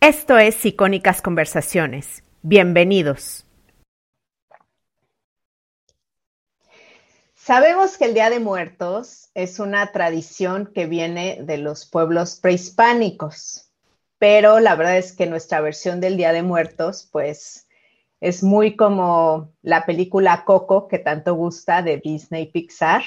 Esto 0.00 0.38
es 0.38 0.64
Icónicas 0.64 1.20
Conversaciones. 1.20 2.22
Bienvenidos. 2.42 3.44
Sabemos 7.34 7.98
que 7.98 8.04
el 8.04 8.14
Día 8.14 8.30
de 8.30 8.38
Muertos 8.38 9.30
es 9.34 9.58
una 9.58 9.90
tradición 9.90 10.70
que 10.72 10.86
viene 10.86 11.38
de 11.42 11.58
los 11.58 11.84
pueblos 11.84 12.36
prehispánicos, 12.36 13.72
pero 14.18 14.60
la 14.60 14.76
verdad 14.76 14.98
es 14.98 15.12
que 15.12 15.26
nuestra 15.26 15.60
versión 15.60 16.00
del 16.00 16.16
Día 16.16 16.32
de 16.32 16.44
Muertos, 16.44 17.08
pues, 17.10 17.66
es 18.20 18.44
muy 18.44 18.76
como 18.76 19.52
la 19.62 19.84
película 19.84 20.44
Coco 20.44 20.86
que 20.86 21.00
tanto 21.00 21.34
gusta 21.34 21.82
de 21.82 21.96
Disney 21.96 22.46
Pixar. 22.46 23.02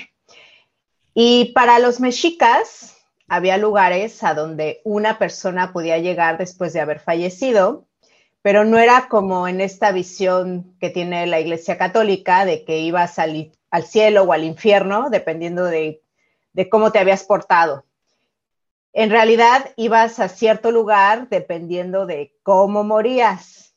Y 1.14 1.54
para 1.54 1.80
los 1.80 2.02
mexicas, 2.02 3.01
había 3.32 3.55
lugares 3.55 4.25
a 4.25 4.34
donde 4.34 4.82
una 4.84 5.18
persona 5.18 5.71
podía 5.71 5.98
llegar 6.00 6.38
después 6.38 6.73
de 6.73 6.81
haber 6.81 7.00
fallecido, 7.00 7.88
pero 8.41 8.66
no 8.66 8.77
era 8.77 9.08
como 9.08 9.48
en 9.48 9.62
esta 9.62 9.94
visión 9.94 10.76
que 10.81 10.89
tiene 10.89 11.26
la 11.27 11.39
Iglesia 11.39 11.77
Católica 11.77 12.44
de 12.44 12.66
que 12.66 12.80
ibas 12.80 13.20
al, 13.20 13.53
al 13.70 13.86
cielo 13.86 14.23
o 14.23 14.34
al 14.34 14.44
infierno, 14.44 15.09
dependiendo 15.09 15.63
de, 15.63 16.03
de 16.52 16.67
cómo 16.67 16.91
te 16.91 16.99
habías 16.99 17.23
portado. 17.23 17.86
En 18.91 19.09
realidad 19.09 19.72
ibas 19.77 20.20
a 20.20 20.27
cierto 20.27 20.70
lugar 20.70 21.30
dependiendo 21.30 22.05
de 22.05 22.36
cómo 22.44 22.84
morías. 22.84 23.73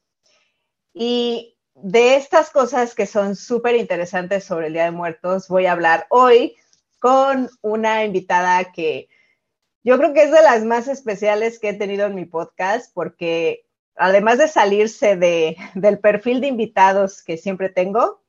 Y 0.92 1.56
de 1.76 2.16
estas 2.16 2.50
cosas 2.50 2.96
que 2.96 3.06
son 3.06 3.36
súper 3.36 3.76
interesantes 3.76 4.42
sobre 4.42 4.66
el 4.66 4.72
Día 4.72 4.86
de 4.86 4.90
Muertos, 4.90 5.46
voy 5.46 5.66
a 5.66 5.72
hablar 5.72 6.08
hoy 6.10 6.56
con 6.98 7.48
una 7.62 8.04
invitada 8.04 8.72
que 8.72 9.08
yo 9.84 9.98
creo 9.98 10.14
que 10.14 10.22
es 10.22 10.32
de 10.32 10.42
las 10.42 10.64
más 10.64 10.88
especiales 10.88 11.58
que 11.58 11.68
he 11.68 11.74
tenido 11.74 12.06
en 12.06 12.14
mi 12.14 12.24
podcast 12.24 12.90
porque 12.94 13.66
además 13.96 14.38
de 14.38 14.48
salirse 14.48 15.16
de, 15.16 15.56
del 15.74 15.98
perfil 15.98 16.40
de 16.40 16.48
invitados 16.48 17.22
que 17.22 17.36
siempre 17.36 17.68
tengo, 17.68 18.22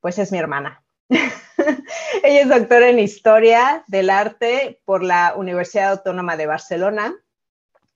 pues 0.00 0.18
es 0.18 0.32
mi 0.32 0.38
hermana. 0.38 0.82
Ella 1.08 2.40
es 2.42 2.48
doctora 2.48 2.88
en 2.88 2.98
Historia 2.98 3.84
del 3.86 4.10
Arte 4.10 4.80
por 4.84 5.04
la 5.04 5.34
Universidad 5.36 5.92
Autónoma 5.92 6.36
de 6.36 6.46
Barcelona, 6.46 7.14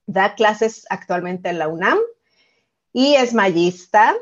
da 0.05 0.35
clases 0.35 0.85
actualmente 0.89 1.49
en 1.49 1.59
la 1.59 1.67
UNAM 1.67 1.99
y 2.93 3.15
es 3.15 3.33
mayista. 3.33 4.15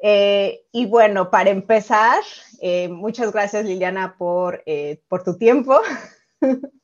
Eh, 0.00 0.66
y 0.70 0.84
bueno, 0.84 1.30
para 1.30 1.48
empezar, 1.48 2.22
eh, 2.60 2.88
muchas 2.88 3.32
gracias 3.32 3.64
Liliana 3.64 4.16
por, 4.18 4.62
eh, 4.66 5.00
por 5.08 5.24
tu 5.24 5.38
tiempo. 5.38 5.80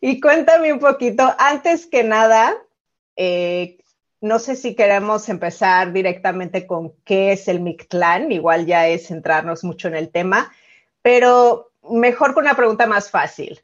Y 0.00 0.20
cuéntame 0.20 0.72
un 0.72 0.80
poquito, 0.80 1.34
antes 1.38 1.86
que 1.86 2.04
nada, 2.04 2.54
eh, 3.16 3.78
no 4.20 4.38
sé 4.38 4.56
si 4.56 4.74
queremos 4.74 5.28
empezar 5.28 5.92
directamente 5.92 6.66
con 6.66 6.92
qué 7.04 7.32
es 7.32 7.48
el 7.48 7.60
Mictlán, 7.60 8.32
igual 8.32 8.66
ya 8.66 8.88
es 8.88 9.08
centrarnos 9.08 9.64
mucho 9.64 9.88
en 9.88 9.94
el 9.94 10.10
tema, 10.10 10.52
pero 11.02 11.72
mejor 11.90 12.34
con 12.34 12.44
una 12.44 12.56
pregunta 12.56 12.86
más 12.86 13.10
fácil. 13.10 13.62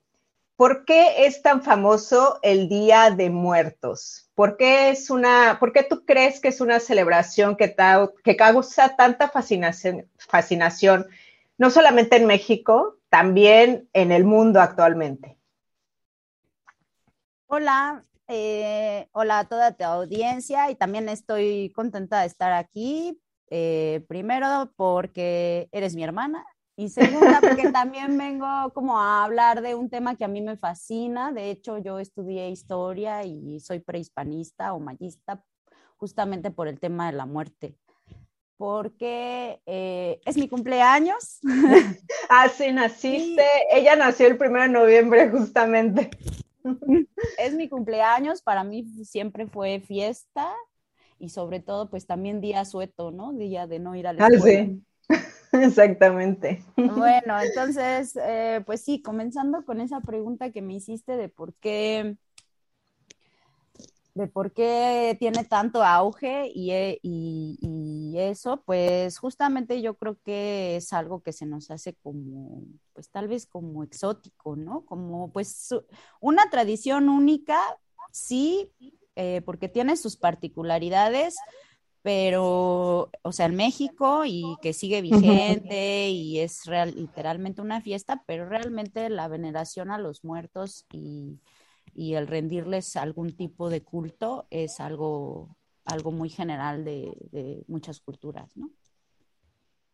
¿Por 0.57 0.85
qué 0.85 1.25
es 1.25 1.41
tan 1.41 1.63
famoso 1.63 2.39
el 2.43 2.69
Día 2.69 3.11
de 3.11 3.31
Muertos? 3.31 4.31
¿Por 4.35 4.59
qué, 4.59 4.91
es 4.91 5.09
una, 5.09 5.57
¿por 5.59 5.73
qué 5.73 5.83
tú 5.83 6.05
crees 6.05 6.41
que 6.41 6.49
es 6.49 6.61
una 6.61 6.81
celebración 6.81 7.57
que, 7.57 7.75
que 8.23 8.37
causa 8.37 8.95
tanta 8.97 9.31
fascinación, 9.31 10.07
fascinación, 10.19 11.07
no 11.57 11.71
solamente 11.71 12.17
en 12.17 12.27
México, 12.27 12.99
también 13.09 13.89
en 13.95 14.13
el 14.13 14.25
mundo 14.25 14.61
actualmente? 14.61 15.40
Hola, 17.53 18.05
eh, 18.29 19.09
hola 19.11 19.41
a 19.41 19.45
toda 19.49 19.73
tu 19.73 19.83
audiencia 19.83 20.71
y 20.71 20.77
también 20.77 21.09
estoy 21.09 21.73
contenta 21.75 22.21
de 22.21 22.29
estar 22.29 22.53
aquí. 22.53 23.21
Eh, 23.51 24.05
primero 24.07 24.73
porque 24.77 25.69
eres 25.73 25.97
mi 25.97 26.05
hermana 26.05 26.45
y 26.77 26.91
segunda 26.91 27.41
porque 27.41 27.73
también 27.73 28.17
vengo 28.17 28.47
como 28.73 29.01
a 29.01 29.25
hablar 29.25 29.63
de 29.63 29.75
un 29.75 29.91
tema 29.91 30.15
que 30.15 30.25
a 30.25 30.29
mí 30.29 30.41
me 30.41 30.59
fascina. 30.59 31.33
De 31.33 31.51
hecho, 31.51 31.79
yo 31.79 31.99
estudié 31.99 32.51
historia 32.51 33.25
y 33.25 33.59
soy 33.59 33.81
prehispanista 33.81 34.73
o 34.73 34.79
mayista 34.79 35.45
justamente 35.97 36.53
por 36.53 36.69
el 36.69 36.79
tema 36.79 37.11
de 37.11 37.17
la 37.17 37.27
muerte 37.27 37.75
porque 38.59 39.61
eh, 39.67 40.21
es 40.25 40.37
mi 40.37 40.49
cumpleaños. 40.49 41.41
Ah, 42.33 42.49
sí, 42.49 42.71
naciste. 42.71 43.45
Ella 43.73 43.97
nació 43.97 44.29
el 44.29 44.39
1 44.41 44.63
de 44.63 44.69
noviembre, 44.69 45.31
justamente. 45.31 46.11
es 47.39 47.55
mi 47.55 47.69
cumpleaños, 47.69 48.43
para 48.43 48.65
mí 48.65 48.85
siempre 49.05 49.47
fue 49.47 49.81
fiesta 49.81 50.53
y 51.19 51.29
sobre 51.29 51.61
todo 51.61 51.91
pues 51.91 52.07
también 52.07 52.41
día 52.41 52.65
sueto, 52.65 53.11
¿no? 53.11 53.33
Día 53.33 53.67
de 53.67 53.79
no 53.79 53.95
ir 53.95 54.07
a 54.07 54.13
la 54.13 54.27
escuela. 54.27 54.61
Ah, 54.61 54.67
sí. 54.67 54.83
Exactamente. 55.53 56.63
Bueno, 56.77 57.41
entonces, 57.41 58.17
eh, 58.23 58.63
pues 58.65 58.83
sí, 58.83 59.03
comenzando 59.03 59.65
con 59.65 59.81
esa 59.81 60.01
pregunta 60.01 60.51
que 60.53 60.63
me 60.63 60.75
hiciste 60.75 61.17
de 61.17 61.29
por 61.29 61.55
qué 61.55 62.17
de 64.21 64.29
por 64.29 64.53
qué 64.53 65.17
tiene 65.19 65.45
tanto 65.45 65.83
auge 65.83 66.53
eh, 66.55 66.99
y, 67.03 67.59
y, 67.61 68.19
eso, 68.19 68.63
pues 68.67 69.19
justamente 69.19 69.81
yo 69.81 69.95
creo 69.95 70.19
que 70.23 70.77
es 70.77 70.93
algo 70.93 71.23
que 71.23 71.33
se 71.33 71.47
nos 71.47 71.71
hace 71.71 71.95
como, 71.95 72.65
pues 72.93 73.09
tal 73.11 73.29
vez 73.29 73.47
como 73.47 73.83
exótico, 73.83 74.57
¿no? 74.57 74.85
Como 74.85 75.33
pues 75.33 75.75
una 76.21 76.51
tradición 76.51 77.09
única, 77.09 77.59
sí, 78.13 78.71
eh, 79.17 79.43
porque 79.45 79.69
tiene 79.69 79.97
sus 79.97 80.17
particularidades, 80.17 81.37
pero, 82.03 83.11
o 83.23 83.33
sea, 83.33 83.47
en 83.47 83.57
México 83.57 84.25
y 84.27 84.57
que 84.63 84.73
sigue 84.73 85.03
vigente 85.03 86.09
y 86.11 86.41
es 86.41 86.65
real, 86.67 86.95
literalmente 86.95 87.63
una 87.63 87.81
fiesta, 87.81 88.23
pero 88.27 88.49
realmente 88.49 89.09
la 89.11 89.29
veneración 89.29 89.91
a 89.91 89.99
los 89.99 90.25
muertos 90.25 90.87
y 90.93 91.39
y 91.95 92.15
el 92.15 92.27
rendirles 92.27 92.97
algún 92.97 93.33
tipo 93.37 93.71
de 93.71 93.83
culto 93.83 94.47
es 94.51 94.81
algo, 94.81 95.57
algo 95.85 96.13
muy 96.13 96.29
general 96.29 96.85
de, 96.85 97.65
muchas 97.69 98.01
culturas, 98.01 98.57
¿no? 98.57 98.71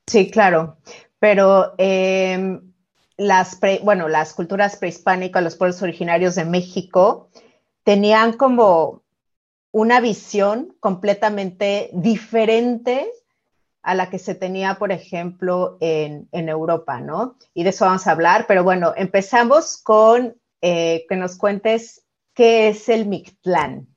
Sí, 0.06 0.30
claro, 0.30 0.78
pero 1.18 1.74
em, 1.78 2.72
las, 3.16 3.58
bueno, 3.82 4.08
las 4.08 4.34
culturas 4.34 4.76
prehispánicas, 4.76 5.42
los 5.42 5.56
pueblos 5.56 5.82
originarios 5.82 6.36
de 6.36 6.44
México, 6.44 7.28
tenían 7.82 8.34
como 8.34 9.02
una 9.72 10.00
visión 10.00 10.76
completamente 10.80 11.90
diferente 11.92 13.10
a 13.82 13.94
la 13.94 14.10
que 14.10 14.18
se 14.18 14.34
tenía, 14.34 14.76
por 14.76 14.90
ejemplo, 14.90 15.76
en, 15.80 16.28
en, 16.32 16.48
Europa, 16.48 17.00
¿no? 17.00 17.36
Y 17.54 17.62
de 17.62 17.70
eso 17.70 17.84
vamos 17.84 18.06
a 18.06 18.12
hablar, 18.12 18.46
pero 18.48 18.64
bueno, 18.64 18.92
empezamos 18.96 19.76
con 19.76 20.36
eh, 20.60 21.04
que 21.08 21.16
nos 21.16 21.36
cuentes 21.36 22.04
qué 22.34 22.68
es 22.68 22.88
el 22.88 23.06
Mictlán. 23.06 23.88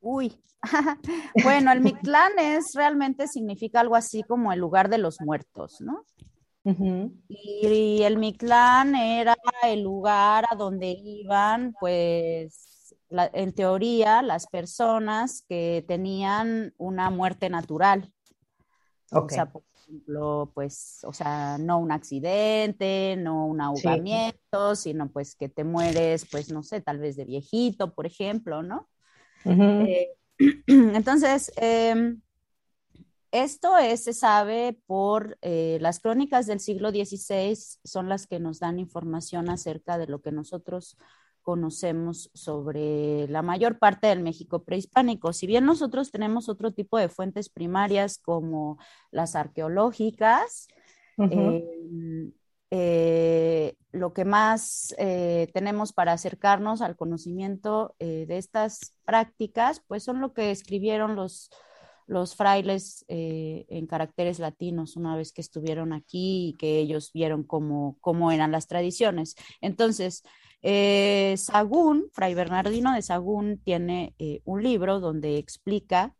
Uy, 0.00 0.42
bueno, 1.44 1.72
el 1.72 1.80
Mictlán 1.80 2.38
es 2.38 2.72
realmente 2.74 3.26
significa 3.26 3.80
algo 3.80 3.96
así 3.96 4.22
como 4.22 4.52
el 4.52 4.60
lugar 4.60 4.88
de 4.88 4.98
los 4.98 5.20
muertos, 5.20 5.80
¿no? 5.80 6.04
y, 7.28 8.02
el 8.02 8.18
Mictlán 8.18 8.94
era 8.94 9.34
el 9.62 9.82
lugar 9.82 10.44
a 10.50 10.54
donde 10.54 10.90
iban, 10.90 11.74
pues, 11.80 12.94
en 13.10 13.54
teoría, 13.54 14.20
las 14.20 14.46
personas 14.46 15.44
que 15.48 15.82
tenían 15.88 16.74
una 16.76 17.08
muerte 17.08 17.48
natural. 17.48 18.12
Okay 19.10 19.38
ejemplo, 19.88 20.50
pues, 20.54 21.00
o 21.04 21.12
sea, 21.12 21.56
no 21.58 21.78
un 21.78 21.90
accidente, 21.90 23.16
no 23.16 23.46
un 23.46 23.60
ahogamiento, 23.60 24.76
sino 24.76 25.10
pues 25.10 25.34
que 25.34 25.48
te 25.48 25.64
mueres, 25.64 26.26
pues, 26.30 26.52
no 26.52 26.62
sé, 26.62 26.80
tal 26.80 26.98
vez 26.98 27.16
de 27.16 27.24
viejito, 27.24 27.94
por 27.94 28.06
ejemplo, 28.06 28.62
¿no? 28.62 28.88
Eh, 29.44 30.10
entonces, 30.66 31.52
em, 31.56 32.20
esto 33.30 33.76
es, 33.76 34.04
se 34.04 34.12
sabe 34.12 34.78
por 34.86 35.38
eh, 35.42 35.78
las 35.80 36.00
crónicas 36.00 36.46
del 36.46 36.60
siglo 36.60 36.90
XVI, 36.90 37.56
son 37.84 38.08
las 38.08 38.26
que 38.26 38.40
nos 38.40 38.58
dan 38.58 38.78
información 38.78 39.50
acerca 39.50 39.98
de 39.98 40.06
lo 40.06 40.20
que 40.20 40.32
nosotros 40.32 40.96
conocemos 41.48 42.30
sobre 42.34 43.26
la 43.28 43.40
mayor 43.40 43.78
parte 43.78 44.08
del 44.08 44.20
México 44.20 44.64
prehispánico. 44.64 45.32
Si 45.32 45.46
bien 45.46 45.64
nosotros 45.64 46.10
tenemos 46.10 46.50
otro 46.50 46.74
tipo 46.74 46.98
de 46.98 47.08
fuentes 47.08 47.48
primarias 47.48 48.18
como 48.18 48.76
las 49.10 49.34
arqueológicas, 49.34 50.68
em, 51.16 52.32
eh, 52.70 53.76
lo 53.92 54.12
que 54.12 54.26
más 54.26 54.94
eh, 54.98 55.48
tenemos 55.54 55.94
para 55.94 56.12
acercarnos 56.12 56.82
al 56.82 56.96
conocimiento 56.96 57.94
eh, 57.98 58.26
de 58.28 58.36
estas 58.36 58.94
prácticas, 59.06 59.82
pues 59.88 60.02
son 60.02 60.20
lo 60.20 60.34
que 60.34 60.50
escribieron 60.50 61.16
los, 61.16 61.48
los 62.06 62.36
frailes 62.36 63.06
en 63.08 63.86
caracteres 63.86 64.38
latinos 64.38 64.96
una 64.96 65.16
vez 65.16 65.32
que 65.32 65.40
estuvieron 65.40 65.94
aquí 65.94 66.48
y 66.48 66.56
que 66.58 66.78
ellos 66.78 67.10
vieron 67.14 67.42
cómo, 67.42 67.96
cómo 68.02 68.32
eran 68.32 68.52
las 68.52 68.66
tradiciones. 68.66 69.34
Entonces, 69.62 70.24
Eh, 70.62 71.34
Sagún, 71.36 72.08
Fray 72.12 72.34
Bernardino 72.34 72.94
de 72.94 73.02
Sagún, 73.02 73.58
tiene 73.58 74.14
eh, 74.18 74.40
un 74.44 74.62
libro 74.62 75.00
donde 75.00 75.38
explica 75.38 76.14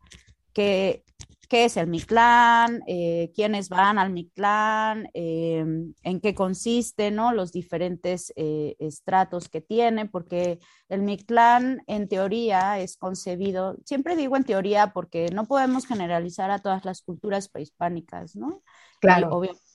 que 0.53 1.03
qué 1.49 1.65
es 1.65 1.77
el 1.77 1.87
Mictlán, 1.87 2.83
eh, 2.87 3.31
quiénes 3.35 3.69
van 3.69 3.97
al 3.97 4.11
Mictlán, 4.11 5.09
eh, 5.15 5.65
en 6.03 6.21
qué 6.21 6.35
consiste, 6.35 7.09
¿no? 7.09 7.33
Los 7.33 7.51
diferentes 7.51 8.31
eh, 8.35 8.75
estratos 8.77 9.49
que 9.49 9.59
tiene, 9.59 10.05
porque 10.05 10.59
el 10.89 11.01
Mictlán 11.01 11.81
en 11.87 12.07
teoría 12.07 12.79
es 12.79 12.97
concebido, 12.97 13.77
siempre 13.83 14.15
digo 14.15 14.37
en 14.37 14.43
teoría 14.43 14.93
porque 14.93 15.29
no 15.33 15.45
podemos 15.45 15.87
generalizar 15.87 16.51
a 16.51 16.59
todas 16.59 16.85
las 16.85 17.01
culturas 17.01 17.49
prehispánicas, 17.49 18.35
¿no? 18.35 18.61
Claro. 19.01 19.29
obviamente 19.31 19.68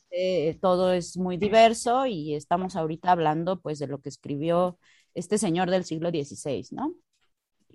todo 0.61 0.93
es 0.93 1.17
muy 1.17 1.37
diverso 1.37 2.07
y 2.07 2.35
estamos 2.35 2.77
ahorita 2.77 3.11
hablando 3.11 3.61
pues 3.61 3.79
de 3.79 3.87
lo 3.87 4.01
que 4.01 4.09
escribió 4.09 4.79
este 5.15 5.39
señor 5.39 5.71
del 5.71 5.85
siglo 5.85 6.11
XVI, 6.11 6.67
¿no? 6.71 6.95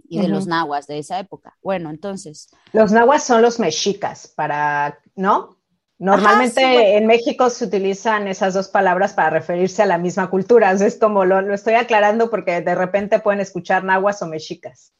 y 0.10 0.20
de 0.20 0.28
los 0.28 0.48
nahuas 0.48 0.88
de 0.88 0.98
esa 0.98 1.20
época. 1.20 1.58
Bueno, 1.62 1.90
entonces. 1.90 2.50
Los 2.74 2.92
nahuas 2.92 3.24
son 3.24 3.42
los 3.42 3.60
mexicas, 3.60 4.28
para, 4.28 5.00
¿no? 5.16 5.58
Normalmente 6.00 6.98
en 6.98 7.06
México 7.06 7.50
se 7.50 7.66
utilizan 7.66 8.28
esas 8.28 8.54
dos 8.54 8.70
palabras 8.70 9.14
para 9.14 9.30
referirse 9.30 9.84
a 9.84 9.86
la 9.86 9.98
misma 9.98 10.30
cultura. 10.30 10.72
Es 10.72 10.98
como 10.98 11.26
lo, 11.26 11.42
lo, 11.42 11.54
estoy 11.54 11.74
aclarando 11.74 12.30
porque 12.30 12.62
de 12.62 12.74
repente 12.74 13.20
pueden 13.20 13.42
escuchar 13.42 13.84
nahuas 13.84 14.22
o 14.22 14.26
mexicas. 14.26 14.94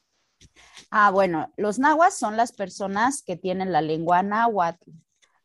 Ah, 0.92 1.10
bueno, 1.12 1.54
los 1.56 1.80
nahuas 1.80 2.18
son 2.18 2.36
las 2.36 2.52
personas 2.52 3.24
que 3.24 3.38
tienen 3.38 3.72
la 3.72 3.82
lengua 3.82 4.24
náhuatl. 4.24 4.92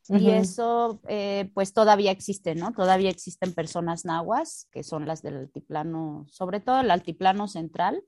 Y 0.07 0.29
eso, 0.29 1.01
eh, 1.07 1.49
pues 1.53 1.73
todavía 1.73 2.11
existe, 2.11 2.53
¿no? 2.53 2.73
Todavía 2.73 3.09
existen 3.09 3.53
personas 3.53 4.05
nahuas, 4.05 4.67
que 4.71 4.83
son 4.83 5.07
las 5.07 5.23
del 5.23 5.37
altiplano, 5.37 6.27
sobre 6.29 6.59
todo 6.59 6.81
el 6.81 6.91
altiplano 6.91 7.47
central, 7.47 8.03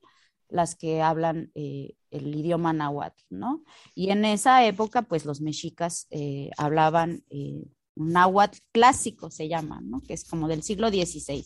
las 0.49 0.75
que 0.75 1.01
hablan 1.01 1.51
eh, 1.55 1.95
el 2.11 2.35
idioma 2.35 2.73
náhuatl, 2.73 3.21
¿no? 3.29 3.63
Y 3.95 4.11
en 4.11 4.25
esa 4.25 4.65
época, 4.65 5.01
pues 5.03 5.25
los 5.25 5.41
mexicas 5.41 6.07
eh, 6.09 6.51
hablaban 6.57 7.23
eh, 7.29 7.65
náhuatl 7.95 8.59
clásico, 8.71 9.29
se 9.29 9.47
llama, 9.47 9.81
¿no? 9.81 10.01
Que 10.01 10.13
es 10.13 10.23
como 10.23 10.47
del 10.47 10.63
siglo 10.63 10.89
XVI. 10.89 11.45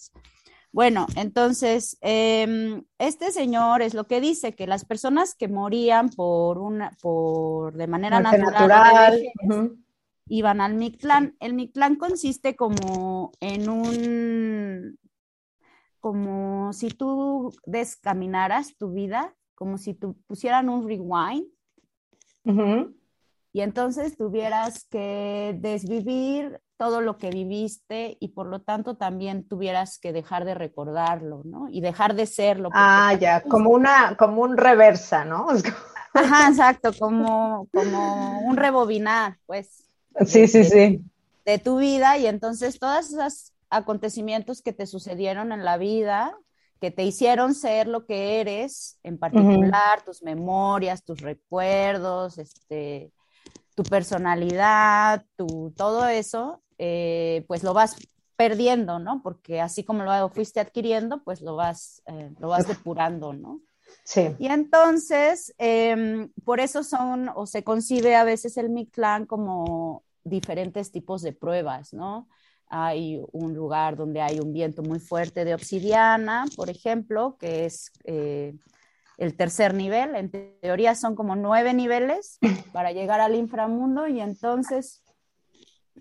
Bueno, 0.74 1.06
entonces, 1.16 1.98
em, 2.00 2.84
este 2.98 3.32
señor 3.32 3.82
es 3.82 3.94
lo 3.94 4.08
que 4.08 4.22
dice, 4.22 4.54
que 4.54 4.68
las 4.68 4.86
personas 4.86 5.36
que 5.36 5.50
morían 5.50 6.10
por 6.10 6.60
una, 6.60 6.96
por, 7.02 7.76
de 7.76 7.88
manera 7.88 8.22
natural, 8.22 9.22
iban 10.32 10.62
al 10.62 10.76
Mictlán. 10.76 11.36
El 11.42 11.54
Mictlán 11.54 11.98
consiste 11.98 12.56
como 12.56 13.34
en 13.42 13.70
un, 13.70 14.98
como 16.00 16.72
si 16.72 16.90
tú 16.90 17.54
descaminaras 17.66 18.78
tu 18.78 18.94
vida, 18.94 19.36
como 19.56 19.78
si 19.78 19.94
tú 19.94 20.18
pusieran 20.28 20.70
un 20.70 20.88
rewind. 20.88 21.48
Y 23.54 23.60
entonces 23.60 24.16
tuvieras 24.16 24.86
que 24.86 25.58
desvivir 25.60 26.62
todo 26.78 27.02
lo 27.02 27.18
que 27.18 27.30
viviste 27.30 28.16
y 28.22 28.30
por 28.30 28.48
lo 28.48 28.62
tanto 28.62 28.96
también 28.96 29.46
tuvieras 29.46 30.00
que 30.00 30.14
dejar 30.14 30.46
de 30.46 30.56
recordarlo, 30.56 31.42
¿no? 31.44 31.68
Y 31.70 31.82
dejar 31.82 32.16
de 32.16 32.26
serlo. 32.26 32.70
Ah, 32.72 33.14
ya, 33.20 33.42
como 33.42 33.70
una, 33.72 34.16
como 34.16 34.42
un 34.44 34.56
reversa, 34.56 35.26
¿no? 35.26 35.48
Ajá, 36.14 36.48
exacto, 36.50 36.92
como, 36.98 37.68
como 37.74 38.40
un 38.40 38.56
rebobinar, 38.56 39.38
pues. 39.46 39.81
Sí, 40.26 40.48
sí, 40.48 40.64
sí. 40.64 41.02
De 41.46 41.60
tu 41.60 41.78
vida 41.78 42.18
y 42.18 42.28
entonces 42.28 42.80
todas 42.80 43.12
esas 43.12 43.54
acontecimientos 43.70 44.62
que 44.62 44.74
te 44.74 44.86
sucedieron 44.86 45.52
en 45.52 45.64
la 45.64 45.78
vida, 45.78 46.38
que 46.80 46.92
te 46.92 47.04
hicieron 47.04 47.56
ser 47.56 47.88
lo 47.88 48.06
que 48.06 48.42
eres, 48.42 49.00
en 49.04 49.18
particular 49.18 50.04
tus 50.04 50.24
memorias, 50.24 51.04
tus 51.04 51.22
recuerdos, 51.22 52.38
este, 52.38 53.12
tu 53.76 53.84
personalidad, 53.84 55.26
tu, 55.36 55.74
todo 55.78 56.08
eso, 56.08 56.62
eh, 56.78 57.46
pues 57.48 57.64
lo 57.64 57.74
vas 57.74 57.96
perdiendo, 58.36 59.00
¿no? 59.00 59.22
Porque 59.22 59.62
así 59.62 59.84
como 59.84 60.04
lo 60.04 60.30
fuiste 60.30 60.60
adquiriendo, 60.60 61.24
pues 61.24 61.42
lo 61.42 61.56
vas, 61.56 62.02
eh, 62.08 62.32
lo 62.40 62.50
vas 62.50 62.68
depurando, 62.68 63.34
¿no? 63.34 63.62
Sí. 64.04 64.36
Y 64.40 64.48
entonces, 64.48 65.54
em, 65.58 66.32
por 66.44 66.60
eso 66.60 66.84
son, 66.84 67.30
o 67.36 67.46
se 67.46 67.64
concibe 67.64 68.16
a 68.16 68.24
veces 68.24 68.58
el 68.58 68.70
Mictlán 68.70 69.26
como 69.26 70.04
diferentes 70.24 70.92
tipos 70.92 71.22
de 71.22 71.34
pruebas, 71.34 71.94
¿no? 71.94 72.28
hay 72.72 73.22
un 73.34 73.54
lugar 73.54 73.98
donde 73.98 74.22
hay 74.22 74.40
un 74.40 74.54
viento 74.54 74.82
muy 74.82 75.00
fuerte 75.00 75.44
de 75.44 75.54
obsidiana, 75.54 76.46
por 76.56 76.70
ejemplo, 76.70 77.36
que 77.38 77.66
es 77.66 77.92
eh, 78.06 78.56
el 79.18 79.36
tercer 79.36 79.74
nivel. 79.74 80.16
En 80.16 80.32
teoría 80.32 80.96
son 80.96 81.16
como 81.16 81.36
nueve 81.36 81.74
niveles 81.74 82.40
para 82.72 82.94
llegar 82.94 83.20
al 83.20 83.36
inframundo 83.36 84.08
y 84.08 84.22
entonces 84.22 85.04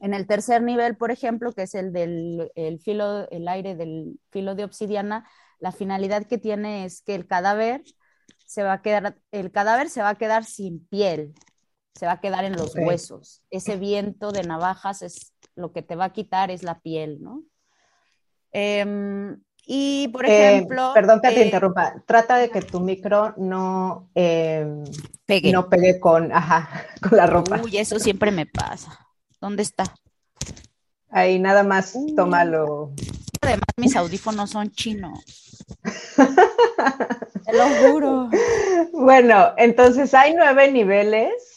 en 0.01 0.15
el 0.15 0.29
tercer 0.29 0.63
nivel, 0.63 0.97
por 0.97 1.11
ejemplo, 1.11 1.53
que 1.53 1.63
es 1.63 1.75
el 1.75 1.93
del 1.93 2.51
filo, 2.83 3.29
el 3.31 3.49
aire 3.49 3.75
del 3.75 4.21
filo 4.31 4.55
de 4.55 4.63
obsidiana, 4.63 5.29
la 5.61 5.73
finalidad 5.73 6.27
que 6.27 6.39
tiene 6.39 6.85
es 6.85 7.03
que 7.03 7.15
el 7.15 7.27
cadáver 7.27 7.83
se 8.47 8.63
va 8.63 8.75
a 8.75 8.83
quedar, 8.83 9.17
el 9.31 9.53
cadáver 9.53 9.89
se 9.89 10.03
va 10.03 10.11
a 10.11 10.15
quedar 10.17 10.45
sin 10.45 10.85
piel, 10.87 11.35
se 11.95 12.07
va 12.07 12.13
a 12.13 12.21
quedar 12.21 12.45
en 12.45 12.55
los 12.55 12.75
huesos. 12.75 13.43
Ese 13.51 13.77
viento 13.77 14.33
de 14.33 14.43
navajas 14.43 15.03
es 15.03 15.33
lo 15.55 15.73
que 15.73 15.83
te 15.83 15.97
va 15.97 16.07
a 16.07 16.13
quitar 16.13 16.51
es 16.51 16.63
la 16.63 16.81
piel, 16.81 17.23
¿no? 17.23 17.45
Em, 18.53 19.41
y, 19.67 20.09
por 20.09 20.25
eh, 20.27 20.55
ejemplo... 20.55 20.91
perdón 20.95 21.21
que 21.21 21.29
te 21.29 21.43
eh, 21.43 21.45
interrumpa. 21.45 22.03
Trata 22.07 22.39
de 22.39 22.51
que 22.51 22.63
tu 22.63 22.81
micro 22.81 23.35
no, 23.37 24.11
em, 24.15 24.83
pegue. 25.27 25.53
no 25.53 25.69
pegue 25.69 26.01
con, 26.01 26.33
ajá, 26.33 26.87
con 27.09 27.17
la 27.17 27.27
ropa. 27.27 27.61
Uy, 27.63 27.77
eso 27.77 27.99
siempre 27.99 28.31
me 28.31 28.47
pasa. 28.47 28.99
¿Dónde 29.41 29.63
está? 29.63 29.85
Ahí 31.11 31.39
nada 31.39 31.63
más, 31.63 31.97
tómalo. 32.17 32.93
Además, 33.41 33.67
mis 33.77 33.97
audífonos 33.97 34.51
son 34.51 34.71
chinos. 34.71 35.25
Te 36.17 37.53
lo 37.53 37.67
juro. 37.91 38.31
Bueno, 38.93 39.53
entonces 39.57 40.13
hay 40.15 40.35
nueve 40.35 40.71
niveles 40.71 41.51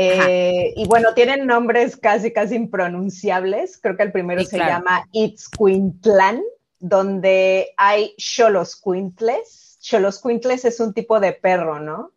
eh, 0.00 0.74
y 0.76 0.86
bueno, 0.86 1.12
tienen 1.12 1.44
nombres 1.44 1.96
casi, 1.96 2.32
casi 2.32 2.54
impronunciables. 2.54 3.78
Creo 3.82 3.96
que 3.96 4.04
el 4.04 4.12
primero 4.12 4.44
se 4.44 4.58
llama 4.58 5.08
Itzcuintlan, 5.10 6.40
donde 6.78 7.72
hay 7.76 8.14
Xoloscuintles. 8.16 9.78
Xoloscuintles 9.80 10.64
es 10.64 10.78
un 10.78 10.94
tipo 10.94 11.18
de 11.18 11.32
perro, 11.32 11.80
¿no? 11.80 12.12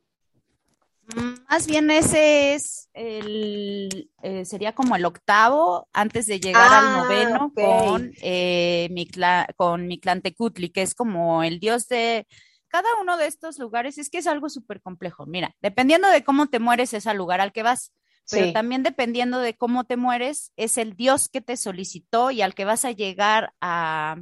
Más 1.50 1.66
bien 1.66 1.90
ese 1.90 2.54
es 2.54 2.81
el, 2.94 4.12
eh, 4.22 4.46
sería 4.46 4.74
como 4.74 4.96
el 4.96 5.06
octavo 5.06 5.88
antes 5.94 6.26
de 6.28 6.40
llegar 6.40 6.68
al 6.72 6.86
ah, 6.86 6.98
noveno 6.98 7.52
con, 7.54 8.12
eh, 8.22 8.90
con 9.56 9.88
Mictlantecutli, 9.88 10.70
que 10.70 10.82
es 10.82 10.94
como 10.96 11.44
el 11.44 11.60
dios 11.60 11.88
de, 11.88 12.28
cada 12.72 12.88
uno 13.02 13.18
de 13.18 13.28
estos 13.28 13.60
lugares 13.60 13.98
es 13.98 14.10
que 14.10 14.18
es 14.18 14.28
algo 14.28 14.50
súper 14.50 14.82
complejo. 14.82 15.26
Mira, 15.26 15.56
dependiendo 15.62 16.10
de 16.10 16.24
cómo 16.24 16.48
te 16.48 16.60
mueres 16.60 16.94
es 16.94 17.06
al 17.06 17.18
lugar 17.18 17.42
al 17.42 17.52
que 17.52 17.64
vas, 17.64 17.92
pero 18.30 18.54
también 18.54 18.82
dependiendo 18.82 19.40
de 19.40 19.58
cómo 19.58 19.84
te 19.84 19.98
mueres 19.98 20.54
es 20.56 20.78
el 20.78 20.96
Dios 20.96 21.28
que 21.28 21.42
te 21.42 21.58
solicitó 21.58 22.32
y 22.32 22.42
al 22.42 22.56
que 22.56 22.64
vas 22.64 22.86
a 22.86 22.92
llegar 22.92 23.54
a, 23.60 24.18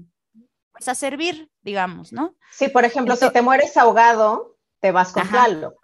pues, 0.71 0.87
a 0.87 0.95
servir, 0.95 1.51
digamos, 1.61 2.11
¿no? 2.11 2.35
Sí, 2.51 2.69
por 2.69 2.85
ejemplo, 2.85 3.15
si 3.15 3.29
te 3.31 3.41
mueres 3.43 3.77
ahogado, 3.77 4.57
te 4.79 4.91
vas 4.91 5.11
con 5.11 5.27
Tlaloc. 5.29 5.75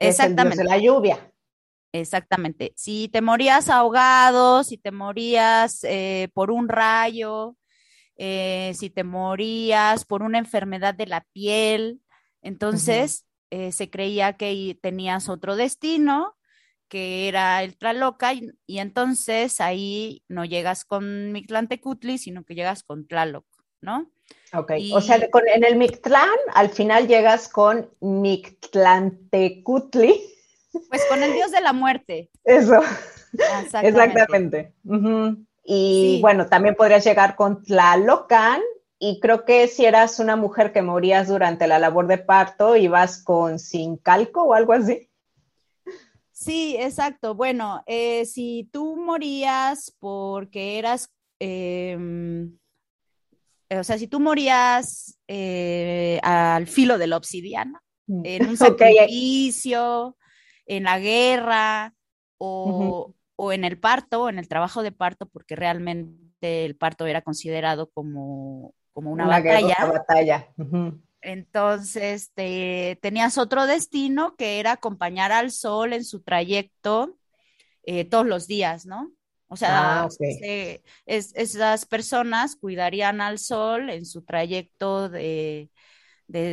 Exactamente. 0.00 0.58
de 0.58 0.64
la 0.64 0.78
lluvia. 0.78 1.31
Exactamente. 1.92 2.72
Si 2.74 3.08
te 3.08 3.20
morías 3.20 3.68
ahogado, 3.68 4.64
si 4.64 4.78
te 4.78 4.90
morías 4.90 5.84
eh, 5.84 6.28
por 6.32 6.50
un 6.50 6.68
rayo, 6.68 7.56
eh, 8.16 8.72
si 8.74 8.88
te 8.88 9.04
morías 9.04 10.04
por 10.04 10.22
una 10.22 10.38
enfermedad 10.38 10.94
de 10.94 11.06
la 11.06 11.26
piel. 11.32 12.00
Entonces, 12.40 13.26
eh, 13.50 13.72
se 13.72 13.90
creía 13.90 14.38
que 14.38 14.78
tenías 14.80 15.28
otro 15.28 15.56
destino, 15.56 16.34
que 16.88 17.28
era 17.28 17.62
el 17.62 17.76
Tlaloca, 17.76 18.32
y, 18.32 18.78
entonces 18.78 19.60
ahí 19.60 20.22
no 20.28 20.46
llegas 20.46 20.86
con 20.86 21.32
Mictlantecutli, 21.32 22.16
sino 22.16 22.44
que 22.44 22.54
llegas 22.54 22.82
con 22.82 23.06
Tlaloc, 23.06 23.44
¿no? 23.80 24.10
Ok, 24.54 24.72
o 24.94 25.00
sea, 25.00 25.16
en 25.16 25.64
el 25.64 25.76
Mictlán 25.76 26.28
al 26.54 26.68
final 26.70 27.08
llegas 27.08 27.48
con 27.48 27.90
Mictlantecutli. 28.00 30.31
Pues 30.88 31.04
con 31.08 31.22
el 31.22 31.32
dios 31.34 31.50
de 31.50 31.60
la 31.60 31.72
muerte. 31.72 32.30
Eso. 32.44 32.80
Exactamente. 33.82 34.74
Y 35.64 36.18
bueno, 36.20 36.46
también 36.46 36.74
podrías 36.74 37.04
llegar 37.04 37.36
con 37.36 37.62
Tlalocan 37.62 38.60
y 38.98 39.20
creo 39.20 39.44
que 39.44 39.68
si 39.68 39.84
eras 39.84 40.18
una 40.18 40.36
mujer 40.36 40.72
que 40.72 40.82
morías 40.82 41.28
durante 41.28 41.66
la 41.66 41.78
labor 41.78 42.06
de 42.06 42.18
parto, 42.18 42.76
ibas 42.76 43.22
con 43.22 43.58
sin 43.58 43.96
calco 43.96 44.44
o 44.44 44.54
algo 44.54 44.72
así. 44.72 45.08
Sí, 46.30 46.76
exacto. 46.78 47.34
Bueno, 47.34 47.82
eh, 47.86 48.26
si 48.26 48.68
tú 48.72 48.96
morías 48.96 49.92
porque 49.98 50.78
eras, 50.78 51.08
em, 51.38 52.56
o 53.70 53.84
sea, 53.84 53.98
si 53.98 54.06
tú 54.06 54.20
morías 54.20 55.18
eh, 55.28 56.18
al 56.22 56.66
filo 56.66 56.98
de 56.98 57.06
la 57.06 57.16
obsidiana, 57.16 57.82
mm. 58.06 58.22
en 58.24 58.48
un 58.50 58.56
sacrificio, 58.56 60.16
en 60.76 60.84
la 60.84 60.98
guerra 60.98 61.94
o, 62.38 63.14
en 63.52 63.64
el 63.64 63.78
parto, 63.78 64.28
en 64.28 64.38
el 64.38 64.48
trabajo 64.48 64.82
de 64.82 64.92
parto, 64.92 65.26
porque 65.26 65.56
realmente 65.56 66.64
el 66.64 66.76
parto 66.76 67.06
era 67.06 67.22
considerado 67.22 67.90
como, 67.90 68.74
como 68.92 69.10
una, 69.12 69.26
batalla. 69.26 69.76
batalla. 69.86 70.48
Entonces, 71.20 72.32
tenías 72.34 73.38
otro 73.38 73.66
destino 73.66 74.34
que 74.36 74.58
era 74.60 74.72
acompañar 74.72 75.30
al 75.32 75.50
sol 75.50 75.92
en 75.92 76.04
su 76.04 76.20
trayecto 76.20 77.16
eh, 77.84 78.04
todos 78.04 78.26
los 78.26 78.46
días, 78.46 78.86
¿no? 78.86 79.12
O 79.48 79.56
sea, 79.56 80.04
ah, 80.04 80.08
esas 81.04 81.84
personas 81.84 82.56
cuidarían 82.56 83.20
al 83.20 83.38
sol 83.38 83.90
en 83.90 84.06
su 84.06 84.22
trayecto 84.22 85.10
de, 85.10 85.68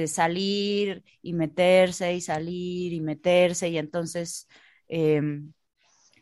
salir 0.07 1.03
y 1.21 1.33
meterse 1.33 2.13
y 2.13 2.21
salir 2.21 2.93
y 2.93 3.01
meterse 3.01 3.69
y 3.69 3.77
entonces, 3.77 4.47
em, 4.87 5.53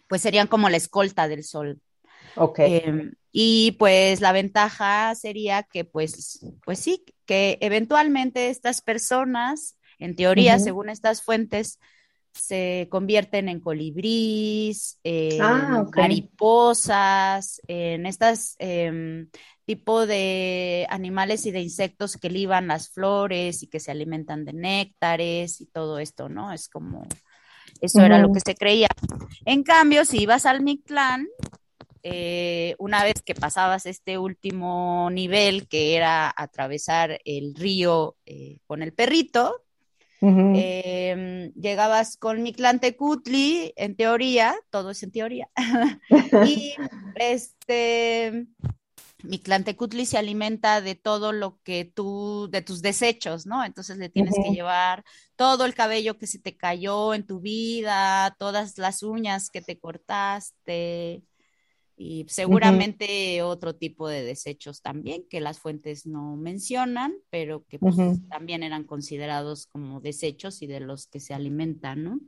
pues 0.08 0.22
serían 0.22 0.48
como 0.48 0.70
la 0.70 0.78
escolta 0.78 1.28
del 1.28 1.44
sol. 1.44 1.82
Ok. 2.36 2.60
Em, 2.60 3.14
y 3.32 3.72
pues 3.74 4.22
la 4.22 4.32
ventaja 4.32 5.14
sería 5.16 5.64
que, 5.64 5.86
pues, 5.86 6.46
pues 6.66 6.80
sí, 6.80 7.04
que 7.26 7.58
eventualmente 7.62 8.50
estas 8.50 8.82
personas, 8.82 9.78
en 10.00 10.16
teoría, 10.16 10.60
según 10.60 10.90
estas 10.90 11.22
fuentes, 11.22 11.80
se 12.34 12.88
convierten 12.90 13.50
en 13.50 13.60
colibrís, 13.60 15.00
en 15.04 15.42
ah, 15.42 15.86
mariposas, 15.96 17.62
en 17.68 18.06
estas 18.06 18.56
em, 18.60 19.30
tipo 19.68 20.08
de 20.08 20.88
animales 20.90 21.46
y 21.46 21.52
de 21.52 21.60
insectos 21.62 22.18
que 22.18 22.30
liban 22.30 22.68
las 22.68 22.90
flores 22.90 23.62
y 23.62 23.68
que 23.68 23.80
se 23.80 23.92
alimentan 23.92 24.46
de 24.46 24.54
néctares 24.54 25.62
y 25.62 25.68
todo 25.68 26.00
esto, 26.00 26.30
¿no? 26.30 26.52
Es 26.52 26.70
como, 26.70 27.06
eso 27.82 28.02
era 28.02 28.18
lo 28.18 28.32
que 28.32 28.40
se 28.40 28.56
creía. 28.56 28.88
En 29.46 29.64
cambio, 29.64 30.06
si 30.06 30.22
ibas 30.22 30.46
al 30.46 30.62
Mictlán, 30.62 31.28
eh, 32.02 32.76
una 32.80 33.04
vez 33.04 33.22
que 33.22 33.36
pasabas 33.36 33.86
este 33.86 34.18
último 34.18 35.10
nivel, 35.12 35.68
que 35.68 35.96
era 35.96 36.34
atravesar 36.36 37.20
el 37.26 37.54
río 37.54 38.16
eh, 38.26 38.60
con 38.66 38.82
el 38.82 38.94
perrito, 38.94 39.66
Em, 40.20 41.54
llegabas 41.54 42.18
con 42.18 42.42
mi 42.42 42.56
Cutli, 42.98 43.72
en 43.76 43.96
teoría, 43.96 44.56
todo 44.72 44.90
es 44.92 45.04
en 45.04 45.12
teoría, 45.12 45.48
y 46.48 46.74
este, 47.16 48.48
mi 49.24 49.42
Cutli 49.76 50.06
se 50.06 50.18
alimenta 50.18 50.82
de 50.82 50.96
todo 50.96 51.32
lo 51.32 51.60
que 51.64 51.86
tú, 51.86 52.48
de 52.52 52.62
tus 52.62 52.82
desechos, 52.82 53.46
¿no? 53.46 53.64
Entonces 53.66 53.98
le 53.98 54.10
tienes 54.10 54.36
que 54.36 54.54
llevar 54.54 55.04
todo 55.36 55.66
el 55.66 55.74
cabello 55.74 56.18
que 56.18 56.28
se 56.28 56.40
te 56.40 56.56
cayó 56.56 57.14
en 57.14 57.26
tu 57.26 57.40
vida, 57.40 58.36
todas 58.38 58.78
las 58.78 59.04
uñas 59.04 59.50
que 59.50 59.62
te 59.62 59.80
cortaste, 59.80 61.24
y 62.00 62.26
seguramente 62.30 63.42
otro 63.42 63.76
tipo 63.76 64.08
de 64.08 64.24
desechos 64.24 64.84
también 64.84 65.26
que 65.28 65.42
las 65.42 65.60
fuentes 65.60 66.06
no 66.06 66.36
mencionan, 66.36 67.16
pero 67.32 67.66
que 67.68 67.80
pues, 67.80 67.96
también 68.30 68.62
eran 68.62 68.84
considerados 68.84 69.66
como 69.66 70.00
desechos 70.00 70.62
y 70.62 70.68
de 70.68 70.80
los 70.80 71.08
que 71.08 71.20
se 71.20 71.34
alimentan, 71.34 72.04
¿no? 72.04 72.20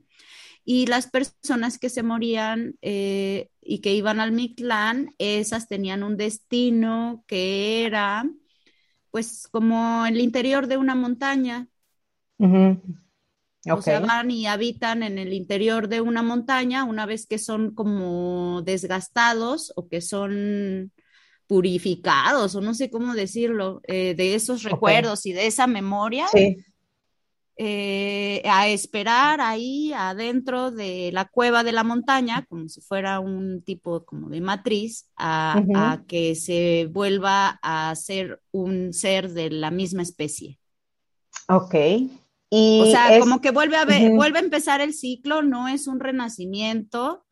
Y 0.71 0.85
las 0.85 1.09
personas 1.09 1.79
que 1.79 1.89
se 1.89 2.03
morían 2.03 2.75
eh, 2.83 3.49
y 3.59 3.79
que 3.79 3.95
iban 3.95 4.19
al 4.19 4.31
Mictlán, 4.31 5.15
esas 5.17 5.67
tenían 5.67 6.03
un 6.03 6.15
destino 6.15 7.23
que 7.25 7.85
era 7.85 8.29
pues 9.09 9.47
como 9.47 10.05
el 10.05 10.19
interior 10.19 10.67
de 10.67 10.77
una 10.77 10.93
montaña. 10.93 11.67
O 12.37 13.81
sea, 13.81 13.99
van 14.01 14.29
y 14.29 14.45
habitan 14.45 15.01
en 15.01 15.17
el 15.17 15.33
interior 15.33 15.87
de 15.87 16.01
una 16.01 16.21
montaña 16.21 16.83
una 16.83 17.07
vez 17.07 17.25
que 17.25 17.39
son 17.39 17.73
como 17.73 18.61
desgastados 18.61 19.73
o 19.75 19.87
que 19.89 20.01
son 20.01 20.91
purificados, 21.47 22.53
o 22.53 22.61
no 22.61 22.75
sé 22.75 22.91
cómo 22.91 23.15
decirlo, 23.15 23.81
eh, 23.87 24.13
de 24.13 24.35
esos 24.35 24.61
recuerdos 24.61 25.25
y 25.25 25.33
de 25.33 25.47
esa 25.47 25.65
memoria. 25.65 26.27
Eh, 27.61 28.41
a 28.45 28.69
esperar 28.69 29.41
ahí 29.41 29.91
adentro 29.91 30.71
de 30.71 31.11
la 31.11 31.25
cueva 31.25 31.63
de 31.65 31.73
la 31.73 31.83
montaña, 31.83 32.45
como 32.47 32.69
si 32.69 32.79
fuera 32.79 33.19
un 33.19 33.61
tipo 33.63 34.05
como 34.05 34.29
de 34.29 34.39
matriz, 34.39 35.09
a, 35.17 35.61
a 35.75 36.03
que 36.07 36.35
se 36.35 36.87
vuelva 36.89 37.59
a 37.61 37.93
ser 37.95 38.41
un 38.51 38.93
ser 38.93 39.31
de 39.31 39.49
la 39.49 39.71
misma 39.71 40.03
especie. 40.03 40.57
Ok 41.49 41.75
o 42.51 42.85
sea, 42.85 43.19
como 43.19 43.41
que 43.41 43.51
vuelve 43.51 43.77
a 43.77 43.85
ver, 43.85 44.11
vuelve 44.11 44.39
a 44.39 44.41
empezar 44.41 44.81
el 44.81 44.93
ciclo, 44.93 45.41
no 45.41 45.67
es 45.67 45.87
un 45.87 45.99
renacimiento. 45.99 47.25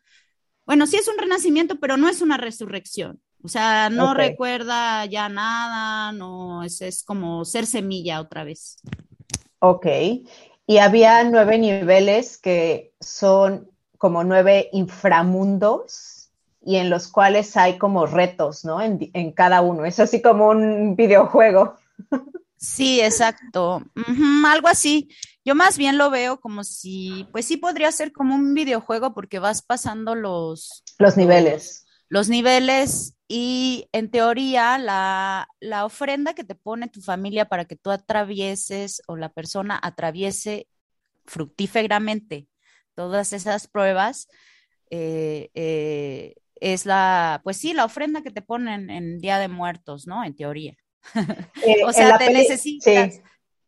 Bueno, 0.65 0.86
sí 0.86 0.98
es 0.98 1.07
un 1.07 1.17
renacimiento, 1.17 1.79
pero 1.79 1.98
no 1.98 2.07
es 2.07 2.22
una 2.22 2.38
resurrección. 2.38 3.19
O 3.41 3.48
sea, 3.48 3.89
no 3.89 4.13
recuerda 4.13 5.05
ya 5.05 5.29
nada, 5.29 6.12
no, 6.12 6.63
es, 6.63 6.81
es 6.81 7.03
como 7.03 7.46
ser 7.46 7.65
semilla 7.65 8.19
otra 8.19 8.43
vez. 8.43 8.77
Ok. 9.60 9.86
Y 10.66 10.78
había 10.80 11.24
nueve 11.24 11.58
niveles 11.58 12.38
que 12.38 12.94
son 13.00 13.70
como 13.98 14.24
nueve 14.24 14.70
inframundos 14.74 16.30
y 16.62 16.76
en 16.76 16.90
los 16.90 17.08
cuales 17.08 17.56
hay 17.56 17.78
como 17.78 18.06
retos, 18.06 18.66
¿no? 18.66 18.82
En, 18.82 19.10
en 19.14 19.32
cada 19.32 19.62
uno. 19.62 19.86
Es 19.86 20.00
así 20.00 20.22
como 20.22 20.50
un 20.50 20.96
videojuego. 20.96 21.76
Sí, 22.58 23.00
exacto. 23.02 23.84
algo 24.46 24.68
así. 24.68 25.10
Yo 25.46 25.56
más 25.56 25.78
bien 25.78 25.98
lo 25.98 26.10
veo 26.10 26.40
como 26.42 26.64
si, 26.64 27.28
pues 27.32 27.46
sí 27.46 27.58
podría 27.58 27.92
ser 27.92 28.12
como 28.12 28.36
un 28.36 28.54
videojuego 28.54 29.14
porque 29.14 29.40
vas 29.40 29.62
pasando 29.62 30.16
los... 30.16 30.84
Los 30.98 31.16
niveles. 31.16 31.86
Los, 32.10 32.28
niveles 32.28 33.16
y 33.27 33.89
en 33.91 34.10
teoría 34.10 34.77
la, 34.77 35.50
la, 35.60 35.86
ofrenda 35.86 36.34
que 36.34 36.43
te 36.43 36.55
pone 36.55 36.88
tu 36.88 37.01
familia 37.01 37.46
para 37.46 37.65
que 37.65 37.75
tú 37.75 37.91
atravieses 37.91 39.01
o 39.07 39.17
la 39.17 39.29
persona 39.29 39.79
atraviese 39.81 40.67
fructíferamente 41.25 42.48
todas 42.96 43.31
esas 43.34 43.67
pruebas, 43.67 44.27
eh, 44.89 45.50
eh, 45.53 46.36
es 46.55 46.86
la, 46.86 47.41
pues 47.43 47.57
sí, 47.57 47.74
la 47.74 47.86
ofrenda 47.86 48.24
que 48.24 48.31
te 48.31 48.41
ponen 48.41 48.89
en 48.89 49.19
Día 49.19 49.38
de 49.38 49.48
Muertos, 49.48 50.07
¿no? 50.07 50.24
En 50.24 50.36
teoría. 50.36 50.75
Eh, 51.65 51.84
o 51.86 51.91
sea, 51.91 52.17
te 52.17 52.31
necesitas, 52.31 53.22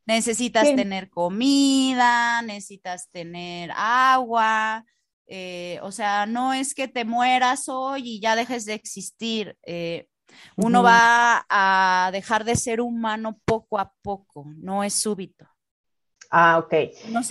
necesitas 0.06 0.76
tener 0.76 1.10
comida, 1.10 2.42
necesitas 2.42 3.10
tener 3.12 3.72
agua, 3.76 4.86
eh, 5.30 5.80
o 5.84 5.92
sea, 5.92 6.26
no 6.26 6.54
es 6.54 6.74
que 6.74 6.88
te 6.88 7.06
mueras 7.06 7.70
hoy 7.70 8.02
y 8.04 8.20
ya 8.20 8.36
dejes 8.36 8.66
de 8.66 8.74
existir. 8.74 9.56
Eh, 9.64 10.08
uno 10.56 10.84
va 10.84 11.46
a 11.50 12.10
dejar 12.12 12.44
de 12.44 12.56
ser 12.56 12.82
humano 12.82 13.40
poco 13.46 13.80
a 13.80 13.94
poco, 14.02 14.46
no 14.58 14.84
es 14.84 14.94
súbito. 14.94 15.48
Ah, 16.32 16.60
ok. 16.60 16.74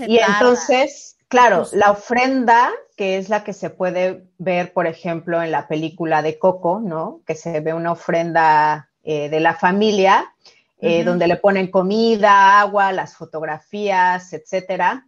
y 0.09 0.19
entonces, 0.19 1.17
claro, 1.29 1.67
la 1.73 1.93
ofrenda, 1.93 2.71
que 2.97 3.17
es 3.17 3.29
la 3.29 3.45
que 3.45 3.53
se 3.53 3.71
puede 3.71 4.29
ver, 4.39 4.73
por 4.73 4.87
ejemplo, 4.87 5.43
en 5.43 5.53
la 5.53 5.69
película 5.69 6.23
de 6.23 6.39
Coco, 6.39 6.81
¿no? 6.81 7.21
Que 7.27 7.35
se 7.35 7.61
ve 7.61 7.73
una 7.75 7.93
ofrenda 7.93 8.91
eh, 9.05 9.29
de 9.29 9.41
la 9.41 9.55
familia, 9.55 10.35
eh, 10.81 11.03
donde 11.03 11.27
le 11.27 11.37
ponen 11.37 11.71
comida, 11.71 12.61
agua, 12.61 12.93
las 12.93 13.17
fotografías, 13.17 14.33
etcétera, 14.33 15.08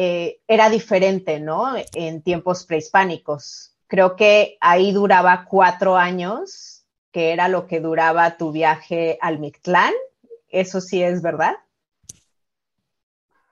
eh, 0.00 0.38
era 0.46 0.70
diferente, 0.70 1.40
¿no? 1.40 1.74
En 1.92 2.22
tiempos 2.22 2.64
prehispánicos. 2.64 3.74
Creo 3.88 4.14
que 4.14 4.56
ahí 4.60 4.92
duraba 4.92 5.44
cuatro 5.44 5.96
años, 5.96 6.84
que 7.10 7.32
era 7.32 7.48
lo 7.48 7.66
que 7.66 7.80
duraba 7.80 8.36
tu 8.36 8.52
viaje 8.52 9.18
al 9.20 9.40
Mictlán. 9.40 9.92
Eso 10.50 10.80
sí 10.80 11.02
es 11.02 11.20
verdad. 11.20 11.56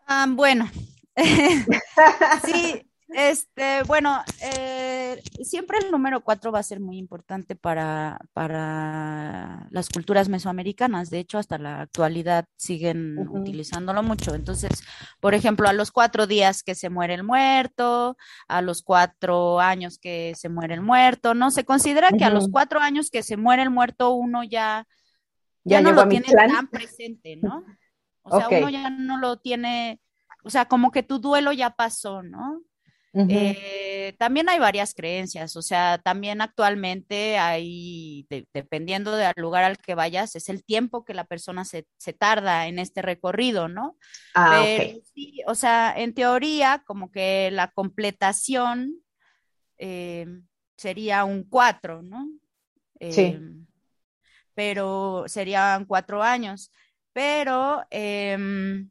Ah, 0.06 0.26
bueno, 0.28 0.70
sí, 2.44 2.85
este, 3.18 3.82
bueno, 3.84 4.22
eh, 4.42 5.22
siempre 5.42 5.78
el 5.78 5.90
número 5.90 6.20
cuatro 6.20 6.52
va 6.52 6.58
a 6.58 6.62
ser 6.62 6.80
muy 6.80 6.98
importante 6.98 7.56
para, 7.56 8.20
para 8.34 9.66
las 9.70 9.88
culturas 9.88 10.28
mesoamericanas. 10.28 11.08
De 11.08 11.20
hecho, 11.20 11.38
hasta 11.38 11.56
la 11.56 11.80
actualidad 11.80 12.44
siguen 12.56 13.26
utilizándolo 13.30 14.02
mucho. 14.02 14.34
Entonces, 14.34 14.84
por 15.18 15.32
ejemplo, 15.32 15.66
a 15.66 15.72
los 15.72 15.92
cuatro 15.92 16.26
días 16.26 16.62
que 16.62 16.74
se 16.74 16.90
muere 16.90 17.14
el 17.14 17.22
muerto, 17.22 18.18
a 18.48 18.60
los 18.60 18.82
cuatro 18.82 19.60
años 19.60 19.98
que 19.98 20.34
se 20.36 20.50
muere 20.50 20.74
el 20.74 20.82
muerto, 20.82 21.32
¿no? 21.32 21.50
Se 21.50 21.64
considera 21.64 22.10
que 22.10 22.24
a 22.26 22.30
los 22.30 22.50
cuatro 22.50 22.80
años 22.80 23.10
que 23.10 23.22
se 23.22 23.38
muere 23.38 23.62
el 23.62 23.70
muerto 23.70 24.10
uno 24.10 24.44
ya, 24.44 24.86
ya, 25.64 25.80
no 25.80 25.92
lo 25.92 26.06
tiene 26.06 26.28
tan 26.30 26.68
presente, 26.68 27.36
¿no? 27.36 27.64
O 28.20 28.38
sea, 28.38 28.46
uno 28.50 28.68
ya 28.68 28.90
no 28.90 29.16
lo 29.16 29.38
tiene, 29.38 30.02
o 30.44 30.50
sea, 30.50 30.66
como 30.66 30.90
que 30.90 31.02
tu 31.02 31.18
duelo 31.18 31.52
ya 31.52 31.70
pasó, 31.70 32.22
¿no? 32.22 32.60
Eh, 33.16 33.76
Eh, 34.06 34.12
también 34.18 34.48
hay 34.48 34.60
varias 34.60 34.94
creencias, 34.94 35.56
o 35.56 35.62
sea, 35.62 35.98
también 35.98 36.40
actualmente 36.40 37.38
hay, 37.38 38.24
dependiendo 38.52 39.16
del 39.16 39.32
lugar 39.36 39.64
al 39.64 39.78
que 39.78 39.96
vayas, 39.96 40.36
es 40.36 40.48
el 40.48 40.64
tiempo 40.64 41.04
que 41.04 41.12
la 41.12 41.24
persona 41.24 41.64
se, 41.64 41.84
tarda 42.16 42.68
en 42.68 42.78
este 42.78 43.02
recorrido, 43.02 43.66
¿no? 43.66 43.96
Ah, 44.34 44.64
sí, 45.12 45.40
o 45.48 45.56
sea, 45.56 45.92
en 45.96 46.14
teoría, 46.14 46.84
como 46.86 47.10
que 47.10 47.50
la 47.50 47.72
completación 47.72 48.94
eh, 49.78 50.26
sería 50.76 51.24
un 51.24 51.42
cuatro, 51.42 52.02
¿no? 52.02 52.28
sí. 53.10 53.22
Em, 53.22 53.66
pero 54.54 55.24
serían 55.26 55.84
cuatro 55.84 56.22
años, 56.22 56.70
pero 57.12 57.82
em, 57.90 58.88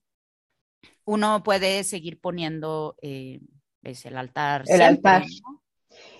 uno 1.05 1.41
puede 1.41 1.86
seguir 1.86 2.20
poniendo 2.20 2.98
eh, 3.01 3.39
pues, 3.86 4.04
el 4.08 4.18
altar. 4.18 4.63
El 4.65 4.82
altar. 4.82 5.24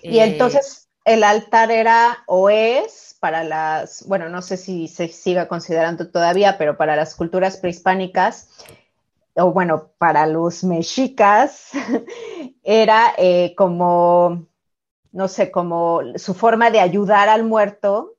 Y 0.00 0.20
eh, 0.20 0.24
entonces 0.24 0.88
el 1.04 1.24
altar 1.24 1.72
era 1.72 2.18
o 2.28 2.48
es 2.48 3.16
para 3.18 3.42
las, 3.42 4.06
bueno, 4.06 4.28
no 4.28 4.40
sé 4.40 4.56
si 4.56 4.86
se 4.86 5.08
siga 5.08 5.48
considerando 5.48 6.08
todavía, 6.08 6.58
pero 6.58 6.76
para 6.76 6.94
las 6.94 7.16
culturas 7.16 7.56
prehispánicas, 7.56 8.50
o 9.34 9.52
bueno, 9.52 9.90
para 9.98 10.28
los 10.28 10.62
mexicas, 10.62 11.70
era 12.62 13.12
eh, 13.18 13.52
como, 13.56 14.46
no 15.10 15.26
sé, 15.26 15.50
como 15.50 16.02
su 16.14 16.34
forma 16.34 16.70
de 16.70 16.78
ayudar 16.78 17.28
al 17.28 17.42
muerto 17.42 18.14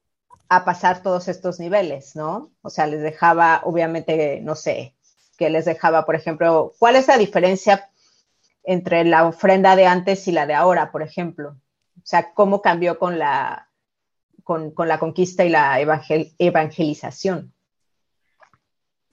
a 0.50 0.66
pasar 0.66 1.02
todos 1.02 1.30
estos 1.30 1.58
niveles, 1.58 2.18
¿no? 2.18 2.52
O 2.64 2.70
sea, 2.70 2.86
les 2.86 3.02
dejaba, 3.02 3.62
obviamente, 3.64 4.42
no 4.42 4.56
sé, 4.56 4.94
que 5.38 5.50
les 5.50 5.64
dejaba, 5.64 6.06
por 6.06 6.16
ejemplo, 6.16 6.74
¿cuál 6.80 6.98
es 6.98 7.08
la 7.08 7.18
diferencia 7.18 7.90
entre 8.68 9.06
la 9.06 9.26
ofrenda 9.26 9.78
de 9.78 9.88
antes 9.88 10.28
y 10.28 10.34
la 10.34 10.46
de 10.46 10.54
ahora, 10.54 10.92
por 10.92 11.02
ejemplo? 11.02 11.58
O 11.96 12.02
sea, 12.04 12.34
¿cómo 12.34 12.62
cambió 12.62 13.00
con 13.00 13.18
la, 13.18 13.70
con, 14.44 14.74
la 14.78 15.00
conquista 15.00 15.46
y 15.46 15.50
la 15.50 15.80
evangelización? 16.38 17.54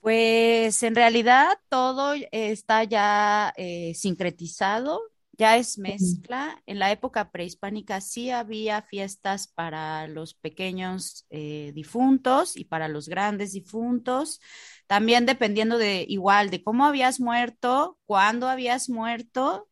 Pues 0.01 0.83
en 0.83 0.93
realidad 0.93 1.57
todo 1.69 2.13
está 2.31 2.83
ya 2.83 3.53
eh, 3.55 3.93
sincretizado 3.95 5.01
ya 5.37 5.57
es 5.57 5.77
mezcla. 5.77 6.61
En 6.65 6.79
la 6.79 6.91
época 6.91 7.31
prehispánica 7.31 8.01
sí 8.01 8.29
había 8.29 8.81
fiestas 8.81 9.47
para 9.47 10.07
los 10.07 10.33
pequeños 10.33 11.25
eh, 11.29 11.71
difuntos 11.73 12.57
y 12.57 12.65
para 12.65 12.87
los 12.87 13.09
grandes 13.09 13.53
difuntos. 13.53 14.39
También 14.87 15.25
dependiendo 15.25 15.77
de 15.77 16.05
igual 16.07 16.49
de 16.49 16.63
cómo 16.63 16.85
habías 16.85 17.19
muerto, 17.19 17.97
cuándo 18.05 18.47
habías 18.47 18.89
muerto, 18.89 19.67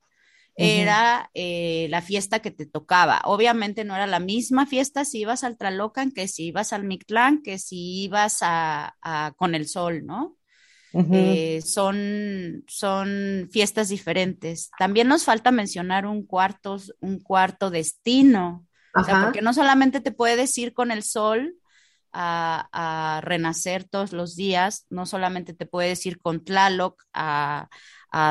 era 0.55 1.31
eh, 1.33 1.87
la 1.89 2.03
fiesta 2.03 2.39
que 2.39 2.51
te 2.51 2.67
tocaba. 2.67 3.21
Obviamente 3.25 3.85
no 3.85 3.95
era 3.95 4.05
la 4.05 4.19
misma 4.19 4.67
fiesta 4.67 5.03
si 5.03 5.21
ibas 5.21 5.43
al 5.43 5.57
Tralocan 5.57 6.11
que 6.11 6.27
si 6.27 6.45
ibas 6.45 6.73
al 6.73 6.83
Mictlán, 6.83 7.41
que 7.41 7.57
si 7.57 8.03
ibas 8.03 8.39
a 8.41 8.93
con 9.35 9.55
el 9.55 9.67
sol, 9.67 10.05
¿no? 10.05 10.37
Eh, 10.93 11.61
son, 11.65 12.63
son 12.67 13.49
fiestas 13.51 13.89
diferentes. 13.89 14.69
También 14.77 15.07
nos 15.07 15.23
falta 15.23 15.51
mencionar 15.51 16.05
un 16.05 16.23
cuarto, 16.25 16.77
un 16.99 17.19
cuarto 17.19 17.71
destino, 17.71 18.67
o 18.95 19.03
sea, 19.03 19.23
porque 19.23 19.41
no 19.41 19.53
solamente 19.53 20.01
te 20.01 20.11
puedes 20.11 20.55
ir 20.57 20.73
con 20.73 20.91
el 20.91 21.01
sol 21.01 21.55
a, 22.11 23.21
renacer 23.23 23.85
todos 23.85 24.13
los 24.13 24.35
días, 24.35 24.85
no 24.91 25.07
solamente 25.07 25.53
te 25.53 25.65
puedes 25.65 26.05
ir 26.05 26.19
con 26.19 26.43
Tlaloc 26.43 27.01
a, 27.13 27.69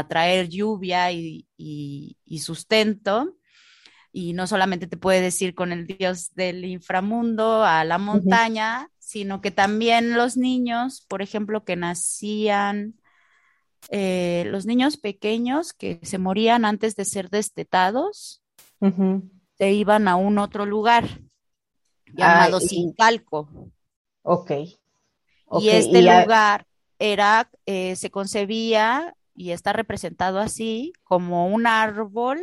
traer 0.08 0.48
lluvia 0.48 1.10
y, 1.10 1.48
y, 1.56 2.38
sustento, 2.38 3.36
y 4.12 4.32
no 4.34 4.46
solamente 4.46 4.86
te 4.86 4.96
puedes 4.96 5.42
ir 5.42 5.56
con 5.56 5.72
el 5.72 5.88
dios 5.88 6.32
del 6.34 6.64
inframundo 6.64 7.64
a 7.64 7.82
la 7.82 7.98
montaña, 7.98 8.88
sino 9.12 9.42
que 9.42 9.50
también 9.50 10.14
los 10.14 10.38
niños, 10.38 11.04
por 11.06 11.20
ejemplo, 11.20 11.64
que 11.64 11.76
nacían, 11.76 12.94
eh, 13.90 14.44
los 14.46 14.64
niños 14.64 14.96
pequeños 14.96 15.74
que 15.74 16.00
se 16.02 16.16
morían 16.16 16.64
antes 16.64 16.96
de 16.96 17.04
ser 17.04 17.28
destetados, 17.28 18.42
se 19.58 19.70
iban 19.70 20.08
a 20.08 20.16
un 20.16 20.38
otro 20.38 20.64
lugar 20.64 21.20
llamado 22.06 22.58
Sincalco. 22.58 23.50
Ok. 24.22 24.50
Y 25.60 25.68
este 25.68 26.00
lugar 26.00 26.66
era, 26.98 27.50
eh, 27.66 27.96
se 27.96 28.10
concebía 28.10 29.14
y 29.34 29.50
está 29.50 29.74
representado 29.74 30.38
así 30.38 30.94
como 31.02 31.48
un 31.48 31.66
árbol 31.66 32.40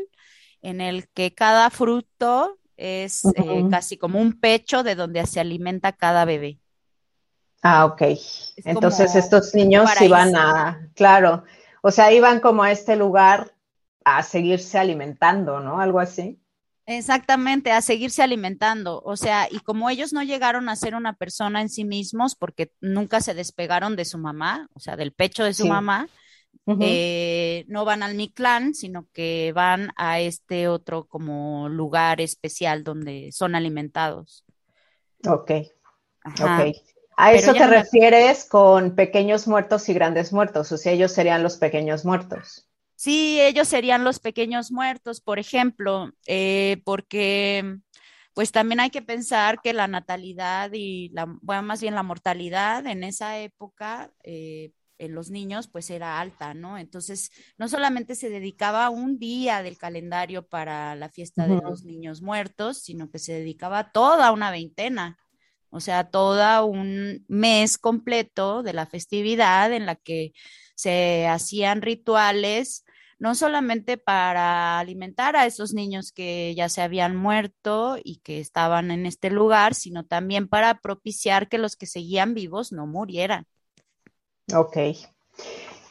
en 0.61 0.81
el 0.81 1.09
que 1.09 1.33
cada 1.33 1.71
fruto 1.71 2.58
es 2.79 3.25
eh, 3.35 3.65
casi 3.69 3.97
como 3.97 4.19
un 4.19 4.39
pecho 4.39 4.83
de 4.83 4.95
donde 4.95 5.25
se 5.25 5.39
alimenta 5.39 5.91
cada 5.91 6.25
bebé. 6.25 6.59
Ah, 7.61 7.85
ok. 7.85 8.01
Entonces 8.63 9.15
estos 9.15 9.53
niños 9.53 9.89
iban 10.01 10.35
a, 10.35 10.89
claro, 10.95 11.43
o 11.81 11.91
sea, 11.91 12.11
iban 12.13 12.39
como 12.39 12.63
a 12.63 12.71
este 12.71 12.95
lugar 12.95 13.53
a 14.05 14.23
seguirse 14.23 14.77
alimentando, 14.79 15.59
¿no? 15.59 15.81
Algo 15.81 15.99
así. 15.99 16.39
Exactamente, 16.85 17.71
a 17.71 17.81
seguirse 17.81 18.23
alimentando. 18.23 19.01
O 19.05 19.15
sea, 19.15 19.47
y 19.51 19.59
como 19.59 19.89
ellos 19.89 20.11
no 20.11 20.23
llegaron 20.23 20.69
a 20.69 20.75
ser 20.75 20.95
una 20.95 21.13
persona 21.13 21.61
en 21.61 21.69
sí 21.69 21.83
mismos 21.85 22.35
porque 22.35 22.71
nunca 22.81 23.21
se 23.21 23.35
despegaron 23.35 23.95
de 23.95 24.05
su 24.05 24.17
mamá, 24.17 24.69
o 24.73 24.79
sea, 24.79 24.95
del 24.95 25.11
pecho 25.11 25.43
de 25.43 25.53
su 25.53 25.67
mamá, 25.67 26.07
eh, 26.79 27.65
no 27.67 27.83
van 27.83 28.03
al 28.03 28.15
Mictlán, 28.15 28.75
sino 28.75 29.07
que 29.11 29.51
van 29.53 29.91
a 29.95 30.19
este 30.19 30.67
otro 30.67 31.05
como 31.05 31.67
lugar 31.67 32.21
especial 32.21 32.83
donde 32.83 33.31
son 33.31 33.55
alimentados. 33.55 34.45
Ok. 35.27 35.51
Ok. 36.25 36.75
A 37.21 37.33
eso 37.33 37.53
te 37.53 37.67
refieres 37.67 38.45
con 38.45 38.95
pequeños 38.95 39.45
muertos 39.45 39.89
y 39.89 39.93
grandes 39.93 40.31
muertos, 40.31 40.71
o 40.71 40.77
sea, 40.77 40.93
ellos 40.93 41.11
serían 41.11 41.43
los 41.43 41.57
pequeños 41.57 42.05
muertos. 42.05 42.69
Sí, 42.95 43.41
ellos 43.41 43.67
serían 43.67 44.05
los 44.05 44.19
pequeños 44.19 44.71
muertos, 44.71 45.19
por 45.19 45.37
ejemplo, 45.37 46.11
eh, 46.27 46.81
porque 46.85 47.79
pues 48.33 48.53
también 48.53 48.79
hay 48.79 48.89
que 48.89 49.01
pensar 49.01 49.59
que 49.61 49.73
la 49.73 49.89
natalidad 49.89 50.71
y 50.71 51.09
la, 51.09 51.25
bueno, 51.41 51.63
más 51.63 51.81
bien 51.81 51.93
la 51.93 52.03
mortalidad 52.03 52.85
en 52.87 53.03
esa 53.03 53.37
época, 53.39 54.13
eh, 54.23 54.71
en 54.99 55.15
los 55.15 55.31
niños 55.31 55.67
pues 55.67 55.89
era 55.89 56.19
alta, 56.19 56.53
¿no? 56.53 56.77
Entonces, 56.77 57.31
no 57.57 57.67
solamente 57.67 58.15
se 58.15 58.29
dedicaba 58.29 58.89
un 58.89 59.17
día 59.17 59.63
del 59.63 59.77
calendario 59.77 60.47
para 60.47 60.95
la 60.95 61.09
fiesta 61.09 61.47
de 61.47 61.61
los 61.61 61.83
niños 61.85 62.21
muertos, 62.21 62.81
sino 62.83 63.09
que 63.09 63.19
se 63.19 63.33
dedicaba 63.33 63.91
toda 63.91 64.31
una 64.31 64.51
veintena, 64.51 65.17
o 65.69 65.79
sea, 65.79 66.09
todo 66.09 66.65
un 66.65 67.25
mes 67.27 67.77
completo 67.77 68.63
de 68.63 68.73
la 68.73 68.85
festividad 68.85 69.71
en 69.73 69.85
la 69.85 69.95
que 69.95 70.33
se 70.75 71.27
hacían 71.27 71.81
rituales, 71.81 72.85
no 73.19 73.35
solamente 73.35 73.97
para 73.97 74.79
alimentar 74.79 75.35
a 75.35 75.45
esos 75.45 75.73
niños 75.73 76.11
que 76.11 76.55
ya 76.55 76.69
se 76.69 76.81
habían 76.81 77.15
muerto 77.15 77.97
y 78.03 78.19
que 78.19 78.39
estaban 78.39 78.91
en 78.91 79.05
este 79.05 79.29
lugar, 79.29 79.75
sino 79.75 80.05
también 80.05 80.47
para 80.47 80.79
propiciar 80.79 81.49
que 81.49 81.57
los 81.57 81.75
que 81.75 81.85
seguían 81.85 82.33
vivos 82.33 82.71
no 82.71 82.87
murieran. 82.87 83.45
Ok. 84.55 84.77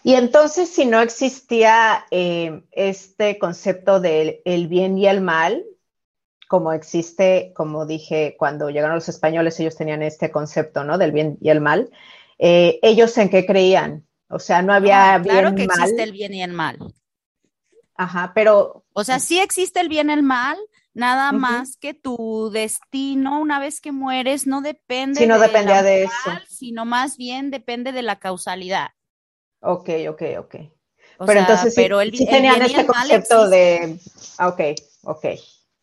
Y 0.03 0.15
entonces, 0.15 0.71
si 0.71 0.87
no 0.87 1.01
existía 1.01 2.07
eh, 2.11 2.63
este 2.73 3.39
concepto 3.39 4.01
del 4.01 4.41
el 4.45 4.69
bien 4.69 4.97
y 4.97 5.07
el 5.07 5.21
mal, 5.21 5.65
como 6.49 6.73
existe, 6.73 7.53
como 7.55 7.85
dije, 7.85 8.35
cuando 8.39 8.71
llegaron 8.71 8.97
los 8.97 9.09
españoles, 9.09 9.61
ellos 9.61 9.77
tenían 9.77 10.03
este 10.03 10.31
concepto, 10.31 10.83
¿no? 10.83 10.99
Del 10.99 11.13
bien 11.13 11.37
y 11.41 11.51
el 11.51 11.61
mal. 11.61 11.91
Eh, 12.39 12.79
¿Ellos 12.83 13.17
en 13.19 13.29
qué 13.29 13.45
creían? 13.45 14.07
O 14.29 14.39
sea, 14.39 14.63
no 14.63 14.73
había 14.73 15.15
ah, 15.15 15.23
claro 15.23 15.55
que 15.55 15.65
existe 15.65 16.03
el 16.03 16.13
bien 16.13 16.35
y 16.35 16.43
el 16.43 16.53
mal. 16.53 16.79
Ajá, 17.95 18.33
pero... 18.35 18.85
O 18.93 19.05
sea, 19.05 19.19
sí 19.19 19.39
existe 19.39 19.81
el 19.81 19.89
bien 19.89 20.11
y 20.11 20.13
el 20.13 20.23
mal, 20.23 20.57
nada 20.99 21.31
más 21.31 21.77
que 21.77 21.95
tu 21.95 22.51
destino 22.53 23.41
una 23.41 23.61
vez 23.61 23.81
que 23.81 23.93
mueres 23.93 24.47
no 24.49 24.63
depende 24.63 25.21
sí, 25.21 25.27
no 25.27 25.39
dependía 25.39 25.83
de 25.83 26.05
eso. 26.05 26.31
sino 26.49 26.85
más 26.85 27.17
bien 27.17 27.51
depende 27.51 27.93
de 27.93 28.03
la 28.03 28.19
causalidad. 28.19 28.91
Ok, 29.61 29.91
ok, 30.09 30.23
ok. 30.39 30.55
pero 31.25 31.41
entonces 31.41 31.75
pero 31.77 32.01
sí, 32.03 32.27
tenían 32.27 32.63
este 32.63 32.85
concepto 32.85 33.49
de... 33.49 33.99
Ah, 34.39 34.49
ok, 34.49 34.61
ok. 35.05 35.25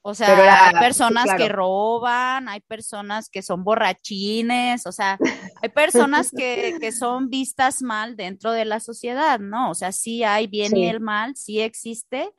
O 0.01 0.13
sea, 0.13 0.67
hay 0.67 0.73
personas 0.79 1.33
que 1.35 1.49
roban, 1.49 2.47
hay 2.47 2.59
personas 2.59 3.29
que 3.29 3.41
son 3.41 3.63
borrachines, 3.63 4.85
o 4.85 4.91
sea, 4.91 5.17
hay 5.63 5.69
personas 5.69 6.29
que, 6.29 6.77
que, 6.79 6.91
son 6.91 7.29
vistas 7.29 7.81
mal 7.81 8.15
dentro 8.15 8.51
de 8.51 8.65
la 8.65 8.79
sociedad, 8.79 9.39
¿no? 9.39 9.71
O 9.71 9.75
sea, 9.75 9.91
sí 9.91 10.23
hay 10.23 10.45
bien 10.45 10.77
y 10.77 10.87
el 10.87 10.99
mal, 10.99 11.35
sí 11.35 11.59
existe, 11.59 12.29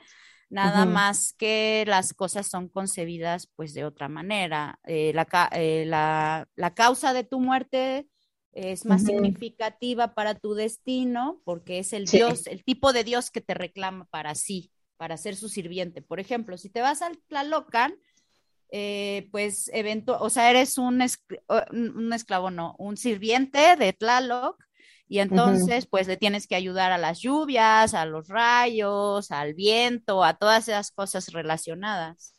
nada 0.49 0.85
más 0.87 1.33
que 1.33 1.85
las 1.87 2.15
cosas 2.15 2.47
son 2.47 2.69
concebidas 2.69 3.49
pues 3.57 3.75
de 3.75 3.85
otra 3.85 4.09
manera. 4.09 4.79
Eh, 4.85 5.13
la, 5.15 5.27
eh, 5.53 5.85
la, 5.87 6.49
la, 6.55 6.75
causa 6.75 7.13
de 7.13 7.25
tu 7.25 7.41
muerte 7.41 8.09
es 8.53 8.87
más 8.87 9.05
significativa 9.05 10.15
para 10.15 10.35
tu 10.35 10.55
destino 10.55 11.41
porque 11.45 11.79
es 11.79 11.93
el 11.93 12.07
Dios, 12.07 12.47
el 12.47 12.65
tipo 12.65 12.93
de 12.93 13.05
Dios 13.05 13.31
que 13.31 13.41
te 13.41 13.55
reclama 13.55 14.07
para 14.07 14.35
sí. 14.35 14.71
para 14.97 15.17
ser 15.17 15.37
su 15.37 15.49
sirviente. 15.49 16.01
Por 16.01 16.21
ejemplo, 16.21 16.57
si 16.57 16.71
te 16.71 16.81
vas 16.81 17.03
al 17.03 17.19
Tlalocan, 17.29 17.95
eh, 18.71 19.29
pues 19.31 19.71
evento, 19.73 20.19
o 20.21 20.31
sea, 20.31 20.51
eres 20.51 20.79
un, 20.79 21.01
un 21.71 22.13
esclavo, 22.13 22.51
no, 22.51 22.75
un 22.79 22.97
sirviente 22.97 23.77
de 23.77 23.93
Tlaloc, 23.93 24.66
y 25.09 25.21
entonces 25.21 25.87
pues 25.87 26.09
le 26.09 26.17
tienes 26.17 26.47
que 26.47 26.57
ayudar 26.57 26.93
a 26.93 26.99
las 26.99 27.21
lluvias, 27.21 27.95
a 27.95 28.07
los 28.07 28.29
rayos, 28.29 29.31
al 29.31 29.55
viento, 29.55 30.25
a 30.25 30.35
todas 30.35 30.69
esas 30.69 30.91
cosas 30.91 31.33
relacionadas. 31.33 32.37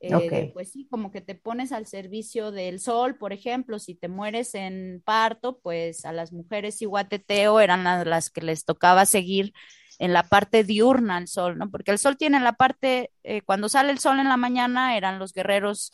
Eh, 0.00 0.50
pues 0.54 0.70
sí, 0.70 0.86
como 0.88 1.10
que 1.10 1.20
te 1.20 1.34
pones 1.34 1.72
al 1.72 1.86
servicio 1.86 2.52
del 2.52 2.78
sol, 2.78 3.16
por 3.16 3.32
ejemplo, 3.32 3.80
si 3.80 3.96
te 3.96 4.06
mueres 4.06 4.54
en 4.54 5.02
parto, 5.04 5.58
pues 5.58 6.04
a 6.04 6.12
las 6.12 6.32
mujeres 6.32 6.80
iguateteo 6.80 7.58
eran 7.58 7.82
las, 8.08 8.30
que 8.30 8.42
les 8.42 8.64
tocaba 8.64 9.06
seguir 9.06 9.52
en 9.98 10.12
la 10.12 10.22
parte 10.22 10.62
diurna 10.62 11.18
el 11.18 11.26
sol, 11.26 11.58
¿no? 11.58 11.68
Porque 11.68 11.90
el 11.90 11.98
sol 11.98 12.16
tiene 12.16 12.38
la 12.38 12.52
parte, 12.52 13.10
eh, 13.24 13.42
cuando 13.42 13.68
sale 13.68 13.90
el 13.90 13.98
sol 13.98 14.20
en 14.20 14.28
la 14.28 14.36
mañana 14.36 14.96
eran 14.96 15.18
los 15.18 15.32
guerreros 15.32 15.90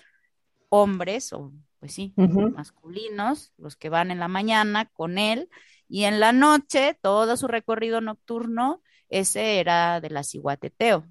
hombres, 0.69 1.33
o 1.33 1.53
pues 1.81 1.95
sí, 1.95 2.13
masculinos, 2.17 3.55
los 3.57 3.75
que 3.75 3.89
van 3.89 4.11
en 4.11 4.19
la 4.19 4.29
mañana 4.29 4.91
con 4.93 5.17
él, 5.17 5.49
y 5.89 6.05
en 6.05 6.21
la 6.21 6.33
noche, 6.33 6.99
todo 7.01 7.37
su 7.37 7.47
recorrido 7.47 8.01
nocturno, 8.01 8.83
ese 9.09 9.61
era 9.61 10.01
de 10.01 10.11
la 10.11 10.25
ciguateteo, 10.25 11.07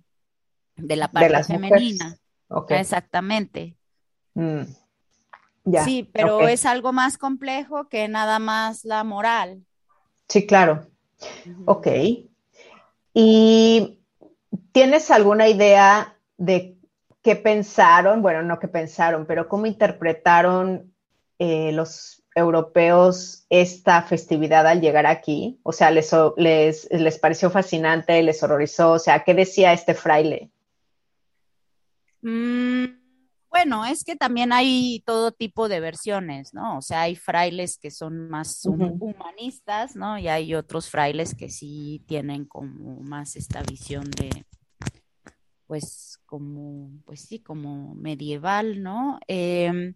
de 0.75 0.95
la 0.95 1.09
parte 1.09 1.43
femenina. 1.43 2.17
Exactamente. 2.69 3.77
Mm. 4.35 4.63
sí, 5.85 6.09
pero 6.11 6.47
es 6.47 6.65
algo 6.65 6.91
más 6.91 7.17
complejo 7.17 7.87
que 7.87 8.07
nada 8.07 8.39
más 8.39 8.83
la 8.83 9.03
moral. 9.03 9.63
Sí, 10.27 10.47
claro. 10.47 10.87
Ok. 11.65 11.87
¿Y 13.13 13.99
tienes 14.71 15.11
alguna 15.11 15.47
idea 15.47 16.17
de 16.37 16.77
qué 17.21 17.35
pensaron? 17.35 18.21
Bueno, 18.21 18.41
no 18.41 18.59
qué 18.59 18.67
pensaron, 18.67 19.25
pero 19.25 19.47
cómo 19.47 19.65
interpretaron 19.65 20.93
eh, 21.39 21.71
los 21.71 22.22
europeos 22.35 23.45
esta 23.49 24.01
festividad 24.03 24.67
al 24.67 24.81
llegar 24.81 25.05
aquí? 25.05 25.59
O 25.63 25.71
sea, 25.71 25.91
les, 25.91 26.11
les, 26.37 26.87
les 26.91 27.19
pareció 27.19 27.49
fascinante, 27.49 28.21
les 28.23 28.41
horrorizó, 28.43 28.91
o 28.93 28.99
sea, 28.99 29.23
¿qué 29.23 29.33
decía 29.33 29.73
este 29.73 29.93
fraile? 29.93 30.51
Mm, 32.21 32.85
bueno, 33.53 33.85
es 33.85 34.03
que 34.03 34.15
también 34.15 34.51
hay 34.51 35.03
todo 35.05 35.31
tipo 35.31 35.69
de 35.69 35.79
versiones, 35.79 36.55
¿no? 36.55 36.79
O 36.79 36.81
sea, 36.81 37.01
hay 37.01 37.15
frailes 37.15 37.77
que 37.77 37.91
son 37.91 38.27
más 38.27 38.65
humanistas, 38.65 39.95
¿no? 39.95 40.17
Y 40.17 40.27
hay 40.27 40.55
otros 40.55 40.89
frailes 40.89 41.35
que 41.35 41.49
sí 41.49 42.03
tienen 42.07 42.45
como 42.45 43.01
más 43.01 43.35
esta 43.35 43.61
visión 43.61 44.09
de, 44.09 44.45
pues, 45.67 46.19
como, 46.25 46.89
pues 47.05 47.21
sí, 47.21 47.39
como 47.39 47.93
medieval, 47.93 48.81
¿no? 48.81 49.19
Em, 49.27 49.93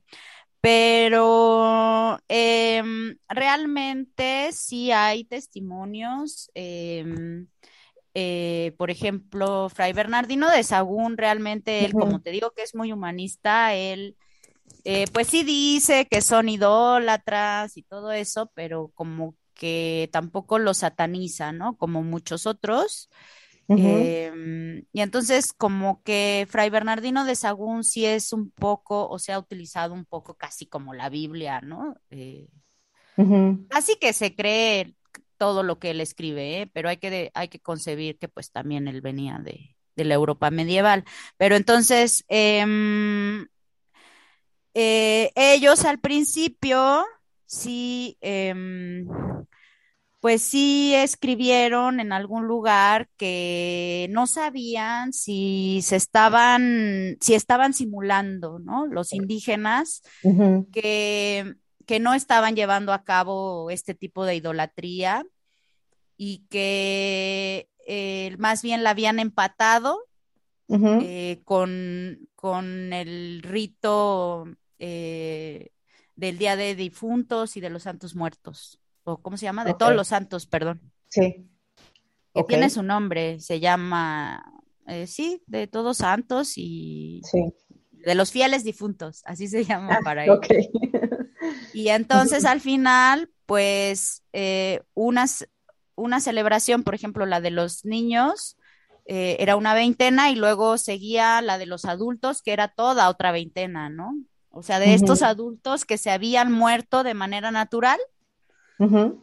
pero 0.61 2.19
em, 2.27 3.17
realmente 3.27 4.51
sí 4.51 4.91
hay 4.91 5.23
testimonios. 5.23 6.49
Em, 6.53 7.47
eh, 8.13 8.73
por 8.77 8.89
ejemplo, 8.89 9.69
Fray 9.69 9.93
Bernardino 9.93 10.49
de 10.49 10.63
Sagún, 10.63 11.17
realmente 11.17 11.85
él, 11.85 11.93
como 11.93 12.21
te 12.21 12.31
digo, 12.31 12.51
que 12.51 12.63
es 12.63 12.73
muy 12.73 12.91
humanista, 12.91 13.75
él, 13.75 14.17
eh, 14.83 15.05
pues 15.13 15.27
sí 15.27 15.43
dice 15.43 16.07
que 16.09 16.21
son 16.21 16.49
idólatras 16.49 17.77
y 17.77 17.83
todo 17.83 18.11
eso, 18.11 18.51
pero 18.55 18.91
como 18.95 19.35
que 19.53 20.09
tampoco 20.11 20.59
lo 20.59 20.73
sataniza, 20.73 21.51
¿no? 21.51 21.77
Como 21.77 22.03
muchos 22.03 22.45
otros. 22.45 23.09
Em, 23.69 24.85
y 24.93 25.01
entonces, 25.01 25.51
como 25.51 26.01
que 26.03 26.47
Fray 26.49 26.69
Bernardino 26.69 27.25
de 27.25 27.35
Sagún 27.35 27.83
sí 27.83 28.05
es 28.05 28.31
un 28.31 28.49
poco, 28.51 29.09
o 29.09 29.19
se 29.19 29.33
ha 29.33 29.39
utilizado 29.39 29.93
un 29.93 30.05
poco 30.05 30.35
casi 30.35 30.65
como 30.67 30.93
la 30.93 31.09
Biblia, 31.09 31.59
¿no? 31.61 31.95
Eh, 32.09 32.47
así 33.71 33.95
que 33.99 34.13
se 34.13 34.35
cree 34.35 34.95
todo 35.37 35.63
lo 35.63 35.79
que 35.79 35.91
él 35.91 36.01
escribe, 36.01 36.61
¿eh? 36.61 36.67
pero 36.71 36.89
hay 36.89 36.97
que, 36.97 37.31
hay 37.33 37.47
que 37.47 37.59
concebir 37.59 38.17
que 38.17 38.27
pues 38.27 38.51
también 38.51 38.87
él 38.87 39.01
venía 39.01 39.39
de, 39.39 39.75
la 39.95 40.13
Europa 40.13 40.51
medieval. 40.51 41.03
Pero 41.37 41.55
entonces, 41.55 42.23
em, 42.27 43.47
eh, 44.73 45.31
ellos 45.35 45.85
al 45.85 45.99
principio 45.99 47.03
sí, 47.45 48.17
em, 48.21 49.07
pues 50.19 50.41
sí 50.41 50.93
escribieron 50.95 51.99
en 51.99 52.11
algún 52.11 52.47
lugar 52.47 53.07
que 53.17 54.07
no 54.11 54.27
sabían 54.27 55.13
si 55.13 55.81
se 55.83 55.95
estaban, 55.95 57.17
si 57.21 57.33
estaban 57.35 57.73
simulando, 57.73 58.59
¿no? 58.59 58.87
Los 58.87 59.13
indígenas 59.13 60.01
que 60.71 61.55
que 61.87 61.99
no 61.99 62.13
estaban 62.13 62.55
llevando 62.55 62.93
a 62.93 63.03
cabo 63.03 63.71
este 63.71 63.95
tipo 63.95 64.25
de 64.25 64.35
idolatría 64.35 65.25
y 66.17 66.45
que 66.49 67.69
eh, 67.87 68.35
más 68.37 68.61
bien 68.61 68.83
la 68.83 68.91
habían 68.91 69.19
empatado 69.19 70.03
eh, 70.69 71.39
con, 71.45 72.27
con, 72.35 72.91
el 72.91 73.41
rito 73.41 74.45
eh, 74.79 75.69
del 76.17 76.37
Día 76.37 76.57
de 76.57 76.75
Difuntos 76.75 77.55
y 77.55 77.61
de 77.61 77.69
los 77.69 77.83
Santos 77.83 78.15
Muertos, 78.15 78.81
o 79.07 79.17
¿cómo 79.17 79.37
se 79.37 79.45
llama? 79.45 79.65
De 79.65 79.73
todos 79.73 79.95
los 79.95 80.09
santos, 80.09 80.47
perdón. 80.47 80.81
Sí. 81.09 81.49
Que 82.33 82.43
tiene 82.43 82.69
su 82.69 82.83
nombre, 82.83 83.39
se 83.39 83.59
llama, 83.59 84.61
sí, 85.07 85.41
de 85.47 85.65
todos 85.65 85.97
santos 85.97 86.53
y 86.55 87.21
de 87.91 88.15
los 88.15 88.31
fieles 88.31 88.63
difuntos, 88.63 89.23
así 89.25 89.47
se 89.47 89.63
llama 89.63 89.95
ah, 89.95 89.99
para 90.03 90.25
ellos. 90.25 90.39
Y 91.73 91.89
entonces 91.89 92.45
al 92.45 92.61
final, 92.61 93.31
pues, 93.45 94.23
eh, 94.33 94.81
una 94.95 96.19
celebración, 96.19 96.83
por 96.83 96.95
ejemplo, 96.95 97.25
la 97.25 97.41
de 97.41 97.51
los 97.51 97.85
niños, 97.85 98.57
eh, 99.05 99.37
era 99.39 99.55
una 99.55 99.73
veintena 99.73 100.29
y 100.31 100.35
luego 100.35 100.77
seguía 100.77 101.41
la 101.41 101.57
de 101.57 101.65
los 101.65 101.85
adultos, 101.85 102.41
que 102.41 102.51
era 102.51 102.67
toda 102.67 103.09
otra 103.09 103.31
veintena, 103.31 103.89
¿no? 103.89 104.13
O 104.49 104.63
sea, 104.63 104.79
de 104.79 104.93
estos 104.95 105.21
adultos 105.21 105.85
que 105.85 105.97
se 105.97 106.09
habían 106.09 106.51
muerto 106.51 107.03
de 107.03 107.13
manera 107.13 107.51
natural, 107.51 107.99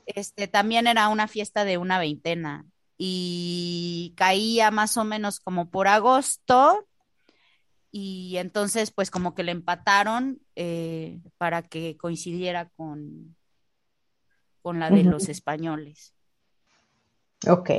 este, 0.07 0.49
también 0.49 0.87
era 0.87 1.09
una 1.09 1.29
fiesta 1.29 1.65
de 1.65 1.79
una 1.79 1.99
veintena 1.99 2.67
y 2.99 4.15
caía 4.17 4.71
más 4.71 4.97
o 4.97 5.05
menos 5.05 5.41
como 5.41 5.71
por 5.71 5.89
agosto 5.89 6.87
y 7.91 8.39
entonces 8.39 8.91
pues 8.91 9.11
como 9.11 9.37
que 9.37 9.45
le 9.45 9.53
empataron 9.53 10.41
eh, 10.57 11.21
para 11.39 11.63
que 11.63 11.97
coincidiera 11.97 12.69
con, 12.77 13.37
con 14.63 14.81
la 14.81 14.91
de 14.91 15.05
los 15.05 15.29
españoles. 15.29 16.13
Ok. 17.49 17.71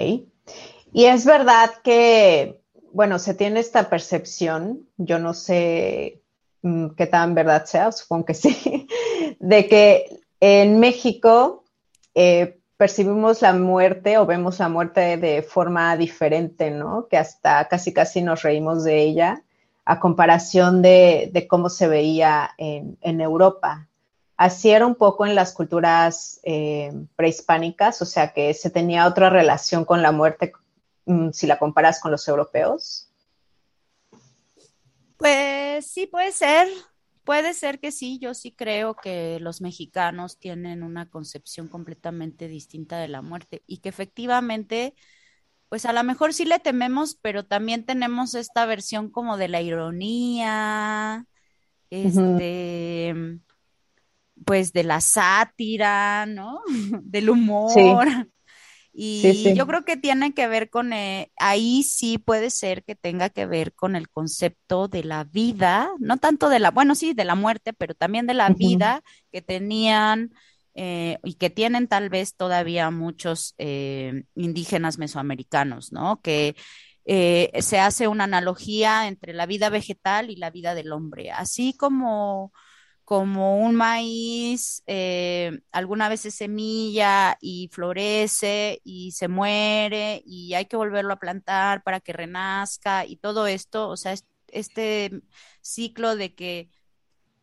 Y 0.93 1.05
es 1.05 1.25
verdad 1.25 1.71
que, 1.83 2.61
bueno, 2.93 3.19
se 3.19 3.33
tiene 3.33 3.59
esta 3.59 3.89
percepción, 3.89 4.87
yo 4.95 5.19
no 5.19 5.33
sé 5.33 6.21
mm, 6.61 6.91
qué 6.91 7.07
tan 7.07 7.35
verdad 7.35 7.65
sea, 7.65 7.91
supongo 7.91 8.27
que 8.27 8.35
sí, 8.35 8.87
de 9.39 9.67
que 9.67 10.21
en 10.39 10.79
México 10.79 11.64
eh, 12.15 12.59
percibimos 12.77 13.41
la 13.41 13.53
muerte 13.53 14.17
o 14.17 14.25
vemos 14.25 14.59
la 14.59 14.69
muerte 14.69 15.17
de 15.17 15.43
forma 15.43 15.95
diferente, 15.97 16.71
¿no? 16.71 17.07
Que 17.07 17.17
hasta 17.17 17.67
casi 17.67 17.93
casi 17.93 18.21
nos 18.21 18.41
reímos 18.41 18.83
de 18.83 19.01
ella 19.01 19.43
a 19.85 19.99
comparación 19.99 20.81
de, 20.81 21.45
cómo 21.47 21.69
se 21.69 21.87
veía 21.87 22.51
en, 22.57 23.21
Europa. 23.21 23.87
Así 24.35 24.71
era 24.71 24.85
un 24.85 24.95
poco 24.95 25.25
en 25.25 25.35
las 25.35 25.53
culturas 25.53 26.39
eh, 26.43 26.91
prehispánicas, 27.15 28.01
o 28.01 28.05
sea 28.05 28.33
que 28.33 28.53
se 28.53 28.69
tenía 28.69 29.07
otra 29.07 29.29
relación 29.29 29.85
con 29.85 30.01
la 30.01 30.11
muerte 30.11 30.53
mm, 31.05 31.29
si 31.31 31.47
la 31.47 31.59
comparas 31.59 31.99
con 31.99 32.11
los 32.11 32.27
europeos. 32.27 33.09
Pues 35.17 35.85
sí, 35.85 36.07
puede 36.07 36.31
ser, 36.31 36.67
puede 37.25 37.53
ser 37.53 37.79
que 37.79 37.91
sí, 37.91 38.19
yo 38.19 38.33
sí 38.33 38.51
creo 38.53 38.95
que 38.95 39.39
los 39.41 39.59
mexicanos 39.59 40.39
tienen 40.39 40.83
una 40.83 41.09
concepción 41.09 41.67
completamente 41.67 42.47
distinta 42.47 42.97
de 42.99 43.09
la 43.09 43.21
muerte 43.21 43.63
y 43.67 43.79
que 43.79 43.89
efectivamente 43.89 44.93
pues 45.69 45.85
a 45.85 45.93
lo 45.93 46.03
mejor 46.03 46.33
sí 46.33 46.45
le 46.45 46.59
tememos, 46.59 47.15
pero 47.21 47.45
también 47.45 47.85
tenemos 47.85 48.35
esta 48.35 48.65
versión 48.65 49.09
como 49.09 49.35
de 49.35 49.47
la 49.47 49.61
ironía, 49.61 51.25
este, 51.89 53.13
pues 54.45 54.73
de 54.73 54.83
la 54.83 55.01
sátira, 55.01 56.25
¿no? 56.25 56.61
Del 57.03 57.29
humor. 57.29 58.29
Y 58.97 59.53
yo 59.55 59.67
creo 59.67 59.83
que 59.83 59.97
tiene 59.97 60.33
que 60.33 60.47
ver 60.47 60.69
con, 60.69 60.93
eh, 60.93 61.29
ahí 61.35 61.83
sí 61.83 62.17
puede 62.17 62.49
ser 62.49 62.85
que 62.85 62.95
tenga 62.95 63.29
que 63.29 63.45
ver 63.45 63.73
con 63.73 63.97
el 63.97 64.07
concepto 64.07 64.87
de 64.87 65.03
la 65.03 65.25
vida, 65.25 65.89
no 65.99 66.15
tanto 66.15 66.47
de 66.47 66.59
la, 66.59 66.71
bueno, 66.71 66.95
sí, 66.95 67.13
de 67.13 67.25
la 67.25 67.35
muerte, 67.35 67.73
pero 67.73 67.93
también 67.93 68.25
de 68.25 68.35
la 68.35 68.47
vida 68.49 69.03
que 69.33 69.41
tenían 69.41 70.31
eh, 70.75 71.17
y 71.25 71.33
que 71.33 71.49
tienen 71.49 71.89
tal 71.89 72.07
vez 72.09 72.35
todavía 72.37 72.89
muchos 72.89 73.53
eh, 73.57 74.23
indígenas 74.33 74.97
mesoamericanos, 74.97 75.91
¿no? 75.91 76.21
Que 76.21 76.55
se 77.05 77.79
hace 77.79 78.07
una 78.07 78.23
analogía 78.23 79.07
entre 79.07 79.33
la 79.33 79.45
vida 79.45 79.69
vegetal 79.69 80.31
y 80.31 80.37
la 80.37 80.49
vida 80.51 80.73
del 80.73 80.91
hombre, 80.91 81.31
así 81.31 81.73
como 81.77 82.51
como 83.05 83.59
un 83.59 83.75
maíz, 83.75 84.83
eh, 84.87 85.59
alguna 85.71 86.09
vez 86.09 86.25
es 86.25 86.35
semilla 86.35 87.37
y 87.39 87.69
florece 87.71 88.81
y 88.83 89.11
se 89.11 89.27
muere 89.27 90.23
y 90.25 90.55
hay 90.55 90.65
que 90.65 90.75
volverlo 90.75 91.13
a 91.13 91.19
plantar 91.19 91.83
para 91.83 91.99
que 91.99 92.13
renazca 92.13 93.05
y 93.05 93.17
todo 93.17 93.47
esto, 93.47 93.87
o 93.89 93.95
sea, 93.95 94.15
este 94.47 95.11
ciclo 95.61 96.15
de 96.15 96.35
que 96.35 96.69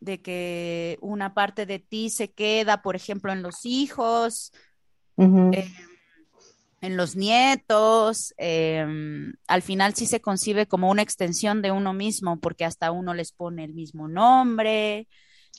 de 0.01 0.21
que 0.21 0.97
una 0.99 1.33
parte 1.33 1.65
de 1.65 1.79
ti 1.79 2.09
se 2.09 2.33
queda, 2.33 2.81
por 2.81 2.97
ejemplo, 2.97 3.31
en 3.31 3.41
los 3.41 3.65
hijos, 3.65 4.51
en 6.81 6.97
los 6.97 7.15
nietos, 7.15 8.33
em, 8.35 9.33
al 9.47 9.61
final 9.61 9.95
sí 9.95 10.05
se 10.05 10.19
concibe 10.19 10.67
como 10.67 10.91
una 10.91 11.01
extensión 11.01 11.61
de 11.61 11.71
uno 11.71 11.93
mismo, 11.93 12.41
porque 12.41 12.65
hasta 12.65 12.91
uno 12.91 13.13
les 13.13 13.31
pone 13.31 13.63
el 13.63 13.73
mismo 13.73 14.09
nombre, 14.09 15.07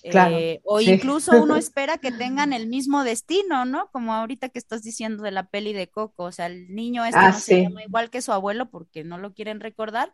eh, 0.04 0.60
o 0.64 0.80
incluso 0.80 1.32
uno 1.42 1.56
espera 1.56 1.98
que 1.98 2.12
tengan 2.12 2.52
el 2.52 2.66
mismo 2.66 3.04
destino, 3.04 3.64
¿no? 3.64 3.88
Como 3.90 4.12
ahorita 4.12 4.50
que 4.50 4.58
estás 4.58 4.82
diciendo 4.82 5.22
de 5.22 5.30
la 5.30 5.48
peli 5.48 5.72
de 5.72 5.88
Coco, 5.88 6.24
o 6.24 6.32
sea, 6.32 6.46
el 6.46 6.74
niño 6.74 7.04
este 7.04 7.18
ah, 7.18 7.30
no 7.30 7.38
se 7.38 7.62
llama 7.62 7.82
igual 7.84 8.10
que 8.10 8.22
su 8.22 8.32
abuelo 8.32 8.70
porque 8.70 9.02
no 9.02 9.18
lo 9.18 9.32
quieren 9.32 9.60
recordar, 9.60 10.12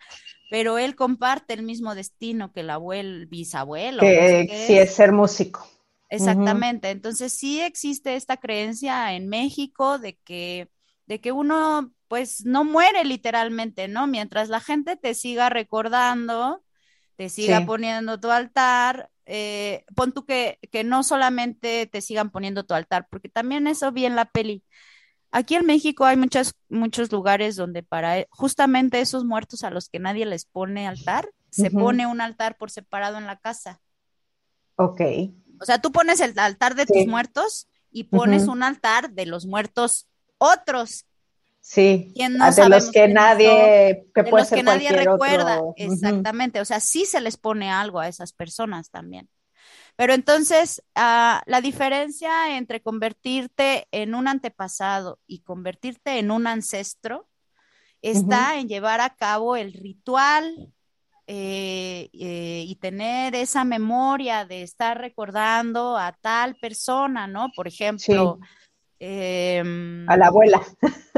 pero 0.51 0.79
él 0.79 0.95
comparte 0.95 1.55
el 1.55 1.63
mismo 1.63 1.95
destino 1.95 2.53
que 2.53 2.61
el 2.61 2.71
abuelo, 2.71 3.17
el 3.17 3.27
bisabuelo. 3.27 4.01
Que 4.01 4.65
sí 4.67 4.79
es 4.79 4.95
ser 4.95 5.13
músico. 5.13 5.67
Exactamente, 6.09 6.91
entonces 6.91 7.33
sí 7.33 7.61
existe 7.61 8.17
esta 8.17 8.37
creencia 8.37 9.13
en 9.13 9.29
México 9.29 9.99
de 9.99 10.17
que 10.25 10.69
de 11.07 11.21
que 11.21 11.33
uno 11.33 11.93
pues 12.07 12.45
no 12.45 12.65
muere 12.65 13.05
literalmente, 13.05 13.89
¿no? 13.89 14.07
Mientras 14.07 14.49
la 14.49 14.61
gente 14.61 14.97
te 14.97 15.15
siga 15.15 15.49
recordando, 15.49 16.63
te 17.17 17.29
siga 17.29 17.67
poniendo 17.67 18.19
tu 18.19 18.31
altar, 18.31 19.10
eh, 19.33 19.85
pon 19.95 20.11
tú 20.11 20.25
que, 20.25 20.59
que, 20.73 20.83
no 20.83 21.05
solamente 21.05 21.87
te 21.87 22.01
sigan 22.01 22.31
poniendo 22.31 22.65
tu 22.65 22.75
altar, 22.75 23.07
porque 23.09 23.29
también 23.29 23.69
eso 23.69 23.93
vi 23.93 24.05
en 24.05 24.17
la 24.17 24.25
peli. 24.25 24.65
Aquí 25.31 25.55
en 25.55 25.67
México 25.67 26.05
hay 26.05 26.17
muchas, 26.17 26.55
muchos 26.69 27.13
lugares 27.13 27.55
donde 27.55 27.85
para 27.85 28.19
e, 28.19 28.27
justamente 28.31 29.01
esos 29.01 29.25
muertos 29.25 29.63
a 29.63 29.71
los 29.71 29.89
que 29.89 30.01
nadie 30.01 30.27
les 30.27 30.47
pone 30.47 30.89
altar, 30.89 31.31
se 31.49 31.71
pone 31.71 32.09
un 32.09 32.21
altar 32.21 32.57
por 32.57 32.73
separado 32.73 33.19
en 33.19 33.27
la 33.27 33.39
casa. 33.39 33.81
Ok. 34.75 35.01
O 35.61 35.65
sea, 35.65 35.81
tú 35.81 35.93
pones 35.93 36.19
el 36.19 36.37
altar 36.37 36.75
de 36.75 36.87
tus 36.87 37.07
muertos 37.07 37.69
y 37.93 38.05
pones 38.05 38.49
un 38.49 38.65
altar 38.65 39.13
de 39.13 39.27
los 39.27 39.47
muertos 39.47 40.09
otros. 40.39 41.07
Sí, 41.61 42.13
de 42.15 42.69
los 42.69 42.91
que 42.91 43.07
nadie, 43.07 44.07
que 44.15 44.25
puede 44.25 44.45
ser 44.45 44.59
que 44.59 44.63
nadie 44.63 44.91
recuerda. 44.91 45.61
Exactamente, 45.77 46.61
o 46.61 46.65
sea, 46.65 46.81
sí 46.81 47.05
se 47.05 47.21
les 47.21 47.37
pone 47.37 47.71
algo 47.71 48.01
a 48.01 48.09
esas 48.09 48.33
personas 48.33 48.91
también. 48.91 49.29
Pero 49.97 50.15
entonces, 50.15 50.83
ah, 50.95 51.43
la 51.47 51.61
diferencia 51.61 52.57
entre 52.57 52.81
convertirte 52.81 53.87
en 53.91 54.15
un 54.15 54.29
antepasado 54.29 55.19
y 55.27 55.41
convertirte 55.43 56.19
en 56.19 56.31
un 56.31 56.47
ancestro 56.47 57.29
está 58.01 58.59
en 58.59 58.67
llevar 58.67 59.01
a 59.03 59.15
cabo 59.15 59.57
el 59.57 59.75
ritual 59.75 60.73
eh, 61.27 62.09
eh, 62.15 62.65
y 62.67 62.75
tener 62.77 63.35
esa 63.35 63.65
memoria 63.65 64.45
de 64.47 64.63
estar 64.63 64.99
recordando 64.99 65.97
a 65.97 66.13
tal 66.21 66.57
persona, 66.57 67.27
¿no? 67.27 67.53
Por 67.55 67.69
ejemplo, 67.69 68.41
Em, 69.03 70.07
a 70.11 70.17
la 70.19 70.27
abuela. 70.27 70.61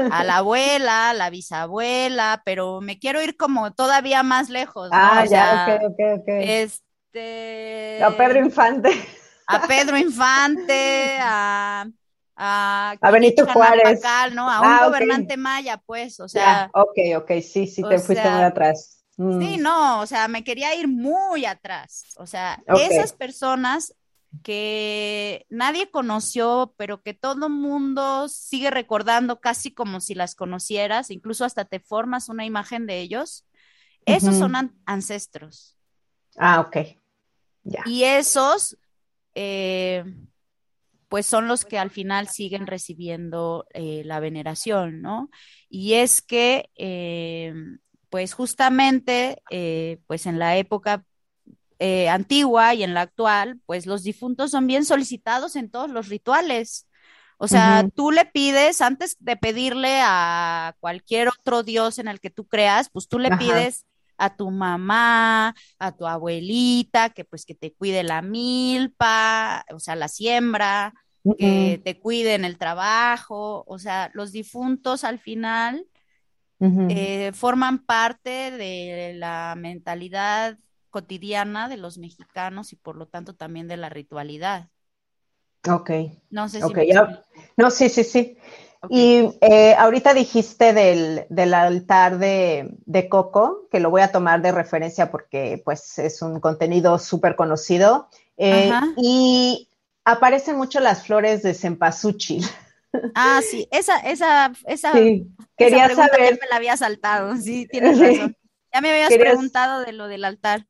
A 0.09 0.23
la 0.23 0.37
abuela, 0.37 1.09
a 1.09 1.13
la 1.13 1.29
bisabuela, 1.29 2.41
pero 2.45 2.79
me 2.79 2.97
quiero 2.97 3.21
ir 3.21 3.35
como 3.35 3.73
todavía 3.73 4.23
más 4.23 4.49
lejos. 4.49 4.89
Ah, 4.93 5.25
ya, 5.25 5.81
ok, 5.81 5.91
ok, 5.91 6.19
ok. 6.21 6.27
Este. 6.27 8.01
A 8.01 8.15
Pedro 8.15 8.39
Infante. 8.39 8.89
A 9.47 9.67
Pedro 9.67 9.97
Infante, 9.97 11.17
a. 11.19 11.85
A, 12.35 13.11
Benito 13.11 13.45
Juárez. 13.45 14.01
¿no? 14.33 14.49
A 14.49 14.61
un 14.61 14.67
ah, 14.67 14.85
gobernante 14.85 15.35
maya, 15.35 15.77
pues, 15.85 16.21
o 16.21 16.29
sea. 16.29 16.71
ok, 16.73 16.97
ok, 17.17 17.31
sí, 17.41 17.67
sí, 17.67 17.83
te 17.87 17.99
fuiste 17.99 18.29
muy 18.29 18.43
atrás. 18.43 19.03
Sí, 19.15 19.57
mm. 19.57 19.61
no, 19.61 19.99
o 19.99 20.07
sea, 20.07 20.27
me 20.27 20.43
quería 20.43 20.73
ir 20.73 20.87
muy 20.87 21.45
atrás. 21.45 22.05
O 22.17 22.25
sea, 22.25 22.63
esas 22.65 23.13
personas 23.13 23.93
que 24.41 25.45
nadie 25.49 25.91
conoció, 25.91 26.73
pero 26.77 27.01
que 27.01 27.13
todo 27.13 27.49
mundo 27.49 28.27
sigue 28.29 28.71
recordando 28.71 29.39
casi 29.39 29.73
como 29.73 29.99
si 29.99 30.15
las 30.15 30.35
conocieras, 30.35 31.11
incluso 31.11 31.45
hasta 31.45 31.65
te 31.65 31.79
formas 31.79 32.29
una 32.29 32.45
imagen 32.45 32.87
de 32.87 32.99
ellos, 32.99 33.45
esos 34.05 34.35
son 34.35 34.75
ancestros. 34.85 35.77
Ah, 36.37 36.61
ok. 36.61 36.77
Y 37.85 38.03
esos, 38.03 38.77
eh, 39.35 40.03
pues 41.07 41.25
son 41.25 41.47
los 41.47 41.63
que 41.63 41.77
al 41.77 41.91
final 41.91 42.27
siguen 42.27 42.67
recibiendo 42.67 43.65
eh, 43.73 44.03
la 44.03 44.19
veneración, 44.19 45.01
¿no? 45.01 45.29
Y 45.69 45.93
es 45.93 46.21
que, 46.21 46.69
eh, 46.75 47.53
pues 48.09 48.33
justamente, 48.33 49.41
pues 50.05 50.27
en 50.27 50.37
la 50.37 50.57
época 50.57 51.03
eh, 51.85 52.07
antigua 52.07 52.73
y 52.73 52.81
en 52.81 52.93
la 52.93 53.01
actual, 53.01 53.59
pues 53.65 53.85
los 53.85 54.03
difuntos 54.03 54.51
son 54.51 54.67
bien 54.67 54.85
solicitados 54.85 55.57
en 55.57 55.69
todos 55.69 55.89
los 55.89 56.07
rituales. 56.07 56.87
O 57.37 57.49
sea, 57.49 57.85
tú 57.93 58.09
le 58.11 58.23
pides, 58.23 58.79
antes 58.79 59.17
de 59.19 59.35
pedirle 59.35 59.99
a 60.01 60.77
cualquier 60.79 61.27
otro 61.27 61.61
dios 61.61 61.99
en 61.99 62.07
el 62.07 62.21
que 62.21 62.29
tú 62.29 62.47
creas, 62.47 62.89
pues 62.89 63.09
tú 63.09 63.19
le 63.19 63.35
pides 63.35 63.85
a 64.17 64.33
tu 64.33 64.49
mamá, 64.49 65.55
a 65.77 65.91
tu 65.91 66.07
abuelita, 66.07 67.09
que 67.09 67.25
pues 67.25 67.45
que 67.45 67.53
te 67.53 67.73
cuide 67.73 68.03
la 68.03 68.21
milpa, 68.21 69.65
o 69.73 69.79
sea, 69.81 69.97
la 69.97 70.07
siembra, 70.07 70.93
que 71.37 71.81
te 71.83 71.99
cuide 71.99 72.35
en 72.35 72.45
el 72.45 72.57
trabajo, 72.57 73.65
o 73.67 73.77
sea, 73.77 74.09
los 74.13 74.31
difuntos 74.31 75.03
al 75.03 75.19
final 75.19 75.85
eh, 76.61 77.33
forman 77.33 77.79
parte 77.79 78.51
de 78.51 79.15
la 79.17 79.55
mentalidad 79.57 80.57
cotidiana 80.93 81.67
de 81.67 81.77
los 81.77 81.97
mexicanos 81.97 82.71
y 82.71 82.75
por 82.75 82.95
lo 82.95 83.07
tanto 83.07 83.33
también 83.33 83.67
de 83.67 83.77
la 83.77 83.89
ritualidad. 83.89 84.69
Ok. 85.67 85.89
No 86.29 86.47
sé 86.47 86.59
si. 86.59 86.63
Okay, 86.63 86.91
No, 87.57 87.71
sí, 87.71 87.89
sí, 87.89 88.03
sí. 88.03 88.37
Y 88.89 89.29
eh, 89.41 89.73
ahorita 89.75 90.13
dijiste 90.13 90.73
del, 90.73 91.53
altar 91.53 92.19
de, 92.19 93.07
Coco, 93.09 93.67
que 93.71 93.79
lo 93.79 93.89
voy 93.89 94.01
a 94.01 94.11
tomar 94.11 94.43
de 94.43 94.51
referencia 94.51 95.09
porque 95.09 95.61
pues 95.65 95.97
es 95.97 96.21
un 96.21 96.39
contenido 96.39 96.99
súper 96.99 97.35
conocido. 97.35 98.09
Eh, 98.37 98.71
y 98.97 99.69
aparecen 100.05 100.57
mucho 100.57 100.79
las 100.79 101.07
flores 101.07 101.41
de 101.41 101.55
cempasúchil. 101.55 102.45
Ah, 103.15 103.41
sí, 103.41 103.67
esa, 103.71 103.97
esa, 103.97 104.51
esa, 104.67 104.91
quería 105.57 105.89
saber. 105.95 106.37
me 106.39 106.47
la 106.47 106.57
había 106.57 106.77
saltado, 106.77 107.35
sí, 107.37 107.67
tienes 107.67 107.99
razón. 107.99 108.37
Ya 108.71 108.81
me 108.81 108.91
habías 108.91 109.13
preguntado 109.17 109.81
de 109.81 109.93
lo 109.93 110.07
del 110.07 110.25
altar. 110.25 110.67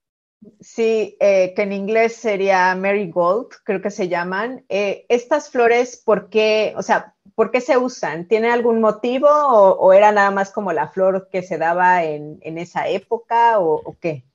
Sí, 0.60 1.16
eh, 1.20 1.54
que 1.56 1.62
en 1.62 1.74
inglés 1.74 2.16
sería 2.16 2.76
marigold, 2.76 3.50
creo 3.64 3.82
que 3.82 3.92
se 3.92 4.10
llaman. 4.10 4.66
Eh, 4.70 5.06
estas 5.10 5.50
flores, 5.50 6.02
¿por 6.04 6.30
qué, 6.30 6.74
o 6.78 6.82
sea, 6.82 7.16
por 7.36 7.52
qué 7.52 7.62
se 7.62 7.78
usan? 7.78 8.28
¿Tiene 8.28 8.50
algún 8.50 8.82
motivo 8.82 9.28
o, 9.30 9.94
era 9.94 10.12
nada 10.12 10.32
más 10.32 10.52
como 10.52 10.74
la 10.74 10.88
flor 10.90 11.30
que 11.32 11.44
se 11.44 11.58
daba 11.58 12.04
en, 12.04 12.40
esa 12.58 12.88
época 12.88 13.60
o, 13.60 13.96
qué? 14.00 14.26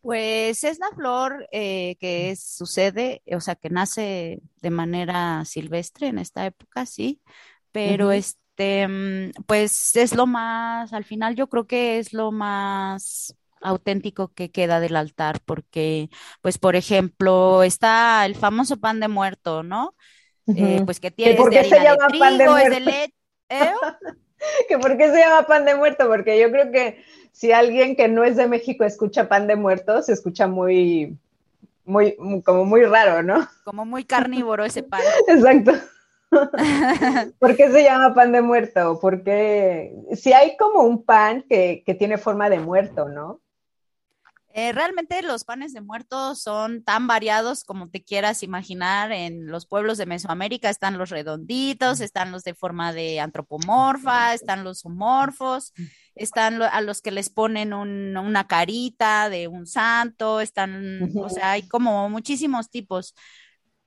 Pues 0.00 0.64
es 0.64 0.78
la 0.78 0.90
flor 0.94 1.46
eh, 1.52 1.96
que 2.00 2.34
sucede, 2.36 3.22
o 3.32 3.40
sea, 3.40 3.54
que 3.54 3.70
nace 3.70 4.40
de 4.62 4.70
manera 4.70 5.44
silvestre 5.44 6.08
en 6.08 6.18
esta 6.18 6.46
época, 6.46 6.86
sí, 6.86 7.20
pero 7.70 8.10
este, 8.10 8.88
mm, 8.88 9.32
pues 9.46 9.94
es 9.96 10.14
lo 10.14 10.26
más, 10.26 10.92
al 10.94 11.04
final 11.04 11.36
yo 11.36 11.48
creo 11.48 11.66
que 11.66 11.98
es 11.98 12.14
lo 12.14 12.32
más 12.32 13.36
auténtico 13.60 14.32
que 14.34 14.50
queda 14.50 14.80
del 14.80 14.96
altar, 14.96 15.40
porque, 15.44 16.10
pues, 16.42 16.58
por 16.58 16.76
ejemplo, 16.76 17.62
está 17.62 18.24
el 18.26 18.34
famoso 18.36 18.78
pan 18.78 19.00
de 19.00 19.08
muerto, 19.08 19.62
¿no? 19.62 19.94
Eh, 20.54 20.82
pues 20.84 21.00
que 21.00 21.10
tiene 21.10 21.36
¿Por 21.36 21.50
qué 21.50 21.64
se 21.64 21.80
llama 21.80 22.08
pan 22.18 22.38
de 22.38 22.48
muerto? 22.48 22.80
leche. 22.80 23.14
¿eh? 23.48 23.72
¿Que 24.68 24.78
¿Por 24.78 24.96
qué 24.96 25.10
se 25.10 25.18
llama 25.18 25.46
pan 25.46 25.64
de 25.64 25.74
muerto? 25.76 26.08
Porque 26.08 26.40
yo 26.40 26.50
creo 26.50 26.72
que 26.72 27.02
si 27.32 27.52
alguien 27.52 27.96
que 27.96 28.08
no 28.08 28.24
es 28.24 28.36
de 28.36 28.48
México 28.48 28.84
escucha 28.84 29.28
pan 29.28 29.46
de 29.46 29.56
muerto, 29.56 30.02
se 30.02 30.12
escucha 30.12 30.46
muy, 30.46 31.18
muy, 31.84 32.16
como 32.44 32.64
muy 32.64 32.84
raro, 32.84 33.22
¿no? 33.22 33.48
Como 33.62 33.86
muy 33.86 34.04
carnívoro 34.04 34.64
ese 34.66 34.82
pan. 34.82 35.16
Exacto. 35.28 35.72
¿Por 37.38 37.56
qué 37.56 37.70
se 37.70 37.82
llama 37.82 38.14
pan 38.14 38.32
de 38.32 38.42
muerto? 38.42 38.98
Porque 39.00 39.92
si 40.14 40.32
hay 40.32 40.56
como 40.56 40.82
un 40.82 41.04
pan 41.04 41.44
que, 41.48 41.82
que 41.86 41.94
tiene 41.94 42.18
forma 42.18 42.50
de 42.50 42.60
muerto, 42.60 43.08
¿no? 43.08 43.40
Eh, 44.52 44.72
realmente 44.72 45.22
los 45.22 45.44
panes 45.44 45.72
de 45.72 45.80
muertos 45.80 46.42
son 46.42 46.82
tan 46.82 47.06
variados 47.06 47.62
como 47.62 47.88
te 47.88 48.02
quieras 48.02 48.42
imaginar. 48.42 49.12
En 49.12 49.46
los 49.46 49.64
pueblos 49.64 49.96
de 49.96 50.06
Mesoamérica 50.06 50.70
están 50.70 50.98
los 50.98 51.10
redonditos, 51.10 52.00
están 52.00 52.32
los 52.32 52.42
de 52.42 52.54
forma 52.54 52.92
de 52.92 53.20
antropomorfa, 53.20 54.34
están 54.34 54.64
los 54.64 54.84
homorfos, 54.84 55.72
están 56.16 56.60
a 56.62 56.80
los 56.80 57.00
que 57.00 57.12
les 57.12 57.30
ponen 57.30 57.72
una 57.72 58.46
carita 58.48 59.28
de 59.28 59.46
un 59.46 59.66
santo, 59.66 60.40
están, 60.40 61.10
o 61.16 61.28
sea, 61.28 61.52
hay 61.52 61.68
como 61.68 62.08
muchísimos 62.08 62.70
tipos. 62.70 63.14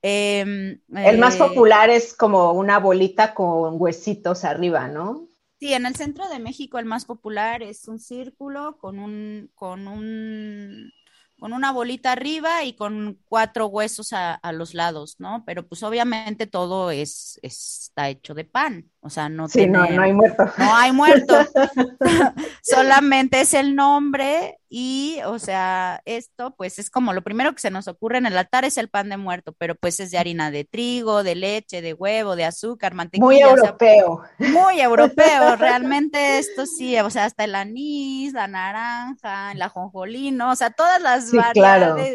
Em, 0.01 0.79
El 0.93 1.17
más 1.17 1.35
eh, 1.35 1.39
popular 1.39 1.89
es 1.89 2.13
como 2.13 2.53
una 2.53 2.79
bolita 2.79 3.33
con 3.33 3.81
huesitos 3.81 4.45
arriba, 4.45 4.87
¿no? 4.87 5.27
Sí, 5.63 5.73
en 5.73 5.85
el 5.85 5.95
centro 5.95 6.27
de 6.27 6.39
México 6.39 6.77
el 6.77 6.83
más 6.83 7.05
popular 7.05 7.63
es 7.63 7.87
un 7.87 7.97
círculo 7.97 8.77
con 8.79 8.99
un, 8.99 9.49
con 9.55 9.87
un 9.87 10.91
con 11.39 11.53
una 11.53 11.71
bolita 11.71 12.11
arriba 12.11 12.65
y 12.65 12.75
con 12.75 13.17
cuatro 13.29 13.67
huesos 13.67 14.11
a, 14.11 14.41
los 14.51 14.73
lados, 14.73 15.15
¿no? 15.19 15.45
Pero 15.45 15.65
pues 15.65 15.81
obviamente 15.83 16.47
todo 16.47 16.91
es, 16.91 17.39
está 17.43 18.09
hecho 18.09 18.33
de 18.33 18.43
pan, 18.43 18.91
o 19.03 19.09
sea, 19.09 19.27
no, 19.27 19.49
sí, 19.49 19.67
no, 19.67 19.85
no 19.85 20.01
hay 20.01 20.13
muerto. 20.13 20.45
No 20.57 20.75
hay 20.75 20.91
muerto, 20.93 21.35
solamente 22.63 23.41
es 23.41 23.53
el 23.53 23.75
nombre 23.75 24.59
y, 24.69 25.19
o 25.25 25.39
sea, 25.39 26.01
esto 26.05 26.55
pues 26.55 26.79
es 26.79 26.89
como 26.89 27.11
lo 27.11 27.21
primero 27.21 27.53
que 27.53 27.59
se 27.59 27.69
nos 27.69 27.89
ocurre 27.89 28.19
en 28.19 28.25
el 28.25 28.37
altar 28.37 28.63
es 28.63 28.77
el 28.77 28.87
pan 28.87 29.09
de 29.09 29.17
muerto, 29.17 29.53
pero 29.57 29.75
pues 29.75 29.99
es 29.99 30.09
de 30.09 30.17
harina 30.17 30.51
de 30.51 30.63
trigo, 30.63 31.21
de 31.21 31.35
leche, 31.35 31.81
de 31.81 31.93
huevo, 31.93 32.37
de 32.37 32.45
azúcar, 32.45 32.93
mantequilla. 32.93 33.25
Muy 33.25 33.41
europeo. 33.41 34.21
muy 34.39 34.79
europeo, 34.79 35.57
realmente 35.57 36.39
esto 36.39 36.65
sí, 36.65 36.97
o 36.97 37.09
sea, 37.09 37.25
hasta 37.25 37.43
el 37.43 37.55
anís, 37.55 38.31
la 38.31 38.47
naranja, 38.47 39.51
el 39.51 39.61
ajonjolino, 39.61 40.51
o 40.51 40.55
sea, 40.55 40.69
todas 40.69 41.01
las 41.01 41.29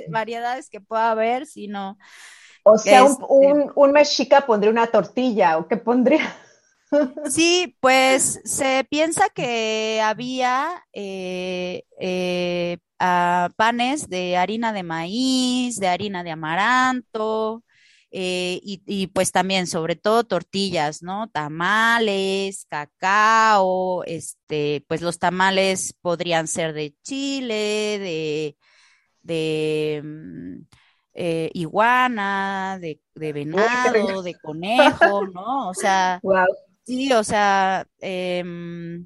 variedades, 0.09 0.71
que 0.71 0.81
pueda 0.81 1.11
haber, 1.11 1.45
sino... 1.45 1.99
O 2.63 2.77
sea, 2.77 3.05
un, 3.05 3.13
este 3.13 3.73
un, 3.77 3.93
mexica 3.93 4.43
pondría 4.43 4.71
una 4.71 4.89
tortilla, 4.89 5.59
¿o 5.59 5.69
qué 5.69 5.77
pondría? 5.77 6.35
Sí, 7.31 7.77
pues 7.81 8.41
se 8.45 8.87
piensa 8.89 9.29
que 9.29 10.01
había 10.03 10.85
eh, 10.93 11.85
eh, 12.01 12.79
panes 13.57 14.09
de 14.09 14.37
harina 14.37 14.73
de 14.73 14.83
maíz, 14.83 15.77
de 15.77 15.89
harina 15.89 16.25
de 16.25 16.31
amaranto, 16.31 17.63
eh, 18.11 18.61
y, 18.63 19.09
pues 19.09 19.33
también, 19.33 19.67
sobre 19.67 19.95
todo, 19.95 20.25
tortillas, 20.25 21.03
¿no? 21.03 21.29
Tamales, 21.29 22.65
cacao, 22.69 24.03
este, 24.05 24.85
pues 24.89 25.03
los 25.03 25.19
tamales 25.19 25.95
podrían 26.01 26.47
ser 26.49 26.73
de 26.73 26.95
chile, 27.03 27.99
de, 27.99 28.57
de 29.23 30.03
mm, 30.03 30.63
eh, 31.15 31.51
iguana, 31.53 32.79
de, 32.81 32.99
venado, 33.15 34.23
de 34.23 34.35
conejo, 34.39 35.27
¿no? 35.27 35.69
O 35.69 35.75
sea, 35.75 36.19
sí, 36.89 37.13
o 37.13 37.23
sea, 37.25 37.87
em, 38.01 39.05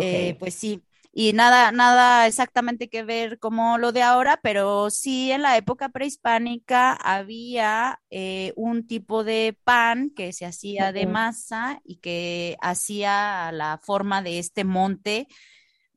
eh, 0.00 0.36
pues 0.38 0.54
sí. 0.54 0.84
Y 1.12 1.32
nada, 1.32 1.72
nada 1.72 2.26
exactamente 2.26 2.88
que 2.88 3.04
ver 3.04 3.38
como 3.38 3.78
lo 3.78 3.92
de 3.92 4.02
ahora, 4.02 4.40
pero 4.42 4.90
sí 4.90 5.32
en 5.32 5.42
la 5.42 5.56
época 5.56 5.88
prehispánica 5.90 6.92
había 6.94 8.00
eh, 8.10 8.52
un 8.56 8.86
tipo 8.86 9.24
de 9.24 9.56
pan 9.64 10.10
que 10.10 10.32
se 10.32 10.44
hacía 10.46 10.92
de 10.92 11.06
masa 11.06 11.80
y 11.84 11.96
que 11.98 12.56
hacía 12.60 13.52
la 13.52 13.78
forma 13.82 14.22
de 14.22 14.40
este 14.40 14.64
monte 14.64 15.28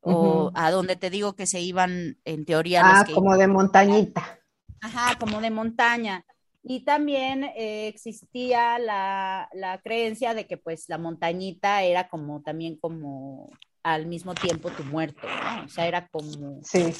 o 0.02 0.52
a 0.54 0.70
donde 0.70 0.96
te 0.96 1.10
digo 1.10 1.34
que 1.36 1.46
se 1.46 1.60
iban 1.60 2.18
en 2.24 2.44
teoría. 2.44 2.82
Ah, 2.84 3.04
como 3.12 3.36
de 3.36 3.48
montañita. 3.48 4.40
Ajá, 4.80 5.18
como 5.18 5.40
de 5.40 5.50
montaña. 5.50 6.24
Y 6.68 6.84
también 6.84 7.44
eh, 7.44 7.88
existía 7.88 8.78
la, 8.78 9.48
la, 9.52 9.80
creencia 9.80 10.34
de 10.34 10.46
que 10.46 10.58
pues 10.58 10.84
la 10.88 10.98
montañita 10.98 11.82
era 11.82 12.08
como 12.08 12.42
también 12.42 12.76
como 12.76 13.50
al 13.82 14.06
mismo 14.06 14.34
tiempo 14.34 14.70
tu 14.70 14.84
muerto, 14.84 15.26
¿no? 15.26 15.64
O 15.64 15.68
sea, 15.68 15.86
era 15.86 16.08
como... 16.08 16.60
Sí. 16.62 16.94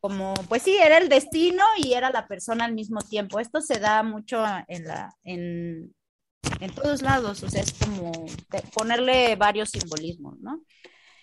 Como, 0.00 0.34
pues 0.48 0.62
sí, 0.62 0.76
era 0.76 0.98
el 0.98 1.08
destino 1.08 1.62
y 1.76 1.92
era 1.92 2.10
la 2.10 2.26
persona 2.26 2.64
al 2.64 2.74
mismo 2.74 3.00
tiempo. 3.02 3.38
Esto 3.38 3.60
se 3.60 3.78
da 3.78 4.02
mucho 4.02 4.44
en 4.66 4.84
la, 4.84 5.14
en, 5.22 5.94
en 6.58 6.74
todos 6.74 7.02
lados, 7.02 7.44
o 7.44 7.48
sea, 7.48 7.62
es 7.62 7.72
como 7.74 8.10
ponerle 8.74 9.36
varios 9.36 9.70
simbolismos, 9.70 10.40
¿no? 10.40 10.64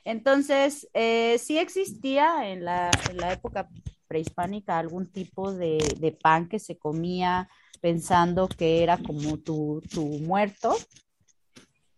Entonces, 0.05 0.88
eh, 0.93 1.38
sí 1.39 1.57
existía 1.57 2.49
en 2.49 2.65
la, 2.65 2.89
época 3.31 3.69
prehispánica 4.07 4.79
algún 4.79 5.12
tipo 5.12 5.53
de, 5.53 6.17
pan 6.21 6.47
que 6.47 6.59
se 6.59 6.77
comía 6.77 7.49
pensando 7.79 8.47
que 8.47 8.83
era 8.83 8.97
como 8.97 9.37
tu, 9.37 9.81
muerto. 10.21 10.75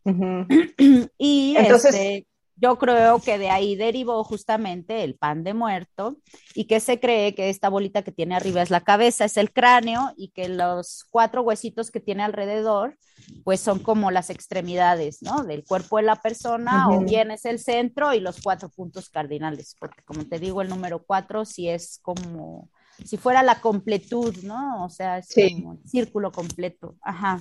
y 1.17 1.55
Entonces, 1.57 1.93
este, 1.93 2.27
yo 2.61 2.77
creo 2.77 3.19
que 3.19 3.39
de 3.39 3.49
ahí 3.49 3.75
derivó 3.75 4.23
justamente 4.23 5.03
el 5.03 5.15
pan 5.15 5.43
de 5.43 5.55
muerto 5.55 6.17
y 6.53 6.65
que 6.65 6.79
se 6.79 6.99
cree 6.99 7.33
que 7.33 7.49
esta 7.49 7.69
bolita 7.69 8.03
que 8.03 8.11
tiene 8.11 8.35
arriba 8.35 8.61
es 8.61 8.69
la 8.69 8.81
cabeza, 8.81 9.25
es 9.25 9.37
el 9.37 9.51
cráneo 9.51 10.13
y 10.15 10.29
que 10.29 10.47
los 10.47 11.05
cuatro 11.09 11.41
huesitos 11.41 11.89
que 11.89 11.99
tiene 11.99 12.21
alrededor 12.21 12.97
pues 13.43 13.61
son 13.61 13.79
como 13.79 14.11
las 14.11 14.29
extremidades, 14.29 15.23
¿no? 15.23 15.43
Del 15.43 15.63
cuerpo 15.63 15.97
de 15.97 16.03
la 16.03 16.17
persona 16.17 16.87
o 16.89 16.99
bien 17.03 17.31
es 17.31 17.45
el 17.45 17.57
centro 17.57 18.13
y 18.13 18.19
los 18.19 18.39
cuatro 18.41 18.69
puntos 18.69 19.09
cardinales, 19.09 19.75
porque 19.79 20.03
como 20.03 20.27
te 20.27 20.37
digo, 20.37 20.61
el 20.61 20.69
número 20.69 21.03
cuatro 21.03 21.45
sí 21.45 21.67
es 21.67 21.99
como 22.03 22.69
si 23.05 23.17
fuera 23.17 23.43
la 23.43 23.61
completud, 23.61 24.35
¿no? 24.43 24.85
O 24.85 24.89
sea, 24.89 25.17
es 25.17 25.33
como 25.53 25.73
el 25.73 25.89
círculo 25.89 26.31
completo, 26.31 26.95
ajá, 27.01 27.39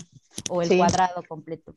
o 0.48 0.62
el 0.62 0.76
cuadrado 0.76 1.22
completo. 1.28 1.74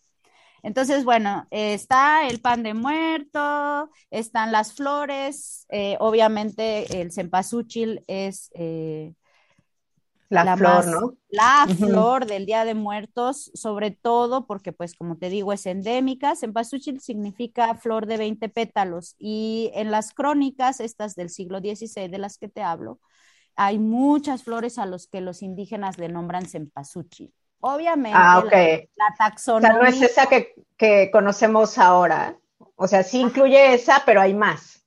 Entonces, 0.63 1.03
bueno, 1.03 1.45
está 1.51 2.25
el 2.27 2.39
pan 2.39 2.63
de 2.63 2.73
muerto, 2.73 3.89
están 4.09 4.53
las 4.53 4.73
flores, 4.73 5.65
eh, 5.69 5.97
obviamente 5.99 7.01
el 7.01 7.11
cempasúchil 7.11 8.01
es 8.07 8.49
eh, 8.53 9.13
la, 10.29 10.55
flor, 10.55 10.87
¿no? 10.87 11.17
La 11.29 11.67
flor 11.67 12.25
del 12.25 12.45
Día 12.45 12.63
de 12.63 12.75
Muertos, 12.75 13.51
sobre 13.53 13.91
todo 13.91 14.47
porque, 14.47 14.71
pues, 14.71 14.95
como 14.95 15.17
te 15.17 15.29
digo, 15.29 15.51
es 15.53 15.65
endémica. 15.65 16.35
Cempasúchil 16.35 17.01
significa 17.01 17.75
flor 17.75 18.05
de 18.05 18.17
20 18.17 18.47
pétalos 18.49 19.15
y 19.19 19.69
en 19.75 19.91
las 19.91 20.13
crónicas, 20.13 20.79
estas 20.79 21.15
del 21.15 21.29
siglo 21.29 21.59
XVI 21.59 22.07
de 22.07 22.17
las 22.17 22.37
que 22.37 22.47
te 22.47 22.63
hablo, 22.63 22.99
hay 23.55 23.79
muchas 23.79 24.43
flores 24.43 24.77
a 24.77 24.85
los 24.85 25.07
que 25.07 25.21
los 25.21 25.41
indígenas 25.41 25.97
le 25.97 26.09
nombran 26.09 26.45
cempasúchil. 26.45 27.33
Obviamente, 27.65 28.17
ah, 28.19 28.43
la, 28.43 29.15
taxonomía. 29.17 29.69
O 29.69 29.73
sea, 29.73 29.81
no 29.81 29.87
es 29.87 30.01
esa 30.01 30.27
que, 30.27 31.09
conocemos 31.11 31.77
ahora. 31.77 32.37
O 32.75 32.87
sea, 32.87 33.03
sí 33.03 33.21
incluye 33.21 33.73
esa, 33.73 34.03
pero 34.05 34.19
hay 34.19 34.33
más. 34.33 34.83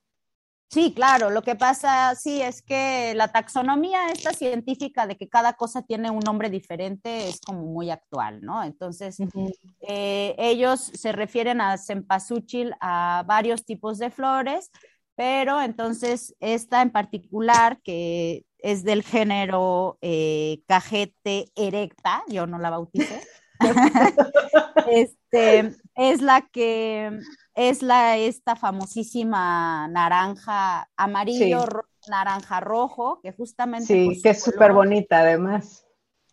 Sí, 0.69 0.93
claro, 0.93 1.29
lo 1.29 1.41
que 1.41 1.55
pasa, 1.55 2.13
sí, 2.13 2.41
es 2.41 2.61
que 2.61 3.13
la 3.15 3.29
taxonomía 3.29 4.11
esta 4.11 4.33
científica 4.33 5.07
de 5.07 5.15
que 5.15 5.29
cada 5.29 5.53
cosa 5.53 5.81
tiene 5.81 6.11
un 6.11 6.19
nombre 6.19 6.49
diferente 6.49 7.29
es 7.29 7.39
como 7.39 7.63
muy 7.63 7.89
actual, 7.89 8.41
¿no? 8.41 8.61
Entonces, 8.63 9.17
eh, 9.87 10.35
ellos 10.37 10.91
se 10.93 11.13
refieren 11.13 11.61
a 11.61 11.77
cempasúchil 11.77 12.75
a 12.81 13.23
varios 13.25 13.65
tipos 13.65 13.97
de 13.97 14.11
flores, 14.11 14.69
pero 15.15 15.61
entonces 15.61 16.35
esta 16.39 16.81
en 16.81 16.91
particular, 16.91 17.81
que 17.81 18.45
es 18.59 18.83
del 18.83 19.03
género 19.03 19.97
eh, 20.01 20.61
cajete 20.67 21.51
erecta, 21.55 22.23
yo 22.27 22.47
no 22.47 22.59
la 22.59 22.69
bauticé. 22.69 23.21
este, 24.91 25.75
es 25.95 26.21
la 26.21 26.47
que 26.51 27.19
es 27.55 27.81
la 27.81 28.17
esta 28.17 28.55
famosísima 28.55 29.87
naranja 29.87 30.89
amarillo, 30.95 31.65
naranja 32.09 32.59
rojo, 32.59 33.19
que 33.21 33.31
justamente. 33.31 33.87
Sí, 33.87 34.21
que 34.21 34.29
es 34.29 34.43
súper 34.43 34.73
bonita 34.73 35.19
además. 35.19 35.85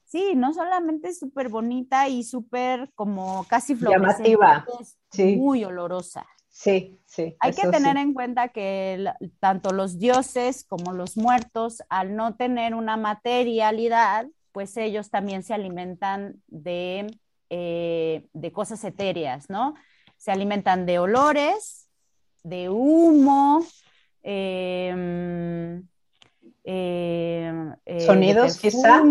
Sí, 0.04 0.34
no 0.36 0.52
solamente 0.54 1.08
es 1.08 1.18
súper 1.18 1.48
bonita 1.48 2.08
y 2.08 2.22
súper 2.22 2.92
como 2.94 3.44
casi 3.48 3.74
llamativa, 3.74 4.64
sí. 5.10 5.36
muy 5.36 5.64
olorosa. 5.64 6.24
Sí, 6.54 7.00
sí. 7.04 7.36
Hay 7.40 7.52
que 7.52 7.66
tener 7.66 7.96
en 7.96 8.14
cuenta 8.14 8.48
que 8.48 9.12
tanto 9.40 9.72
los 9.72 9.98
dioses 9.98 10.64
como 10.64 10.92
los 10.92 11.16
muertos, 11.16 11.82
al 11.88 12.14
no 12.14 12.36
tener 12.36 12.76
una 12.76 12.96
materialidad, 12.96 14.28
pues 14.52 14.76
ellos 14.76 15.10
también 15.10 15.42
se 15.42 15.52
alimentan 15.52 16.40
de, 16.46 17.08
eh, 17.50 18.28
de 18.32 18.52
cosas 18.52 18.84
etéreas, 18.84 19.50
¿no? 19.50 19.74
Se 20.16 20.30
alimentan 20.30 20.86
de 20.86 21.00
olores, 21.00 21.88
de 22.44 22.68
humo, 22.68 23.66
em, 24.22 25.82
em, 26.62 27.74
eh, 27.84 28.00
sonidos 28.06 28.58
quizá. 28.58 29.02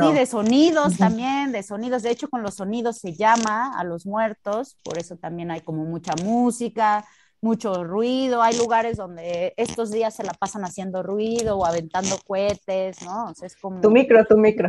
Sí, 0.00 0.12
de 0.12 0.26
sonidos 0.26 0.96
también, 0.96 1.52
de 1.52 1.62
sonidos. 1.62 2.02
De 2.02 2.10
hecho, 2.10 2.28
con 2.28 2.42
los 2.42 2.54
sonidos 2.54 2.98
se 2.98 3.14
llama 3.14 3.78
a 3.78 3.84
los 3.84 4.06
muertos, 4.06 4.76
por 4.82 4.98
eso 4.98 5.16
también 5.16 5.50
hay 5.50 5.60
como 5.60 5.84
mucha 5.84 6.12
música, 6.22 7.04
mucho 7.40 7.84
ruido, 7.84 8.42
hay 8.42 8.56
lugares 8.56 8.96
donde 8.96 9.54
estos 9.56 9.90
días 9.90 10.14
se 10.14 10.24
la 10.24 10.32
pasan 10.34 10.64
haciendo 10.64 11.02
ruido 11.02 11.58
o 11.58 11.66
aventando 11.66 12.18
cohetes, 12.26 13.02
¿no? 13.02 13.30
O 13.30 13.34
sea, 13.34 13.46
es 13.46 13.56
como... 13.56 13.80
Tu 13.80 13.90
micro, 13.90 14.24
tu 14.26 14.36
micro. 14.36 14.68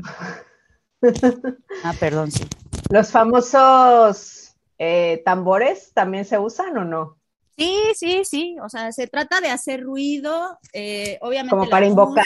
Ah, 1.83 1.93
perdón, 1.99 2.31
sí. 2.31 2.43
¿Los 2.89 3.09
famosos 3.09 4.55
eh, 4.77 5.21
tambores 5.25 5.91
también 5.93 6.25
se 6.25 6.37
usan 6.37 6.77
o 6.77 6.85
no? 6.85 7.17
Sí, 7.57 7.77
sí, 7.95 8.21
sí. 8.23 8.55
O 8.63 8.69
sea, 8.69 8.91
se 8.91 9.07
trata 9.07 9.41
de 9.41 9.49
hacer 9.49 9.81
ruido, 9.81 10.57
eh, 10.73 11.17
obviamente. 11.21 11.55
Como 11.55 11.69
para 11.69 11.85
invocar. 11.85 12.25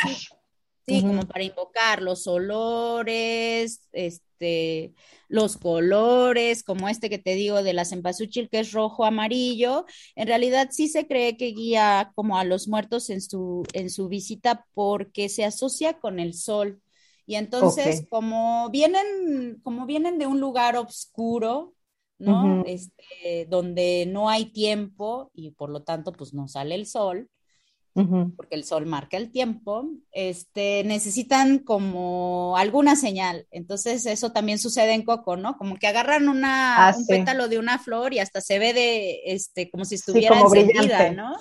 Sí, 0.87 1.01
como 1.01 1.27
para 1.27 1.43
invocar 1.43 2.01
los 2.01 2.27
olores, 2.27 3.87
este, 3.91 4.93
los 5.27 5.57
colores, 5.57 6.63
como 6.63 6.89
este 6.89 7.09
que 7.09 7.17
te 7.17 7.35
digo 7.35 7.63
de 7.63 7.73
la 7.73 7.85
cempasúchil, 7.85 8.49
que 8.49 8.59
es 8.59 8.71
rojo 8.71 9.05
amarillo. 9.05 9.85
En 10.15 10.27
realidad 10.27 10.69
sí 10.71 10.87
se 10.87 11.07
cree 11.07 11.37
que 11.37 11.47
guía 11.47 12.11
como 12.15 12.37
a 12.37 12.43
los 12.43 12.67
muertos 12.67 13.09
en 13.09 13.21
su, 13.21 13.63
en 13.73 13.89
su 13.89 14.07
visita 14.07 14.65
porque 14.73 15.29
se 15.29 15.45
asocia 15.45 15.99
con 15.99 16.19
el 16.19 16.33
sol. 16.33 16.81
Y 17.25 17.35
entonces, 17.35 18.05
como 18.09 18.69
vienen, 18.69 19.59
como 19.63 19.87
vienen 19.87 20.19
de 20.19 20.27
un 20.27 20.39
lugar 20.39 20.77
oscuro, 20.77 21.73
¿no? 22.19 22.63
este, 22.65 23.47
donde 23.49 24.05
no 24.07 24.29
hay 24.29 24.45
tiempo 24.45 25.31
y 25.33 25.51
por 25.51 25.69
lo 25.69 25.83
tanto, 25.83 26.11
pues 26.11 26.33
no 26.33 26.47
sale 26.47 26.75
el 26.75 26.85
sol, 26.85 27.29
porque 27.95 28.55
el 28.55 28.65
sol 28.65 28.85
marca 28.85 29.15
el 29.15 29.31
tiempo, 29.31 29.87
este, 30.11 30.83
necesitan 30.83 31.59
como 31.59 32.57
alguna 32.57 32.97
señal. 32.97 33.47
Entonces, 33.51 34.05
eso 34.05 34.33
también 34.33 34.59
sucede 34.59 34.93
en 34.93 35.03
Coco, 35.03 35.37
¿no? 35.37 35.57
Como 35.57 35.77
que 35.77 35.87
agarran 35.87 36.27
una, 36.27 36.89
ah, 36.89 36.95
un 36.97 37.07
pétalo 37.07 37.47
de 37.47 37.57
una 37.57 37.79
flor 37.79 38.13
y 38.13 38.19
hasta 38.19 38.41
se 38.41 38.59
ve 38.59 38.73
de, 38.73 39.21
este, 39.27 39.69
como 39.69 39.85
si 39.85 39.95
estuviera 39.95 40.41
encendida, 40.41 41.11
¿no? 41.11 41.37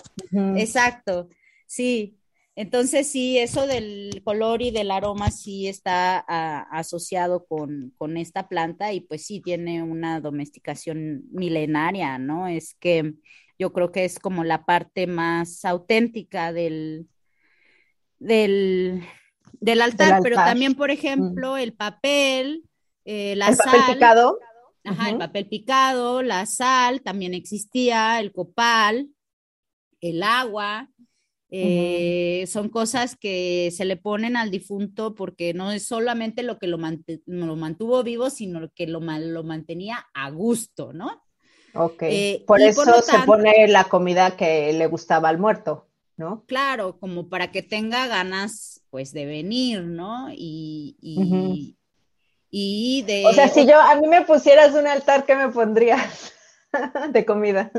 Exacto, 0.57 1.29
sí. 1.67 2.19
Entonces 2.57 3.09
sí, 3.11 3.37
eso 3.37 3.67
del 3.67 4.23
color 4.25 4.63
y 4.63 4.71
del 4.71 4.93
aroma 4.93 5.33
sí 5.33 5.67
está 5.67 6.25
ah, 6.29 6.69
asociado 6.71 7.47
con, 7.47 8.17
esta 8.17 8.49
planta 8.49 8.93
y 8.93 9.01
pues 9.01 9.27
sí 9.27 9.41
tiene 9.41 9.83
una 9.83 10.21
domesticación 10.21 11.25
milenaria, 11.33 12.17
¿no? 12.19 12.47
Es 12.47 12.75
que 12.79 13.15
yo 13.59 13.73
creo 13.73 13.93
que 13.93 14.05
es 14.05 14.19
como 14.19 14.45
la 14.45 14.65
parte 14.65 15.07
más 15.07 15.65
auténtica 15.65 16.53
del, 16.53 17.09
del, 18.19 19.03
altar, 19.81 20.21
pero 20.23 20.37
también, 20.37 20.75
por 20.75 20.91
ejemplo, 20.91 21.57
el 21.57 21.73
papel, 21.73 22.65
eh, 23.05 23.35
la 23.37 23.49
¿El 23.49 23.57
sal. 23.57 23.67
papel 23.67 23.95
picado? 23.95 24.39
Ajá, 24.85 25.11
el 25.11 25.19
papel 25.19 25.49
picado, 25.49 26.23
la 26.23 26.45
sal 26.47 27.01
también 27.03 27.33
existía, 27.33 28.21
el 28.21 28.33
copal, 28.33 29.09
el 30.01 30.23
agua, 30.23 30.91
eh, 31.57 32.47
son 32.49 32.69
cosas 32.69 33.17
que 33.17 33.71
se 33.71 33.85
le 33.85 33.97
ponen 33.97 34.37
al 34.37 34.51
difunto 34.51 35.15
porque 35.15 35.55
no 35.55 35.71
es 35.71 35.87
solamente 35.87 36.43
lo 36.43 36.59
que 36.59 36.67
lo, 36.67 36.79
mantuvo 36.79 38.03
vivo, 38.03 38.29
sino 38.29 38.69
que 38.75 38.89
lo, 38.89 38.99
lo 39.01 39.45
mantenía 39.45 40.05
a 40.15 40.31
gusto, 40.31 40.93
¿no? 40.93 41.23
Ok. 41.75 42.03
Eh, 42.03 42.45
por 42.47 42.61
eso 42.61 43.03
se 43.03 43.19
pone 43.27 43.69
la 43.69 43.85
comida 43.85 44.37
que 44.37 44.73
le 44.73 44.87
gustaba 44.87 45.29
al 45.29 45.39
muerto, 45.39 45.89
¿no? 46.17 46.45
Claro, 46.47 46.99
como 46.99 47.29
para 47.29 47.51
que 47.51 47.63
tenga 47.63 48.07
ganas, 48.07 48.83
pues, 48.91 49.13
de 49.13 49.27
venir, 49.27 49.83
¿no? 49.83 50.29
Y, 50.31 50.97
y, 52.51 53.03
de... 53.03 53.27
O 53.27 53.33
sea, 53.33 53.49
si 53.49 53.67
yo, 53.67 53.81
a 53.81 53.97
mí 53.97 54.07
me 54.07 54.23
pusieras 54.23 54.75
un 54.75 54.87
altar, 54.87 55.27
¿qué 55.27 55.35
me 55.35 55.49
pondrías 55.49 56.33
de 57.11 57.25
comida? 57.25 57.73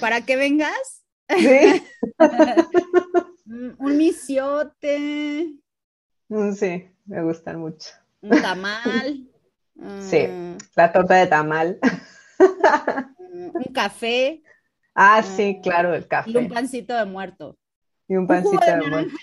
¿Para 0.00 0.24
que 0.24 0.36
vengas? 0.36 1.02
Sí. 1.28 1.82
un 3.46 3.96
misiote. 3.96 5.54
Mm, 6.28 6.52
sí, 6.52 6.88
me 7.04 7.22
gustan 7.22 7.58
mucho. 7.58 7.90
Un 8.20 8.40
tamal. 8.40 9.28
Sí, 10.00 10.28
la 10.74 10.92
torta 10.92 11.14
de 11.16 11.26
tamal. 11.26 11.78
Mm, 12.38 13.50
un 13.54 13.72
café. 13.72 14.42
Ah, 14.94 15.22
sí, 15.22 15.60
claro, 15.62 15.94
el 15.94 16.06
café. 16.06 16.30
Y 16.30 16.36
un 16.36 16.48
pancito 16.48 16.94
de 16.94 17.04
muerto. 17.04 17.58
Y 18.08 18.16
un 18.16 18.26
pancito 18.26 18.64
de, 18.64 18.88
muerto. 18.88 19.14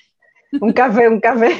Un 0.61 0.73
café, 0.73 1.07
un 1.07 1.19
café. 1.19 1.55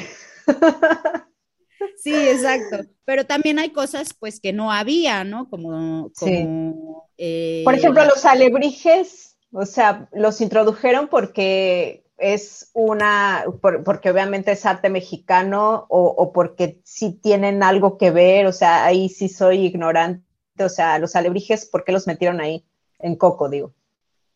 Sí, 1.96 2.14
exacto. 2.14 2.88
Pero 3.04 3.26
también 3.26 3.58
hay 3.58 3.70
cosas 3.70 4.14
pues 4.14 4.40
que 4.40 4.52
no 4.52 4.70
había, 4.70 5.24
¿no? 5.24 5.48
Como, 5.48 6.12
como 6.18 7.08
eh, 7.18 7.62
Por 7.64 7.74
ejemplo, 7.74 8.04
los 8.04 8.24
alebrijes 8.24 9.34
o 9.54 9.66
sea, 9.66 10.08
los 10.12 10.40
introdujeron 10.40 11.06
porque 11.06 12.04
es 12.18 12.70
una, 12.74 13.44
porque 13.84 14.10
obviamente 14.10 14.50
es 14.52 14.66
arte 14.66 14.90
mexicano 14.90 15.86
o, 15.88 16.32
porque 16.32 16.80
sí 16.84 17.12
tienen 17.12 17.62
algo 17.62 17.96
que 17.96 18.10
ver, 18.10 18.46
o 18.46 18.52
sea, 18.52 18.84
ahí 18.84 19.08
sí 19.08 19.28
soy 19.28 19.64
ignorante, 19.64 20.23
o 20.58 20.68
sea, 20.68 20.98
los 20.98 21.16
alebrijes, 21.16 21.66
¿por 21.66 21.84
qué 21.84 21.92
los 21.92 22.06
metieron 22.06 22.40
ahí? 22.40 22.64
En 22.98 23.16
Coco, 23.16 23.48
digo. 23.48 23.72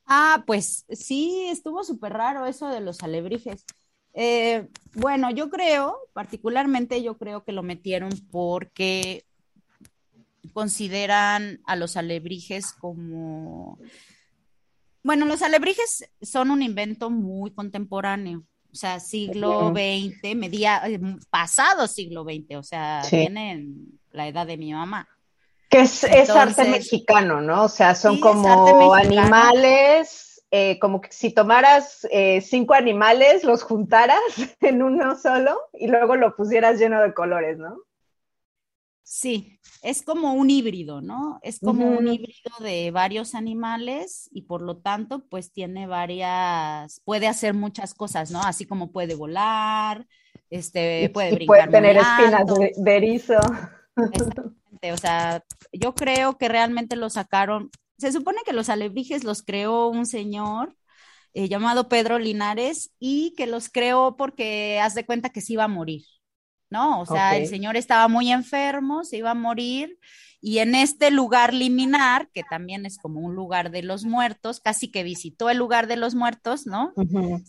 Ah, 0.06 0.42
pues 0.46 0.84
sí, 0.90 1.46
estuvo 1.50 1.84
súper 1.84 2.14
raro 2.14 2.46
eso 2.46 2.68
de 2.68 2.80
los 2.80 3.02
alebrijes. 3.02 3.64
Eh, 4.14 4.68
bueno, 4.94 5.30
yo 5.30 5.50
creo, 5.50 5.98
particularmente 6.12 7.02
yo 7.02 7.18
creo 7.18 7.44
que 7.44 7.52
lo 7.52 7.62
metieron 7.62 8.10
porque 8.30 9.24
consideran 10.52 11.60
a 11.66 11.76
los 11.76 11.96
alebrijes 11.96 12.72
como 12.72 13.78
bueno, 15.08 15.24
los 15.24 15.40
alebrijes 15.40 16.10
son 16.20 16.50
un 16.50 16.62
invento 16.62 17.08
muy 17.08 17.50
contemporáneo, 17.52 18.44
o 18.70 18.74
sea, 18.74 19.00
siglo 19.00 19.72
XX, 19.72 20.34
media, 20.36 20.82
eh, 20.86 21.00
pasado 21.30 21.86
siglo 21.86 22.24
XX, 22.24 22.56
o 22.56 22.62
sea, 22.62 23.02
tienen 23.08 23.98
la 24.10 24.28
edad 24.28 24.46
de 24.46 24.56
mi 24.56 24.72
mamá. 24.72 25.08
Que 25.68 25.80
es, 25.80 26.04
arte 26.30 26.64
mexicano, 26.64 27.40
¿no? 27.40 27.64
O 27.64 27.68
sea, 27.68 27.94
son 27.94 28.20
como 28.20 28.94
animales, 28.94 30.42
eh, 30.50 30.78
como 30.78 31.02
que 31.02 31.12
si 31.12 31.30
tomaras 31.30 32.06
eh, 32.10 32.40
cinco 32.40 32.72
animales, 32.72 33.44
los 33.44 33.62
juntaras 33.62 34.18
en 34.60 34.82
uno 34.82 35.16
solo 35.18 35.58
y 35.74 35.88
luego 35.88 36.16
lo 36.16 36.34
pusieras 36.36 36.78
lleno 36.78 37.02
de 37.02 37.12
colores, 37.12 37.58
¿no? 37.58 37.82
Sí, 39.02 39.58
es 39.82 40.02
como 40.02 40.34
un 40.34 40.50
híbrido, 40.50 41.00
¿no? 41.00 41.38
Es 41.42 41.60
como 41.60 41.86
un 41.86 42.08
híbrido 42.08 42.52
de 42.60 42.90
varios 42.90 43.34
animales 43.34 44.28
y 44.32 44.42
por 44.42 44.60
lo 44.60 44.76
tanto, 44.78 45.24
pues 45.30 45.50
tiene 45.50 45.86
varias, 45.86 47.00
puede 47.06 47.26
hacer 47.26 47.54
muchas 47.54 47.94
cosas, 47.94 48.30
¿no? 48.30 48.42
Así 48.42 48.66
como 48.66 48.92
puede 48.92 49.14
volar, 49.14 50.06
este, 50.50 51.08
puede 51.14 51.34
brincar. 51.34 51.70
Puede 51.70 51.70
tener 51.70 51.96
espinas 51.96 52.44
de, 52.76 52.96
erizo. 52.96 53.38
Exactamente, 53.96 54.58
o 54.92 54.96
sea, 54.96 55.42
yo 55.72 55.94
creo 55.94 56.38
que 56.38 56.48
realmente 56.48 56.96
lo 56.96 57.10
sacaron, 57.10 57.70
se 57.98 58.12
supone 58.12 58.38
que 58.44 58.52
los 58.52 58.68
alebrijes 58.68 59.24
los 59.24 59.42
creó 59.42 59.88
un 59.88 60.06
señor 60.06 60.76
eh, 61.34 61.48
llamado 61.48 61.88
Pedro 61.88 62.18
Linares 62.18 62.90
y 62.98 63.34
que 63.36 63.46
los 63.46 63.68
creó 63.68 64.16
porque 64.16 64.80
haz 64.80 64.94
de 64.94 65.06
cuenta 65.06 65.30
que 65.30 65.40
se 65.40 65.54
iba 65.54 65.64
a 65.64 65.68
morir. 65.68 66.04
¿no? 66.70 67.00
O 67.00 67.06
sea, 67.06 67.36
el 67.36 67.46
señor 67.46 67.76
estaba 67.76 68.08
muy 68.08 68.30
enfermo, 68.30 69.04
se 69.04 69.18
iba 69.18 69.30
a 69.30 69.34
morir 69.34 69.98
y 70.40 70.58
en 70.58 70.74
este 70.74 71.10
lugar 71.10 71.54
liminar, 71.54 72.28
que 72.32 72.42
también 72.48 72.86
es 72.86 72.98
como 72.98 73.20
un 73.20 73.34
lugar 73.34 73.70
de 73.70 73.82
los 73.82 74.04
muertos, 74.04 74.60
casi 74.60 74.90
que 74.90 75.02
visitó 75.02 75.50
el 75.50 75.58
lugar 75.58 75.86
de 75.86 75.96
los 75.96 76.14
muertos, 76.14 76.66
¿no? 76.66 76.92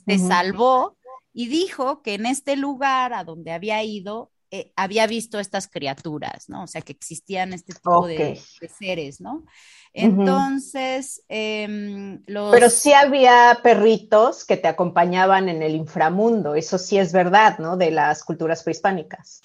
se 0.06 0.20
salvó 0.20 0.98
y 1.34 1.48
dijo 1.48 2.02
que 2.02 2.16
en 2.16 2.26
este 2.26 2.56
lugar 2.56 3.14
a 3.14 3.24
donde 3.24 3.52
había 3.52 3.84
ido 3.84 4.32
eh, 4.52 4.72
había 4.76 5.06
visto 5.06 5.40
estas 5.40 5.68
criaturas, 5.68 6.50
¿no? 6.50 6.64
O 6.64 6.68
sea, 6.68 6.82
que 6.82 6.92
existían 6.92 7.54
este 7.54 7.74
tipo 7.74 8.08
de, 8.08 8.40
seres, 8.80 9.22
¿no? 9.22 9.46
Entonces, 9.94 11.24
em, 11.30 12.24
los... 12.26 12.52
Pero 12.52 12.70
sí 12.72 12.92
había 12.94 13.60
perritos 13.62 14.46
que 14.46 14.58
te 14.58 14.68
acompañaban 14.68 15.50
en 15.50 15.62
el 15.62 15.76
inframundo, 15.76 16.56
eso 16.56 16.80
sí 16.80 16.98
es 16.98 17.14
verdad, 17.14 17.60
¿no? 17.60 17.78
De 17.78 17.92
las 17.92 18.24
culturas 18.24 18.64
prehispánicas. 18.64 19.42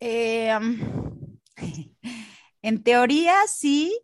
Em, 0.00 0.80
en 2.62 2.82
teoría 2.82 3.34
sí, 3.46 3.98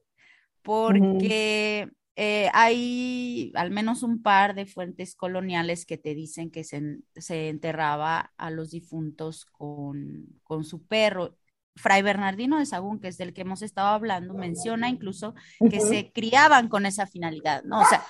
porque 0.63 1.89
eh, 2.17 2.51
hay 2.53 3.53
al 3.55 3.71
menos 3.71 4.03
un 4.03 4.23
par 4.23 4.55
de 4.55 4.67
fuentes 4.67 5.15
coloniales 5.15 5.87
que 5.87 5.97
te 5.97 6.15
dicen 6.15 6.51
que 6.51 6.65
se, 6.65 7.49
enterraba 7.49 8.33
a 8.37 8.51
los 8.51 8.71
difuntos 8.71 9.47
con, 9.47 10.27
su 10.63 10.87
perro. 10.87 11.37
Fray 11.77 12.03
Bernardino 12.03 12.59
de 12.59 12.67
Sagún, 12.67 13.01
que 13.01 13.09
es 13.09 13.17
del 13.17 13.33
que 13.33 13.43
hemos 13.43 13.63
estado 13.63 13.89
hablando, 13.89 14.35
menciona 14.35 14.89
incluso 14.89 15.35
que 15.71 15.81
se 15.81 16.13
criaban 16.13 16.69
con 16.69 16.85
esa 16.85 17.07
finalidad, 17.07 17.63
¿no? 17.63 17.81
O 17.81 17.85
sea, 17.85 18.05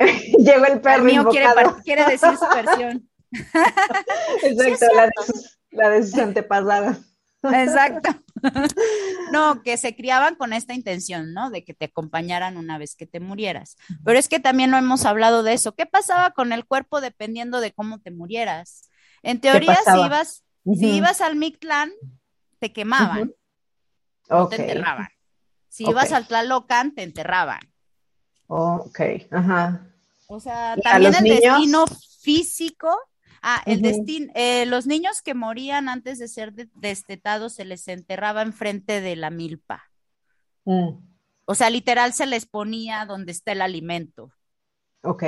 llegó 0.38 0.64
el 0.64 0.80
perro. 0.80 0.96
El 0.96 1.04
mío 1.04 1.28
quiere, 1.84 2.04
decir 2.06 2.36
su 2.36 2.48
versión. 2.54 3.08
Exacto, 4.42 4.86
la, 4.94 5.06
de 5.06 5.12
sus, 5.24 5.58
la 5.70 5.90
de 5.90 6.02
sus 6.02 6.18
antepasadas. 6.18 7.05
Exacto. 7.42 8.10
no, 9.32 9.62
que 9.62 9.76
se 9.76 9.94
criaban 9.94 10.34
con 10.34 10.52
esta 10.52 10.74
intención, 10.74 11.32
¿no? 11.32 11.50
De 11.50 11.64
que 11.64 11.74
te 11.74 11.86
acompañaran 11.86 12.56
una 12.56 12.78
vez 12.78 12.96
que 12.96 13.06
te 13.06 13.20
murieras. 13.20 13.76
Pero 14.04 14.18
es 14.18 14.28
que 14.28 14.40
también 14.40 14.70
no 14.70 14.78
hemos 14.78 15.04
hablado 15.04 15.42
de 15.42 15.52
eso. 15.52 15.74
¿Qué 15.74 15.86
pasaba 15.86 16.30
con 16.30 16.52
el 16.52 16.66
cuerpo 16.66 17.00
dependiendo 17.00 17.60
de 17.60 17.72
cómo 17.72 18.00
te 18.00 18.10
murieras? 18.10 18.88
En 19.22 19.40
teoría, 19.40 19.78
si 19.84 20.00
ibas, 20.04 20.44
si 20.64 20.96
ibas 20.96 21.20
al 21.20 21.36
Mictlán, 21.36 21.90
te 22.58 22.72
quemaban, 22.72 23.32
o 24.28 24.48
te 24.48 24.56
enterraban. 24.56 25.08
Si 25.68 25.84
ibas 25.84 26.12
al 26.12 26.26
Tlalocan, 26.26 26.94
te 26.94 27.02
enterraban. 27.02 27.60
ok, 28.46 29.00
ajá. 29.30 29.86
O 30.28 30.40
sea, 30.40 30.76
también 30.82 31.14
el 31.14 31.24
destino 31.24 31.84
físico 32.20 32.96
Ah, 33.48 33.62
el 33.64 33.80
destino, 33.80 34.32
eh, 34.34 34.66
los 34.66 34.88
niños 34.88 35.22
que 35.22 35.32
morían 35.32 35.88
antes 35.88 36.18
de 36.18 36.26
ser 36.26 36.52
destetados 36.52 37.54
se 37.54 37.64
les 37.64 37.86
enterraba 37.86 38.42
enfrente 38.42 39.00
de 39.00 39.14
la 39.14 39.30
milpa. 39.30 39.84
Mm. 40.64 40.98
O 41.44 41.54
sea, 41.54 41.70
literal 41.70 42.12
se 42.12 42.26
les 42.26 42.44
ponía 42.44 43.06
donde 43.06 43.30
está 43.30 43.52
el 43.52 43.62
alimento. 43.62 44.32
Ok. 45.02 45.22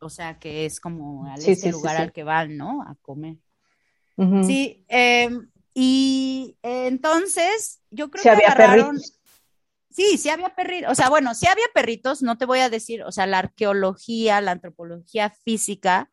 O 0.00 0.10
sea, 0.10 0.40
que 0.40 0.66
es 0.66 0.80
como 0.80 1.30
al 1.32 1.40
ese 1.40 1.70
lugar 1.70 1.96
al 1.96 2.10
que 2.10 2.24
van, 2.24 2.56
¿no? 2.56 2.82
A 2.82 2.96
comer. 3.02 3.36
Sí, 4.42 4.84
em, 4.88 5.48
y 5.72 6.56
entonces 6.62 7.80
yo 7.88 8.10
creo 8.10 8.24
que 8.24 8.30
había 8.30 8.52
perritos. 8.56 9.16
Sí, 9.90 10.18
sí 10.18 10.28
había 10.28 10.56
perritos, 10.56 10.90
o 10.90 10.94
sea, 10.96 11.08
bueno, 11.08 11.36
sí 11.36 11.46
había 11.46 11.66
perritos, 11.72 12.20
no 12.20 12.36
te 12.36 12.46
voy 12.46 12.58
a 12.58 12.68
decir, 12.68 13.04
o 13.04 13.12
sea, 13.12 13.28
la 13.28 13.38
arqueología, 13.38 14.40
la 14.40 14.50
antropología 14.50 15.30
física, 15.30 16.10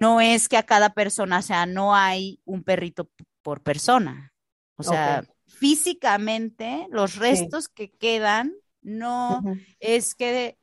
no 0.00 0.20
es 0.20 0.48
que 0.48 0.56
a 0.56 0.62
cada 0.62 0.94
persona, 0.94 1.38
o 1.38 1.42
sea, 1.42 1.66
no 1.66 1.94
hay 1.94 2.40
un 2.44 2.62
perrito 2.62 3.10
por 3.42 3.62
persona. 3.62 4.32
O 4.76 4.82
sea, 4.82 5.24
físicamente 5.46 6.86
los 6.90 7.16
restos 7.16 7.68
que 7.68 7.92
quedan 7.92 8.52
no 8.82 9.42
es 9.80 10.14
que 10.14 10.58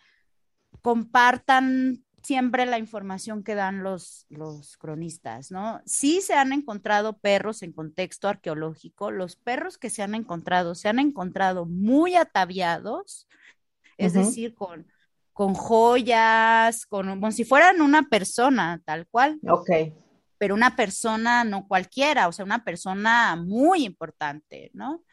compartan 0.82 2.04
siempre 2.24 2.66
la 2.66 2.78
información 2.78 3.44
que 3.44 3.56
dan 3.56 3.84
los, 3.84 4.26
los 4.30 4.78
cronistas, 4.78 5.52
¿no? 5.52 5.82
Sí 5.86 6.22
se 6.22 6.34
han 6.34 6.54
encontrado 6.54 7.18
perros 7.18 7.64
en 7.64 7.72
contexto 7.74 8.28
arqueológico, 8.28 9.12
los 9.12 9.36
perros 9.36 9.78
que 9.78 9.90
se 9.90 10.04
han 10.04 10.16
encontrado 10.16 10.76
se 10.76 10.88
han 10.88 11.00
encontrado 11.00 11.66
muy 11.66 12.16
ataviados, 12.16 13.28
es 13.98 14.14
decir, 14.14 14.56
con 14.56 14.88
con 15.34 15.54
joyas, 15.54 16.86
con, 16.86 17.08
como 17.10 17.32
si 17.32 17.44
fueran 17.44 17.82
una 17.82 18.04
persona, 18.10 18.82
tal 18.86 19.08
cual. 19.08 19.40
Ok. 19.48 19.70
Pero 20.38 20.56
una 20.56 20.76
persona 20.76 21.44
no 21.44 21.68
cualquiera, 21.68 22.28
o 22.28 22.32
sea, 22.32 22.46
una 22.46 22.64
persona 22.64 23.36
muy 23.36 23.86
importante, 23.86 24.72
¿no? 24.74 25.04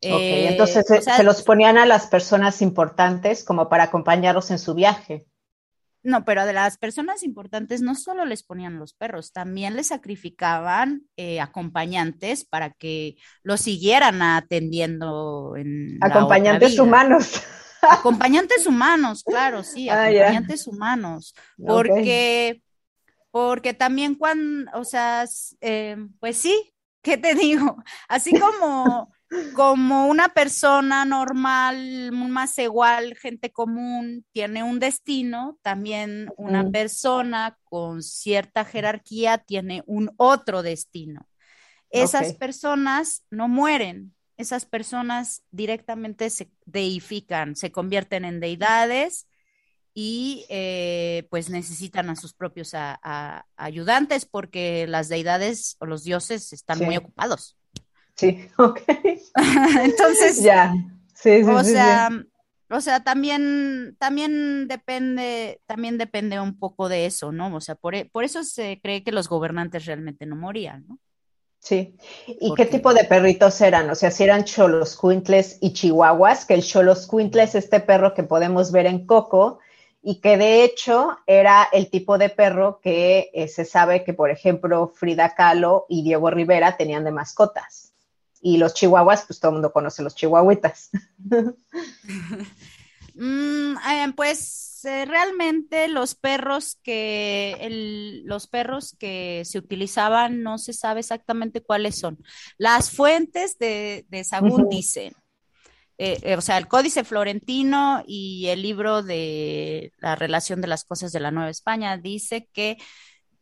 Ok, 0.00 0.20
entonces 0.20 0.88
eh, 0.92 1.02
se, 1.02 1.24
los 1.24 1.42
ponían 1.42 1.76
a 1.76 1.84
las 1.84 2.06
personas 2.06 2.62
importantes 2.62 3.42
como 3.42 3.68
para 3.68 3.84
acompañarlos 3.84 4.52
en 4.52 4.60
su 4.60 4.74
viaje. 4.74 5.26
No, 6.04 6.24
pero 6.24 6.46
de 6.46 6.52
las 6.52 6.78
personas 6.78 7.24
importantes 7.24 7.82
no 7.82 7.96
solo 7.96 8.24
les 8.24 8.44
ponían 8.44 8.78
los 8.78 8.94
perros, 8.94 9.32
también 9.32 9.74
les 9.74 9.88
sacrificaban 9.88 11.02
eh, 11.16 11.40
acompañantes 11.40 12.44
para 12.44 12.70
que 12.70 13.16
los 13.42 13.60
siguieran 13.60 14.22
atendiendo 14.22 15.54
en 15.56 15.98
acompañantes 16.00 16.78
humanos. 16.78 17.42
Acompañantes 17.82 18.66
humanos, 18.66 19.22
claro, 19.24 19.62
sí, 19.62 19.88
ah, 19.88 20.04
acompañantes 20.04 20.66
humanos, 20.66 21.34
porque, 21.56 22.62
porque 23.30 23.74
también 23.74 24.14
cuando, 24.14 24.70
o 24.74 24.84
sea, 24.84 25.24
eh, 25.60 25.96
pues 26.20 26.36
sí, 26.38 26.74
¿qué 27.02 27.16
te 27.16 27.34
digo? 27.34 27.82
Así 28.08 28.38
como, 28.38 29.12
como 29.54 30.06
una 30.06 30.28
persona 30.28 31.04
normal, 31.04 32.12
más 32.12 32.58
igual, 32.58 33.16
gente 33.16 33.52
común, 33.52 34.24
tiene 34.32 34.62
un 34.62 34.78
destino, 34.78 35.58
también 35.62 36.30
una 36.36 36.70
persona 36.70 37.58
con 37.64 38.02
cierta 38.02 38.64
jerarquía 38.64 39.38
tiene 39.38 39.82
un 39.86 40.10
otro 40.16 40.62
destino. 40.62 41.28
Esas 41.90 42.34
personas 42.34 43.24
no 43.30 43.48
mueren, 43.48 44.14
esas 44.38 44.64
personas 44.64 45.42
directamente 45.50 46.30
se 46.30 46.50
deifican, 46.64 47.56
se 47.56 47.72
convierten 47.72 48.24
en 48.24 48.40
deidades 48.40 49.26
y 49.92 50.46
eh, 50.48 51.26
pues 51.28 51.50
necesitan 51.50 52.08
a 52.08 52.16
sus 52.16 52.32
propios 52.32 52.72
ayudantes 53.56 54.26
porque 54.26 54.86
las 54.86 55.08
deidades 55.08 55.76
o 55.80 55.86
los 55.86 56.04
dioses 56.04 56.52
están 56.52 56.78
muy 56.78 56.96
ocupados. 56.96 57.58
Sí, 58.14 58.48
ok. 58.58 58.80
Entonces, 59.82 60.40
ya, 60.40 60.72
sí, 61.14 61.42
sí, 61.42 61.50
o 61.50 61.64
sea, 61.64 62.10
o 62.70 62.80
sea, 62.80 63.02
también, 63.02 63.96
también 63.98 64.68
depende, 64.68 65.60
también 65.66 65.98
depende 65.98 66.38
un 66.38 66.56
poco 66.58 66.88
de 66.88 67.06
eso, 67.06 67.32
¿no? 67.32 67.54
O 67.54 67.60
sea, 67.60 67.74
por, 67.74 67.94
por 68.10 68.22
eso 68.22 68.44
se 68.44 68.78
cree 68.80 69.02
que 69.02 69.10
los 69.10 69.28
gobernantes 69.28 69.86
realmente 69.86 70.26
no 70.26 70.36
morían, 70.36 70.86
¿no? 70.86 71.00
Sí. 71.60 71.96
¿Y 72.26 72.54
qué 72.54 72.66
tipo 72.66 72.94
de 72.94 73.04
perritos 73.04 73.60
eran? 73.60 73.90
O 73.90 73.94
sea, 73.94 74.10
si 74.10 74.24
eran 74.24 74.44
cholos 74.44 74.96
cuintles 74.96 75.58
y 75.60 75.72
chihuahuas, 75.72 76.44
que 76.44 76.54
el 76.54 76.62
cholos 76.62 77.06
cuintles 77.06 77.50
es 77.54 77.64
este 77.64 77.80
perro 77.80 78.14
que 78.14 78.22
podemos 78.22 78.72
ver 78.72 78.86
en 78.86 79.06
Coco 79.06 79.58
y 80.00 80.20
que 80.20 80.36
de 80.38 80.64
hecho 80.64 81.18
era 81.26 81.68
el 81.72 81.90
tipo 81.90 82.16
de 82.16 82.30
perro 82.30 82.80
que 82.80 83.30
eh, 83.34 83.48
se 83.48 83.64
sabe 83.64 84.04
que, 84.04 84.14
por 84.14 84.30
ejemplo, 84.30 84.88
Frida 84.88 85.34
Kahlo 85.34 85.86
y 85.88 86.02
Diego 86.02 86.30
Rivera 86.30 86.76
tenían 86.76 87.04
de 87.04 87.10
mascotas. 87.10 87.92
Y 88.40 88.58
los 88.58 88.72
chihuahuas, 88.74 89.24
pues 89.26 89.40
todo 89.40 89.50
el 89.50 89.54
mundo 89.54 89.72
conoce 89.72 90.02
los 90.02 90.14
chihuahuitas. 90.14 90.90
Mm, 93.20 93.76
eh, 93.78 94.12
pues 94.80 94.92
eh, 94.92 95.04
realmente 95.06 95.88
los 95.88 96.14
perros 96.14 96.78
que 96.82 98.22
los 98.24 98.46
perros 98.46 98.96
que 98.98 99.42
se 99.44 99.58
utilizaban 99.58 100.42
no 100.42 100.58
se 100.58 100.72
sabe 100.72 101.00
exactamente 101.00 101.62
cuáles 101.62 101.98
son. 101.98 102.18
Las 102.58 102.90
fuentes 102.90 103.58
de, 103.58 104.06
de 104.08 104.24
Sagún 104.24 104.68
dicen, 104.68 105.14
eh, 105.98 106.36
o 106.36 106.40
sea, 106.40 106.58
el 106.58 106.68
Códice 106.68 107.04
Florentino 107.04 108.04
y 108.06 108.46
el 108.48 108.62
libro 108.62 109.02
de 109.02 109.92
la 109.98 110.14
relación 110.14 110.60
de 110.60 110.68
las 110.68 110.84
cosas 110.84 111.12
de 111.12 111.20
la 111.20 111.30
Nueva 111.30 111.50
España 111.50 111.96
dice 111.96 112.48
que 112.52 112.76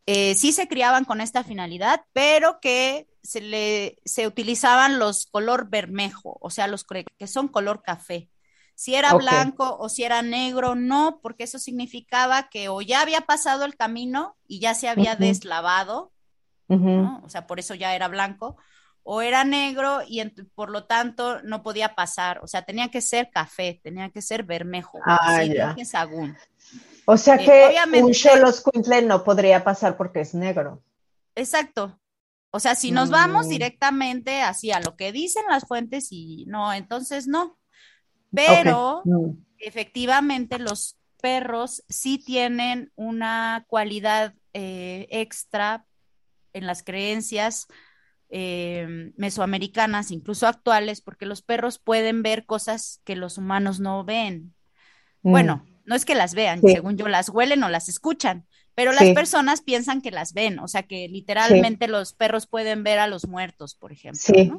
sí 0.07 0.53
se 0.53 0.68
criaban 0.68 1.05
con 1.05 1.20
esta 1.20 1.43
finalidad, 1.43 2.03
pero 2.12 2.61
que 2.61 3.09
se 3.22 3.41
le 3.41 3.97
se 4.05 4.26
utilizaban 4.26 5.01
los 5.01 5.26
color 5.26 5.68
bermejo, 5.68 6.39
o 6.41 6.49
sea, 6.49 6.68
los 6.68 6.84
que 6.84 7.26
son 7.26 7.49
color 7.49 7.82
café 7.82 8.30
si 8.77 8.95
era 8.95 9.14
blanco 9.14 9.77
o 9.81 9.89
si 9.89 10.05
era 10.05 10.20
negro, 10.20 10.74
no, 10.74 11.18
porque 11.22 11.45
eso 11.45 11.59
significaba 11.59 12.51
que 12.51 12.68
o 12.68 12.83
ya 12.83 13.01
había 13.01 13.22
pasado 13.22 13.64
el 13.64 13.74
camino 13.74 14.37
y 14.47 14.61
ya 14.61 14.74
se 14.74 14.87
había 14.87 15.16
deslavado, 15.16 16.12
o 16.68 17.29
sea, 17.29 17.47
por 17.47 17.59
eso 17.59 17.74
ya 17.74 17.95
era 17.95 18.07
blanco, 18.09 18.59
o 19.03 19.22
era 19.22 19.45
negro 19.45 20.01
y 20.07 20.22
por 20.55 20.68
lo 20.68 20.85
tanto 20.85 21.41
no 21.43 21.62
podía 21.62 21.95
pasar, 21.95 22.41
o 22.43 22.47
sea, 22.47 22.66
tenía 22.66 22.91
que 22.91 23.01
ser 23.01 23.31
café, 23.31 23.81
tenía 23.83 24.11
que 24.11 24.20
ser 24.20 24.43
bermejo, 24.43 25.01
ah, 25.07 25.41
sagún. 25.85 26.37
O 27.07 27.16
sea 27.16 27.37
eh, 27.37 27.77
que 27.91 28.03
un 28.03 28.12
Cholos 28.12 28.62
no 29.05 29.24
podría 29.24 29.64
pasar 29.64 29.97
porque 29.97 30.20
es 30.20 30.35
negro. 30.35 30.83
Exacto. 31.35 31.99
O 32.51 32.61
sea, 32.61 32.74
si 32.74 32.91
nos 32.91 33.11
vamos 33.11 33.47
mm. 33.47 33.49
directamente 33.49 34.43
así 34.43 34.70
a 34.70 34.81
lo 34.81 34.97
que 34.97 35.12
dicen 35.12 35.45
las 35.49 35.66
fuentes 35.66 36.09
y 36.11 36.45
no, 36.47 36.74
entonces 36.74 37.27
no. 37.27 37.57
Pero 38.37 39.03
mm. 39.05 39.30
efectivamente 39.59 40.59
los 40.59 40.99
perros 41.20 41.82
sí 41.89 42.18
tienen 42.18 42.93
una 42.95 43.64
cualidad 43.68 44.34
eh, 44.53 45.09
extra 45.11 45.87
en 46.53 46.66
las 46.66 46.82
creencias 46.82 47.66
eh, 48.28 49.12
mesoamericanas, 49.16 50.11
incluso 50.11 50.47
actuales, 50.47 51.01
porque 51.01 51.26
los 51.26 51.43
perros 51.43 51.78
pueden 51.78 52.22
ver 52.22 52.45
cosas 52.45 53.01
que 53.05 53.16
los 53.16 53.39
humanos 53.39 53.80
no 53.80 54.05
ven. 54.05 54.55
Mm. 55.22 55.30
Bueno, 55.30 55.66
no 55.84 55.95
es 55.95 56.05
que 56.05 56.14
las 56.14 56.34
vean, 56.34 56.61
según 56.61 56.97
yo, 56.97 57.09
las 57.09 57.28
huelen 57.28 57.62
o 57.62 57.68
las 57.68 57.89
escuchan, 57.89 58.47
pero 58.74 58.93
las 58.93 59.11
personas 59.11 59.62
piensan 59.62 60.03
que 60.03 60.11
las 60.11 60.32
ven, 60.32 60.59
o 60.59 60.68
sea 60.68 60.82
que 60.82 61.09
literalmente 61.09 61.89
los 61.89 62.12
perros 62.12 62.47
pueden 62.47 62.82
ver 62.82 62.99
a 62.99 63.07
los 63.07 63.26
muertos, 63.26 63.74
por 63.74 63.93
ejemplo. 63.93 64.20
Sí. 64.20 64.53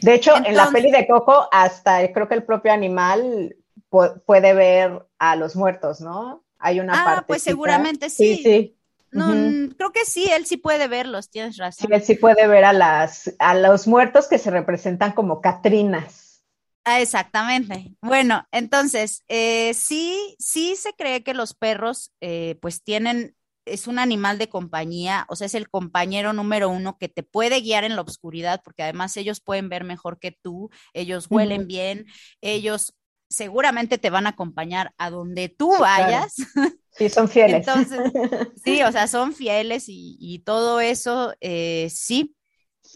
De 0.00 0.14
hecho, 0.14 0.34
en 0.36 0.56
la 0.56 0.70
peli 0.70 0.90
de 0.90 1.06
Coco, 1.06 1.48
hasta 1.52 2.12
creo 2.12 2.28
que 2.28 2.34
el 2.34 2.44
propio 2.44 2.72
animal 2.72 3.56
puede 3.88 4.54
ver 4.54 5.06
a 5.18 5.36
los 5.36 5.54
muertos, 5.54 6.00
¿no? 6.00 6.44
Hay 6.58 6.80
una 6.80 7.02
ah, 7.02 7.04
parte. 7.04 7.24
pues 7.26 7.42
seguramente 7.42 8.08
sí. 8.08 8.36
Sí, 8.36 8.42
sí. 8.42 8.78
No, 9.10 9.28
creo 9.76 9.92
que 9.92 10.06
sí, 10.06 10.30
él 10.32 10.46
sí 10.46 10.56
puede 10.56 10.88
verlos, 10.88 11.28
tienes 11.28 11.58
razón. 11.58 11.86
Sí, 11.86 11.94
él 11.94 12.02
sí 12.02 12.14
puede 12.14 12.46
ver 12.46 12.64
a 12.64 12.72
las 12.72 13.30
a 13.38 13.54
los 13.54 13.86
muertos 13.86 14.26
que 14.26 14.38
se 14.38 14.50
representan 14.50 15.12
como 15.12 15.42
Catrinas. 15.42 16.42
Ah, 16.84 17.00
exactamente. 17.00 17.94
Bueno, 18.00 18.46
entonces, 18.50 19.22
eh, 19.28 19.72
sí, 19.74 20.34
sí 20.38 20.74
se 20.76 20.94
cree 20.94 21.22
que 21.22 21.34
los 21.34 21.54
perros, 21.54 22.12
eh, 22.20 22.58
pues 22.60 22.82
tienen 22.82 23.36
es 23.64 23.86
un 23.86 23.98
animal 23.98 24.38
de 24.38 24.48
compañía, 24.48 25.24
o 25.28 25.36
sea, 25.36 25.46
es 25.46 25.54
el 25.54 25.68
compañero 25.68 26.32
número 26.32 26.68
uno 26.68 26.98
que 26.98 27.08
te 27.08 27.22
puede 27.22 27.60
guiar 27.60 27.84
en 27.84 27.96
la 27.96 28.02
oscuridad, 28.02 28.60
porque 28.64 28.82
además 28.82 29.16
ellos 29.16 29.40
pueden 29.40 29.68
ver 29.68 29.84
mejor 29.84 30.18
que 30.18 30.32
tú, 30.32 30.70
ellos 30.92 31.26
huelen 31.30 31.66
bien, 31.66 32.06
ellos 32.40 32.94
seguramente 33.28 33.98
te 33.98 34.10
van 34.10 34.26
a 34.26 34.30
acompañar 34.30 34.92
a 34.98 35.10
donde 35.10 35.48
tú 35.48 35.72
vayas. 35.78 36.34
Sí, 36.94 37.08
son 37.08 37.26
fieles. 37.26 37.66
Entonces, 37.66 38.00
sí, 38.62 38.82
o 38.82 38.92
sea, 38.92 39.08
son 39.08 39.32
fieles 39.32 39.84
y, 39.88 40.42
todo 40.44 40.78
eso, 40.78 41.32
eh, 41.40 41.88
sí. 41.90 42.36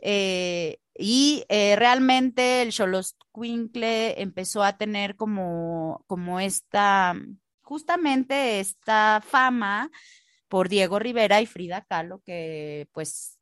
Eh, 0.03 0.77
y 0.95 1.45
eh, 1.49 1.77
realmente 1.77 2.61
el 2.61 2.73
Xoloscuincle 2.73 4.21
empezó 4.21 4.63
a 4.63 4.77
tener 4.77 5.17
como, 5.17 6.05
como 6.07 6.41
esta, 6.41 7.15
justamente 7.63 8.61
esta 8.61 9.23
fama 9.27 9.91
por 10.49 10.69
Diego 10.69 10.99
Rivera 10.99 11.41
y 11.41 11.47
Frida 11.47 11.85
Kahlo, 11.89 12.21
que 12.25 12.89
pues 12.93 13.37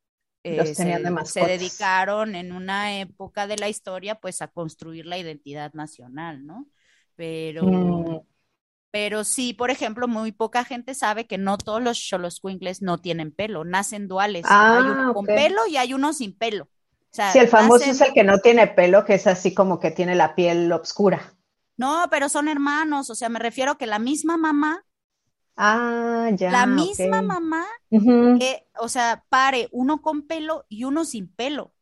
se, 0.45 1.41
dedicaron 1.47 2.35
en 2.35 2.53
una 2.53 3.01
época 3.01 3.47
de 3.47 3.57
la 3.57 3.69
historia 3.69 4.17
pues 4.17 4.43
a 4.43 4.49
construir 4.49 5.07
la 5.07 5.17
identidad 5.17 5.73
nacional, 5.73 6.45
¿no? 6.45 6.67
Pero, 7.17 7.65
mm. 7.65 8.21
pero 8.91 9.25
sí, 9.25 9.55
por 9.55 9.71
ejemplo, 9.71 10.07
muy 10.07 10.33
poca 10.33 10.65
gente 10.65 10.95
sabe 10.95 11.27
que 11.27 11.39
no 11.39 11.57
todos 11.57 11.83
los 11.83 11.99
Xoloscuincles 11.99 12.83
no 12.83 12.99
tienen 12.99 13.33
pelo, 13.33 13.65
nacen 13.65 14.07
duales. 14.07 14.45
hay 14.47 14.83
uno 14.83 15.11
ah, 15.11 15.15
con 15.15 15.25
pelo 15.25 15.67
y 15.67 15.79
hay 15.79 15.95
uno 15.95 16.13
sin 16.13 16.37
pelo. 16.37 16.69
sí, 17.11 17.39
el 17.39 17.49
famoso 17.49 17.91
es 17.91 18.01
el 18.03 18.13
que 18.13 18.25
no 18.25 18.39
tiene 18.39 18.67
pelo, 18.67 19.05
que 19.07 19.15
es 19.15 19.27
así 19.27 19.55
como 19.55 19.81
que 19.81 19.93
tiene 19.93 20.15
la 20.15 20.35
piel 20.35 20.71
oscura. 20.73 21.35
No, 21.77 22.07
pero 22.11 22.29
son 22.29 22.49
hermanos, 22.49 23.09
o 23.09 23.15
sea, 23.15 23.31
me 23.31 23.39
refiero 23.39 23.73
a 23.73 23.79
que 23.79 23.87
la 23.87 23.99
misma 23.99 24.37
mamá 24.37 24.85
Ah, 25.57 26.31
ya. 26.35 26.51
La 26.51 26.67
misma 26.67 27.23
mamá, 27.23 27.65
o 28.79 28.89
sea, 28.89 29.25
pare 29.29 29.69
uno 29.73 30.03
con 30.03 30.27
pelo 30.27 30.65
y 30.69 30.85
uno 30.85 31.05
sin 31.05 31.29
pelo. 31.29 31.73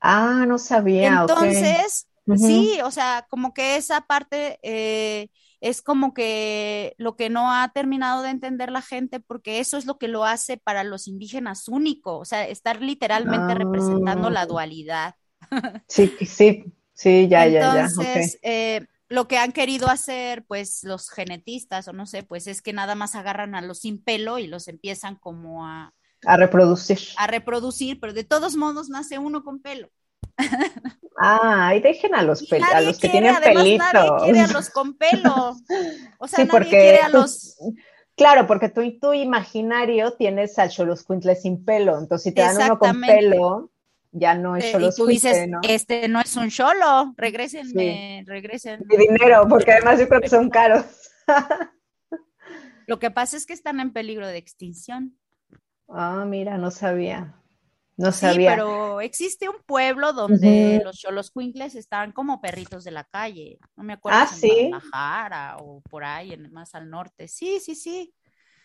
Ah, 0.00 0.44
no 0.46 0.58
sabía. 0.58 1.20
Entonces, 1.20 2.08
sí, 2.36 2.80
o 2.84 2.90
sea, 2.90 3.26
como 3.30 3.54
que 3.54 3.76
esa 3.76 4.00
parte 4.02 4.58
eh, 4.62 5.28
es 5.60 5.80
como 5.80 6.12
que 6.12 6.94
lo 6.98 7.14
que 7.14 7.30
no 7.30 7.52
ha 7.52 7.70
terminado 7.72 8.22
de 8.22 8.30
entender 8.30 8.72
la 8.72 8.82
gente, 8.82 9.20
porque 9.20 9.60
eso 9.60 9.76
es 9.76 9.86
lo 9.86 9.98
que 9.98 10.08
lo 10.08 10.24
hace 10.24 10.56
para 10.56 10.82
los 10.82 11.06
indígenas 11.06 11.68
único, 11.68 12.18
o 12.18 12.24
sea, 12.24 12.48
estar 12.48 12.82
literalmente 12.82 13.54
representando 13.54 14.28
la 14.28 14.42
ah. 14.42 14.46
dualidad. 14.46 15.14
Sí, 15.88 16.12
sí, 16.24 16.64
sí, 16.94 17.28
ya, 17.28 17.46
ya, 17.46 17.74
ya. 17.74 17.84
Entonces, 17.86 18.38
eh, 18.42 18.86
lo 19.12 19.28
que 19.28 19.36
han 19.36 19.52
querido 19.52 19.88
hacer, 19.88 20.44
pues, 20.46 20.84
los 20.84 21.10
genetistas, 21.10 21.86
o 21.86 21.92
no 21.92 22.06
sé, 22.06 22.22
pues 22.22 22.46
es 22.46 22.62
que 22.62 22.72
nada 22.72 22.94
más 22.94 23.14
agarran 23.14 23.54
a 23.54 23.60
los 23.60 23.80
sin 23.80 24.02
pelo 24.02 24.38
y 24.38 24.46
los 24.46 24.68
empiezan 24.68 25.16
como 25.16 25.66
a... 25.66 25.92
A 26.24 26.36
reproducir. 26.38 26.98
A 27.18 27.26
reproducir, 27.26 28.00
pero 28.00 28.14
de 28.14 28.24
todos 28.24 28.56
modos 28.56 28.88
nace 28.88 29.18
uno 29.18 29.44
con 29.44 29.60
pelo. 29.60 29.90
Ah, 31.24 31.74
y 31.76 31.80
dejen 31.80 32.14
a 32.14 32.22
los, 32.22 32.50
a 32.50 32.80
los 32.80 32.98
que 32.98 33.08
tienen 33.10 33.36
pelito. 33.36 33.84
Nadie 33.92 34.24
quiere 34.24 34.40
a 34.40 34.46
los 34.48 34.70
con 34.70 34.94
pelo. 34.94 35.54
O 36.18 36.26
sea, 36.26 36.44
nadie 36.44 36.68
quiere 36.68 36.98
a 36.98 37.10
los. 37.10 37.58
Claro, 38.16 38.46
porque 38.46 38.70
tú 38.70 38.80
y 38.80 38.98
tu 38.98 39.12
imaginario 39.12 40.14
tienes 40.14 40.58
al 40.58 40.72
Xoloscuintle 40.72 41.36
sin 41.36 41.64
pelo. 41.64 41.98
Entonces, 41.98 42.24
si 42.24 42.32
te 42.32 42.40
dan 42.40 42.56
uno 42.56 42.78
con 42.78 43.02
pelo, 43.02 43.70
ya 44.12 44.34
no 44.34 44.56
es 44.56 44.70
solo 44.70 44.86
eh, 44.86 44.90
y 44.92 44.96
tú 44.96 45.06
dices, 45.06 45.48
este 45.62 46.08
no 46.08 46.20
es 46.20 46.36
un 46.36 46.50
cholo, 46.50 47.14
regrésenme, 47.16 48.24
regresen. 48.26 48.84
Mi 48.86 48.96
dinero, 48.98 49.46
porque 49.48 49.72
además 49.72 49.98
yo 49.98 50.08
creo 50.08 50.20
que 50.20 50.28
son 50.28 50.50
caros. 50.50 50.84
Lo 52.86 52.98
que 52.98 53.10
pasa 53.10 53.36
es 53.36 53.46
que 53.46 53.54
están 53.54 53.80
en 53.80 53.92
peligro 53.92 54.26
de 54.26 54.36
extinción. 54.36 55.16
Ah, 55.88 56.24
mira, 56.26 56.58
no 56.58 56.70
sabía. 56.70 57.34
No 57.96 58.12
sabía. 58.12 58.50
Sí, 58.50 58.56
pero 58.56 59.00
existe 59.00 59.48
un 59.48 59.56
pueblo 59.64 60.12
donde 60.12 60.82
los 60.84 60.98
cholos 60.98 61.30
cuincles 61.30 61.74
están 61.74 62.12
como 62.12 62.40
perritos 62.40 62.84
de 62.84 62.90
la 62.90 63.04
calle. 63.04 63.58
No 63.76 63.84
me 63.84 63.94
acuerdo 63.94 64.18
ah, 64.20 64.26
si 64.26 64.50
en 64.50 64.70
Guadalajara 64.70 65.56
o 65.58 65.80
por 65.82 66.04
ahí, 66.04 66.36
más 66.50 66.74
al 66.74 66.90
norte. 66.90 67.28
Sí, 67.28 67.60
sí, 67.60 67.74
sí. 67.74 68.12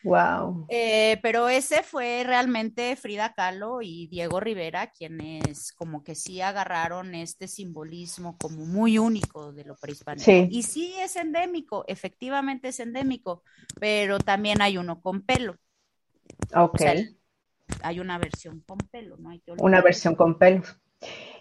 Wow. 0.07 0.65
Eh, 0.69 1.19
pero 1.21 1.49
ese 1.49 1.83
fue 1.83 2.23
realmente 2.25 2.95
Frida 2.95 3.33
Kahlo 3.33 3.81
y 3.81 4.07
Diego 4.07 4.39
Rivera 4.39 4.91
quienes 4.91 5.73
como 5.73 6.03
que 6.03 6.15
sí 6.15 6.41
agarraron 6.41 7.13
este 7.15 7.47
simbolismo 7.47 8.37
como 8.37 8.65
muy 8.65 8.97
único 8.97 9.51
de 9.51 9.65
lo 9.65 9.75
prehispánico. 9.75 10.31
Y 10.49 10.63
sí 10.63 10.93
es 10.99 11.15
endémico, 11.15 11.83
efectivamente 11.87 12.69
es 12.69 12.79
endémico, 12.79 13.43
pero 13.79 14.19
también 14.19 14.61
hay 14.61 14.77
uno 14.77 15.01
con 15.01 15.21
pelo. 15.21 15.55
Ok. 16.55 16.81
hay 17.81 17.99
una 17.99 18.17
versión 18.17 18.61
con 18.61 18.77
pelo, 18.77 19.17
¿no? 19.17 19.29
Hay 19.29 19.41
una 19.59 19.81
versión 19.81 20.15
con 20.15 20.37
pelo. 20.37 20.63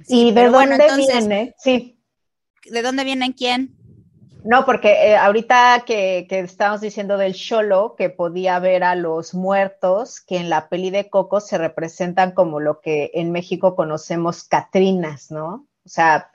¿Y 0.08 0.32
de 0.32 0.48
dónde 0.48 0.88
viene? 0.96 1.54
Sí. 1.58 2.00
¿De 2.64 2.82
dónde 2.82 3.04
vienen 3.04 3.32
quién? 3.32 3.75
No, 4.46 4.64
porque 4.64 5.08
eh, 5.08 5.16
ahorita 5.16 5.82
que, 5.84 6.26
que 6.28 6.38
estábamos 6.38 6.80
diciendo 6.80 7.18
del 7.18 7.34
Cholo, 7.34 7.96
que 7.98 8.10
podía 8.10 8.60
ver 8.60 8.84
a 8.84 8.94
los 8.94 9.34
muertos, 9.34 10.20
que 10.20 10.36
en 10.36 10.48
la 10.48 10.68
peli 10.68 10.90
de 10.90 11.10
Coco 11.10 11.40
se 11.40 11.58
representan 11.58 12.30
como 12.30 12.60
lo 12.60 12.80
que 12.80 13.10
en 13.14 13.32
México 13.32 13.74
conocemos 13.74 14.44
Catrinas, 14.44 15.32
¿no? 15.32 15.66
O 15.84 15.88
sea, 15.88 16.30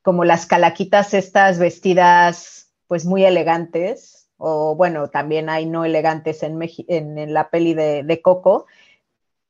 como 0.00 0.24
las 0.24 0.46
calaquitas 0.46 1.12
estas 1.12 1.58
vestidas 1.58 2.72
pues 2.86 3.04
muy 3.04 3.22
elegantes, 3.22 4.30
o 4.38 4.74
bueno, 4.74 5.10
también 5.10 5.50
hay 5.50 5.66
no 5.66 5.84
elegantes 5.84 6.42
en, 6.42 6.58
en, 6.88 7.34
la 7.34 7.50
peli 7.50 7.74
de 7.74 8.20
Coco. 8.22 8.64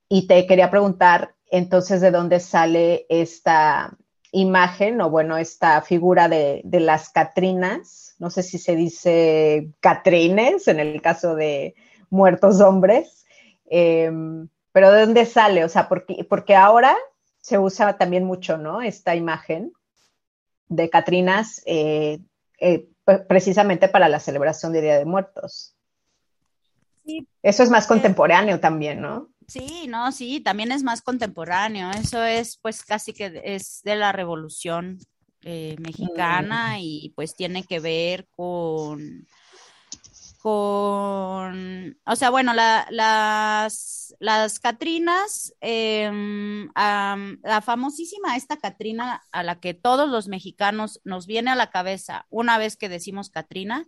Y 0.09 0.27
te 0.27 0.45
quería 0.49 0.71
preguntar, 0.71 1.37
entonces, 1.53 2.01
¿de 2.01 2.11
dónde 2.11 2.41
sale 2.41 3.07
esta, 3.09 3.97
imagen 4.33 5.01
o 5.01 5.11
bueno, 5.11 5.37
esta 5.37 5.81
figura 5.83 6.29
de, 6.29 6.63
las 6.65 7.11
Catrinas, 7.11 8.17
no 8.19 8.31
sé 8.31 8.43
si 8.43 8.59
se 8.59 8.75
dice 8.75 9.69
Catrines 9.81 10.67
en 10.69 10.81
el 10.81 11.01
caso 11.01 11.35
de 11.35 11.75
muertos 12.11 12.61
hombres, 12.61 13.27
em, 13.67 14.49
pero 14.73 14.91
¿de 14.91 15.03
dónde 15.03 15.27
sale? 15.27 15.65
O 15.65 15.69
sea, 15.69 15.89
porque, 15.89 16.25
porque 16.29 16.57
ahora 16.57 16.97
se 17.41 17.59
usa 17.59 17.99
también 17.99 18.25
mucho, 18.25 18.57
¿no? 18.57 18.81
Esta 18.81 19.15
imagen 19.15 19.73
de 20.69 20.89
Catrinas 20.89 21.63
eh, 21.67 22.21
eh, 22.59 22.89
precisamente 23.29 23.89
para 23.89 24.09
la 24.09 24.21
celebración 24.21 24.73
de 24.73 24.81
Día 24.81 24.99
de 24.99 25.05
Muertos. 25.05 25.77
Eso 27.43 27.63
es 27.63 27.71
más 27.71 27.87
contemporáneo 27.87 28.61
también, 28.61 29.01
¿no? 29.01 29.32
Sí, 29.49 29.87
no, 29.89 30.13
sí, 30.13 30.41
también 30.41 30.73
es 30.73 30.83
más 30.83 31.03
contemporáneo. 31.03 31.91
Eso 31.91 32.23
es 32.23 32.59
pues 32.59 32.85
casi 32.85 33.13
que 33.13 33.43
es 33.45 33.81
de 33.85 33.97
la 33.97 34.13
revolución 34.13 34.99
eh, 35.45 35.77
mexicana 35.81 36.79
y 36.79 37.13
pues 37.17 37.35
tiene 37.35 37.65
que 37.65 37.81
ver 37.81 38.29
con, 38.31 39.27
con, 40.43 41.99
o 42.05 42.17
sea, 42.17 42.31
bueno, 42.31 42.55
las, 42.55 44.15
las 44.21 44.61
Catrinas, 44.61 45.53
em, 45.61 46.69
la 46.75 47.61
famosísima 47.65 48.37
esta 48.37 48.57
Catrina 48.59 49.23
a 49.33 49.43
la 49.43 49.59
que 49.59 49.75
todos 49.75 50.09
los 50.09 50.29
mexicanos 50.29 51.01
nos 51.05 51.27
viene 51.27 51.51
a 51.51 51.57
la 51.57 51.71
cabeza 51.71 52.27
una 52.31 52.59
vez 52.59 52.77
que 52.77 52.89
decimos 52.89 53.31
Catrina, 53.31 53.87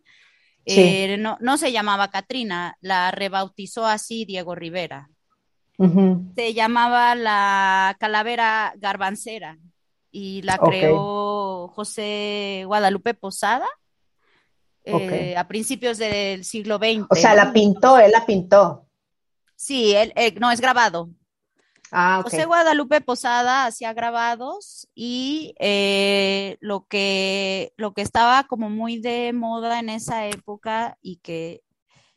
eh, 0.65 1.17
no, 1.19 1.37
no 1.41 1.57
se 1.57 1.73
llamaba 1.73 2.11
Catrina, 2.11 2.79
la 2.81 3.11
rebautizó 3.11 3.87
así 3.87 4.25
Diego 4.25 4.55
Rivera. 4.55 5.11
Se 6.37 6.55
llamaba 6.55 7.15
la 7.15 7.97
calavera 7.99 8.75
garbancera 8.77 9.59
y 10.11 10.43
la 10.43 10.59
creó 10.59 11.69
José 11.75 12.63
Guadalupe 12.67 13.15
Posada 13.15 13.67
eh, 14.85 15.35
a 15.37 15.49
principios 15.49 15.99
del 15.99 16.45
siglo 16.45 16.77
XX. 16.77 17.07
O 17.11 17.15
sea, 17.17 17.35
la 17.35 17.53
pintó, 17.53 17.99
él 17.99 18.13
la 18.13 18.25
pintó. 18.25 18.87
Sí, 19.57 19.95
él, 19.95 20.13
eh, 20.15 20.35
no 20.39 20.51
es 20.53 20.61
grabado. 20.61 21.11
Ah, 21.91 22.21
José 22.23 22.45
Guadalupe 22.45 23.01
Posada 23.01 23.67
hacía 23.67 23.93
grabados 23.93 24.89
y 24.95 25.55
eh, 25.59 26.57
lo, 26.61 26.87
que, 26.87 27.73
lo 27.77 27.93
que 27.93 28.03
estaba 28.03 28.45
como 28.45 28.71
muy 28.71 28.99
de 28.99 29.33
moda 29.33 29.79
en 29.79 29.89
esa 29.89 30.27
época 30.27 30.99
y 31.03 31.17
que 31.17 31.64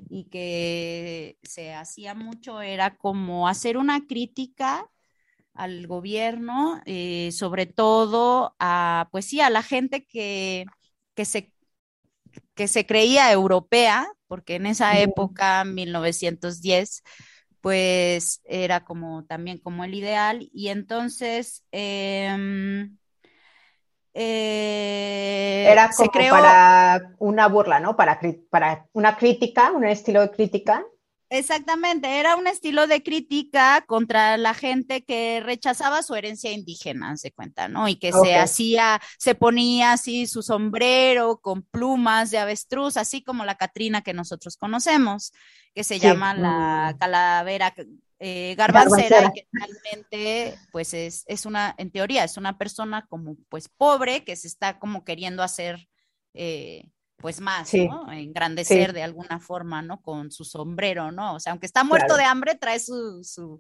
y 0.09 0.25
que 0.25 1.37
se 1.43 1.73
hacía 1.73 2.13
mucho 2.13 2.61
era 2.61 2.95
como 2.97 3.47
hacer 3.47 3.77
una 3.77 4.05
crítica 4.07 4.89
al 5.53 5.87
gobierno, 5.87 6.81
eh, 6.85 7.31
sobre 7.31 7.65
todo 7.65 8.55
a, 8.59 9.09
pues 9.11 9.25
sí, 9.25 9.41
a 9.41 9.49
la 9.49 9.63
gente 9.63 10.05
que, 10.05 10.65
que, 11.15 11.25
se, 11.25 11.51
que 12.55 12.67
se 12.67 12.85
creía 12.85 13.31
europea, 13.31 14.07
porque 14.27 14.55
en 14.55 14.67
esa 14.67 14.99
época, 14.99 15.63
1910, 15.65 17.03
pues 17.61 18.41
era 18.45 18.85
como 18.85 19.25
también 19.25 19.57
como 19.57 19.83
el 19.83 19.95
ideal, 19.95 20.49
y 20.53 20.69
entonces 20.69 21.63
eh, 21.71 22.87
eh, 24.19 25.67
Era 25.69 25.91
como 25.95 26.11
para 26.11 27.13
una 27.19 27.47
burla, 27.47 27.79
¿no? 27.79 27.95
Para, 27.95 28.19
para 28.49 28.87
una 28.93 29.15
crítica, 29.15 29.71
un 29.71 29.85
estilo 29.85 30.21
de 30.21 30.31
crítica. 30.31 30.83
Exactamente, 31.29 32.19
era 32.19 32.35
un 32.35 32.47
estilo 32.47 32.87
de 32.87 33.03
crítica 33.03 33.83
contra 33.85 34.37
la 34.37 34.55
gente 34.55 35.03
que 35.03 35.41
rechazaba 35.43 36.01
su 36.01 36.15
herencia 36.15 36.51
indígena, 36.51 37.15
se 37.17 37.31
cuenta, 37.31 37.67
¿no? 37.67 37.89
Y 37.89 37.97
que 37.97 38.11
se 38.11 38.35
hacía, 38.35 39.01
se 39.19 39.35
ponía 39.35 39.91
así 39.91 40.25
su 40.25 40.41
sombrero 40.41 41.37
con 41.39 41.61
plumas 41.63 42.31
de 42.31 42.39
avestruz, 42.39 42.97
así 42.97 43.21
como 43.21 43.45
la 43.45 43.55
Catrina 43.55 44.01
que 44.01 44.13
nosotros 44.13 44.57
conocemos, 44.57 45.31
que 45.75 45.83
se 45.83 45.99
llama 45.99 46.33
la 46.33 46.93
mm. 46.95 46.97
calavera 46.97 47.75
eh, 48.19 48.55
garbancera, 48.55 49.31
que 49.33 49.47
realmente, 49.51 50.57
pues 50.71 50.93
es, 50.93 51.23
es, 51.27 51.45
una, 51.45 51.75
en 51.77 51.91
teoría, 51.91 52.23
es 52.23 52.37
una 52.37 52.57
persona 52.57 53.05
como, 53.07 53.37
pues, 53.49 53.69
pobre 53.69 54.23
que 54.23 54.35
se 54.35 54.47
está 54.47 54.79
como 54.79 55.03
queriendo 55.03 55.43
hacer... 55.43 55.87
Eh, 56.33 56.89
pues 57.19 57.41
más, 57.41 57.73
¿no? 57.73 58.11
Engrandecer 58.11 58.93
de 58.93 59.01
alguna 59.01 59.39
forma, 59.39 59.81
¿no? 59.81 60.03
Con 60.03 60.31
su 60.31 60.45
sombrero, 60.45 61.11
¿no? 61.11 61.33
O 61.33 61.39
sea, 61.39 61.51
aunque 61.51 61.65
está 61.65 61.83
muerto 61.83 62.15
de 62.15 62.23
hambre, 62.23 62.53
trae 62.53 62.79
su, 62.79 63.23
su, 63.23 63.59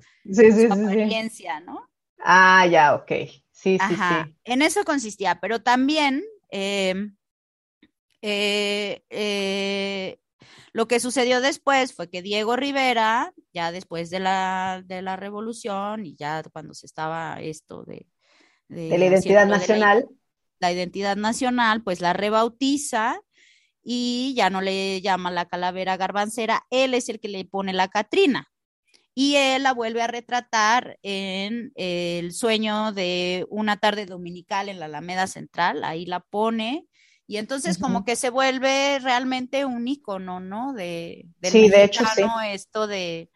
apariencia, 0.69 1.59
¿no? 1.61 1.89
Ah, 2.19 2.67
ya, 2.67 2.93
ok. 2.93 3.11
Sí, 3.51 3.79
sí, 3.79 3.95
sí. 3.95 4.35
En 4.43 4.61
eso 4.61 4.83
consistía, 4.83 5.39
pero 5.39 5.63
también 5.63 6.23
eh, 6.51 6.93
eh, 9.09 10.19
lo 10.73 10.87
que 10.87 10.99
sucedió 10.99 11.41
después 11.41 11.93
fue 11.93 12.09
que 12.09 12.21
Diego 12.21 12.55
Rivera, 12.55 13.33
ya 13.53 13.71
después 13.71 14.09
de 14.09 14.19
la, 14.19 14.83
de 14.85 15.01
la 15.01 15.15
revolución 15.15 16.05
y 16.05 16.15
ya 16.15 16.43
cuando 16.51 16.73
se 16.73 16.85
estaba 16.85 17.39
esto 17.41 17.83
de... 17.83 18.05
De, 18.67 18.97
la 18.97 19.05
identidad 19.05 19.47
nacional. 19.47 20.07
la 20.59 20.73
identidad 20.73 21.15
nacional, 21.15 21.83
pues 21.83 22.01
la 22.01 22.11
rebautiza 22.11 23.21
y 23.81 24.33
ya 24.35 24.49
no 24.49 24.59
le 24.59 24.99
llama 24.99 25.31
la 25.31 25.45
calavera 25.45 25.95
garbancera, 25.95 26.65
él 26.69 26.93
es 26.93 27.07
el 27.07 27.21
que 27.21 27.29
le 27.29 27.45
pone 27.45 27.71
la 27.71 27.87
Catrina. 27.87 28.51
Y 29.15 29.35
él 29.37 29.63
la 29.63 29.73
vuelve 29.73 30.01
a 30.01 30.07
retratar 30.07 30.99
en 31.01 31.71
el 31.75 32.33
sueño 32.33 32.91
de 32.91 33.45
una 33.49 33.77
tarde 33.77 34.05
dominical 34.05 34.67
en 34.67 34.79
la 34.79 34.85
Alameda 34.85 35.25
Central, 35.25 35.85
ahí 35.85 36.05
la 36.05 36.19
pone, 36.19 36.85
y 37.27 37.37
entonces 37.37 37.77
como 37.77 38.05
que 38.05 38.15
se 38.15 38.29
vuelve 38.29 38.99
realmente 38.99 39.65
un 39.65 39.87
icono, 39.87 40.39
¿no? 40.39 40.73
De, 40.73 41.27
sí, 41.43 41.69
de 41.69 41.83
hecho, 41.83 42.03
sí. 42.15 42.23
esto 42.47 42.87
de, 42.87 43.29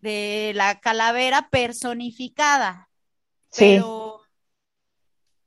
de 0.00 0.52
la 0.54 0.80
calavera 0.80 1.48
personificada. 1.48 2.90
Sí. 3.50 3.76
Pero 3.76 4.20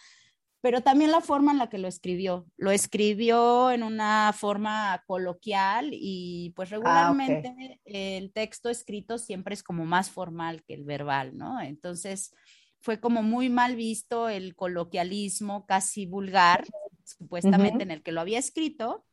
pero 0.62 0.82
también 0.82 1.12
la 1.12 1.22
forma 1.22 1.52
en 1.52 1.58
la 1.58 1.70
que 1.70 1.80
lo 1.80 1.88
escribió. 1.88 2.46
Lo 2.56 2.70
escribió 2.70 3.72
en 3.72 3.82
una 3.82 4.32
forma 4.32 5.04
coloquial 5.08 5.90
y 5.92 6.54
pues 6.56 6.72
ah, 6.72 6.76
regularmente 6.76 7.82
el 7.84 8.32
texto 8.32 8.70
escrito 8.70 9.18
siempre 9.18 9.56
es 9.56 9.64
como 9.64 9.86
más 9.86 10.12
formal 10.12 10.64
que 10.64 10.76
el 10.76 10.84
verbal, 10.84 11.36
¿no? 11.36 11.60
Entonces 11.60 12.34
fue 12.80 13.00
como 13.00 13.24
muy 13.24 13.50
mal 13.50 13.76
visto 13.76 14.30
el 14.30 14.56
coloquialismo 14.56 15.66
casi 15.66 16.06
vulgar, 16.06 16.64
supuestamente 17.04 17.82
en 17.82 17.92
el 17.92 18.04
que 18.04 18.12
lo 18.12 18.22
había 18.22 18.38
escrito. 18.38 19.04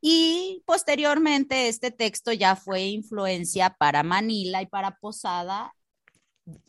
Y 0.00 0.62
posteriormente 0.66 1.68
este 1.68 1.90
texto 1.90 2.32
ya 2.32 2.56
fue 2.56 2.82
influencia 2.82 3.76
para 3.78 4.02
Manila 4.02 4.62
y 4.62 4.66
para 4.66 4.96
Posada 4.96 5.74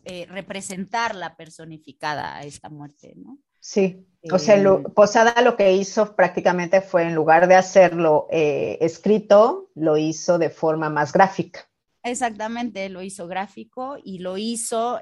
eh, 0.04 0.26
representar 0.30 1.16
la 1.16 1.36
personificada 1.36 2.36
a 2.36 2.44
esta 2.44 2.70
muerte, 2.70 3.14
¿no? 3.16 3.38
Sí, 3.60 4.06
o 4.32 4.40
sea, 4.40 4.62
eh, 4.62 4.84
Posada 4.96 5.42
lo 5.42 5.56
que 5.56 5.74
hizo 5.74 6.16
prácticamente 6.16 6.82
fue 6.82 7.04
en 7.04 7.16
lugar 7.16 7.48
de 7.48 7.56
hacerlo 7.56 8.28
eh, 8.32 8.78
escrito, 8.82 9.70
lo 9.76 9.98
hizo 9.98 10.38
de 10.38 10.50
forma 10.50 10.90
más 10.90 11.14
gráfica. 11.14 11.70
Exactamente, 12.04 12.90
lo 12.90 13.02
hizo 13.02 13.28
gráfico 13.28 13.98
y 14.04 14.20
lo 14.20 14.38
hizo 14.38 15.00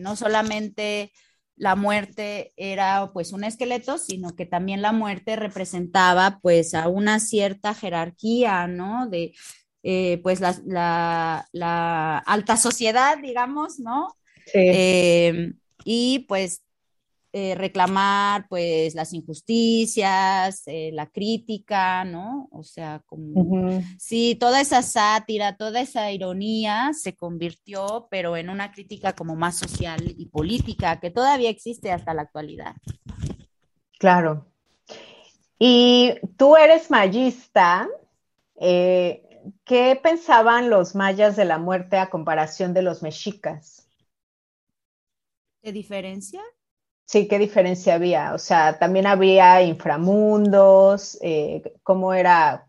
no 0.00 0.16
solamente 0.16 1.12
la 1.56 1.76
muerte 1.76 2.52
era 2.56 3.10
pues 3.12 3.32
un 3.32 3.44
esqueleto, 3.44 3.98
sino 3.98 4.34
que 4.34 4.46
también 4.46 4.82
la 4.82 4.92
muerte 4.92 5.36
representaba 5.36 6.40
pues 6.42 6.74
a 6.74 6.88
una 6.88 7.20
cierta 7.20 7.74
jerarquía, 7.74 8.66
¿no? 8.66 9.08
De, 9.08 9.32
eh, 9.82 10.20
pues 10.22 10.40
la, 10.40 12.18
alta 12.26 12.56
sociedad, 12.56 13.18
digamos, 13.18 13.78
¿no? 13.78 14.16
Sí. 14.46 14.58
Eh, 14.58 15.52
y 15.84 16.20
pues 16.28 16.63
eh, 17.36 17.56
reclamar 17.56 18.46
pues 18.48 18.94
las 18.94 19.12
injusticias, 19.12 20.62
la 20.66 21.06
crítica, 21.06 22.04
¿no? 22.04 22.48
O 22.52 22.62
sea, 22.62 23.02
como 23.06 23.82
sí, 23.98 24.36
toda 24.36 24.60
esa 24.60 24.82
sátira, 24.82 25.56
toda 25.56 25.80
esa 25.80 26.12
ironía 26.12 26.92
se 26.92 27.16
convirtió, 27.16 28.06
pero 28.08 28.36
en 28.36 28.50
una 28.50 28.70
crítica 28.70 29.14
como 29.14 29.34
más 29.34 29.56
social 29.56 30.14
y 30.16 30.26
política, 30.26 31.00
que 31.00 31.10
todavía 31.10 31.50
existe 31.50 31.90
hasta 31.90 32.14
la 32.14 32.22
actualidad. 32.22 32.76
Claro. 33.98 34.46
Y 35.58 36.14
tú 36.36 36.54
eres 36.54 36.88
mayista, 36.88 37.88
¿qué 38.56 40.00
pensaban 40.00 40.70
los 40.70 40.94
mayas 40.94 41.34
de 41.34 41.46
la 41.46 41.58
muerte 41.58 41.96
a 41.96 42.10
comparación 42.10 42.74
de 42.74 42.82
los 42.82 43.02
mexicas? 43.02 43.88
¿Qué 45.62 45.72
diferencia? 45.72 46.40
Sí, 47.06 47.28
¿qué 47.28 47.38
diferencia 47.38 47.94
había? 47.94 48.34
O 48.34 48.38
sea, 48.38 48.78
también 48.78 49.06
había 49.06 49.62
inframundos, 49.62 51.18
eh, 51.20 51.62
¿cómo 51.82 52.14
era? 52.14 52.66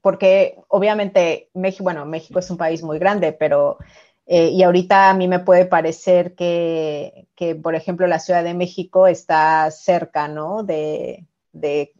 Porque 0.00 0.58
obviamente 0.68 1.50
México, 1.54 1.84
bueno, 1.84 2.06
México 2.06 2.38
es 2.38 2.50
un 2.50 2.56
país 2.56 2.82
muy 2.82 2.98
grande, 2.98 3.32
pero 3.32 3.78
eh, 4.26 4.50
y 4.50 4.62
ahorita 4.62 5.10
a 5.10 5.14
mí 5.14 5.26
me 5.26 5.40
puede 5.40 5.64
parecer 5.66 6.34
que, 6.34 7.28
por 7.62 7.74
ejemplo, 7.74 8.06
la 8.06 8.18
Ciudad 8.18 8.44
de 8.44 8.54
México 8.54 9.06
está 9.06 9.70
cerca, 9.70 10.28
¿no? 10.28 10.62
De, 10.62 11.26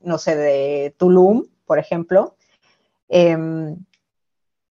no 0.03 0.19
sé, 0.19 0.37
de 0.37 0.95
Tulum, 0.99 1.47
por 1.66 1.79
ejemplo. 1.79 2.37
Em, 3.09 3.77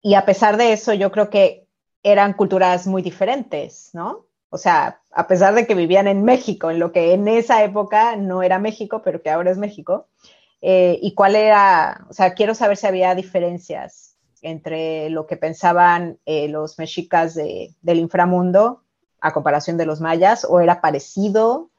y 0.01 0.15
a 0.15 0.25
pesar 0.25 0.57
de 0.57 0.73
eso, 0.73 0.93
yo 0.93 1.11
creo 1.11 1.29
que 1.29 1.67
eran 2.03 2.33
culturas 2.33 2.87
muy 2.87 3.01
diferentes, 3.01 3.91
¿no? 3.93 4.25
O 4.53 4.59
sea, 4.59 5.01
a 5.11 5.25
pesar 5.25 5.55
de 5.55 5.65
que 5.65 5.73
vivían 5.73 6.07
en 6.07 6.23
México, 6.23 6.69
en 6.69 6.77
lo 6.77 6.91
que 6.91 7.13
en 7.13 7.27
esa 7.27 7.63
época 7.63 8.15
no 8.17 8.43
era 8.43 8.59
México, 8.59 9.01
pero 9.03 9.19
que 9.19 9.31
ahora 9.31 9.49
es 9.49 9.57
México. 9.57 10.05
Eh, 10.61 10.99
y 11.01 11.15
cuál 11.15 11.35
era, 11.35 12.05
o 12.07 12.13
sea, 12.13 12.35
quiero 12.35 12.53
saber 12.53 12.77
si 12.77 12.85
había 12.85 13.15
diferencias 13.15 14.15
entre 14.43 15.09
lo 15.09 15.25
que 15.25 15.37
pensaban 15.37 16.19
eh, 16.27 16.49
los 16.49 16.77
mexicas 16.77 17.33
del 17.33 17.97
inframundo 17.97 18.83
a 19.19 19.33
comparación 19.33 19.75
de 19.75 19.87
los 19.87 20.01
mayas, 20.01 20.45
o 20.47 20.59
era 20.59 20.81
parecido. 20.81 21.71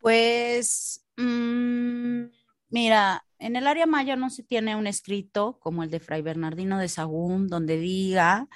Pues, 0.00 1.04
mm, 1.18 2.22
mira, 2.70 3.26
en 3.38 3.56
el 3.56 3.66
área 3.66 3.84
maya 3.84 4.16
no 4.16 4.30
se 4.30 4.42
tiene 4.42 4.74
un 4.74 4.86
escrito 4.86 5.58
como 5.60 5.82
el 5.82 5.90
de 5.90 6.00
Fray 6.00 6.22
Bernardino 6.22 6.78
de 6.78 6.88
Sagún, 6.88 7.46
donde 7.48 7.76
diga 7.76 8.48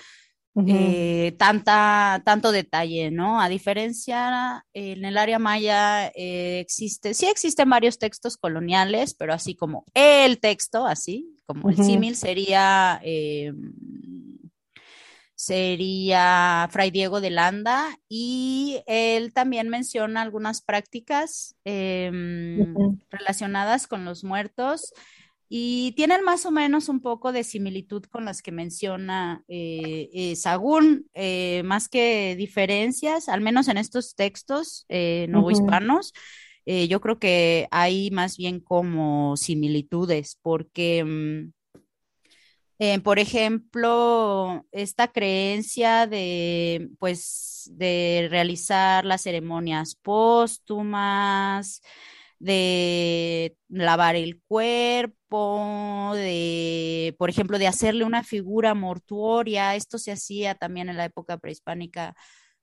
eh, 0.57 1.35
tanta, 1.37 2.23
tanto 2.25 2.53
detalle, 2.53 3.11
¿no? 3.11 3.41
A 3.41 3.49
diferencia, 3.49 4.65
en 4.73 5.05
el 5.05 5.19
área 5.19 5.39
maya 5.41 6.09
eh, 6.15 6.61
existe, 6.61 7.13
sí 7.15 7.27
existen 7.27 7.69
varios 7.69 7.99
textos 7.99 8.37
coloniales, 8.37 9.15
pero 9.15 9.33
así 9.33 9.57
como 9.57 9.85
el 9.95 10.39
texto, 10.39 10.87
así 10.87 11.37
como 11.47 11.71
el 11.71 11.77
símil 11.77 12.15
sería 12.15 13.01
eh, 13.03 13.53
sería 15.35 16.69
Fray 16.71 16.91
Diego 16.91 17.21
de 17.21 17.31
Landa 17.31 17.99
y 18.09 18.83
él 18.87 19.33
también 19.33 19.69
menciona 19.69 20.23
algunas 20.23 20.63
prácticas 20.63 21.57
em, 21.65 22.97
relacionadas 23.11 23.87
con 23.87 24.05
los 24.05 24.23
muertos 24.25 24.93
y 25.49 25.93
tienen 25.93 26.25
más 26.25 26.47
o 26.47 26.51
menos 26.51 26.89
un 26.89 27.01
poco 27.01 27.33
de 27.33 27.45
similitud 27.45 28.05
con 28.05 28.25
las 28.25 28.43
que 28.43 28.53
menciona 28.53 29.45
eh, 29.49 30.09
eh 30.13 30.37
Sagún, 30.37 31.09
eh, 31.15 31.63
más 31.65 31.89
que 31.89 32.35
diferencias, 32.37 33.29
al 33.29 33.41
menos 33.41 33.69
en 33.69 33.79
estos 33.79 34.15
textos 34.15 34.87
eh, 34.89 35.27
novohispanos. 35.29 36.13
yo 36.67 37.01
creo 37.01 37.19
que 37.19 37.69
hay 37.71 38.11
más 38.11 38.39
bien 38.39 38.59
como 38.61 39.37
similitudes, 39.37 40.39
porque 40.41 41.05
mm, 41.05 41.53
por 43.03 43.19
ejemplo, 43.19 44.67
esta 44.73 45.09
creencia 45.09 46.07
de, 46.07 46.91
pues, 46.99 47.71
de 47.73 48.29
realizar 48.31 49.05
las 49.05 49.23
ceremonias 49.23 49.95
póstumas, 49.95 51.81
de 52.45 53.57
lavar 53.69 54.17
el 54.17 54.41
cuerpo, 54.47 56.13
de, 56.15 57.15
por 57.19 57.31
ejemplo, 57.31 57.59
de 57.59 57.67
hacerle 57.67 58.05
una 58.05 58.23
figura 58.23 58.75
mortuoria. 58.75 59.75
Esto 59.77 59.99
se 59.99 60.13
hacía 60.13 60.55
también 60.55 60.89
en 60.89 60.97
la 60.97 61.07
época 61.07 61.39
prehispánica. 61.39 62.15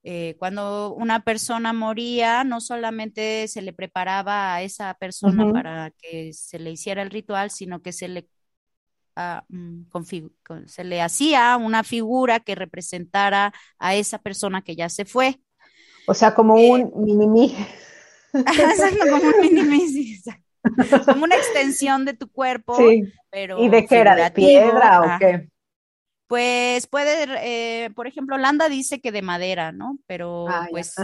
Eh, 0.04 0.36
cuando 0.40 0.94
una 0.94 1.24
persona 1.24 1.74
moría, 1.74 2.44
no 2.44 2.62
solamente 2.62 3.48
se 3.48 3.62
le 3.62 3.74
preparaba 3.74 4.56
a 4.56 4.62
esa 4.64 4.94
persona 4.96 5.52
para 5.52 5.92
que 6.02 6.34
se 6.34 6.60
le 6.60 6.72
hiciera 6.72 7.02
el 7.02 7.12
ritual, 7.12 7.52
sino 7.52 7.82
que 7.82 7.92
se 7.92 8.08
le 8.08 8.28
Mm, 9.50 9.84
se 10.66 10.84
le 10.84 11.02
hacía 11.02 11.58
una 11.58 11.84
figura 11.84 12.40
que 12.40 12.56
representara 12.56 13.54
a 13.78 13.96
esa 13.96 14.20
persona 14.20 14.62
que 14.62 14.76
ya 14.76 14.90
se 14.90 15.06
fue. 15.06 15.40
O 16.08 16.14
sea, 16.14 16.34
como 16.34 16.58
eh, 16.58 16.70
un 16.72 17.06
mini 17.06 17.28
como 19.00 19.16
un 19.16 19.42
mini 19.42 20.22
como 21.06 21.24
una 21.24 21.36
extensión 21.36 22.06
de 22.06 22.14
tu 22.14 22.30
cuerpo. 22.32 22.78
Pero 23.30 23.64
¿Y 23.64 23.70
de 23.70 23.86
qué 23.86 24.00
era? 24.00 24.16
¿De 24.16 24.32
piedra 24.32 25.02
o 25.02 25.20
qué? 25.20 25.50
Pues 26.28 26.88
puede, 26.88 27.26
eh, 27.42 27.90
por 27.92 28.08
ejemplo, 28.08 28.38
Landa 28.38 28.70
dice 28.70 29.02
que 29.02 29.12
de 29.12 29.22
madera, 29.22 29.74
¿no? 29.74 30.00
Pero 30.08 30.48
ah, 30.48 30.68
pues, 30.70 30.96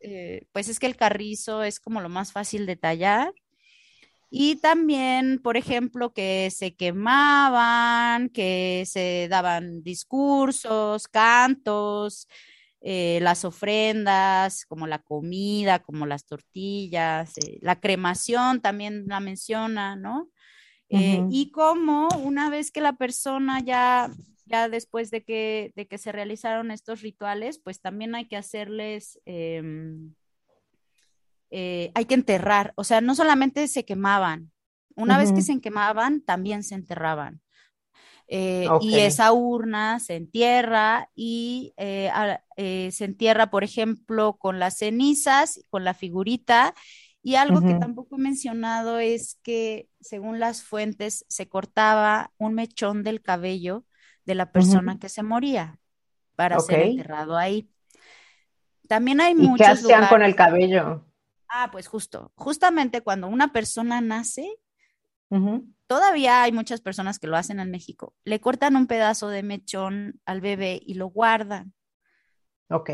eh, 0.00 0.42
pues 0.52 0.68
es 0.68 0.78
que 0.78 0.86
el 0.86 0.96
carrizo 0.96 1.62
es 1.62 1.80
como 1.80 2.02
lo 2.02 2.10
más 2.10 2.32
fácil 2.32 2.66
de 2.66 2.76
tallar. 2.76 3.32
Y 4.30 4.56
también, 4.56 5.40
por 5.42 5.56
ejemplo, 5.56 6.12
que 6.12 6.50
se 6.50 6.74
quemaban, 6.74 8.28
que 8.28 8.84
se 8.86 9.26
daban 9.30 9.82
discursos, 9.82 11.08
cantos, 11.08 12.28
eh, 12.80 13.18
las 13.22 13.44
ofrendas, 13.44 14.64
como 14.66 14.86
la 14.86 15.00
comida, 15.00 15.80
como 15.80 16.06
las 16.06 16.24
tortillas, 16.24 17.36
eh, 17.38 17.58
la 17.60 17.80
cremación 17.80 18.60
también 18.60 19.04
la 19.08 19.18
menciona, 19.18 19.96
¿no? 19.96 20.30
Eh, 20.90 21.22
y 21.28 21.50
como 21.50 22.08
una 22.22 22.48
vez 22.48 22.70
que 22.70 22.80
la 22.80 22.94
persona 22.94 23.60
ya, 23.60 24.10
ya 24.46 24.68
después 24.68 25.10
de 25.10 25.22
que, 25.22 25.72
de 25.76 25.86
que 25.86 25.98
se 25.98 26.12
realizaron 26.12 26.70
estos 26.70 27.02
rituales, 27.02 27.58
pues 27.58 27.80
también 27.80 28.14
hay 28.14 28.26
que 28.26 28.36
hacerles 28.36 29.20
em, 29.26 30.14
hay 31.50 32.04
que 32.06 32.14
enterrar, 32.14 32.72
o 32.76 32.84
sea, 32.84 33.00
no 33.00 33.14
solamente 33.14 33.66
se 33.68 33.84
quemaban, 33.84 34.52
una 34.94 35.18
vez 35.18 35.32
que 35.32 35.42
se 35.42 35.60
quemaban, 35.60 36.20
también 36.20 36.62
se 36.62 36.74
enterraban. 36.74 37.40
Eh, 38.30 38.68
y 38.82 38.98
esa 38.98 39.32
urna 39.32 40.00
se 40.00 40.16
entierra 40.16 41.10
y 41.14 41.72
eh, 41.78 42.90
se 42.92 43.04
entierra, 43.04 43.50
por 43.50 43.64
ejemplo, 43.64 44.34
con 44.34 44.58
las 44.58 44.78
cenizas, 44.78 45.64
con 45.70 45.84
la 45.84 45.94
figurita. 45.94 46.74
Y 47.22 47.34
algo 47.34 47.60
que 47.60 47.74
tampoco 47.74 48.16
he 48.16 48.20
mencionado 48.20 48.98
es 48.98 49.38
que, 49.42 49.88
según 50.00 50.38
las 50.38 50.62
fuentes, 50.62 51.26
se 51.28 51.48
cortaba 51.48 52.32
un 52.38 52.54
mechón 52.54 53.02
del 53.02 53.20
cabello 53.20 53.84
de 54.24 54.34
la 54.34 54.52
persona 54.52 54.98
que 54.98 55.08
se 55.08 55.22
moría 55.22 55.78
para 56.36 56.60
ser 56.60 56.82
enterrado 56.82 57.36
ahí. 57.36 57.68
También 58.86 59.20
hay 59.20 59.34
¿Y 59.36 59.54
¿Qué 59.56 59.64
hacían 59.64 60.06
con 60.08 60.22
el 60.22 60.36
cabello? 60.36 61.04
Ah, 61.48 61.70
pues 61.72 61.88
justo, 61.88 62.30
justamente 62.34 63.00
cuando 63.00 63.26
una 63.26 63.52
persona 63.52 64.00
nace, 64.00 64.48
todavía 65.88 66.42
hay 66.42 66.52
muchas 66.52 66.80
personas 66.80 67.18
que 67.18 67.26
lo 67.26 67.36
hacen 67.36 67.58
en 67.58 67.72
México, 67.72 68.14
le 68.24 68.40
cortan 68.40 68.76
un 68.76 68.86
pedazo 68.86 69.28
de 69.28 69.42
mechón 69.42 70.20
al 70.24 70.40
bebé 70.40 70.80
y 70.84 70.94
lo 70.94 71.08
guardan. 71.08 71.74
Ok. 72.70 72.90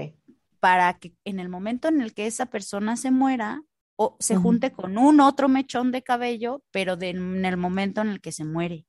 Para 0.60 0.98
que 0.98 1.14
en 1.24 1.40
el 1.40 1.50
momento 1.50 1.88
en 1.88 2.00
el 2.00 2.14
que 2.14 2.26
esa 2.26 2.46
persona 2.46 2.96
se 2.96 3.10
muera, 3.10 3.60
o 3.96 4.16
se 4.18 4.36
junte 4.36 4.72
con 4.72 4.98
un 4.98 5.20
otro 5.20 5.48
mechón 5.48 5.92
de 5.92 6.02
cabello, 6.02 6.62
pero 6.70 6.96
en 7.00 7.44
el 7.44 7.56
momento 7.56 8.00
en 8.00 8.08
el 8.08 8.20
que 8.20 8.32
se 8.32 8.44
muere. 8.44 8.86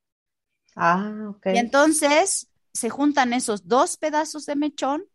Ah, 0.76 1.28
ok. 1.30 1.48
Y 1.54 1.58
entonces 1.58 2.50
se 2.74 2.90
juntan 2.90 3.34
esos 3.34 3.68
dos 3.68 3.98
pedazos 3.98 4.46
de 4.46 4.56
mechón, 4.56 5.06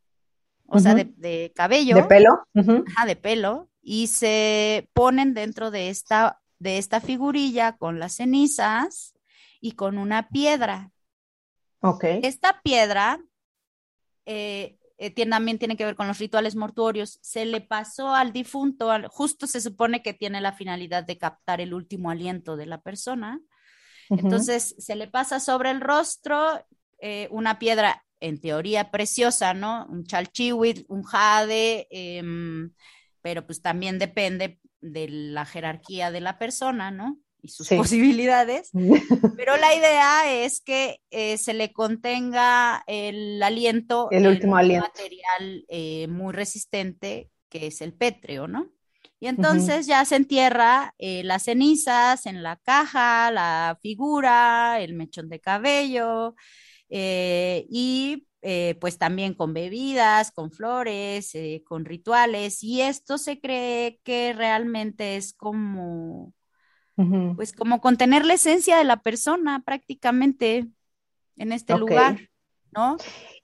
o 0.66 0.78
sea, 0.78 0.95
de, 0.95 1.53
cabello. 1.55 1.97
De 1.97 2.05
pelo. 2.05 2.47
Ajá, 2.55 3.07
de 3.07 3.16
pelo, 3.16 3.68
y 3.82 4.07
se 4.07 4.88
ponen 4.93 5.34
dentro 5.34 5.72
de 5.72 5.91
esta, 5.91 6.41
de 6.61 6.78
esta 6.78 7.00
figurilla 7.00 7.76
con 7.76 7.98
las 7.98 8.14
cenizas 8.16 9.14
y 9.61 9.72
con 9.72 9.98
una 9.98 10.28
piedra. 10.28 10.92
Ok. 11.80 12.04
Esta 12.22 12.61
piedra 12.62 13.20
eh, 14.26 14.78
eh, 14.98 15.26
también 15.26 15.58
tiene 15.58 15.76
que 15.76 15.86
ver 15.86 15.96
con 15.96 16.06
los 16.06 16.18
rituales 16.18 16.54
mortuorios. 16.54 17.18
Se 17.22 17.46
le 17.46 17.62
pasó 17.62 18.14
al 18.14 18.32
difunto, 18.32 18.90
justo 19.08 19.46
se 19.46 19.61
supone 19.61 20.02
que 20.02 20.12
tiene 20.12 20.40
la 20.40 20.52
finalidad 20.52 21.02
de 21.02 21.18
captar 21.18 21.61
el 21.61 21.74
último 21.74 22.11
aliento 22.11 22.56
de 22.56 22.66
la 22.66 22.80
persona. 22.82 23.40
Entonces 24.11 24.74
se 24.78 24.96
le 24.96 25.08
pasa 25.08 25.40
sobre 25.40 25.70
el 25.70 25.80
rostro 25.80 26.64
eh, 27.00 27.28
una 27.30 27.58
piedra 27.58 28.04
en 28.18 28.40
teoría 28.40 28.90
preciosa, 28.90 29.54
¿no? 29.54 29.86
Un 29.88 30.04
chalchihuit, 30.04 30.84
un 30.88 31.02
jade, 31.02 31.86
em, 31.90 32.72
pero 33.22 33.46
pues 33.46 33.62
también 33.62 33.98
depende 33.98 34.59
de 34.81 35.09
la 35.09 35.45
jerarquía 35.45 36.11
de 36.11 36.20
la 36.20 36.39
persona, 36.39 36.91
¿no? 36.91 37.18
Y 37.43 37.49
sus 37.49 37.68
posibilidades. 37.68 38.70
Pero 39.37 39.57
la 39.57 39.74
idea 39.74 40.45
es 40.45 40.61
que 40.61 41.01
eh, 41.11 41.39
se 41.39 41.55
le 41.55 41.72
contenga 41.72 42.85
el 42.87 43.43
aliento, 43.43 44.09
el 44.11 44.26
último 44.26 44.57
aliento. 44.57 44.87
material 44.87 45.64
eh, 45.68 46.07
muy 46.09 46.33
resistente, 46.33 47.31
que 47.49 47.68
es 47.68 47.81
el 47.81 47.95
pétreo, 47.95 48.47
¿no? 48.47 48.70
Y 49.22 49.26
entonces 49.26 49.87
ya 49.87 50.03
se 50.07 50.16
entierra 50.16 50.95
eh, 50.97 51.22
las 51.24 51.43
cenizas 51.43 52.24
en 52.24 52.43
la 52.43 52.57
caja, 52.57 53.31
la 53.31 53.78
figura, 53.83 54.81
el 54.81 54.95
mechón 54.95 55.28
de 55.28 55.41
cabello, 55.41 56.35
y 56.89 58.26
eh, 58.43 58.78
pues 58.80 58.97
también 58.97 59.34
con 59.34 59.53
bebidas, 59.53 60.30
con 60.32 60.51
flores, 60.51 61.34
eh, 61.34 61.62
con 61.66 61.84
rituales, 61.84 62.62
y 62.62 62.80
esto 62.80 63.18
se 63.18 63.38
cree 63.38 64.01
que 64.03 64.32
realmente 64.32 65.16
es 65.16 65.34
como, 65.34 66.32
pues 67.36 67.53
como 67.53 67.82
contener 67.82 68.24
la 68.24 68.34
esencia 68.34 68.78
de 68.78 68.84
la 68.84 69.03
persona 69.03 69.62
prácticamente 69.62 70.66
en 71.36 71.53
este 71.53 71.76
lugar, 71.76 72.30
¿no? 72.72 72.97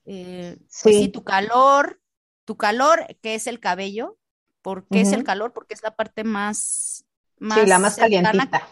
Eh, 0.07 0.57
pues 0.83 0.97
sí. 0.97 1.09
tu 1.09 1.25
calor, 1.25 2.01
tu 2.47 2.57
calor, 2.57 3.07
que 3.21 3.35
es 3.35 3.47
el 3.47 3.61
cabello, 3.61 4.17
¿por 4.63 4.87
qué 4.89 5.03
es 5.03 5.13
el 5.13 5.25
calor? 5.25 5.53
Porque 5.53 5.75
es 5.75 5.83
la 5.83 5.95
parte 5.95 6.25
más... 6.25 7.05
más 7.39 7.61
sí, 7.61 7.67
la 7.67 7.79
más 7.79 7.97
calientita. 7.97 8.67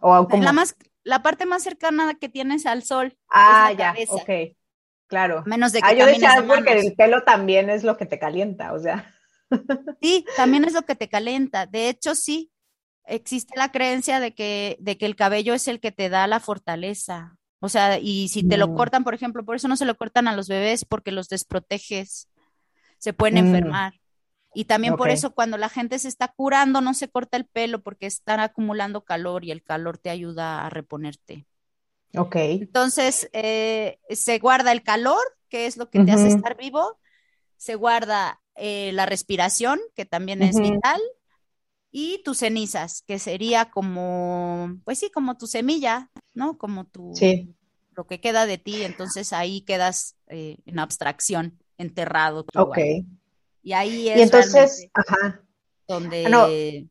O 0.00 0.28
la, 0.28 0.52
más, 0.52 0.76
la 1.04 1.22
parte 1.22 1.46
más 1.46 1.62
cercana 1.62 2.14
que 2.14 2.28
tienes 2.28 2.66
al 2.66 2.82
sol. 2.82 3.16
Ah, 3.28 3.72
ya, 3.72 3.94
ok 4.08 4.55
Claro. 5.06 5.42
Menos 5.46 5.72
de 5.72 5.80
que 5.80 5.88
ah, 5.88 5.92
yo 5.92 6.06
decía 6.06 6.44
porque 6.46 6.72
el 6.72 6.94
pelo 6.94 7.22
también 7.22 7.70
es 7.70 7.84
lo 7.84 7.96
que 7.96 8.06
te 8.06 8.18
calienta, 8.18 8.72
o 8.72 8.78
sea. 8.78 9.12
Sí, 10.02 10.24
también 10.36 10.64
es 10.64 10.72
lo 10.72 10.82
que 10.82 10.96
te 10.96 11.08
calienta. 11.08 11.66
De 11.66 11.88
hecho, 11.88 12.16
sí, 12.16 12.50
existe 13.04 13.56
la 13.56 13.70
creencia 13.70 14.18
de 14.18 14.34
que, 14.34 14.76
de 14.80 14.98
que 14.98 15.06
el 15.06 15.14
cabello 15.14 15.54
es 15.54 15.68
el 15.68 15.78
que 15.78 15.92
te 15.92 16.08
da 16.08 16.26
la 16.26 16.40
fortaleza. 16.40 17.36
O 17.60 17.68
sea, 17.68 17.98
y 17.98 18.28
si 18.28 18.46
te 18.46 18.56
lo 18.56 18.68
mm. 18.68 18.76
cortan, 18.76 19.04
por 19.04 19.14
ejemplo, 19.14 19.44
por 19.44 19.56
eso 19.56 19.68
no 19.68 19.76
se 19.76 19.84
lo 19.84 19.96
cortan 19.96 20.28
a 20.28 20.34
los 20.34 20.48
bebés, 20.48 20.84
porque 20.84 21.12
los 21.12 21.28
desproteges, 21.28 22.28
se 22.98 23.12
pueden 23.12 23.36
mm. 23.36 23.46
enfermar. 23.46 23.94
Y 24.54 24.64
también 24.64 24.96
por 24.96 25.10
eso 25.10 25.34
cuando 25.34 25.58
la 25.58 25.68
gente 25.68 25.98
se 25.98 26.08
está 26.08 26.28
curando 26.28 26.80
no 26.80 26.94
se 26.94 27.08
corta 27.08 27.36
el 27.36 27.44
pelo 27.44 27.82
porque 27.82 28.06
están 28.06 28.40
acumulando 28.40 29.04
calor 29.04 29.44
y 29.44 29.50
el 29.50 29.62
calor 29.62 29.98
te 29.98 30.08
ayuda 30.08 30.64
a 30.64 30.70
reponerte. 30.70 31.46
Ok. 32.16 32.36
Entonces, 32.36 33.28
eh, 33.32 33.98
se 34.10 34.38
guarda 34.38 34.72
el 34.72 34.82
calor, 34.82 35.20
que 35.48 35.66
es 35.66 35.76
lo 35.76 35.90
que 35.90 36.04
te 36.04 36.12
hace 36.12 36.28
estar 36.28 36.56
vivo, 36.56 36.98
se 37.56 37.74
guarda 37.74 38.40
eh, 38.54 38.90
la 38.92 39.06
respiración, 39.06 39.78
que 39.94 40.04
también 40.04 40.42
es 40.42 40.58
vital, 40.58 41.00
y 41.90 42.22
tus 42.24 42.38
cenizas, 42.38 43.02
que 43.06 43.18
sería 43.18 43.70
como, 43.70 44.78
pues 44.84 44.98
sí, 44.98 45.10
como 45.10 45.36
tu 45.36 45.46
semilla, 45.46 46.10
¿no? 46.34 46.58
Como 46.58 46.86
tu, 46.86 47.12
sí. 47.14 47.54
lo 47.94 48.06
que 48.06 48.20
queda 48.20 48.46
de 48.46 48.58
ti, 48.58 48.82
entonces 48.82 49.32
ahí 49.32 49.62
quedas 49.62 50.16
eh, 50.28 50.58
en 50.66 50.78
abstracción, 50.78 51.58
enterrado. 51.78 52.46
ok. 52.54 52.78
Y 53.62 53.72
ahí 53.72 54.08
es 54.08 54.18
y 54.18 54.22
entonces, 54.22 54.88
ajá. 54.94 55.42
donde, 55.88 56.88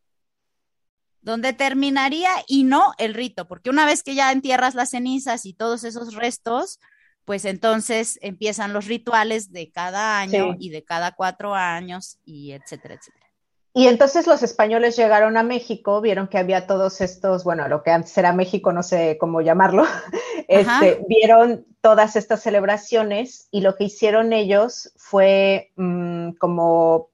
donde 1.26 1.53
terminaría 1.53 2.30
y 2.47 2.63
no 2.65 2.93
el 2.99 3.15
rito, 3.15 3.47
porque 3.47 3.71
una 3.71 3.88
vez 3.88 4.03
que 4.03 4.13
ya 4.13 4.32
entierras 4.32 4.76
las 4.76 4.91
cenizas 4.91 5.47
y 5.47 5.53
todos 5.53 5.84
esos 5.84 6.13
restos, 6.13 6.80
pues 7.26 7.45
entonces 7.45 8.19
empiezan 8.21 8.73
los 8.73 8.86
rituales 8.86 9.51
de 9.51 9.71
cada 9.71 10.19
año 10.19 10.55
y 10.59 10.69
de 10.69 10.84
cada 10.84 11.13
cuatro 11.13 11.55
años 11.55 12.19
y 12.26 12.51
etcétera, 12.51 12.93
etcétera. 12.93 13.26
Y 13.73 13.88
entonces 13.88 14.28
los 14.28 14.43
españoles 14.43 14.95
llegaron 14.95 15.36
a 15.36 15.41
México, 15.41 15.99
vieron 15.99 16.28
que 16.28 16.38
había 16.38 16.67
todos 16.67 17.01
estos, 17.01 17.43
bueno, 17.43 17.67
lo 17.67 17.82
que 17.82 17.89
antes 17.89 18.15
era 18.19 18.32
México, 18.32 18.71
no 18.71 18.84
sé 18.84 19.17
cómo 19.19 19.41
llamarlo, 19.41 19.84
este, 20.47 21.03
vieron 21.09 21.65
todas 21.82 22.15
estas 22.15 22.43
celebraciones 22.43 23.47
y 23.49 23.61
lo 23.61 23.76
que 23.76 23.86
hicieron 23.86 24.32
ellos 24.32 24.93
fue 24.95 25.71
mm, 25.76 26.34
como, 26.34 27.09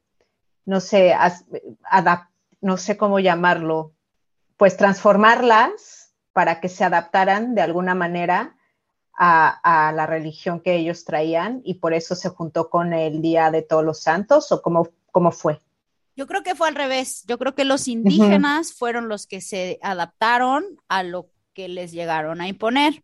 no 0.65 0.81
sé, 0.81 1.15
no 2.59 2.77
sé 2.77 2.97
cómo 2.97 3.19
llamarlo, 3.19 3.93
pues 4.61 4.77
transformarlas 4.77 6.13
para 6.33 6.61
que 6.61 6.69
se 6.69 6.83
adaptaran 6.83 7.55
de 7.55 7.63
alguna 7.63 7.95
manera 7.95 8.55
a, 9.17 9.91
la 9.95 10.05
religión 10.05 10.59
que 10.59 10.75
ellos 10.75 11.03
traían 11.03 11.61
y 11.65 11.79
por 11.79 11.95
eso 11.95 12.13
se 12.13 12.29
juntó 12.29 12.69
con 12.69 12.93
el 12.93 13.23
Día 13.23 13.49
de 13.49 13.63
Todos 13.63 13.83
los 13.83 14.03
Santos 14.03 14.51
o 14.51 14.61
cómo, 14.61 14.89
cómo 15.11 15.31
fue. 15.31 15.59
Yo 16.15 16.27
creo 16.27 16.43
que 16.43 16.53
fue 16.53 16.67
al 16.67 16.75
revés. 16.75 17.23
Yo 17.27 17.39
creo 17.39 17.55
que 17.55 17.65
los 17.65 17.87
indígenas 17.87 18.71
fueron 18.71 19.09
los 19.09 19.25
que 19.25 19.41
se 19.41 19.79
adaptaron 19.81 20.63
a 20.87 21.01
lo 21.01 21.31
que 21.55 21.67
les 21.67 21.91
llegaron 21.91 22.39
a 22.39 22.47
imponer. 22.47 23.03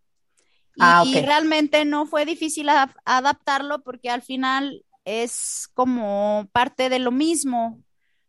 Ah, 0.80 1.06
y, 1.08 1.20
realmente 1.22 1.86
no 1.86 2.06
fue 2.06 2.26
difícil 2.26 2.70
adaptarlo 2.70 3.82
porque 3.82 4.12
al 4.12 4.22
final 4.22 4.86
es 5.06 5.68
como 5.74 6.48
parte 6.52 6.90
de 6.90 7.00
lo 7.00 7.10
mismo. 7.10 7.82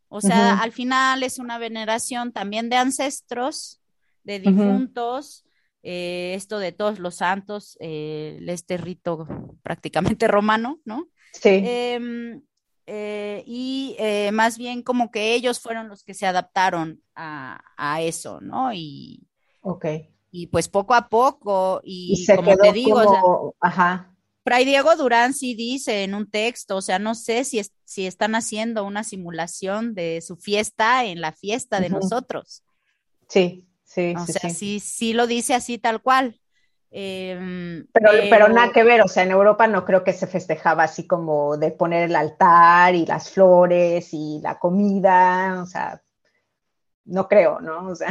O 0.08 0.20
sea, 0.20 0.58
al 0.58 0.72
final 0.72 1.22
es 1.22 1.38
una 1.38 1.58
veneración 1.58 2.32
también 2.32 2.68
de 2.70 2.76
ancestros, 2.76 3.80
de 4.24 4.40
difuntos, 4.40 5.44
eh, 5.82 6.32
esto 6.34 6.58
de 6.58 6.72
todos 6.72 6.98
los 6.98 7.16
santos, 7.16 7.76
eh, 7.80 8.40
este 8.46 8.76
rito 8.76 9.26
prácticamente 9.62 10.26
romano, 10.28 10.80
¿no? 10.84 11.08
Sí. 11.32 11.62
Em, 11.64 12.42
eh, 12.86 13.42
y 13.46 13.96
más 14.32 14.56
bien 14.56 14.82
como 14.82 15.10
que 15.10 15.34
ellos 15.34 15.60
fueron 15.60 15.88
los 15.88 16.04
que 16.04 16.14
se 16.14 16.26
adaptaron 16.26 17.02
a, 17.14 17.60
a 17.76 18.00
eso, 18.00 18.40
¿no? 18.40 18.72
Y, 18.72 19.26
okay 19.60 20.08
y 20.30 20.46
pues 20.48 20.68
poco 20.68 20.94
a 20.94 21.08
poco, 21.08 21.80
y, 21.82 22.24
como 22.26 22.56
te 22.56 22.72
digo, 22.72 23.54
ajá. 23.60 24.14
Fray 24.48 24.64
Diego 24.64 24.96
Durán 24.96 25.34
sí 25.34 25.54
dice 25.54 26.04
en 26.04 26.14
un 26.14 26.30
texto, 26.30 26.76
o 26.76 26.80
sea, 26.80 26.98
no 26.98 27.14
sé 27.14 27.44
si, 27.44 27.60
si 27.84 28.06
están 28.06 28.34
haciendo 28.34 28.84
una 28.84 29.04
simulación 29.04 29.94
de 29.94 30.22
su 30.22 30.36
fiesta 30.36 31.04
en 31.04 31.20
la 31.20 31.32
fiesta 31.32 31.80
de 31.80 31.90
nosotros. 31.90 32.64
Sí, 33.28 33.68
sí. 33.84 34.14
O 34.16 34.24
sea, 34.24 34.48
sí. 34.48 34.80
sí. 34.80 35.12
lo 35.12 35.26
dice 35.26 35.52
así 35.52 35.76
tal 35.76 36.00
cual. 36.00 36.40
Em, 36.90 37.86
pero, 37.92 38.10
pero, 38.30 38.48
nada 38.48 38.72
que 38.72 38.84
ver, 38.84 39.02
o 39.02 39.08
sea, 39.08 39.22
en 39.22 39.32
Europa 39.32 39.66
no 39.66 39.84
creo 39.84 40.02
que 40.02 40.14
se 40.14 40.26
festejaba 40.26 40.84
así 40.84 41.06
como 41.06 41.58
de 41.58 41.70
poner 41.70 42.04
el 42.04 42.16
altar 42.16 42.94
y 42.94 43.04
las 43.04 43.30
flores 43.30 44.08
y 44.12 44.40
la 44.42 44.58
comida, 44.58 45.60
o 45.62 45.66
sea, 45.66 46.00
no 47.04 47.28
creo, 47.28 47.60
¿no? 47.60 47.88
O 47.88 47.94
sea. 47.94 48.08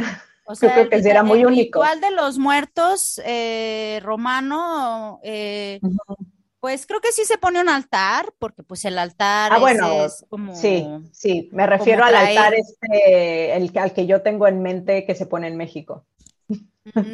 O 0.50 0.54
sea, 0.54 0.72
creo 0.72 0.88
que 0.88 0.96
el, 0.96 1.06
era 1.06 1.22
muy 1.22 1.44
único. 1.44 1.82
ritual 1.82 2.00
de 2.00 2.10
los 2.10 2.38
muertos 2.38 3.20
eh, 3.26 4.00
romano, 4.02 5.20
eh, 5.22 5.78
pues 6.58 6.86
creo 6.86 7.02
que 7.02 7.12
sí 7.12 7.26
se 7.26 7.36
pone 7.36 7.60
un 7.60 7.68
altar, 7.68 8.32
porque 8.38 8.62
pues 8.62 8.86
el 8.86 8.98
altar 8.98 9.52
ah, 9.52 9.58
bueno, 9.58 10.06
es 10.06 10.24
como... 10.30 10.56
Sí, 10.56 10.86
sí, 11.12 11.50
me 11.52 11.66
refiero 11.66 12.02
al 12.02 12.16
altar 12.16 12.54
este, 12.54 13.56
el, 13.56 13.70
al 13.76 13.92
que 13.92 14.06
yo 14.06 14.22
tengo 14.22 14.48
en 14.48 14.62
mente 14.62 15.04
que 15.04 15.14
se 15.14 15.26
pone 15.26 15.48
en 15.48 15.58
México. 15.58 16.06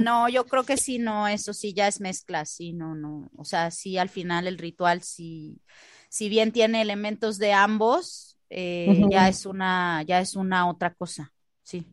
No, 0.01 0.29
yo 0.29 0.47
creo 0.47 0.63
que 0.63 0.77
sí, 0.77 1.01
no, 1.01 1.27
eso 1.27 1.53
sí 1.53 1.75
ya 1.75 1.89
es 1.89 2.01
mezcla, 2.01 2.45
sí, 2.45 2.73
no, 2.73 2.95
no. 2.95 3.29
O 3.37 3.45
sea, 3.45 3.73
sí, 3.73 3.99
al 3.99 4.09
final 4.09 4.47
el 4.47 4.59
ritual 4.59 5.03
sí, 5.03 5.61
si 6.09 6.29
bien 6.29 6.53
tiene 6.53 6.81
elementos 6.81 7.39
de 7.39 7.53
ambos, 7.53 8.39
eh, 8.49 9.05
ya 9.11 9.29
es 9.29 9.45
una, 9.45 10.05
ya 10.05 10.21
es 10.21 10.37
una 10.37 10.69
otra 10.69 10.95
cosa, 10.95 11.33
sí. 11.65 11.85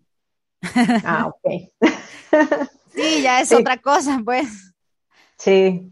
Ah, 1.04 1.28
ok. 1.28 1.72
sí, 2.94 3.22
ya 3.22 3.42
es 3.42 3.52
otra 3.52 3.78
cosa, 3.78 4.22
pues. 4.24 4.74
Sí, 5.38 5.92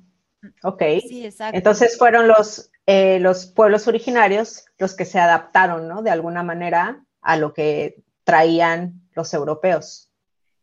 ok. 0.63 0.83
Sí, 1.07 1.25
exacto. 1.25 1.57
Entonces 1.57 1.97
fueron 1.97 2.27
los, 2.27 2.71
eh, 2.85 3.19
los 3.19 3.47
pueblos 3.47 3.87
originarios 3.87 4.65
los 4.77 4.95
que 4.95 5.05
se 5.05 5.19
adaptaron, 5.19 5.87
¿no? 5.87 6.03
De 6.03 6.11
alguna 6.11 6.43
manera 6.43 7.03
a 7.21 7.37
lo 7.37 7.53
que 7.53 8.03
traían 8.23 9.01
los 9.13 9.33
europeos. 9.33 10.11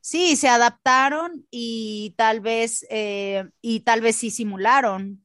Sí, 0.00 0.36
se 0.36 0.48
adaptaron 0.48 1.46
y 1.50 2.14
tal 2.16 2.40
vez, 2.40 2.86
eh, 2.90 3.44
y 3.60 3.80
tal 3.80 4.00
vez 4.00 4.16
sí 4.16 4.30
simularon, 4.30 5.24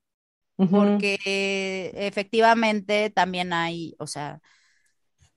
porque 0.57 1.91
efectivamente 1.93 3.11
también 3.11 3.53
hay, 3.53 3.95
o 3.99 4.07
sea, 4.07 4.41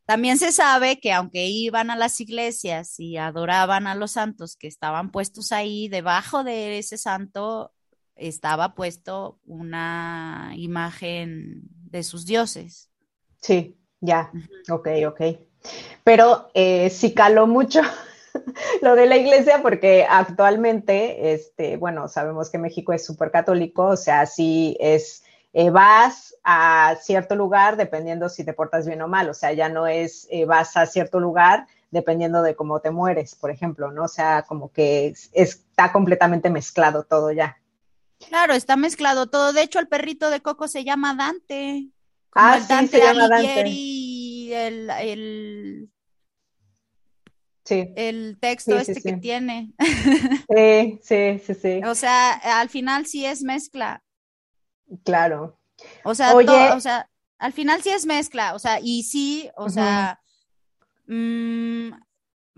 también 0.07 0.39
se 0.39 0.53
sabe 0.53 1.01
que 1.01 1.13
aunque 1.13 1.47
iban 1.47 1.91
a 1.91 1.97
las 1.97 2.21
iglesias 2.21 3.01
y 3.01 3.17
adoraban 3.17 3.87
a 3.87 3.95
los 3.95 4.13
santos 4.13 4.57
que 4.57 4.67
estaban 4.67 5.11
puestos 5.11 5.53
ahí, 5.53 5.89
debajo 5.89 6.45
de 6.45 6.79
ese 6.79 6.99
santo 6.99 7.73
estaba 8.15 8.75
puesto 8.75 9.39
una 9.47 10.53
imagen 10.57 11.63
de 11.91 12.03
sus 12.03 12.27
dioses. 12.27 12.91
Sí, 13.41 13.77
ya, 14.01 14.31
ok, 14.71 14.89
ok. 15.09 15.21
Pero 16.05 16.51
eh, 16.55 16.91
sí 16.91 17.15
caló 17.15 17.47
mucho 17.47 17.81
lo 18.83 18.95
de 18.97 19.07
la 19.07 19.17
iglesia 19.17 19.63
porque 19.63 20.07
actualmente, 20.09 21.33
este, 21.33 21.77
bueno, 21.77 22.09
sabemos 22.09 22.51
que 22.51 22.59
México 22.59 22.93
es 22.93 23.05
súper 23.05 23.31
católico, 23.31 23.87
o 23.87 23.97
sea, 23.97 24.27
sí 24.27 24.77
es 24.81 25.25
eh, 25.55 25.71
vas 25.71 26.37
a 26.43 26.97
cierto 27.01 27.37
lugar 27.37 27.77
dependiendo 27.77 28.29
si 28.29 28.45
te 28.45 28.53
portas 28.53 28.87
bien 28.87 29.01
o 29.03 29.09
mal, 29.09 29.31
o 29.31 29.35
sea, 29.35 29.53
ya 29.53 29.69
no 29.69 29.87
es 29.87 30.27
eh, 30.31 30.45
vas 30.45 30.77
a 30.77 30.85
cierto 30.85 31.21
lugar 31.21 31.69
dependiendo 31.93 32.43
de 32.43 32.57
cómo 32.57 32.81
te 32.81 32.91
mueres, 32.91 33.37
por 33.37 33.53
ejemplo, 33.53 33.93
¿no? 33.93 34.05
O 34.05 34.09
sea, 34.09 34.43
como 34.43 34.73
que 34.73 35.15
está 35.33 35.93
completamente 35.93 36.51
mezclado 36.51 37.05
todo 37.05 37.31
ya. 37.31 37.57
Claro, 38.29 38.53
está 38.53 38.75
mezclado 38.75 39.29
todo. 39.29 39.53
De 39.53 39.63
hecho, 39.63 39.79
el 39.79 39.87
perrito 39.87 40.29
de 40.29 40.41
Coco 40.41 40.67
se 40.67 40.83
llama 40.83 41.15
Dante. 41.15 41.87
ah, 42.33 42.59
sí, 42.59 42.67
Dante 42.69 42.99
se 42.99 43.05
llama 43.05 43.29
Dante. 43.29 43.61
El, 43.61 44.91
el, 44.91 45.91
sí. 47.65 47.93
el 47.95 48.39
texto 48.41 48.77
este 48.77 49.01
que 49.01 49.17
tiene. 49.19 49.73
Sí, 50.53 50.99
sí, 51.01 51.41
sí, 51.47 51.55
sí. 51.55 51.81
O 51.87 51.95
sea, 51.95 52.33
al 52.61 52.71
final 52.71 53.07
sí 53.07 53.25
es 53.25 53.43
mezcla. 53.43 54.03
Claro. 55.03 55.59
O 56.05 56.15
sea, 56.15 56.35
o 56.35 56.81
sea, 56.81 57.11
al 57.39 57.53
final 57.53 57.83
sí 57.83 57.91
es 57.91 58.07
mezcla, 58.07 58.55
o 58.55 58.59
sea, 58.59 58.79
y 58.81 59.03
sí, 59.03 59.51
o 59.57 59.69
sea, 59.69 60.21
mm, 61.07 61.91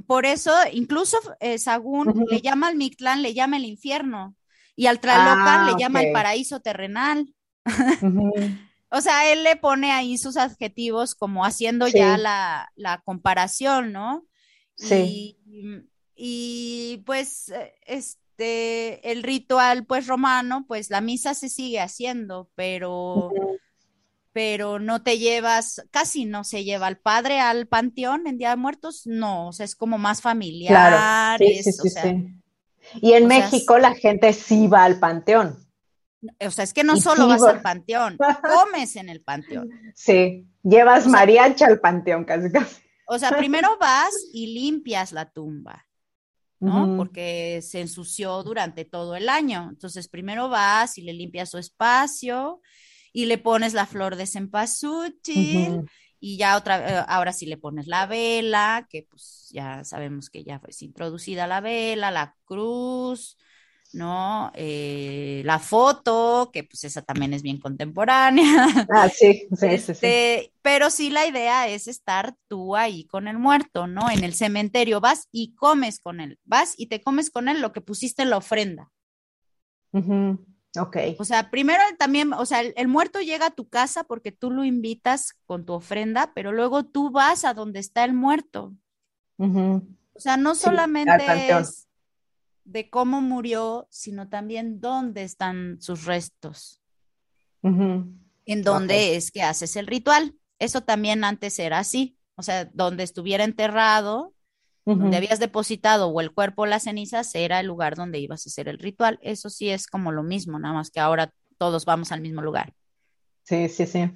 por 0.07 0.27
eso 0.27 0.53
incluso 0.73 1.19
eh, 1.41 1.59
Sagún 1.59 2.27
le 2.29 2.41
llama 2.41 2.69
al 2.69 2.77
Mictlán, 2.77 3.23
le 3.23 3.35
llama 3.35 3.57
el 3.57 3.65
infierno, 3.65 4.37
y 4.77 4.87
al 4.87 5.01
Tlalocan 5.01 5.67
le 5.67 5.73
ah, 5.73 5.77
llama 5.79 6.03
el 6.03 6.13
paraíso 6.13 6.61
terrenal. 6.61 7.35
o 8.91 9.01
sea, 9.01 9.33
él 9.33 9.43
le 9.43 9.57
pone 9.57 9.91
ahí 9.91 10.19
sus 10.19 10.37
adjetivos 10.37 11.15
como 11.15 11.45
haciendo 11.45 11.89
ya 11.89 12.19
la, 12.19 12.71
la, 12.77 13.01
comparación, 13.01 13.93
¿no? 13.93 14.27
Sí. 14.77 15.39
Y, 15.47 15.89
y 16.15 17.03
pues 17.07 17.53
es 17.87 18.19
este, 18.37 19.13
el 19.13 19.23
ritual, 19.23 19.87
pues 19.87 20.07
romano, 20.07 20.67
pues 20.69 20.91
la 20.91 21.01
misa 21.01 21.33
se 21.33 21.49
sigue 21.49 21.81
haciendo, 21.81 22.51
pero, 22.55 23.33
pero 24.33 24.79
no 24.79 25.03
te 25.03 25.19
llevas, 25.19 25.83
casi 25.91 26.27
no 26.27 26.45
se 26.45 26.63
lleva 26.63 26.87
al 26.87 26.99
padre 26.99 27.41
al 27.41 27.67
panteón 27.67 28.27
en 28.27 28.37
Día 28.37 28.51
de 28.51 28.57
Muertos, 28.57 29.07
no, 29.07 29.49
o 29.49 29.53
sea, 29.53 29.65
es 29.65 29.75
como 29.75 29.97
más 29.97 30.21
familiar. 30.21 30.71
Claro, 30.71 31.47
sí, 31.47 31.63
sí, 31.63 31.89
sí, 31.89 32.29
Y 33.01 33.13
en 33.13 33.27
México 33.27 33.79
la 33.79 33.95
gente 33.95 34.35
sí 34.35 34.67
va 34.67 34.85
al 34.85 34.99
panteón. 34.99 35.57
O 36.45 36.51
sea, 36.51 36.65
es 36.65 36.75
que 36.75 36.85
no 36.85 36.97
solo 36.97 37.29
vas 37.29 37.43
al 37.43 37.63
panteón, 37.63 38.19
comes 38.19 38.97
en 38.97 39.09
el 39.09 39.23
panteón. 39.23 39.71
Sí, 39.95 40.47
llevas 40.63 41.07
mariachi 41.07 41.65
al 41.65 41.81
panteón 41.81 42.25
casi 42.25 42.53
casi. 42.53 42.83
O 43.09 43.19
sea, 43.19 43.31
primero 43.31 43.79
vas 43.81 44.13
y 44.33 44.53
limpias 44.53 45.13
la 45.13 45.31
tumba, 45.31 45.86
¿no? 46.61 46.97
Porque 46.97 47.61
se 47.63 47.81
ensució 47.81 48.43
durante 48.43 48.85
todo 48.85 49.17
el 49.17 49.29
año. 49.29 49.69
Entonces, 49.71 50.09
primero 50.09 50.49
vas 50.49 50.99
y 50.99 51.03
le 51.03 51.13
limpias 51.13 51.51
su 51.51 51.59
espacio 51.59 52.61
y 53.13 53.27
le 53.27 53.39
pones 53.39 53.75
la 53.75 53.87
flor 53.87 54.17
de 54.17 54.27
cempasúchil 54.27 55.83
y 56.19 56.39
ya 56.39 56.57
otra, 56.57 57.01
eh, 57.01 57.05
ahora 57.09 57.33
sí 57.33 57.47
le 57.47 57.57
pones 57.57 57.87
la 57.87 58.07
vela, 58.07 58.87
que 58.91 59.07
pues 59.09 59.49
ya 59.53 59.85
sabemos 59.85 60.31
que 60.31 60.45
ya 60.45 60.59
fue 60.59 60.71
introducida 60.81 61.47
la 61.47 61.61
vela, 61.61 62.11
la 62.11 62.35
cruz, 62.45 63.37
¿no? 63.93 64.51
Eh, 64.55 65.43
la 65.45 65.59
foto, 65.59 66.51
que 66.53 66.65
pues 66.65 66.85
esa 66.85 67.03
también 67.03 67.33
es 67.33 67.43
bien 67.43 67.59
contemporánea. 67.59 68.67
Ah, 68.93 69.09
sí, 69.09 69.47
sí, 69.51 69.79
sí, 69.79 69.93
este, 69.93 70.53
Pero 70.63 70.91
sí 70.91 71.11
la 71.11 71.27
idea 71.27 71.69
es 71.69 71.89
estar 71.89 72.35
tú 72.49 72.77
ahí 72.77 73.05
con 73.05 73.29
el 73.29 73.39
muerto, 73.39 73.87
¿no? 73.87 74.11
En 74.11 74.25
el 74.25 74.35
cementerio 74.35 75.01
vas 75.01 75.29
y 75.33 75.55
comes 75.55 76.01
con 76.01 76.21
él, 76.21 76.39
vas 76.45 76.75
y 76.77 76.87
te 76.87 77.01
comes 77.01 77.31
con 77.31 77.49
él 77.49 77.61
lo 77.61 77.73
que 77.73 77.81
pusiste 77.81 78.23
en 78.23 78.31
la 78.31 78.39
ofrenda. 78.39 78.91
Ok. 80.79 80.97
O 81.19 81.25
sea, 81.25 81.51
primero 81.51 81.83
también, 81.99 82.33
o 82.33 82.45
sea, 82.45 82.61
el, 82.61 82.89
muerto 82.89 83.21
llega 83.21 83.47
a 83.47 83.55
tu 83.55 83.69
casa 83.69 84.05
porque 84.05 84.33
tú 84.33 84.51
lo 84.51 84.65
invitas 84.65 85.33
con 85.47 85.65
tu 85.65 85.73
ofrenda, 85.73 86.33
pero 86.35 86.53
luego 86.53 86.85
tú 86.85 87.11
vas 87.11 87.45
a 87.45 87.55
donde 87.55 87.81
está 87.81 88.05
el 88.05 88.13
muerto. 88.13 88.75
O 89.39 90.21
sea, 90.21 90.37
no 90.37 90.55
solamente 90.55 91.51
es 91.51 91.86
de 92.67 92.91
cómo 92.91 93.21
murió, 93.21 93.87
sino 93.91 94.29
también 94.29 94.81
dónde 94.81 95.23
están 95.23 95.81
sus 95.81 96.05
restos. 96.05 96.83
En 97.63 98.63
dónde 98.63 99.17
es 99.17 99.31
que 99.31 99.43
haces 99.43 99.77
el 99.77 99.87
ritual. 99.87 100.35
Eso 100.59 100.83
también 100.83 101.25
antes 101.25 101.59
era 101.59 101.79
así. 101.79 102.17
O 102.37 102.43
sea, 102.43 102.67
donde 102.75 103.03
estuviera 103.03 103.45
enterrado, 103.45 104.35
donde 104.85 105.17
habías 105.17 105.41
depositado 105.41 106.09
o 106.09 106.21
el 106.21 106.33
cuerpo 106.33 106.63
o 106.63 106.67
las 106.67 106.85
cenizas, 106.85 107.35
era 107.35 107.59
el 107.61 107.67
lugar 107.67 107.97
donde 107.97 108.19
ibas 108.21 108.47
a 108.47 108.51
hacer 108.51 108.69
el 108.69 108.79
ritual. 108.79 109.19
Eso 109.23 109.49
sí 109.49 109.71
es 109.71 109.87
como 109.87 110.13
lo 110.13 110.23
mismo, 110.23 110.59
nada 110.59 110.75
más 110.75 110.91
que 110.91 111.01
ahora 111.01 111.33
todos 111.59 111.85
vamos 111.85 112.13
al 112.13 112.21
mismo 112.21 112.43
lugar. 112.43 112.73
Sí, 113.43 113.69
sí, 113.69 113.87
sí. 113.87 114.11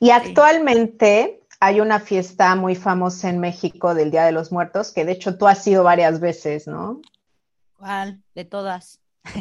Y 0.00 0.10
actualmente 0.10 1.40
hay 1.60 1.80
una 1.80 2.00
fiesta 2.00 2.54
muy 2.56 2.74
famosa 2.74 3.28
en 3.28 3.38
México 3.38 3.94
del 3.94 4.10
Día 4.10 4.24
de 4.24 4.32
los 4.32 4.50
Muertos, 4.50 4.92
que 4.92 5.04
de 5.04 5.12
hecho 5.12 5.36
tú 5.36 5.46
has 5.46 5.66
ido 5.66 5.84
varias 5.84 6.20
veces, 6.20 6.66
¿no? 6.66 7.00
¿Cuál? 7.76 8.22
De 8.34 8.44
todas. 8.44 9.00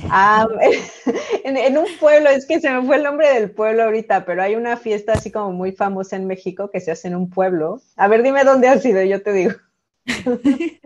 Ah, 0.10 0.48
en, 1.44 1.78
un 1.78 1.88
pueblo, 2.00 2.30
es 2.30 2.46
que 2.46 2.60
se 2.60 2.72
me 2.72 2.86
fue 2.86 2.98
el 2.98 3.04
nombre 3.04 3.34
del 3.34 3.52
pueblo 3.52 3.84
ahorita, 3.84 4.26
pero 4.26 4.42
hay 4.42 4.56
una 4.56 4.78
fiesta 4.78 5.14
así 5.14 5.32
como 5.32 5.52
muy 5.52 5.72
famosa 5.72 6.16
en 6.16 6.28
México 6.28 6.70
que 6.72 6.82
se 6.82 6.92
hace 6.92 7.08
en 7.08 7.16
un 7.16 7.30
pueblo. 7.30 7.82
A 7.96 8.08
ver, 8.08 8.24
dime 8.24 8.44
dónde 8.44 8.68
has 8.68 8.86
ido, 8.86 9.02
yo 9.04 9.22
te 9.22 9.34
digo. 9.34 9.54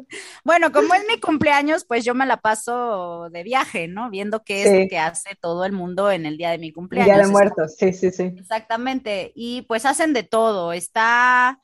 bueno, 0.45 0.71
como 0.71 0.93
es 0.93 1.03
mi 1.07 1.19
cumpleaños, 1.19 1.83
pues 1.83 2.05
yo 2.05 2.15
me 2.15 2.25
la 2.25 2.37
paso 2.37 3.29
de 3.31 3.43
viaje, 3.43 3.87
¿no? 3.87 4.09
Viendo 4.09 4.43
qué 4.43 4.63
es 4.63 4.83
lo 4.83 4.87
que 4.87 4.97
hace 4.97 5.35
todo 5.39 5.65
el 5.65 5.73
mundo 5.73 6.09
en 6.09 6.25
el 6.25 6.37
día 6.37 6.51
de 6.51 6.57
mi 6.57 6.71
cumpleaños. 6.71 7.15
Día 7.15 7.25
de 7.25 7.31
muertos, 7.31 7.75
sí, 7.75 7.91
sí, 7.93 8.11
sí. 8.11 8.33
Exactamente. 8.37 9.31
Y 9.35 9.63
pues 9.63 9.85
hacen 9.85 10.13
de 10.13 10.23
todo. 10.23 10.71
Está 10.71 11.59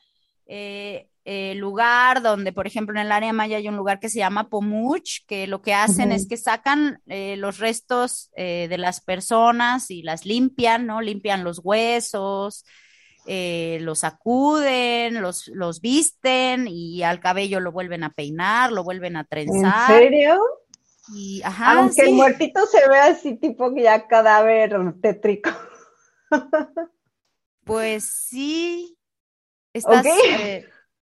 eh, 0.46 1.08
eh, 1.28 1.56
lugar 1.56 2.22
donde, 2.22 2.52
por 2.52 2.68
ejemplo, 2.68 2.94
en 2.94 3.04
el 3.04 3.10
área 3.10 3.32
maya 3.32 3.56
hay 3.56 3.66
un 3.66 3.76
lugar 3.76 3.98
que 3.98 4.08
se 4.08 4.20
llama 4.20 4.48
Pomuch, 4.48 5.26
que 5.26 5.48
lo 5.48 5.60
que 5.60 5.74
hacen 5.74 6.12
es 6.12 6.28
que 6.28 6.36
sacan 6.36 7.00
eh, 7.08 7.34
los 7.36 7.58
restos 7.58 8.30
eh, 8.36 8.68
de 8.70 8.78
las 8.78 9.00
personas 9.00 9.90
y 9.90 10.02
las 10.02 10.24
limpian, 10.24 10.86
¿no? 10.86 11.00
Limpian 11.00 11.42
los 11.42 11.58
huesos, 11.64 12.64
los 13.26 13.98
sacuden, 13.98 15.20
los, 15.20 15.48
los 15.48 15.80
visten 15.80 16.68
y 16.68 17.02
al 17.02 17.18
cabello 17.18 17.58
lo 17.58 17.72
vuelven 17.72 18.04
a 18.04 18.12
peinar, 18.12 18.70
lo 18.70 18.84
vuelven 18.84 19.16
a 19.16 19.24
trenzar. 19.24 19.90
¿En 19.90 20.10
serio? 20.10 20.40
Y, 21.12 21.42
ajá, 21.42 21.72
Aunque 21.72 22.02
el 22.02 22.12
muertito 22.12 22.64
se 22.66 22.88
ve 22.88 22.98
así 22.98 23.34
tipo 23.34 23.74
ya 23.74 24.06
cadáver 24.06 24.76
tétrico. 25.02 25.50
Pues 27.64 28.04
sí. 28.04 28.96
Estás, 29.72 30.06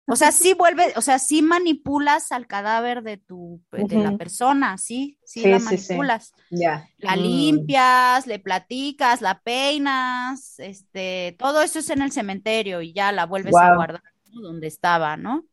o 0.07 0.16
sea, 0.16 0.32
sí 0.32 0.55
vuelve, 0.55 0.92
o 0.96 1.00
sea, 1.00 1.18
sí 1.18 1.42
manipulas 1.42 2.32
al 2.32 2.46
cadáver 2.46 3.03
de 3.03 3.18
tu, 3.18 3.62
de 3.70 3.96
la 3.98 4.16
persona, 4.16 4.76
sí, 4.76 5.18
sí, 5.24 5.48
la 5.48 5.61
manipulas. 5.61 6.32
Ya. 6.50 6.88
La 6.98 7.16
mm. 7.16 7.20
limpias, 7.20 8.26
le 8.26 8.38
platicas, 8.40 9.20
la 9.20 9.40
peinas, 9.40 10.59
este, 10.59 11.36
todo 11.38 11.62
eso 11.62 11.78
es 11.78 11.90
en 11.90 12.03
el 12.03 12.11
cementerio 12.11 12.82
y 12.82 12.92
ya 12.92 13.12
la 13.12 13.26
vuelves 13.26 13.55
a 13.55 13.74
guardar 13.74 14.03
donde 14.32 14.66
estaba, 14.66 15.16
¿no? 15.16 15.44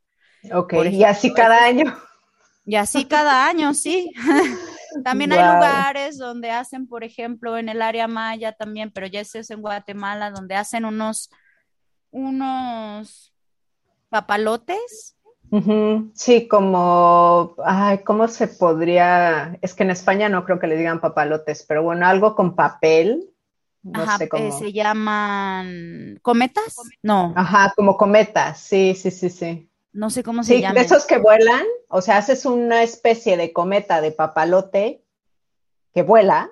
Ok, 0.53 0.73
y 0.91 1.03
así 1.03 1.33
cada 1.33 1.65
año. 1.65 1.95
Y 2.65 2.75
así 2.75 3.05
cada 3.05 3.47
año, 3.47 3.73
sí. 3.73 4.11
también 5.03 5.31
hay 5.31 5.39
lugares 5.39 6.17
donde 6.17 6.49
hacen, 6.49 6.87
por 6.87 7.03
ejemplo, 7.03 7.57
en 7.57 7.69
el 7.69 7.81
área 7.81 8.07
maya 8.07 8.51
también, 8.53 8.91
pero 8.91 9.07
ya 9.07 9.21
ese 9.21 9.39
es 9.39 9.51
en 9.51 9.61
Guatemala, 9.61 10.31
donde 10.31 10.55
hacen 10.55 10.85
unos, 10.85 11.29
unos 12.11 13.33
papalotes. 14.09 15.15
Sí, 16.13 16.47
como, 16.47 17.55
ay, 17.65 17.99
¿cómo 18.03 18.27
se 18.27 18.47
podría? 18.47 19.57
Es 19.61 19.73
que 19.73 19.83
en 19.83 19.89
España 19.89 20.29
no 20.29 20.45
creo 20.45 20.59
que 20.59 20.67
le 20.67 20.77
digan 20.77 21.01
papalotes, 21.01 21.65
pero 21.67 21.81
bueno, 21.81 22.05
algo 22.05 22.35
con 22.35 22.55
papel. 22.55 23.31
No 23.81 24.17
sé 24.17 24.29
cómo. 24.29 24.45
Eh, 24.45 24.51
se 24.51 24.71
llaman 24.73 26.19
cometas, 26.21 26.75
no. 27.01 27.33
Ajá, 27.35 27.73
como 27.75 27.97
cometas, 27.97 28.59
sí, 28.59 28.93
sí, 28.93 29.09
sí, 29.09 29.29
sí. 29.29 29.69
No 29.91 30.11
sé 30.11 30.21
cómo 30.21 30.43
se 30.43 30.57
sí, 30.57 30.61
De 30.61 30.81
esos 30.81 31.07
que 31.07 31.17
vuelan, 31.17 31.63
o 31.87 32.01
sea, 32.01 32.17
haces 32.17 32.45
una 32.45 32.83
especie 32.83 33.35
de 33.35 33.51
cometa 33.51 34.01
de 34.01 34.11
papalote 34.11 35.03
que 35.93 36.03
vuela, 36.03 36.51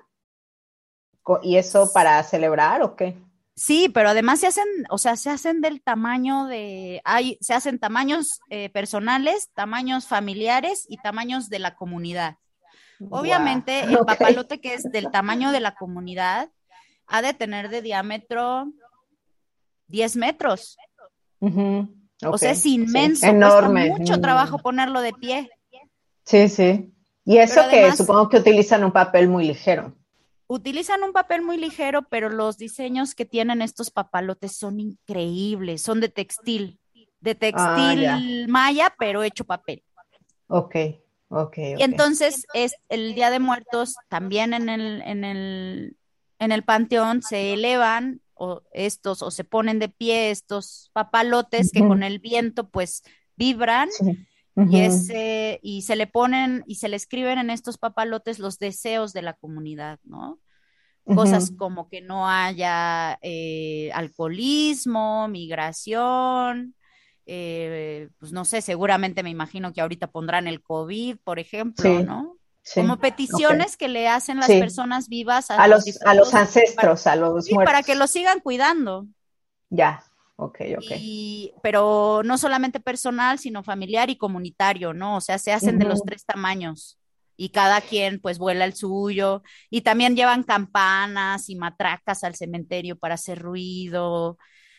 y 1.42 1.56
eso 1.56 1.92
para 1.92 2.22
celebrar 2.22 2.82
o 2.82 2.96
qué? 2.96 3.16
Sí, 3.58 3.88
pero 3.92 4.10
además 4.10 4.38
se 4.38 4.46
hacen, 4.46 4.68
o 4.88 4.98
sea, 4.98 5.16
se 5.16 5.30
hacen 5.30 5.60
del 5.60 5.82
tamaño 5.82 6.46
de, 6.46 7.00
hay, 7.04 7.38
se 7.40 7.54
hacen 7.54 7.80
tamaños 7.80 8.38
eh, 8.50 8.70
personales, 8.70 9.50
tamaños 9.52 10.06
familiares 10.06 10.86
y 10.88 10.96
tamaños 10.98 11.48
de 11.48 11.58
la 11.58 11.74
comunidad. 11.74 12.36
Obviamente, 13.10 13.80
el 13.80 13.98
papalote 13.98 14.60
que 14.60 14.74
es 14.74 14.84
del 14.84 15.10
tamaño 15.10 15.50
de 15.50 15.58
la 15.58 15.74
comunidad 15.74 16.50
ha 17.08 17.20
de 17.20 17.34
tener 17.34 17.68
de 17.68 17.82
diámetro 17.82 18.72
10 19.88 20.16
metros. 20.16 20.76
O 21.40 22.38
sea, 22.38 22.52
es 22.52 22.64
inmenso. 22.64 23.26
enorme. 23.26 23.90
mucho 23.90 24.20
trabajo 24.20 24.58
ponerlo 24.58 25.00
de 25.00 25.12
pie. 25.14 25.50
Sí, 26.24 26.48
sí. 26.48 26.94
Y 27.24 27.38
eso 27.38 27.62
que 27.68 27.90
supongo 27.90 28.28
que 28.28 28.36
utilizan 28.36 28.84
un 28.84 28.92
papel 28.92 29.28
muy 29.28 29.48
ligero 29.48 29.97
utilizan 30.48 31.02
un 31.04 31.12
papel 31.12 31.42
muy 31.42 31.58
ligero, 31.58 32.02
pero 32.08 32.28
los 32.30 32.56
diseños 32.56 33.14
que 33.14 33.24
tienen 33.24 33.62
estos 33.62 33.90
papalotes 33.90 34.56
son 34.56 34.80
increíbles, 34.80 35.82
son 35.82 36.00
de 36.00 36.08
textil, 36.08 36.80
de 37.20 37.32
ah, 37.32 37.34
textil 37.34 38.48
maya, 38.48 38.92
pero 38.98 39.22
hecho 39.22 39.44
papel. 39.44 39.84
Ok, 40.48 40.76
ok. 41.28 41.58
Y 41.78 41.82
entonces 41.82 42.46
es 42.54 42.74
el 42.88 43.14
Día 43.14 43.30
de 43.30 43.38
Muertos 43.38 43.94
también 44.08 44.54
en 44.54 44.68
el, 44.68 45.02
en 45.02 45.24
el, 45.24 45.96
en 46.38 46.52
el 46.52 46.64
panteón 46.64 47.22
se 47.22 47.52
elevan 47.52 48.22
o 48.34 48.62
estos 48.72 49.22
o 49.22 49.30
se 49.30 49.44
ponen 49.44 49.78
de 49.78 49.88
pie 49.88 50.30
estos 50.30 50.90
papalotes 50.94 51.72
que 51.72 51.80
con 51.80 52.02
el 52.02 52.20
viento 52.20 52.68
pues 52.68 53.02
vibran 53.36 53.88
y, 54.70 54.80
ese, 54.80 55.60
y 55.62 55.82
se 55.82 55.96
le 55.96 56.06
ponen 56.06 56.64
y 56.66 56.76
se 56.76 56.88
le 56.88 56.96
escriben 56.96 57.38
en 57.38 57.50
estos 57.50 57.78
papalotes 57.78 58.38
los 58.38 58.58
deseos 58.58 59.12
de 59.12 59.22
la 59.22 59.34
comunidad, 59.34 59.98
¿no? 60.04 60.40
Cosas 61.04 61.52
como 61.56 61.88
que 61.88 62.02
no 62.02 62.28
haya 62.28 63.18
eh, 63.22 63.90
alcoholismo, 63.94 65.26
migración, 65.28 66.74
eh, 67.24 68.10
pues 68.18 68.32
no 68.32 68.44
sé, 68.44 68.60
seguramente 68.60 69.22
me 69.22 69.30
imagino 69.30 69.72
que 69.72 69.80
ahorita 69.80 70.08
pondrán 70.08 70.46
el 70.46 70.60
COVID, 70.60 71.16
por 71.24 71.38
ejemplo, 71.38 72.02
¿no? 72.02 72.36
como 72.74 72.98
peticiones 72.98 73.76
que 73.76 73.88
le 73.88 74.08
hacen 74.08 74.38
las 74.38 74.48
personas 74.48 75.08
vivas 75.08 75.50
a, 75.50 75.66
los, 75.68 75.84
a 76.04 76.14
los 76.14 76.34
ancestros, 76.34 77.06
a 77.06 77.16
los 77.16 77.50
muertos. 77.50 77.64
para 77.64 77.82
que 77.82 77.94
los 77.94 78.10
sigan 78.10 78.40
cuidando. 78.40 79.06
Ya, 79.70 80.04
Ok, 80.40 80.60
ok. 80.78 80.92
pero 81.64 82.22
no 82.24 82.38
solamente 82.38 82.78
personal, 82.78 83.40
sino 83.40 83.64
familiar 83.64 84.08
y 84.08 84.16
comunitario, 84.16 84.94
¿no? 84.94 85.16
O 85.16 85.20
sea, 85.20 85.36
se 85.36 85.52
hacen 85.52 85.80
de 85.80 85.84
los 85.84 86.02
tres 86.04 86.24
tamaños. 86.24 86.98
y 87.40 87.50
cada 87.50 87.80
quien 87.80 88.20
pues 88.20 88.38
vuela 88.38 88.64
el 88.64 88.74
suyo 88.74 89.42
y 89.70 89.82
también 89.82 90.16
llevan 90.16 90.42
campanas 90.42 91.48
y 91.48 91.54
matracas 91.54 92.24
al 92.24 92.34
cementerio 92.34 92.96
para 92.98 93.14
hacer 93.14 93.38
ruido 93.38 94.38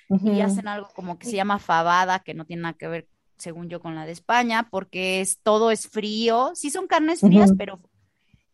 y 0.09 0.41
hacen 0.41 0.67
algo 0.67 0.89
como 0.93 1.17
que 1.17 1.25
se 1.27 1.35
llama 1.35 1.59
fabada, 1.59 2.19
que 2.19 2.33
no 2.33 2.45
tiene 2.45 2.63
nada 2.63 2.73
que 2.73 2.87
ver, 2.87 3.07
según 3.37 3.69
yo, 3.69 3.79
con 3.79 3.95
la 3.95 4.05
de 4.05 4.11
España, 4.11 4.67
porque 4.69 5.21
es 5.21 5.39
todo 5.41 5.71
es 5.71 5.87
frío, 5.87 6.51
sí 6.55 6.69
son 6.69 6.87
carnes 6.87 7.21
frías, 7.21 7.53
pero 7.57 7.79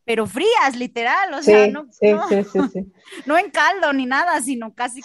pero 0.04 0.28
frías, 0.28 0.76
literal, 0.76 1.34
o 1.34 1.42
sea, 1.42 1.68
no, 1.68 1.88
no, 3.26 3.38
en 3.38 3.50
caldo 3.52 3.92
ni 3.94 4.06
nada, 4.06 4.40
sino 4.42 4.74
casi 4.76 5.02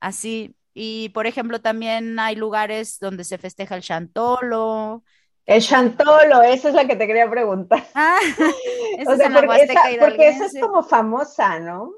así. 0.00 0.55
Y 0.78 1.08
por 1.08 1.26
ejemplo, 1.26 1.62
también 1.62 2.18
hay 2.18 2.36
lugares 2.36 2.98
donde 3.00 3.24
se 3.24 3.38
festeja 3.38 3.76
el 3.76 3.82
chantolo, 3.82 5.02
el 5.46 5.62
Chantolo, 5.62 6.42
esa 6.42 6.68
es 6.68 6.74
la 6.74 6.86
que 6.86 6.96
te 6.96 7.06
quería 7.06 7.30
preguntar. 7.30 7.86
Ah, 7.94 8.18
o 9.06 9.16
sea, 9.16 9.30
porque, 9.30 9.62
esa, 9.62 9.80
porque 10.00 10.28
esa 10.28 10.46
es 10.46 10.60
como 10.60 10.82
famosa, 10.82 11.60
¿no? 11.60 11.92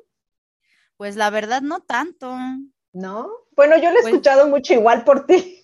Pues 0.96 1.16
la 1.16 1.30
verdad 1.30 1.62
no 1.62 1.80
tanto. 1.80 2.36
¿No? 2.92 3.28
Bueno, 3.56 3.76
yo 3.78 3.90
lo 3.90 3.98
he 3.98 4.02
pues 4.02 4.14
escuchado 4.14 4.48
mucho 4.48 4.74
igual 4.74 5.02
por 5.04 5.26
ti. 5.26 5.54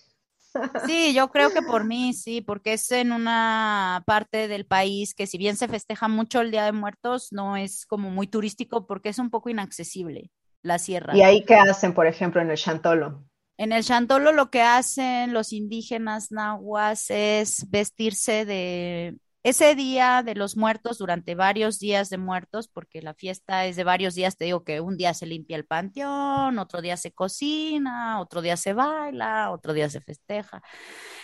Sí, 0.85 1.13
yo 1.13 1.31
creo 1.31 1.51
que 1.51 1.61
por 1.61 1.83
mí, 1.83 2.13
sí, 2.13 2.39
porque 2.39 2.73
es 2.73 2.89
en 2.91 3.11
una 3.11 4.03
parte 4.05 4.47
del 4.47 4.65
país 4.65 5.13
que 5.13 5.27
si 5.27 5.37
bien 5.37 5.57
se 5.57 5.67
festeja 5.67 6.07
mucho 6.07 6.39
el 6.39 6.49
Día 6.49 6.63
de 6.63 6.71
Muertos, 6.71 7.33
no 7.33 7.57
es 7.57 7.85
como 7.85 8.09
muy 8.09 8.27
turístico 8.27 8.87
porque 8.87 9.09
es 9.09 9.19
un 9.19 9.29
poco 9.29 9.49
inaccesible 9.49 10.31
la 10.65 10.79
sierra. 10.79 11.15
¿Y 11.15 11.21
ahí 11.21 11.45
qué 11.45 11.55
hacen, 11.55 11.93
por 11.93 12.07
ejemplo, 12.07 12.41
en 12.41 12.49
el 12.49 12.57
Chantolo? 12.57 13.23
En 13.57 13.71
el 13.71 13.83
Chantolo 13.83 14.33
lo 14.33 14.49
que 14.49 14.61
hacen 14.61 15.31
los 15.31 15.53
indígenas 15.53 16.31
nahuas 16.31 17.09
es 17.09 17.69
vestirse 17.69 18.45
de 18.45 19.15
ese 19.43 19.75
día 19.75 20.23
de 20.23 20.33
los 20.33 20.57
muertos 20.57 20.97
durante 20.97 21.35
varios 21.35 21.77
días 21.77 22.09
de 22.09 22.17
muertos, 22.17 22.67
porque 22.67 23.03
la 23.03 23.13
fiesta 23.13 23.67
es 23.67 23.75
de 23.75 23.83
varios 23.83 24.15
días, 24.15 24.37
te 24.37 24.45
digo 24.45 24.63
que 24.63 24.81
un 24.81 24.97
día 24.97 25.13
se 25.13 25.27
limpia 25.27 25.55
el 25.55 25.65
panteón, 25.65 26.57
otro 26.57 26.81
día 26.81 26.97
se 26.97 27.11
cocina, 27.11 28.19
otro 28.19 28.41
día 28.41 28.57
se 28.57 28.73
baila, 28.73 29.51
otro 29.51 29.73
día 29.73 29.87
se 29.87 30.01
festeja. 30.01 30.63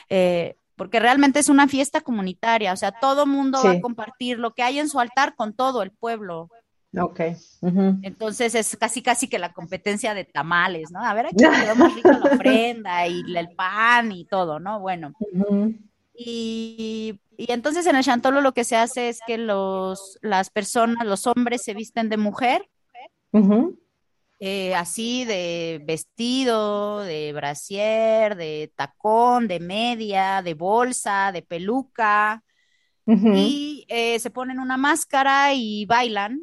Eh, 0.07 0.55
porque 0.75 0.99
realmente 0.99 1.39
es 1.39 1.49
una 1.49 1.67
fiesta 1.67 2.01
comunitaria, 2.01 2.73
o 2.73 2.77
sea, 2.77 2.91
todo 2.91 3.25
mundo 3.25 3.59
va 3.63 3.71
a 3.71 3.81
compartir 3.81 4.37
lo 4.37 4.53
que 4.53 4.61
hay 4.63 4.79
en 4.79 4.87
su 4.87 4.99
altar 4.99 5.35
con 5.35 5.53
todo 5.53 5.81
el 5.81 5.91
pueblo. 5.91 6.49
Ok. 6.97 7.21
Entonces 8.01 8.53
es 8.55 8.75
casi 8.75 9.01
casi 9.01 9.27
que 9.29 9.39
la 9.39 9.53
competencia 9.53 10.13
de 10.13 10.25
tamales, 10.25 10.91
¿no? 10.91 11.03
A 11.03 11.13
ver, 11.13 11.27
aquí 11.27 11.35
quedó 11.65 11.75
más 11.75 11.95
rico 11.95 12.11
la 12.11 12.33
ofrenda 12.33 13.07
y 13.07 13.23
el 13.35 13.49
pan 13.55 14.11
y 14.11 14.25
todo, 14.25 14.59
¿no? 14.59 14.79
Bueno. 14.79 15.13
y, 16.13 17.19
entonces 17.37 17.87
en 17.87 17.95
el 17.95 18.03
Chantolo 18.03 18.41
lo 18.41 18.53
que 18.53 18.63
se 18.63 18.75
hace 18.75 19.09
es 19.09 19.19
que 19.25 19.37
los, 19.37 20.19
las 20.21 20.49
personas, 20.49 21.07
los 21.07 21.25
hombres 21.27 21.63
se 21.63 21.73
visten 21.73 22.09
de 22.09 22.17
mujer, 22.17 22.69
eh, 24.39 24.75
así 24.75 25.23
de 25.23 25.81
vestido, 25.85 26.99
de 26.99 27.31
brasier, 27.33 28.35
de 28.35 28.71
tacón, 28.75 29.47
de 29.47 29.59
media, 29.59 30.41
de 30.43 30.53
bolsa, 30.53 31.31
de 31.31 31.41
peluca, 31.41 32.43
y 33.07 33.85
eh, 33.89 34.19
se 34.19 34.29
ponen 34.29 34.59
una 34.59 34.77
máscara 34.77 35.53
y 35.53 35.85
bailan 35.85 36.39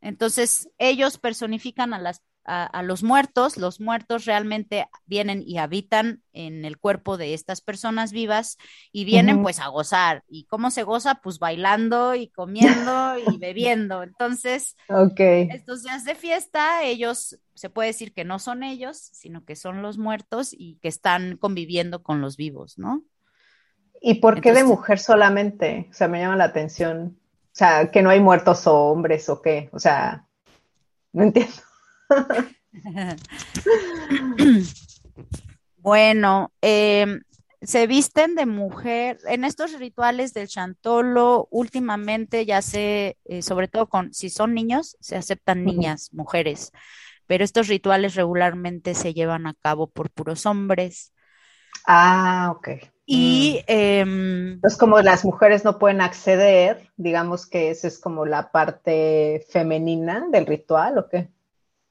entonces, 0.00 0.68
ellos 0.78 1.18
personifican 1.18 1.92
a, 1.92 1.98
las, 1.98 2.22
a, 2.44 2.82
los 2.82 3.02
muertos, 3.02 3.56
los 3.58 3.80
muertos 3.80 4.24
realmente 4.24 4.88
vienen 5.04 5.42
y 5.46 5.58
habitan 5.58 6.22
en 6.32 6.64
el 6.64 6.78
cuerpo 6.78 7.16
de 7.16 7.34
estas 7.34 7.60
personas 7.60 8.10
vivas 8.10 8.56
y 8.92 9.04
vienen 9.04 9.42
pues 9.42 9.60
a 9.60 9.68
gozar. 9.68 10.24
¿Y 10.26 10.44
cómo 10.44 10.70
se 10.70 10.82
goza? 10.82 11.16
Pues 11.16 11.38
bailando 11.38 12.14
y 12.14 12.28
comiendo 12.28 13.18
y 13.18 13.36
bebiendo. 13.38 14.02
Entonces, 14.02 14.76
estos 14.88 15.82
días 15.82 16.04
de 16.04 16.14
fiesta, 16.14 16.82
ellos, 16.84 17.38
se 17.54 17.68
puede 17.68 17.88
decir 17.88 18.14
que 18.14 18.24
no 18.24 18.38
son 18.38 18.62
ellos, 18.62 18.96
sino 19.12 19.44
que 19.44 19.54
son 19.54 19.82
los 19.82 19.98
muertos 19.98 20.54
y 20.56 20.76
que 20.76 20.88
están 20.88 21.36
conviviendo 21.36 22.02
con 22.02 22.22
los 22.22 22.36
vivos, 22.36 22.78
¿no? 22.78 23.04
¿Y 24.00 24.14
por 24.14 24.40
qué 24.40 24.54
de 24.54 24.64
mujer 24.64 24.98
solamente? 24.98 25.88
O 25.90 25.92
sea, 25.92 26.08
me 26.08 26.20
llama 26.20 26.36
la 26.36 26.44
atención. 26.44 27.19
O 27.50 27.56
sea, 27.60 27.90
que 27.90 28.02
no 28.02 28.10
hay 28.10 28.20
muertos 28.20 28.66
o 28.66 28.90
hombres 28.90 29.28
o 29.28 29.42
qué. 29.42 29.68
O 29.72 29.78
sea, 29.78 30.26
no 31.12 31.24
entiendo. 31.24 31.52
bueno, 35.78 36.52
em, 36.60 37.20
se 37.60 37.86
visten 37.86 38.36
de 38.36 38.46
mujer. 38.46 39.18
En 39.26 39.44
estos 39.44 39.78
rituales 39.78 40.32
del 40.32 40.48
chantolo, 40.48 41.48
últimamente 41.50 42.46
ya 42.46 42.62
sé, 42.62 43.18
eh, 43.24 43.42
sobre 43.42 43.68
todo 43.68 43.88
con 43.88 44.14
si 44.14 44.30
son 44.30 44.54
niños, 44.54 44.96
se 45.00 45.16
aceptan 45.16 45.64
niñas, 45.64 46.10
mujeres, 46.12 46.72
pero 47.26 47.44
estos 47.44 47.68
rituales 47.68 48.14
regularmente 48.14 48.94
se 48.94 49.12
llevan 49.12 49.46
a 49.46 49.54
cabo 49.54 49.88
por 49.88 50.10
puros 50.10 50.46
hombres. 50.46 51.12
Ah, 51.86 52.52
ok. 52.56 52.68
Y 53.06 53.60
mm. 53.60 53.64
em, 53.66 54.60
es 54.62 54.76
como 54.76 55.00
las 55.00 55.24
mujeres 55.24 55.64
no 55.64 55.78
pueden 55.78 56.00
acceder, 56.00 56.90
digamos 56.96 57.46
que 57.46 57.70
esa 57.70 57.88
es 57.88 57.98
como 57.98 58.26
la 58.26 58.52
parte 58.52 59.44
femenina 59.50 60.26
del 60.30 60.46
ritual, 60.46 60.98
¿o 60.98 61.08
qué? 61.08 61.28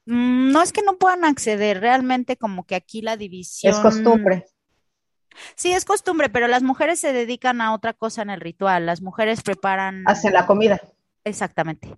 Mm, 0.05 0.51
no 0.51 0.61
es 0.61 0.71
que 0.71 0.81
no 0.81 0.97
puedan 0.97 1.25
acceder, 1.25 1.81
realmente 1.81 2.37
como 2.37 2.65
que 2.65 2.75
aquí 2.75 3.01
la 3.01 3.17
división... 3.17 3.73
Es 3.73 3.79
costumbre. 3.79 4.45
Sí, 5.55 5.71
es 5.71 5.85
costumbre, 5.85 6.29
pero 6.29 6.47
las 6.47 6.63
mujeres 6.63 6.99
se 6.99 7.13
dedican 7.13 7.61
a 7.61 7.73
otra 7.73 7.93
cosa 7.93 8.21
en 8.21 8.29
el 8.29 8.41
ritual. 8.41 8.85
Las 8.85 9.01
mujeres 9.01 9.41
preparan. 9.41 10.03
Hacen 10.07 10.33
la 10.33 10.45
comida. 10.45 10.81
Exactamente. 11.23 11.95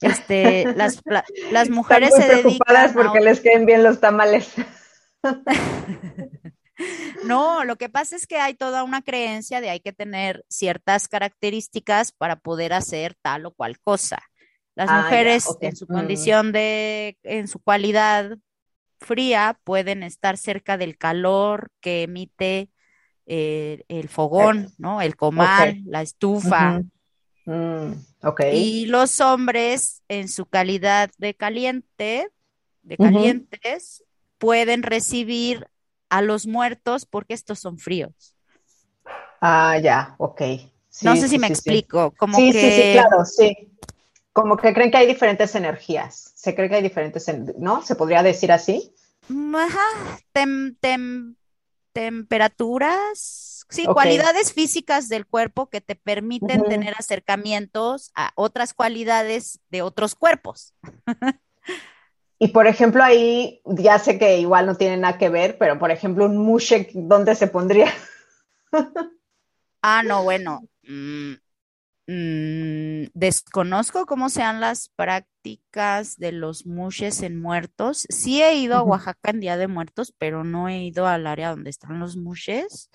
Este, 0.00 0.64
las, 0.76 1.02
las 1.50 1.70
mujeres 1.70 2.10
Están 2.10 2.26
muy 2.26 2.36
se 2.36 2.42
preocupadas 2.42 2.92
porque 2.92 3.20
les 3.20 3.40
queden 3.40 3.66
bien 3.66 3.82
los 3.82 4.00
tamales. 4.00 4.52
No, 7.24 7.64
lo 7.64 7.76
que 7.76 7.88
pasa 7.88 8.16
es 8.16 8.26
que 8.26 8.36
hay 8.36 8.54
toda 8.54 8.84
una 8.84 9.02
creencia 9.02 9.60
de 9.60 9.70
hay 9.70 9.80
que 9.80 9.92
tener 9.92 10.44
ciertas 10.48 11.08
características 11.08 12.12
para 12.12 12.36
poder 12.36 12.72
hacer 12.72 13.16
tal 13.20 13.46
o 13.46 13.50
cual 13.52 13.78
cosa. 13.80 14.22
Las 14.74 14.88
ah, 14.90 15.02
mujeres 15.02 15.48
en 15.60 15.74
su 15.74 15.86
mm. 15.86 15.92
condición 15.92 16.52
de, 16.52 17.18
en 17.24 17.48
su 17.48 17.58
cualidad 17.58 18.38
fría, 19.00 19.58
pueden 19.64 20.02
estar 20.02 20.36
cerca 20.36 20.76
del 20.76 20.96
calor 20.96 21.70
que 21.80 22.02
emite 22.02 22.70
eh, 23.26 23.84
el 23.88 24.08
fogón, 24.08 24.72
¿no? 24.78 25.00
El 25.00 25.16
comal, 25.16 25.82
la 25.86 26.02
estufa. 26.02 26.82
Mm, 27.44 27.92
y 28.52 28.86
los 28.86 29.20
hombres, 29.20 30.02
en 30.08 30.28
su 30.28 30.46
calidad 30.46 31.10
de 31.18 31.34
caliente, 31.34 32.28
de 32.82 32.96
calientes, 32.96 34.04
pueden 34.38 34.82
recibir 34.82 35.66
a 36.08 36.22
los 36.22 36.46
muertos 36.46 37.06
porque 37.06 37.34
estos 37.34 37.58
son 37.58 37.78
fríos. 37.78 38.34
Ah, 39.40 39.78
ya, 39.78 40.14
ok. 40.18 40.42
no 41.02 41.16
sé 41.16 41.28
si 41.28 41.38
me 41.38 41.46
explico. 41.46 42.12
Como 42.16 42.36
sí, 42.36 42.50
que... 42.52 42.60
sí, 42.60 42.82
sí, 42.82 42.92
claro, 42.92 43.24
sí. 43.24 43.56
Como 44.32 44.56
que 44.56 44.72
creen 44.72 44.90
que 44.90 44.98
hay 44.98 45.06
diferentes 45.06 45.54
energías. 45.54 46.32
Se 46.34 46.54
cree 46.54 46.68
que 46.68 46.76
hay 46.76 46.82
diferentes, 46.82 47.26
¿no? 47.58 47.82
¿Se 47.82 47.96
podría 47.96 48.22
decir 48.22 48.52
así? 48.52 48.94
Ajá, 49.54 50.18
temperaturas, 51.92 53.66
sí, 53.68 53.84
cualidades 53.86 54.52
físicas 54.52 55.08
del 55.08 55.26
cuerpo 55.26 55.68
que 55.68 55.80
te 55.80 55.96
permiten 55.96 56.62
tener 56.64 56.94
acercamientos 56.96 58.12
a 58.14 58.30
otras 58.36 58.72
cualidades 58.74 59.60
de 59.70 59.82
otros 59.82 60.14
cuerpos. 60.14 60.74
Y 62.38 62.48
por 62.48 62.68
ejemplo, 62.68 63.02
ahí 63.02 63.60
ya 63.64 63.98
sé 63.98 64.18
que 64.18 64.38
igual 64.38 64.66
no 64.66 64.76
tiene 64.76 64.96
nada 64.96 65.18
que 65.18 65.28
ver, 65.28 65.58
pero 65.58 65.78
por 65.78 65.90
ejemplo, 65.90 66.26
un 66.26 66.36
mushek, 66.36 66.92
¿dónde 66.92 67.34
se 67.34 67.48
pondría? 67.48 67.92
ah, 69.82 70.02
no, 70.04 70.22
bueno. 70.22 70.60
Mm, 70.84 71.32
mm, 72.06 73.10
desconozco 73.12 74.06
cómo 74.06 74.28
sean 74.28 74.60
las 74.60 74.88
prácticas 74.90 76.16
de 76.16 76.30
los 76.30 76.64
mushes 76.64 77.22
en 77.22 77.40
muertos. 77.40 78.06
Sí 78.08 78.40
he 78.40 78.54
ido 78.54 78.76
a 78.76 78.82
Oaxaca 78.82 79.30
en 79.30 79.40
Día 79.40 79.56
de 79.56 79.66
Muertos, 79.66 80.14
pero 80.16 80.44
no 80.44 80.68
he 80.68 80.78
ido 80.84 81.08
al 81.08 81.26
área 81.26 81.50
donde 81.50 81.70
están 81.70 81.98
los 81.98 82.16
mushes. 82.16 82.88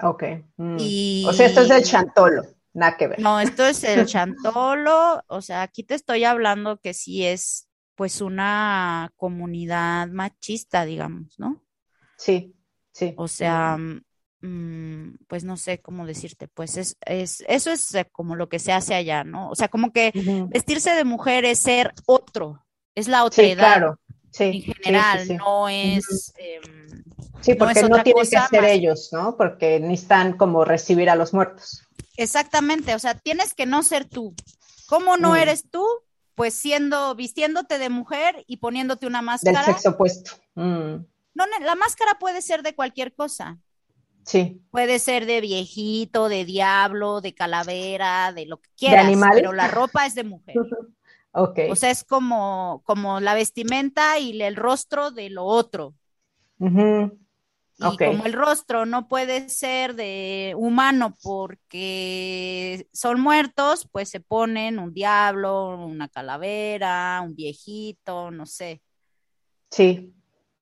Ok. 0.00 0.22
Mm. 0.56 1.26
O 1.26 1.32
sea, 1.32 1.46
esto 1.46 1.62
es 1.62 1.70
el 1.70 1.82
chantolo. 1.82 2.42
Nada 2.72 2.96
que 2.96 3.08
ver. 3.08 3.18
No, 3.18 3.40
esto 3.40 3.66
es 3.66 3.82
el 3.82 4.06
chantolo. 4.06 5.24
O 5.26 5.42
sea, 5.42 5.62
aquí 5.62 5.82
te 5.82 5.94
estoy 5.94 6.22
hablando 6.22 6.78
que 6.78 6.94
sí 6.94 7.26
es 7.26 7.66
pues 8.00 8.22
una 8.22 9.12
comunidad 9.18 10.08
machista, 10.08 10.86
digamos, 10.86 11.38
¿no? 11.38 11.62
Sí, 12.16 12.56
sí. 12.92 13.12
O 13.18 13.28
sea, 13.28 13.76
mm, 13.76 15.16
pues 15.28 15.44
no 15.44 15.58
sé 15.58 15.82
cómo 15.82 16.06
decirte, 16.06 16.48
pues 16.48 16.78
es, 16.78 16.96
es, 17.04 17.44
eso 17.46 17.70
es 17.70 17.94
eh, 17.94 18.08
como 18.10 18.36
lo 18.36 18.48
que 18.48 18.58
se 18.58 18.72
hace 18.72 18.94
allá, 18.94 19.22
¿no? 19.22 19.50
O 19.50 19.54
sea, 19.54 19.68
como 19.68 19.92
que 19.92 20.12
vestirse 20.48 20.92
de 20.92 21.04
mujer 21.04 21.44
es 21.44 21.58
ser 21.58 21.92
otro, 22.06 22.64
es 22.94 23.06
la 23.06 23.22
otra 23.22 23.44
sí, 23.44 23.54
Claro. 23.54 24.00
Sí, 24.30 24.44
en 24.44 24.62
general, 24.62 25.36
no 25.36 25.68
es... 25.68 26.32
sí, 27.42 27.54
porque 27.54 27.82
no, 27.82 28.02
tienen 28.02 28.24
que 28.24 28.38
ser 28.48 28.64
ellos, 28.64 29.10
¿no? 29.12 29.36
Porque 29.36 29.78
necesitan 29.78 30.38
como 30.38 30.64
recibir 30.64 31.10
a 31.10 31.16
los 31.16 31.34
muertos. 31.34 31.82
Exactamente, 32.16 32.94
o 32.94 32.98
sea, 32.98 33.12
tienes 33.12 33.52
que 33.52 33.66
no 33.66 33.82
ser 33.82 34.06
tú. 34.06 34.34
¿Cómo 34.88 35.18
no 35.18 35.36
eres 35.36 35.68
tú? 35.70 35.86
Pues 36.40 36.54
siendo, 36.54 37.14
vistiéndote 37.14 37.76
de 37.76 37.90
mujer 37.90 38.44
y 38.46 38.56
poniéndote 38.56 39.06
una 39.06 39.20
máscara. 39.20 39.62
Del 39.62 39.74
sexo 39.74 39.90
opuesto. 39.90 40.30
Mm. 40.54 41.04
No, 41.34 41.44
la 41.60 41.74
máscara 41.74 42.18
puede 42.18 42.40
ser 42.40 42.62
de 42.62 42.74
cualquier 42.74 43.12
cosa. 43.12 43.58
Sí. 44.24 44.62
Puede 44.70 45.00
ser 45.00 45.26
de 45.26 45.42
viejito, 45.42 46.30
de 46.30 46.46
diablo, 46.46 47.20
de 47.20 47.34
calavera, 47.34 48.32
de 48.32 48.46
lo 48.46 48.58
que 48.58 48.70
quieras. 48.74 49.04
De 49.04 49.12
animal. 49.12 49.32
Pero 49.34 49.52
la 49.52 49.68
ropa 49.68 50.06
es 50.06 50.14
de 50.14 50.24
mujer. 50.24 50.56
ok. 51.32 51.58
O 51.68 51.76
sea, 51.76 51.90
es 51.90 52.04
como, 52.04 52.80
como 52.86 53.20
la 53.20 53.34
vestimenta 53.34 54.18
y 54.18 54.40
el 54.40 54.56
rostro 54.56 55.10
de 55.10 55.28
lo 55.28 55.44
otro. 55.44 55.92
Y 57.82 57.96
como 57.96 58.26
el 58.26 58.32
rostro 58.34 58.84
no 58.84 59.08
puede 59.08 59.48
ser 59.48 59.94
de 59.94 60.52
humano 60.56 61.16
porque 61.22 62.86
son 62.92 63.20
muertos, 63.20 63.88
pues 63.90 64.10
se 64.10 64.20
ponen 64.20 64.78
un 64.78 64.92
diablo, 64.92 65.86
una 65.86 66.08
calavera, 66.08 67.22
un 67.24 67.34
viejito, 67.34 68.30
no 68.30 68.44
sé. 68.44 68.82
Sí, 69.70 70.14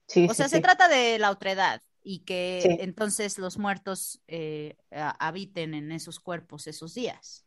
sí. 0.07 0.29
O 0.31 0.35
sea, 0.35 0.49
se 0.49 0.61
trata 0.61 0.87
de 0.87 1.19
la 1.19 1.31
otredad 1.33 1.83
y 2.05 2.21
que 2.21 2.79
entonces 2.81 3.37
los 3.39 3.59
muertos 3.59 4.23
eh, 4.29 4.77
habiten 4.91 5.75
en 5.75 5.91
esos 5.91 6.21
cuerpos 6.21 6.69
esos 6.69 6.95
días. 6.95 7.45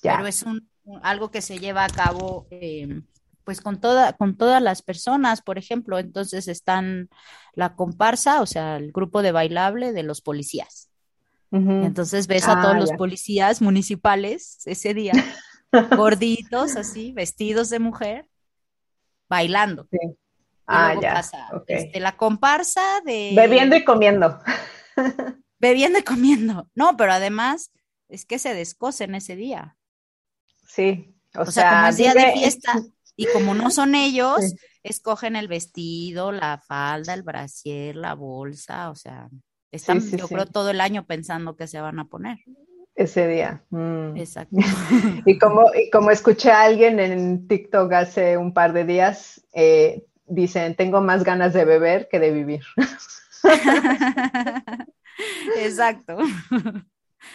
Pero 0.00 0.26
es 0.26 0.42
un, 0.42 0.70
algo 1.02 1.30
que 1.30 1.42
se 1.42 1.58
lleva 1.58 1.84
a 1.84 1.88
cabo 1.88 2.46
em, 2.50 3.04
pues 3.44 3.60
con, 3.60 3.80
toda, 3.80 4.14
con 4.14 4.36
todas 4.36 4.62
las 4.62 4.82
personas, 4.82 5.42
por 5.42 5.58
ejemplo, 5.58 5.98
entonces 5.98 6.48
están 6.48 7.08
la 7.52 7.76
comparsa, 7.76 8.40
o 8.40 8.46
sea, 8.46 8.76
el 8.76 8.90
grupo 8.92 9.22
de 9.22 9.32
bailable 9.32 9.92
de 9.92 10.02
los 10.02 10.20
policías. 10.20 10.90
Entonces 11.52 12.26
ves 12.26 12.48
a 12.48 12.60
todos 12.60 12.74
ah, 12.74 12.80
los 12.80 12.90
policías 12.94 13.62
municipales 13.62 14.58
ese 14.66 14.92
día, 14.92 15.12
gorditos 15.96 16.74
así, 16.74 17.12
vestidos 17.12 17.70
de 17.70 17.78
mujer, 17.78 18.26
bailando. 19.28 19.86
Ah, 20.66 20.96
ya. 21.00 21.22
Este, 21.68 22.00
la 22.00 22.16
comparsa 22.16 23.00
de... 23.04 23.34
Bebiendo 23.36 23.76
y 23.76 23.84
comiendo. 23.84 24.40
Bebiendo 25.60 26.00
y 26.00 26.02
comiendo. 26.02 26.68
No, 26.74 26.96
pero 26.96 27.12
además 27.12 27.70
es 28.08 28.24
que 28.24 28.40
se 28.40 28.52
descosen 28.52 29.14
ese 29.14 29.36
día. 29.36 29.76
Sí. 30.66 31.14
O, 31.36 31.46
sea, 31.46 31.70
como 31.70 31.86
es 31.88 31.96
día 31.96 32.14
de 32.14 32.32
fiesta, 32.32 32.72
y 33.16 33.26
como 33.26 33.54
no 33.54 33.70
son 33.70 33.94
ellos, 33.94 34.54
escogen 34.82 35.36
el 35.36 35.48
vestido, 35.48 36.32
la 36.32 36.58
falda, 36.58 37.14
el 37.14 37.22
brasier, 37.22 37.96
la 37.96 38.14
bolsa, 38.14 38.90
o 38.90 38.94
sea, 38.94 39.28
están 39.72 40.00
yo 40.00 40.28
creo 40.28 40.46
todo 40.46 40.70
el 40.70 40.80
año 40.80 41.04
pensando 41.06 41.56
que 41.56 41.66
se 41.66 41.80
van 41.80 41.98
a 41.98 42.06
poner. 42.06 42.38
Ese 42.94 43.26
día. 43.26 43.64
Mm. 43.70 44.16
Exacto. 44.16 44.56
y, 45.26 45.38
como, 45.38 45.64
y 45.74 45.90
como 45.90 46.10
escuché 46.12 46.52
a 46.52 46.62
alguien 46.62 47.00
en 47.00 47.48
TikTok 47.48 47.92
hace 47.92 48.36
un 48.36 48.54
par 48.54 48.72
de 48.72 48.84
días, 48.84 49.44
eh, 49.52 50.04
dicen, 50.26 50.76
tengo 50.76 51.00
más 51.00 51.24
ganas 51.24 51.52
de 51.52 51.64
beber 51.64 52.08
que 52.08 52.20
de 52.20 52.30
vivir. 52.30 52.62
Exacto. 55.58 56.16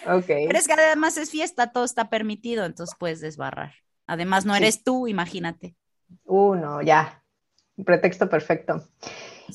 Ok. 0.07 0.27
Pero 0.27 0.57
es 0.57 0.67
que 0.67 0.73
además 0.73 1.17
es 1.17 1.29
fiesta, 1.29 1.71
todo 1.71 1.83
está 1.83 2.09
permitido, 2.09 2.65
entonces 2.65 2.95
puedes 2.97 3.19
desbarrar. 3.19 3.73
Además, 4.09 4.43
no 4.43 4.55
eres 4.55 4.83
tú, 4.83 5.07
imagínate. 5.07 5.75
Uno, 6.25 6.81
ya. 6.81 7.21
Pretexto 7.85 8.27
perfecto. 8.27 8.83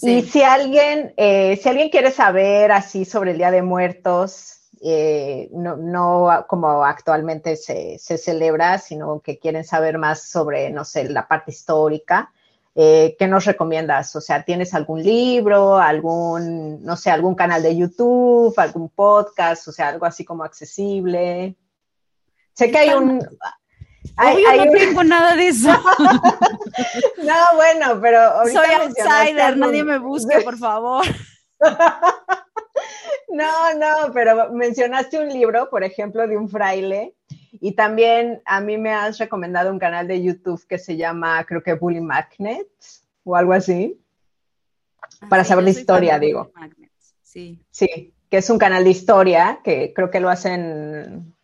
Y 0.00 0.22
si 0.22 0.42
alguien, 0.44 1.12
eh, 1.16 1.58
si 1.60 1.68
alguien 1.68 1.90
quiere 1.90 2.12
saber 2.12 2.70
así 2.70 3.04
sobre 3.04 3.32
el 3.32 3.38
Día 3.38 3.50
de 3.50 3.62
Muertos, 3.62 4.70
eh, 4.80 5.50
no, 5.52 6.46
como 6.46 6.84
actualmente 6.84 7.56
se, 7.56 7.98
celebra, 7.98 8.78
sino 8.78 9.18
que 9.18 9.40
quieren 9.40 9.64
saber 9.64 9.98
más 9.98 10.22
sobre, 10.22 10.70
no 10.70 10.84
sé, 10.84 11.08
la 11.10 11.26
parte 11.26 11.50
histórica, 11.50 12.32
eh, 12.76 13.16
¿qué 13.18 13.26
nos 13.26 13.46
recomiendas? 13.46 14.14
O 14.14 14.20
sea, 14.20 14.44
¿tienes 14.44 14.72
algún 14.72 15.02
libro, 15.02 15.78
algún, 15.78 16.80
no 16.84 16.96
sé, 16.96 17.10
algún 17.10 17.34
canal 17.34 17.60
de 17.60 17.76
YouTube, 17.76 18.54
algún 18.56 18.88
podcast, 18.88 19.66
o 19.66 19.72
sea, 19.72 19.88
algo 19.88 20.06
así 20.06 20.24
como 20.24 20.44
accesible? 20.44 21.56
Sé 22.52 22.70
que 22.70 22.78
hay 22.78 22.90
un, 22.90 23.20
Obvio 24.16 24.64
no 24.64 24.72
tengo 24.72 25.04
nada 25.04 25.34
de 25.34 25.48
eso. 25.48 25.70
no, 27.22 27.34
bueno, 27.56 28.00
pero 28.00 28.44
Soy 28.44 28.70
outsider, 28.80 29.56
nadie 29.56 29.82
me 29.82 29.98
busque, 29.98 30.40
por 30.42 30.58
favor. 30.58 31.04
no, 33.28 33.74
no, 33.74 34.12
pero 34.12 34.52
mencionaste 34.52 35.18
un 35.18 35.28
libro, 35.28 35.68
por 35.70 35.82
ejemplo, 35.84 36.26
de 36.26 36.36
un 36.36 36.48
fraile, 36.48 37.14
y 37.60 37.72
también 37.72 38.42
a 38.44 38.60
mí 38.60 38.78
me 38.78 38.92
has 38.92 39.18
recomendado 39.18 39.70
un 39.72 39.78
canal 39.78 40.06
de 40.06 40.22
YouTube 40.22 40.64
que 40.68 40.78
se 40.78 40.96
llama, 40.96 41.44
creo 41.44 41.62
que 41.62 41.74
Bully 41.74 42.00
Magnets, 42.00 43.04
o 43.24 43.36
algo 43.36 43.52
así, 43.52 44.00
ah, 45.20 45.28
para 45.28 45.44
saber 45.44 45.64
la 45.64 45.70
historia, 45.70 46.18
digo. 46.18 46.52
Sí. 47.22 47.58
Sí, 47.70 48.14
que 48.30 48.36
es 48.36 48.50
un 48.50 48.58
canal 48.58 48.84
de 48.84 48.90
historia, 48.90 49.60
que 49.64 49.92
creo 49.94 50.10
que 50.10 50.20
lo 50.20 50.28
hacen, 50.28 51.34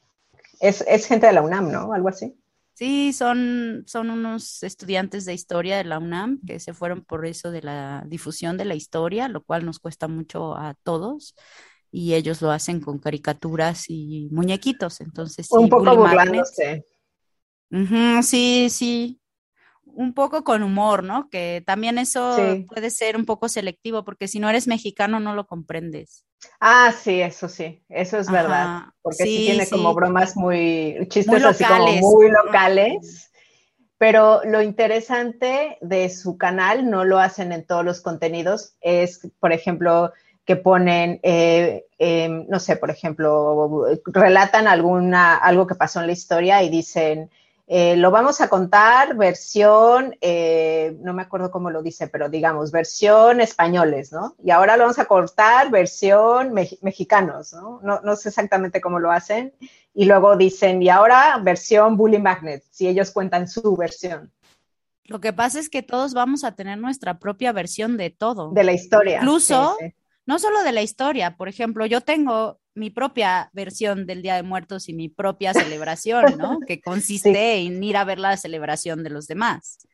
es, 0.61 0.85
es 0.87 1.07
gente 1.07 1.27
de 1.27 1.33
la 1.33 1.43
UNAM, 1.43 1.73
¿no? 1.73 1.93
Algo 1.93 2.09
así. 2.09 2.40
Sí, 2.81 3.13
son, 3.13 3.85
son 3.87 4.09
unos 4.09 4.63
estudiantes 4.63 5.27
de 5.27 5.35
historia 5.35 5.77
de 5.77 5.85
la 5.85 5.99
UNAM 5.99 6.41
que 6.47 6.59
se 6.61 6.73
fueron 6.73 7.05
por 7.05 7.27
eso 7.27 7.51
de 7.51 7.61
la 7.61 8.03
difusión 8.07 8.57
de 8.57 8.65
la 8.65 8.75
historia, 8.75 9.29
lo 9.29 9.43
cual 9.43 9.67
nos 9.67 9.79
cuesta 9.81 10.09
mucho 10.09 10.57
a 10.57 10.73
todos. 10.83 11.35
Y 11.93 12.15
ellos 12.15 12.41
lo 12.41 12.51
hacen 12.51 12.81
con 12.81 12.99
caricaturas 12.99 13.85
y 13.89 14.31
muñequitos. 14.33 15.03
Entonces, 15.03 15.51
Un 15.51 15.69
poco 15.69 15.95
burlándose. 15.95 16.87
sí, 18.23 18.69
sí 18.71 19.20
un 20.01 20.15
poco 20.15 20.45
con 20.45 20.63
humor, 20.63 21.05
¿no? 21.05 21.29
Que 21.29 21.63
también 21.67 21.99
eso 21.99 22.35
puede 22.73 22.89
ser 22.89 23.19
un 23.19 23.27
poco 23.27 23.51
selectivo, 23.51 24.03
porque 24.03 24.29
si 24.29 24.41
no 24.41 24.49
eres 24.49 24.67
mexicano 24.67 25.21
no 25.21 25.35
lo 25.35 25.47
comprendes. 25.47 26.25
Ah, 26.59 26.91
sí, 26.99 27.21
eso 27.21 27.51
sí, 27.51 27.85
eso 27.91 28.17
es 28.17 28.31
verdad, 28.31 28.85
porque 29.03 29.25
sí, 29.25 29.37
tiene 29.47 29.69
como 29.69 29.93
bromas 29.93 30.39
muy, 30.39 31.07
chistes 31.11 31.45
así 31.45 31.65
como 31.65 31.93
muy 31.97 32.31
locales. 32.31 33.31
Pero 33.99 34.41
lo 34.45 34.63
interesante 34.63 35.77
de 35.83 36.09
su 36.09 36.39
canal, 36.39 36.89
no 36.89 37.05
lo 37.05 37.19
hacen 37.19 37.53
en 37.53 37.67
todos 37.67 37.85
los 37.85 38.01
contenidos, 38.01 38.77
es, 38.81 39.29
por 39.39 39.53
ejemplo, 39.53 40.15
que 40.47 40.57
ponen, 40.57 41.21
eh, 41.23 41.85
em, 41.99 42.47
no 42.49 42.59
sé, 42.59 42.77
por 42.77 42.89
ejemplo, 42.89 43.85
relatan 44.07 44.67
alguna, 44.67 45.37
algo 45.37 45.67
que 45.67 45.75
pasó 45.75 46.01
en 46.01 46.07
la 46.07 46.15
historia 46.15 46.63
y 46.63 46.71
dicen, 46.71 47.31
eh, 47.73 47.97
lo 47.97 48.11
vamos 48.11 48.41
a 48.41 48.49
contar 48.49 49.15
versión, 49.15 50.17
eh, 50.21 50.97
no 51.03 51.15
me 51.15 51.23
acuerdo 51.23 51.53
cómo 51.53 51.71
lo 51.71 51.85
dice, 51.85 52.09
pero 52.09 52.29
digamos, 52.29 52.73
versión 52.73 53.41
españoles, 53.41 54.11
¿no? 54.11 54.35
Y 54.43 54.51
ahora 54.51 54.77
lo 54.77 54.83
vamos 54.83 54.99
a 54.99 55.05
cortar 55.05 55.71
versión 55.71 56.53
mexicanos, 56.53 57.53
¿no? 57.53 57.79
¿no? 57.85 58.01
¿no? 58.01 58.17
sé 58.17 58.31
exactamente 58.31 58.81
cómo 58.81 58.99
lo 58.99 59.13
hacen. 59.13 59.55
Y 59.95 60.07
luego 60.07 60.37
dicen, 60.37 60.83
y 60.83 60.89
ahora 60.89 61.39
versión 61.45 61.97
Bully 61.97 62.19
Magnet, 62.19 62.65
si 62.73 62.89
ellos 62.89 63.13
cuentan 63.13 63.47
su 63.47 63.77
versión. 63.77 64.33
Lo 65.05 65.21
que 65.21 65.33
pasa 65.33 65.61
es 65.61 65.71
que 65.71 65.85
todos 65.85 66.13
vamos 66.13 66.43
a 66.43 66.57
tener 66.57 66.77
nuestra 66.77 67.21
propia 67.21 67.53
versión 67.53 67.97
de 67.97 68.11
todo. 68.11 68.51
De 68.51 68.65
la 68.65 68.73
historia. 68.73 69.19
Incluso, 69.19 69.77
no 70.27 70.41
solo 70.41 70.65
de 70.65 70.73
la 70.73 70.83
historia, 70.83 71.37
por 71.37 71.49
ejemplo, 71.49 71.87
yo 71.87 72.01
tengo 72.01 72.59
mi 72.81 72.91
propia 72.91 73.51
versión 73.53 74.07
del 74.07 74.23
Día 74.23 74.35
de 74.35 74.43
Muertos 74.43 74.89
y 74.89 74.95
mi 74.95 75.09
propia 75.09 75.53
celebración, 75.55 76.39
¿no? 76.39 76.59
Que 76.67 76.81
consiste 76.81 77.59
en 77.59 77.85
ir 77.85 77.97
a 77.97 78.05
ver 78.05 78.19
la 78.19 78.37
celebración 78.37 79.05
de 79.05 79.11
los 79.11 79.27
demás. 79.27 79.87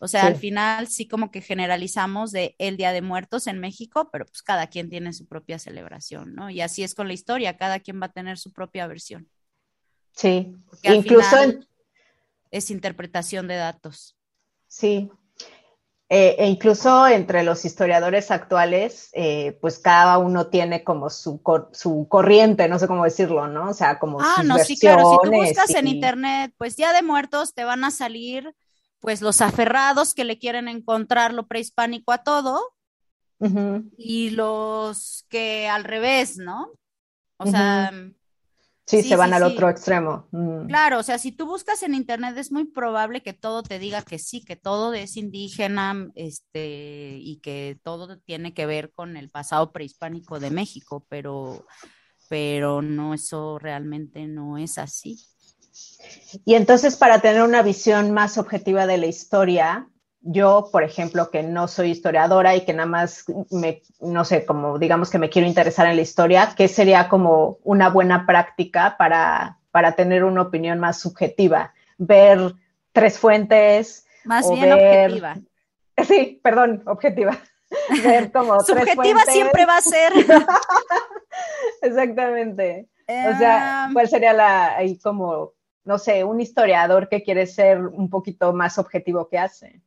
O 0.00 0.08
sea, 0.08 0.26
al 0.26 0.34
final 0.34 0.88
sí 0.88 1.06
como 1.06 1.30
que 1.30 1.40
generalizamos 1.40 2.32
de 2.32 2.56
el 2.58 2.76
Día 2.76 2.90
de 2.90 3.02
Muertos 3.02 3.46
en 3.46 3.60
México, 3.60 4.08
pero 4.10 4.24
pues 4.24 4.42
cada 4.42 4.66
quien 4.66 4.88
tiene 4.88 5.12
su 5.12 5.28
propia 5.28 5.60
celebración, 5.60 6.34
¿no? 6.34 6.50
Y 6.50 6.60
así 6.60 6.82
es 6.82 6.96
con 6.96 7.06
la 7.06 7.14
historia, 7.14 7.56
cada 7.56 7.78
quien 7.78 8.00
va 8.02 8.06
a 8.06 8.12
tener 8.12 8.36
su 8.36 8.52
propia 8.52 8.88
versión. 8.88 9.28
Sí, 10.16 10.56
incluso 10.82 11.36
es 12.50 12.70
interpretación 12.70 13.46
de 13.46 13.54
datos. 13.54 14.16
Sí, 14.66 15.08
eh, 16.14 16.36
e 16.38 16.46
incluso 16.46 17.06
entre 17.06 17.42
los 17.42 17.64
historiadores 17.64 18.30
actuales, 18.30 19.08
eh, 19.14 19.56
pues 19.62 19.78
cada 19.78 20.18
uno 20.18 20.48
tiene 20.48 20.84
como 20.84 21.08
su, 21.08 21.40
su 21.72 22.06
corriente, 22.06 22.68
no 22.68 22.78
sé 22.78 22.86
cómo 22.86 23.04
decirlo, 23.04 23.48
¿no? 23.48 23.70
O 23.70 23.72
sea, 23.72 23.98
como 23.98 24.20
Ah, 24.20 24.42
no, 24.44 24.58
sí, 24.58 24.78
claro, 24.78 25.10
si 25.10 25.30
tú 25.30 25.34
buscas 25.34 25.70
en 25.70 25.86
internet, 25.86 26.52
pues 26.58 26.76
Día 26.76 26.92
de 26.92 27.00
Muertos, 27.00 27.54
te 27.54 27.64
van 27.64 27.82
a 27.84 27.90
salir, 27.90 28.54
pues 29.00 29.22
los 29.22 29.40
aferrados 29.40 30.12
que 30.12 30.24
le 30.24 30.38
quieren 30.38 30.68
encontrar 30.68 31.32
lo 31.32 31.46
prehispánico 31.46 32.12
a 32.12 32.18
todo, 32.18 32.60
y 33.96 34.28
los 34.30 35.24
que 35.30 35.66
al 35.66 35.84
revés, 35.84 36.36
¿no? 36.36 36.72
O 37.38 37.46
sea, 37.46 37.90
Sí, 38.86 39.02
se 39.02 39.16
van 39.16 39.32
al 39.32 39.44
otro 39.44 39.68
extremo. 39.68 40.26
Mm. 40.32 40.66
Claro, 40.66 40.98
o 40.98 41.02
sea, 41.02 41.18
si 41.18 41.32
tú 41.32 41.46
buscas 41.46 41.82
en 41.82 41.94
internet 41.94 42.36
es 42.36 42.50
muy 42.50 42.64
probable 42.64 43.22
que 43.22 43.32
todo 43.32 43.62
te 43.62 43.78
diga 43.78 44.02
que 44.02 44.18
sí, 44.18 44.44
que 44.44 44.56
todo 44.56 44.92
es 44.92 45.16
indígena, 45.16 46.10
este, 46.14 47.16
y 47.20 47.38
que 47.38 47.78
todo 47.82 48.18
tiene 48.18 48.54
que 48.54 48.66
ver 48.66 48.92
con 48.92 49.16
el 49.16 49.30
pasado 49.30 49.72
prehispánico 49.72 50.40
de 50.40 50.50
México, 50.50 51.06
pero, 51.08 51.64
pero 52.28 52.82
no, 52.82 53.14
eso 53.14 53.58
realmente 53.58 54.26
no 54.26 54.58
es 54.58 54.78
así. 54.78 55.16
Y 56.44 56.54
entonces, 56.54 56.96
para 56.96 57.20
tener 57.20 57.42
una 57.42 57.62
visión 57.62 58.10
más 58.10 58.36
objetiva 58.36 58.86
de 58.86 58.98
la 58.98 59.06
historia, 59.06 59.88
yo, 60.22 60.68
por 60.70 60.84
ejemplo, 60.84 61.30
que 61.30 61.42
no 61.42 61.68
soy 61.68 61.90
historiadora 61.90 62.54
y 62.54 62.64
que 62.64 62.72
nada 62.72 62.88
más 62.88 63.24
me, 63.50 63.82
no 64.00 64.24
sé, 64.24 64.46
como 64.46 64.78
digamos 64.78 65.10
que 65.10 65.18
me 65.18 65.30
quiero 65.30 65.48
interesar 65.48 65.86
en 65.88 65.96
la 65.96 66.02
historia, 66.02 66.54
¿qué 66.56 66.68
sería 66.68 67.08
como 67.08 67.58
una 67.64 67.88
buena 67.88 68.24
práctica 68.24 68.96
para, 68.96 69.58
para 69.70 69.92
tener 69.92 70.24
una 70.24 70.42
opinión 70.42 70.78
más 70.78 71.00
subjetiva? 71.00 71.74
Ver 71.98 72.54
tres 72.92 73.18
fuentes. 73.18 74.06
Más 74.24 74.50
bien 74.50 74.72
objetiva. 74.72 75.36
Sí, 76.08 76.40
perdón, 76.42 76.82
objetiva. 76.86 77.38
Ver 78.02 78.32
como 78.32 78.58
Subjetiva 78.60 79.20
siempre 79.26 79.66
va 79.66 79.76
a 79.76 79.82
ser. 79.82 80.10
Exactamente. 81.82 82.88
O 83.06 83.38
sea, 83.38 83.90
¿cuál 83.92 84.08
sería 84.08 84.32
la, 84.32 84.76
ahí 84.76 84.98
como, 84.98 85.52
no 85.84 85.98
sé, 85.98 86.24
un 86.24 86.40
historiador 86.40 87.10
que 87.10 87.22
quiere 87.22 87.46
ser 87.46 87.78
un 87.78 88.08
poquito 88.08 88.54
más 88.54 88.78
objetivo 88.78 89.28
que 89.28 89.38
hace? 89.38 89.82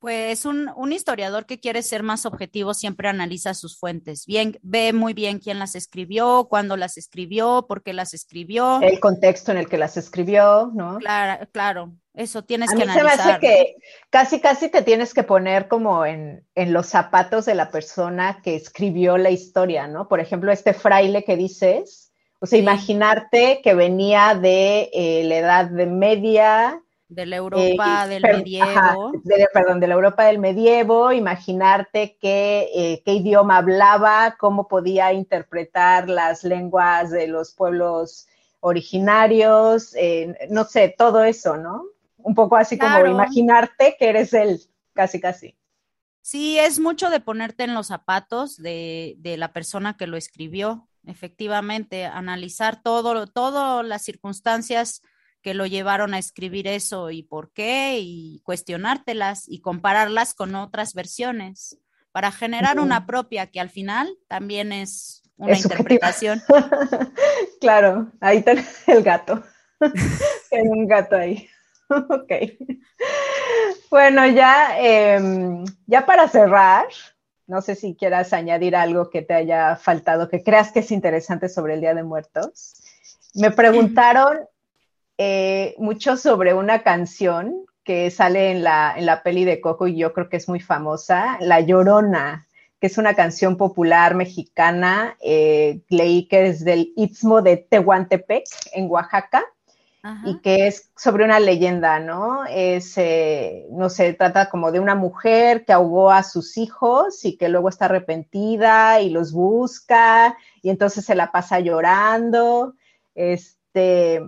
Pues 0.00 0.44
un, 0.44 0.70
un, 0.76 0.92
historiador 0.92 1.46
que 1.46 1.58
quiere 1.58 1.82
ser 1.82 2.02
más 2.02 2.26
objetivo 2.26 2.74
siempre 2.74 3.08
analiza 3.08 3.54
sus 3.54 3.78
fuentes. 3.78 4.26
Bien, 4.26 4.58
ve 4.62 4.92
muy 4.92 5.14
bien 5.14 5.38
quién 5.38 5.58
las 5.58 5.74
escribió, 5.74 6.46
cuándo 6.48 6.76
las 6.76 6.96
escribió, 6.96 7.66
por 7.68 7.82
qué 7.82 7.92
las 7.92 8.14
escribió. 8.14 8.80
El 8.82 9.00
contexto 9.00 9.52
en 9.52 9.58
el 9.58 9.68
que 9.68 9.78
las 9.78 9.96
escribió, 9.96 10.70
¿no? 10.74 10.98
Claro, 10.98 11.48
claro. 11.52 11.92
Eso 12.14 12.44
tienes 12.44 12.70
A 12.70 12.72
que 12.72 12.84
mí 12.86 12.90
analizar. 12.90 13.16
Se 13.16 13.22
me 13.22 13.30
hace 13.32 13.40
que 13.40 13.76
casi, 14.08 14.40
casi 14.40 14.68
te 14.70 14.82
tienes 14.82 15.12
que 15.12 15.22
poner 15.22 15.68
como 15.68 16.06
en, 16.06 16.46
en, 16.54 16.72
los 16.72 16.86
zapatos 16.86 17.44
de 17.44 17.54
la 17.54 17.70
persona 17.70 18.40
que 18.42 18.56
escribió 18.56 19.18
la 19.18 19.30
historia, 19.30 19.86
¿no? 19.86 20.08
Por 20.08 20.20
ejemplo, 20.20 20.50
este 20.50 20.72
fraile 20.72 21.24
que 21.24 21.36
dices, 21.36 22.12
o 22.40 22.46
sea, 22.46 22.58
sí. 22.58 22.62
imaginarte 22.62 23.60
que 23.62 23.74
venía 23.74 24.34
de 24.34 24.90
eh, 24.94 25.24
la 25.24 25.36
edad 25.36 25.66
de 25.66 25.86
media 25.86 26.82
de 27.08 27.26
la 27.26 27.36
Europa 27.36 28.04
eh, 28.04 28.08
del 28.08 28.22
per, 28.22 28.36
medievo. 28.38 28.70
Ajá, 28.70 28.96
de, 29.22 29.48
perdón, 29.52 29.80
de 29.80 29.86
la 29.86 29.94
Europa 29.94 30.24
del 30.24 30.38
medievo, 30.38 31.12
imaginarte 31.12 32.16
qué, 32.20 32.68
eh, 32.74 33.02
qué, 33.04 33.14
idioma 33.14 33.58
hablaba, 33.58 34.36
cómo 34.38 34.68
podía 34.68 35.12
interpretar 35.12 36.08
las 36.08 36.44
lenguas 36.44 37.10
de 37.10 37.28
los 37.28 37.54
pueblos 37.54 38.26
originarios, 38.60 39.94
eh, 39.94 40.36
no 40.50 40.64
sé, 40.64 40.94
todo 40.96 41.22
eso, 41.22 41.56
¿no? 41.56 41.84
Un 42.18 42.34
poco 42.34 42.56
así 42.56 42.76
claro. 42.76 43.04
como 43.04 43.14
imaginarte 43.14 43.96
que 43.98 44.08
eres 44.08 44.34
él, 44.34 44.60
casi, 44.92 45.20
casi. 45.20 45.56
Sí, 46.22 46.58
es 46.58 46.80
mucho 46.80 47.08
de 47.08 47.20
ponerte 47.20 47.62
en 47.62 47.74
los 47.74 47.86
zapatos 47.86 48.56
de, 48.56 49.14
de 49.18 49.36
la 49.36 49.52
persona 49.52 49.96
que 49.96 50.08
lo 50.08 50.16
escribió, 50.16 50.88
efectivamente, 51.06 52.04
analizar 52.04 52.82
todo, 52.82 53.28
todas 53.28 53.86
las 53.86 54.02
circunstancias 54.02 55.02
que 55.46 55.54
lo 55.54 55.64
llevaron 55.64 56.12
a 56.12 56.18
escribir 56.18 56.66
eso 56.66 57.12
y 57.12 57.22
por 57.22 57.52
qué, 57.52 58.00
y 58.00 58.40
cuestionártelas 58.42 59.44
y 59.46 59.60
compararlas 59.60 60.34
con 60.34 60.56
otras 60.56 60.92
versiones 60.92 61.78
para 62.10 62.32
generar 62.32 62.80
una 62.80 63.06
propia 63.06 63.46
que 63.46 63.60
al 63.60 63.70
final 63.70 64.12
también 64.26 64.72
es 64.72 65.22
una 65.36 65.52
es 65.52 65.62
interpretación. 65.62 66.42
claro, 67.60 68.10
ahí 68.20 68.38
está 68.38 68.54
el 68.88 69.04
gato. 69.04 69.40
Hay 70.50 70.62
un 70.62 70.88
gato 70.88 71.14
ahí. 71.14 71.48
ok. 71.90 72.32
Bueno, 73.88 74.26
ya, 74.26 74.80
eh, 74.80 75.62
ya 75.86 76.06
para 76.06 76.26
cerrar, 76.26 76.88
no 77.46 77.62
sé 77.62 77.76
si 77.76 77.94
quieras 77.94 78.32
añadir 78.32 78.74
algo 78.74 79.10
que 79.10 79.22
te 79.22 79.34
haya 79.34 79.76
faltado, 79.76 80.28
que 80.28 80.42
creas 80.42 80.72
que 80.72 80.80
es 80.80 80.90
interesante 80.90 81.48
sobre 81.48 81.74
el 81.74 81.82
Día 81.82 81.94
de 81.94 82.02
Muertos. 82.02 82.82
Me 83.32 83.52
preguntaron 83.52 84.40
eh, 85.18 85.74
mucho 85.78 86.16
sobre 86.16 86.54
una 86.54 86.82
canción 86.82 87.66
que 87.86 88.10
sale 88.10 88.50
en 88.50 88.64
la, 88.64 88.94
en 88.96 89.06
la 89.06 89.22
peli 89.22 89.44
de 89.44 89.60
Coco 89.60 89.86
y 89.86 89.96
yo 89.96 90.12
creo 90.12 90.28
que 90.28 90.36
es 90.36 90.48
muy 90.48 90.60
famosa, 90.60 91.38
La 91.40 91.60
Llorona, 91.60 92.46
que 92.80 92.88
es 92.88 92.98
una 92.98 93.14
canción 93.14 93.56
popular 93.56 94.14
mexicana, 94.14 95.16
eh, 95.22 95.82
leí 95.88 96.26
que 96.26 96.48
es 96.48 96.64
del 96.64 96.92
Istmo 96.96 97.42
de 97.42 97.56
Tehuantepec, 97.56 98.44
en 98.72 98.90
Oaxaca, 98.90 99.44
Ajá. 100.02 100.28
y 100.28 100.40
que 100.40 100.66
es 100.66 100.90
sobre 100.96 101.24
una 101.24 101.40
leyenda, 101.40 101.98
¿no? 102.00 102.44
Es, 102.44 102.98
eh, 102.98 103.66
no 103.70 103.88
sé, 103.88 104.12
trata 104.12 104.50
como 104.50 104.72
de 104.72 104.80
una 104.80 104.94
mujer 104.94 105.64
que 105.64 105.72
ahogó 105.72 106.10
a 106.10 106.22
sus 106.22 106.58
hijos 106.58 107.24
y 107.24 107.36
que 107.36 107.48
luego 107.48 107.68
está 107.68 107.86
arrepentida 107.86 109.00
y 109.00 109.10
los 109.10 109.32
busca 109.32 110.36
y 110.60 110.70
entonces 110.70 111.04
se 111.04 111.14
la 111.14 111.32
pasa 111.32 111.60
llorando. 111.60 112.74
Este, 113.14 114.22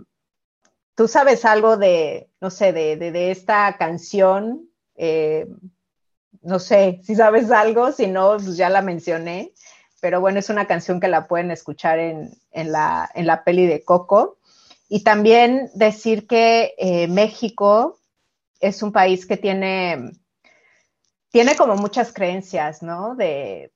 ¿Tú 0.98 1.06
sabes 1.06 1.44
algo 1.44 1.76
de, 1.76 2.28
no 2.40 2.50
sé, 2.50 2.72
de, 2.72 2.96
de, 2.96 3.30
esta 3.30 3.76
canción? 3.76 4.68
Eh, 4.96 5.46
no 6.42 6.58
sé 6.58 6.98
si 7.04 7.14
sabes 7.14 7.52
algo, 7.52 7.92
si 7.92 8.08
no, 8.08 8.32
pues 8.32 8.56
ya 8.56 8.68
la 8.68 8.82
mencioné, 8.82 9.52
pero 10.00 10.20
bueno, 10.20 10.40
es 10.40 10.50
una 10.50 10.66
canción 10.66 10.98
que 10.98 11.06
la 11.06 11.28
pueden 11.28 11.52
escuchar 11.52 12.00
en, 12.00 12.32
en, 12.50 12.72
la, 12.72 13.08
en 13.14 13.28
la, 13.28 13.44
peli 13.44 13.66
de 13.66 13.84
Coco. 13.84 14.38
Y 14.88 15.04
también 15.04 15.70
decir 15.72 16.26
que 16.26 16.74
eh, 16.78 17.06
México 17.06 18.00
es 18.58 18.82
un 18.82 18.90
país 18.90 19.24
que 19.24 19.36
tiene, 19.36 20.10
tiene 21.30 21.54
como 21.54 21.76
muchas 21.76 22.12
creencias, 22.12 22.82
¿no? 22.82 23.14
De, 23.14 23.70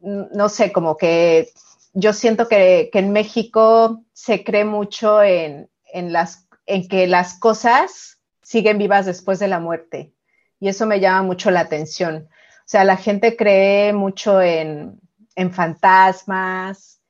no 0.00 0.48
sé, 0.48 0.72
como 0.72 0.96
que 0.96 1.52
yo 1.92 2.12
siento 2.12 2.48
que, 2.48 2.90
que 2.92 2.98
en 2.98 3.12
México 3.12 4.02
se 4.12 4.42
cree 4.42 4.64
mucho 4.64 5.22
en, 5.22 5.69
en, 5.92 6.12
las, 6.12 6.48
en 6.66 6.88
que 6.88 7.06
las 7.06 7.38
cosas 7.38 8.20
siguen 8.42 8.78
vivas 8.78 9.06
después 9.06 9.38
de 9.38 9.48
la 9.48 9.60
muerte. 9.60 10.12
Y 10.58 10.68
eso 10.68 10.86
me 10.86 11.00
llama 11.00 11.22
mucho 11.22 11.50
la 11.50 11.60
atención. 11.60 12.28
O 12.30 12.68
sea, 12.70 12.84
la 12.84 12.96
gente 12.96 13.36
cree 13.36 13.92
mucho 13.92 14.40
en, 14.40 15.00
en 15.34 15.52
fantasmas, 15.52 17.00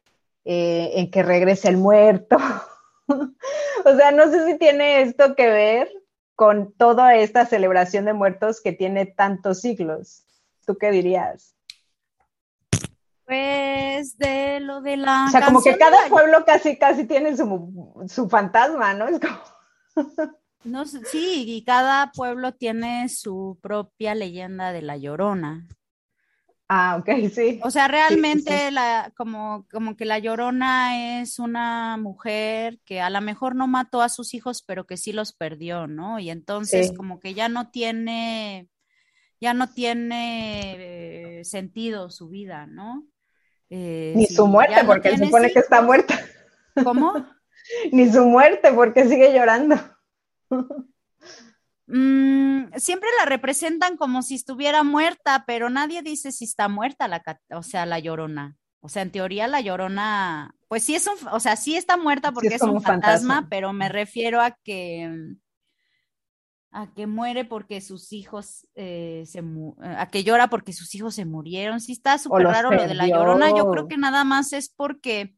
eh, 0.44 0.93
en 0.94 1.11
que 1.11 1.23
regrese 1.23 1.69
el 1.69 1.77
muerto. 1.77 2.36
o 3.07 3.97
sea, 3.97 4.11
no 4.12 4.31
sé 4.31 4.47
si 4.47 4.59
tiene 4.59 5.02
esto 5.02 5.35
que 5.35 5.47
ver 5.48 5.90
con 6.35 6.73
toda 6.73 7.16
esta 7.16 7.44
celebración 7.44 8.07
de 8.07 8.15
muertos 8.15 8.62
que 8.62 8.73
tiene 8.73 9.05
tantos 9.05 9.61
siglos. 9.61 10.24
¿Tú 10.65 10.78
qué 10.78 10.90
dirías? 10.90 11.55
Pues 13.31 14.19
de 14.19 14.59
lo 14.59 14.81
de 14.81 14.97
la. 14.97 15.27
O 15.28 15.31
sea, 15.31 15.44
como 15.44 15.62
que 15.62 15.78
cada 15.78 16.09
pueblo 16.09 16.44
casi, 16.44 16.77
casi 16.77 17.05
tiene 17.05 17.36
su, 17.36 18.05
su 18.09 18.28
fantasma, 18.28 18.93
¿no? 18.93 19.07
Es 19.07 19.20
como. 19.20 20.19
no, 20.65 20.85
sí, 20.85 21.44
y 21.47 21.62
cada 21.62 22.11
pueblo 22.11 22.55
tiene 22.55 23.09
su 23.09 23.57
propia 23.62 24.16
leyenda 24.16 24.73
de 24.73 24.82
la 24.82 24.97
llorona. 24.97 25.65
Ah, 26.66 26.97
ok, 26.98 27.31
sí. 27.32 27.61
O 27.62 27.70
sea, 27.70 27.86
realmente 27.86 28.51
sí, 28.51 28.65
sí. 28.66 28.74
La, 28.74 29.12
como, 29.16 29.65
como 29.70 29.97
que 29.97 30.07
la 30.07 30.19
llorona 30.19 31.20
es 31.20 31.39
una 31.39 31.98
mujer 31.98 32.81
que 32.85 33.01
a 33.01 33.11
lo 33.11 33.20
mejor 33.20 33.55
no 33.55 33.69
mató 33.69 34.02
a 34.02 34.09
sus 34.09 34.35
hijos, 34.35 34.65
pero 34.66 34.89
que 34.89 34.97
sí 34.97 35.12
los 35.12 35.32
perdió, 35.32 35.86
¿no? 35.86 36.19
Y 36.19 36.31
entonces 36.31 36.89
sí. 36.89 36.94
como 36.97 37.20
que 37.20 37.35
ya 37.35 37.48
no 37.48 37.70
tiene, 37.70 38.69
ya 39.40 39.55
no 39.55 39.73
tiene 39.73 41.39
eh, 41.39 41.44
sentido 41.44 42.11
su 42.11 42.28
vida, 42.28 42.66
¿no? 42.66 43.07
Eh, 43.70 44.12
Ni 44.16 44.26
su 44.26 44.47
muerte, 44.47 44.82
porque 44.84 45.16
se 45.16 45.24
supone 45.24 45.47
hijos. 45.47 45.55
que 45.55 45.60
está 45.60 45.80
muerta. 45.80 46.18
¿Cómo? 46.82 47.14
Ni 47.92 48.10
su 48.10 48.24
muerte, 48.24 48.72
porque 48.72 49.09
sigue 49.09 49.32
llorando. 49.32 49.76
mm, 51.86 52.72
siempre 52.76 53.09
la 53.18 53.26
representan 53.26 53.97
como 53.97 54.22
si 54.22 54.34
estuviera 54.34 54.82
muerta, 54.82 55.44
pero 55.47 55.70
nadie 55.70 56.02
dice 56.02 56.32
si 56.32 56.44
está 56.44 56.68
muerta 56.68 57.06
la, 57.06 57.22
o 57.51 57.62
sea, 57.62 57.86
la 57.86 58.01
llorona. 58.01 58.56
O 58.80 58.88
sea, 58.88 59.02
en 59.02 59.12
teoría 59.12 59.47
la 59.47 59.60
llorona, 59.60 60.55
pues 60.66 60.82
sí 60.82 60.94
es 60.94 61.06
un, 61.06 61.28
o 61.30 61.38
sea, 61.38 61.55
sí 61.55 61.76
está 61.76 61.97
muerta 61.97 62.32
porque 62.32 62.48
sí 62.48 62.55
es, 62.55 62.62
es, 62.62 62.68
un 62.68 62.82
fantasma, 62.82 63.34
fantasma, 63.34 63.48
pero 63.51 63.72
me 63.72 63.88
refiero 63.88 64.40
a 64.40 64.56
que 64.64 65.36
a 66.72 66.92
que 66.94 67.06
muere 67.06 67.44
porque 67.44 67.80
sus 67.80 68.12
hijos 68.12 68.66
eh, 68.74 69.24
se 69.26 69.42
a 69.82 70.09
que 70.09 70.22
llora 70.22 70.48
porque 70.48 70.72
sus 70.72 70.94
hijos 70.94 71.14
se 71.14 71.24
murieron. 71.24 71.80
Sí 71.80 71.92
está 71.92 72.18
súper 72.18 72.47
raro 72.47 72.70
lo 72.70 72.86
de 72.86 72.94
la 72.94 73.09
llorona. 73.09 73.51
Yo 73.51 73.70
creo 73.70 73.88
que 73.88 73.97
nada 73.97 74.24
más 74.24 74.52
es 74.52 74.68
porque 74.68 75.34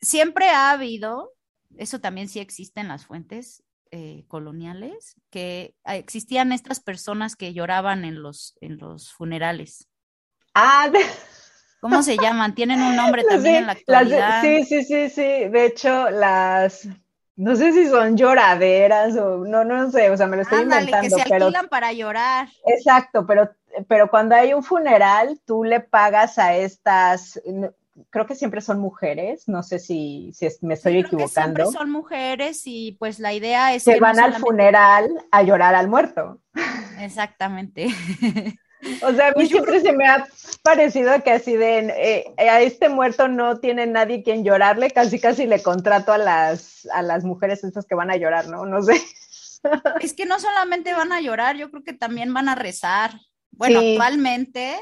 siempre 0.00 0.48
ha 0.48 0.70
habido, 0.70 1.34
eso 1.76 2.00
también 2.00 2.28
sí 2.28 2.40
existe 2.40 2.80
en 2.80 2.88
las 2.88 3.06
fuentes 3.06 3.62
eh, 3.90 4.24
coloniales, 4.28 5.16
que 5.30 5.74
existían 5.84 6.52
estas 6.52 6.80
personas 6.80 7.36
que 7.36 7.52
lloraban 7.52 8.04
en 8.04 8.22
los, 8.22 8.56
en 8.60 8.78
los 8.78 9.12
funerales. 9.12 9.88
Ah, 10.54 10.88
de... 10.90 11.00
¿Cómo 11.80 12.02
se 12.02 12.16
llaman? 12.16 12.54
Tienen 12.54 12.82
un 12.82 12.96
nombre 12.96 13.22
también 13.28 13.56
en 13.56 13.66
la 13.66 13.72
actualidad. 13.72 14.42
Las, 14.42 14.42
sí, 14.42 14.64
sí, 14.64 14.84
sí, 14.84 15.10
sí. 15.10 15.22
De 15.22 15.66
hecho, 15.66 16.10
las 16.10 16.88
no 17.38 17.54
sé 17.54 17.72
si 17.72 17.86
son 17.86 18.16
lloraderas 18.16 19.16
o 19.16 19.44
no, 19.44 19.64
no 19.64 19.90
sé, 19.92 20.10
o 20.10 20.16
sea, 20.16 20.26
me 20.26 20.36
lo 20.36 20.42
estoy 20.42 20.62
Ándale, 20.62 20.86
inventando. 20.86 21.16
que 21.16 21.22
se 21.22 21.28
pero, 21.30 21.44
alquilan 21.46 21.68
para 21.68 21.92
llorar. 21.92 22.48
Exacto, 22.66 23.24
pero, 23.26 23.48
pero 23.86 24.10
cuando 24.10 24.34
hay 24.34 24.52
un 24.54 24.64
funeral, 24.64 25.40
tú 25.46 25.62
le 25.62 25.78
pagas 25.78 26.36
a 26.40 26.56
estas, 26.56 27.40
creo 28.10 28.26
que 28.26 28.34
siempre 28.34 28.60
son 28.60 28.80
mujeres, 28.80 29.46
no 29.46 29.62
sé 29.62 29.78
si, 29.78 30.32
si 30.34 30.48
me 30.62 30.74
estoy 30.74 30.98
equivocando. 30.98 31.62
siempre 31.62 31.66
son 31.66 31.90
mujeres 31.92 32.62
y 32.64 32.96
pues 32.98 33.20
la 33.20 33.32
idea 33.32 33.72
es 33.72 33.84
que, 33.84 34.00
van 34.00 34.18
al 34.18 34.34
funeral 34.34 35.08
a 35.30 35.42
llorar 35.44 35.76
al 35.76 35.86
muerto. 35.86 36.40
Exactamente. 36.98 37.86
O 39.02 39.12
sea, 39.12 39.28
a 39.28 39.30
mí 39.30 39.34
pues 39.34 39.48
siempre 39.48 39.80
se 39.80 39.92
me 39.92 40.06
ha 40.06 40.26
parecido 40.62 41.22
que 41.22 41.32
así 41.32 41.56
de 41.56 41.78
eh, 42.38 42.48
a 42.48 42.60
este 42.60 42.88
muerto 42.88 43.28
no 43.28 43.58
tiene 43.58 43.86
nadie 43.86 44.22
quien 44.22 44.44
llorarle, 44.44 44.90
casi 44.90 45.18
casi 45.18 45.46
le 45.46 45.62
contrato 45.62 46.12
a 46.12 46.18
las, 46.18 46.86
a 46.92 47.02
las 47.02 47.24
mujeres 47.24 47.64
estas 47.64 47.86
que 47.86 47.94
van 47.94 48.10
a 48.10 48.16
llorar, 48.16 48.48
¿no? 48.48 48.66
No 48.66 48.82
sé. 48.82 49.00
Es 50.00 50.14
que 50.14 50.24
no 50.24 50.38
solamente 50.38 50.94
van 50.94 51.12
a 51.12 51.20
llorar, 51.20 51.56
yo 51.56 51.70
creo 51.70 51.82
que 51.82 51.92
también 51.92 52.32
van 52.32 52.48
a 52.48 52.54
rezar. 52.54 53.18
Bueno, 53.50 53.80
actualmente 53.80 54.78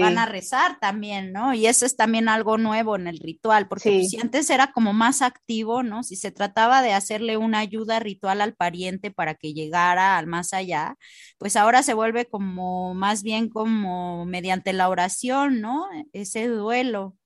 van 0.00 0.18
a 0.18 0.26
rezar 0.26 0.78
también, 0.80 1.32
¿no? 1.32 1.54
Y 1.54 1.66
eso 1.66 1.86
es 1.86 1.96
también 1.96 2.28
algo 2.28 2.58
nuevo 2.58 2.96
en 2.96 3.06
el 3.06 3.18
ritual, 3.18 3.68
porque 3.68 3.90
pues, 3.90 4.10
si 4.10 4.20
antes 4.20 4.50
era 4.50 4.72
como 4.72 4.92
más 4.92 5.22
activo, 5.22 5.82
¿no? 5.82 6.02
Si 6.02 6.16
se 6.16 6.30
trataba 6.30 6.82
de 6.82 6.92
hacerle 6.92 7.36
una 7.36 7.58
ayuda 7.58 8.00
ritual 8.00 8.40
al 8.40 8.54
pariente 8.54 9.10
para 9.10 9.34
que 9.34 9.52
llegara 9.52 10.18
al 10.18 10.26
más 10.26 10.52
allá, 10.52 10.96
pues 11.38 11.56
ahora 11.56 11.82
se 11.82 11.94
vuelve 11.94 12.26
como 12.26 12.94
más 12.94 13.22
bien 13.22 13.48
como 13.48 14.24
mediante 14.26 14.72
la 14.72 14.88
oración, 14.88 15.60
¿no? 15.60 15.86
Ese 16.12 16.48
duelo. 16.48 17.16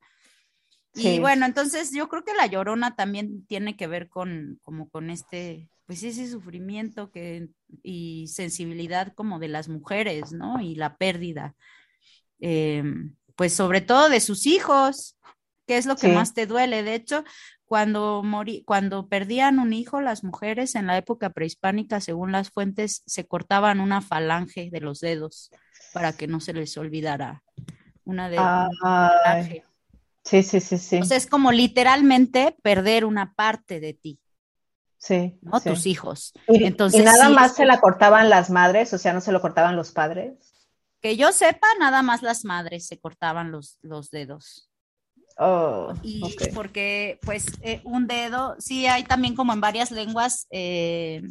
Y 0.95 1.21
bueno, 1.21 1.47
entonces 1.47 1.93
yo 1.93 2.09
creo 2.09 2.25
que 2.25 2.35
la 2.35 2.47
llorona 2.47 2.97
también 2.97 3.47
tiene 3.47 3.77
que 3.77 3.87
ver 3.87 4.09
con 4.09 4.59
como 4.63 4.89
con 4.89 5.11
este 5.11 5.71
pues 5.89 6.03
ese 6.03 6.29
sufrimiento 6.29 7.11
que 7.11 7.49
y 7.83 8.27
sensibilidad 8.29 9.15
como 9.15 9.39
de 9.39 9.49
las 9.49 9.69
mujeres, 9.69 10.33
¿no? 10.33 10.61
Y 10.61 10.75
la 10.75 10.99
pérdida. 10.99 11.55
Eh, 12.41 12.83
pues 13.37 13.53
sobre 13.53 13.81
todo 13.81 14.09
de 14.09 14.21
sus 14.21 14.47
hijos, 14.47 15.17
que 15.67 15.77
es 15.77 15.87
lo 15.87 15.97
que 15.97 16.09
más 16.09 16.35
te 16.35 16.47
duele. 16.47 16.83
De 16.83 16.95
hecho, 16.95 17.25
cuando, 17.65 18.23
morí, 18.25 18.65
cuando 18.65 19.09
perdían 19.09 19.59
un 19.59 19.73
hijo, 19.73 20.01
las 20.01 20.25
mujeres 20.25 20.75
en 20.75 20.87
la 20.87 20.97
época 20.97 21.31
prehispánica, 21.31 22.01
según 22.01 22.33
las 22.33 22.51
fuentes, 22.51 23.03
se 23.07 23.27
cortaban 23.27 23.81
una 23.81 24.01
falange 24.01 24.71
de 24.71 24.81
los 24.81 25.01
dedos 25.01 25.51
para 25.93 26.15
que 26.15 26.27
no 26.27 26.41
se 26.41 26.55
les 26.55 26.77
olvidara 26.79 27.43
una 28.05 28.31
de 28.31 28.37
falange. 28.37 29.65
Sí, 30.25 30.43
sí, 30.43 30.61
sí, 30.61 30.79
sí. 30.79 30.99
O 30.99 31.05
sea, 31.05 31.17
es 31.17 31.27
como 31.27 31.53
literalmente 31.53 32.57
perder 32.63 33.05
una 33.05 33.35
parte 33.35 33.81
de 33.81 33.95
ti. 33.95 34.19
Sí. 34.99 35.39
¿no? 35.43 35.61
Tus 35.61 35.87
hijos. 35.87 36.33
Y, 36.49 36.65
Entonces, 36.65 37.05
nada 37.05 37.29
más 37.29 37.55
se 37.55 37.65
la 37.65 37.81
cortaban 37.81 38.29
las 38.29 38.51
madres, 38.51 38.93
o 38.93 38.99
sea, 38.99 39.13
no 39.13 39.21
se 39.21 39.33
lo 39.33 39.41
cortaban 39.41 39.77
los 39.77 39.93
padres. 39.93 40.48
Que 41.01 41.17
yo 41.17 41.33
sepa, 41.33 41.67
nada 41.79 42.03
más 42.03 42.23
las 42.23 42.45
madres 42.45 42.87
se 42.87 42.99
cortaban 42.99 43.53
los, 43.53 43.79
los 43.83 44.11
dedos. 44.11 44.69
Oh, 45.41 45.95
y 46.03 46.21
porque, 46.53 47.21
pues, 47.23 47.47
eh, 47.63 47.81
un 47.85 48.09
dedo, 48.09 48.57
sí 48.59 48.87
hay 48.87 49.05
también 49.05 49.37
como 49.37 49.53
en 49.53 49.61
varias 49.61 49.93
lenguas 49.93 50.49
eh, 50.51 51.23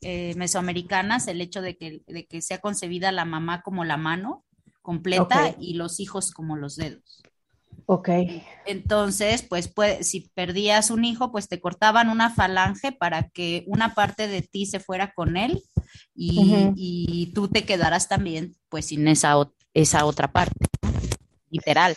eh, 0.00 0.34
mesoamericanas 0.36 1.28
el 1.28 1.42
hecho 1.42 1.60
de 1.60 1.76
que, 1.76 2.02
de 2.06 2.26
que, 2.26 2.40
sea 2.40 2.58
concebida 2.58 3.12
la 3.12 3.26
mamá 3.26 3.60
como 3.60 3.84
la 3.84 3.98
mano 3.98 4.46
completa 4.80 5.54
y 5.60 5.74
los 5.74 6.00
hijos 6.00 6.30
como 6.30 6.56
los 6.56 6.76
dedos. 6.76 7.22
Ok. 7.92 8.08
Entonces, 8.66 9.42
pues, 9.42 9.66
pues, 9.66 10.08
si 10.08 10.30
perdías 10.32 10.92
un 10.92 11.04
hijo, 11.04 11.32
pues 11.32 11.48
te 11.48 11.58
cortaban 11.58 12.08
una 12.08 12.30
falange 12.30 12.92
para 12.92 13.28
que 13.30 13.64
una 13.66 13.96
parte 13.96 14.28
de 14.28 14.42
ti 14.42 14.64
se 14.66 14.78
fuera 14.78 15.12
con 15.12 15.36
él 15.36 15.60
y, 16.14 17.32
tú 17.34 17.48
te 17.48 17.64
quedarás 17.64 18.06
también 18.08 18.54
pues 18.68 18.86
sin 18.86 19.08
esa, 19.08 19.34
esa 19.74 20.04
otra 20.04 20.30
parte, 20.30 20.66
literal. 21.50 21.96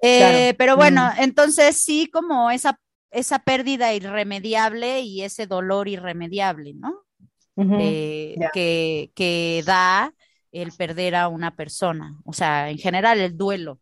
Eh, 0.00 0.54
pero 0.56 0.74
bueno, 0.74 1.08
mm. 1.08 1.22
entonces 1.22 1.76
sí 1.76 2.08
como 2.10 2.50
esa, 2.50 2.80
esa 3.10 3.40
pérdida 3.40 3.92
irremediable 3.92 5.00
y 5.00 5.20
ese 5.20 5.46
dolor 5.46 5.86
irremediable, 5.86 6.72
¿no? 6.72 7.02
Eh, 7.78 8.36
que, 8.54 9.12
que 9.14 9.62
da 9.66 10.14
el 10.50 10.72
perder 10.72 11.14
a 11.14 11.28
una 11.28 11.54
persona, 11.56 12.18
o 12.24 12.32
sea, 12.32 12.70
en 12.70 12.78
general 12.78 13.20
el 13.20 13.36
duelo, 13.36 13.80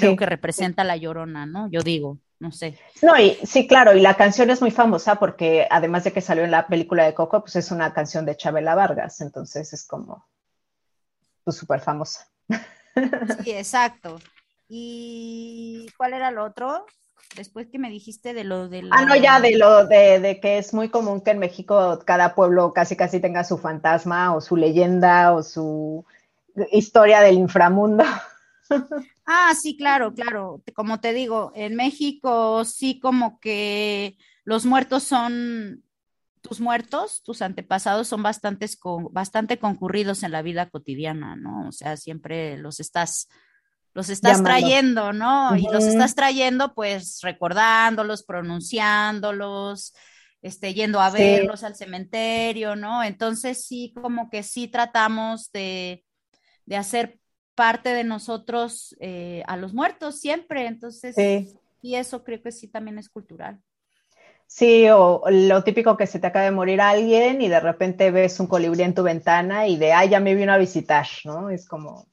creo 0.00 0.16
que 0.16 0.26
representa 0.26 0.84
la 0.84 0.96
llorona, 0.96 1.46
¿no? 1.46 1.68
Yo 1.70 1.82
digo 1.82 2.18
no 2.40 2.52
sé. 2.52 2.78
No, 3.02 3.18
y 3.18 3.36
sí, 3.44 3.66
claro, 3.66 3.94
y 3.94 4.00
la 4.00 4.14
canción 4.14 4.50
es 4.50 4.60
muy 4.60 4.70
famosa 4.70 5.16
porque 5.16 5.66
además 5.70 6.04
de 6.04 6.12
que 6.12 6.20
salió 6.20 6.44
en 6.44 6.50
la 6.50 6.68
película 6.68 7.04
de 7.04 7.14
Coco, 7.14 7.40
pues 7.40 7.56
es 7.56 7.70
una 7.70 7.92
canción 7.92 8.24
de 8.26 8.36
Chabela 8.36 8.74
Vargas, 8.74 9.20
entonces 9.20 9.72
es 9.72 9.84
como, 9.84 10.26
pues 11.44 11.56
súper 11.56 11.80
famosa. 11.80 12.28
Sí, 13.44 13.52
exacto. 13.52 14.18
¿Y 14.68 15.88
cuál 15.96 16.14
era 16.14 16.28
el 16.28 16.38
otro? 16.38 16.84
Después 17.36 17.68
que 17.70 17.78
me 17.78 17.90
dijiste 17.90 18.34
de 18.34 18.44
lo 18.44 18.68
de 18.68 18.88
Ah, 18.90 19.04
no, 19.04 19.14
ya, 19.14 19.40
de 19.40 19.56
lo 19.56 19.86
de, 19.86 20.18
de, 20.18 20.40
que 20.40 20.58
es 20.58 20.72
muy 20.72 20.88
común 20.88 21.20
que 21.20 21.30
en 21.30 21.38
México 21.38 22.00
cada 22.04 22.34
pueblo 22.34 22.72
casi 22.72 22.96
casi 22.96 23.20
tenga 23.20 23.44
su 23.44 23.58
fantasma 23.58 24.34
o 24.34 24.40
su 24.40 24.56
leyenda 24.56 25.32
o 25.32 25.42
su 25.42 26.04
historia 26.72 27.20
del 27.20 27.36
inframundo. 27.36 28.04
Ah, 29.30 29.54
sí, 29.54 29.76
claro, 29.76 30.14
claro. 30.14 30.62
Como 30.74 31.00
te 31.00 31.12
digo, 31.12 31.52
en 31.54 31.76
México 31.76 32.64
sí 32.64 32.98
como 32.98 33.38
que 33.40 34.16
los 34.42 34.64
muertos 34.64 35.02
son, 35.02 35.84
tus 36.40 36.60
muertos, 36.60 37.22
tus 37.24 37.42
antepasados 37.42 38.08
son 38.08 38.22
bastantes, 38.22 38.78
bastante 39.10 39.58
concurridos 39.58 40.22
en 40.22 40.32
la 40.32 40.40
vida 40.40 40.70
cotidiana, 40.70 41.36
¿no? 41.36 41.68
O 41.68 41.72
sea, 41.72 41.98
siempre 41.98 42.56
los 42.56 42.80
estás, 42.80 43.28
los 43.92 44.08
estás 44.08 44.42
trayendo, 44.42 45.12
¿no? 45.12 45.54
Y 45.58 45.64
los 45.70 45.84
estás 45.84 46.14
trayendo 46.14 46.74
pues 46.74 47.20
recordándolos, 47.20 48.22
pronunciándolos, 48.22 49.92
este, 50.40 50.72
yendo 50.72 51.02
a 51.02 51.10
verlos 51.10 51.64
al 51.64 51.76
cementerio, 51.76 52.76
¿no? 52.76 53.04
Entonces 53.04 53.66
sí, 53.66 53.92
como 53.94 54.30
que 54.30 54.42
sí 54.42 54.68
tratamos 54.68 55.52
de, 55.52 56.02
de 56.64 56.76
hacer 56.78 57.20
parte 57.58 57.88
de 57.88 58.04
nosotros 58.04 58.96
eh, 59.00 59.42
a 59.48 59.56
los 59.56 59.74
muertos 59.74 60.20
siempre, 60.20 60.66
entonces, 60.66 61.16
y 61.82 61.96
eso 61.96 62.22
creo 62.22 62.40
que 62.40 62.52
sí 62.52 62.68
también 62.68 63.00
es 63.00 63.08
cultural. 63.08 63.60
Sí, 64.46 64.88
o 64.90 65.24
lo 65.28 65.64
típico 65.64 65.96
que 65.96 66.06
se 66.06 66.20
te 66.20 66.28
acaba 66.28 66.44
de 66.44 66.52
morir 66.52 66.80
alguien 66.80 67.42
y 67.42 67.48
de 67.48 67.58
repente 67.58 68.12
ves 68.12 68.38
un 68.38 68.46
colibrí 68.46 68.84
en 68.84 68.94
tu 68.94 69.02
ventana 69.02 69.66
y 69.66 69.76
de, 69.76 69.92
ay, 69.92 70.08
ya 70.08 70.20
me 70.20 70.36
vino 70.36 70.52
a 70.52 70.56
visitar, 70.56 71.08
¿no? 71.24 71.50
Es 71.50 71.66
como, 71.66 72.06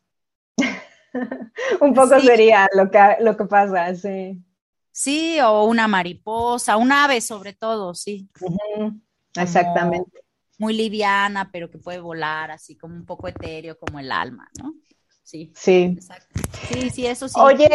un 1.79 1.93
poco 1.93 2.19
sería 2.19 2.67
lo 2.73 2.89
que, 2.89 2.99
lo 3.19 3.37
que 3.37 3.45
pasa, 3.45 3.93
sí. 3.93 4.43
Sí, 4.91 5.39
o 5.41 5.65
una 5.65 5.87
mariposa, 5.87 6.75
un 6.75 6.91
ave 6.91 7.21
sobre 7.21 7.53
todo, 7.53 7.93
sí. 7.93 8.27
Exactamente. 9.35 10.23
muy 10.57 10.73
liviana, 10.73 11.51
pero 11.51 11.69
que 11.69 11.77
puede 11.77 11.99
volar, 11.99 12.49
así 12.49 12.75
como 12.75 12.95
un 12.95 13.05
poco 13.05 13.27
etéreo, 13.27 13.77
como 13.77 13.99
el 13.99 14.11
alma, 14.11 14.49
¿no? 14.57 14.73
Sí. 15.25 15.51
Sí. 15.55 15.99
Sí, 16.69 16.89
sí, 16.89 17.05
eso 17.05 17.27
sí. 17.27 17.35
Oye, 17.37 17.69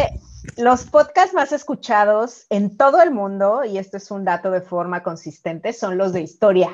los 0.56 0.84
podcasts 0.84 1.34
más 1.34 1.52
escuchados 1.52 2.46
en 2.48 2.76
todo 2.76 3.02
el 3.02 3.10
mundo, 3.10 3.64
y 3.64 3.78
esto 3.78 3.98
es 3.98 4.10
un 4.10 4.24
dato 4.24 4.50
de 4.50 4.62
forma 4.62 5.02
consistente, 5.02 5.72
son 5.72 5.98
los 5.98 6.12
de 6.12 6.22
historia. 6.22 6.70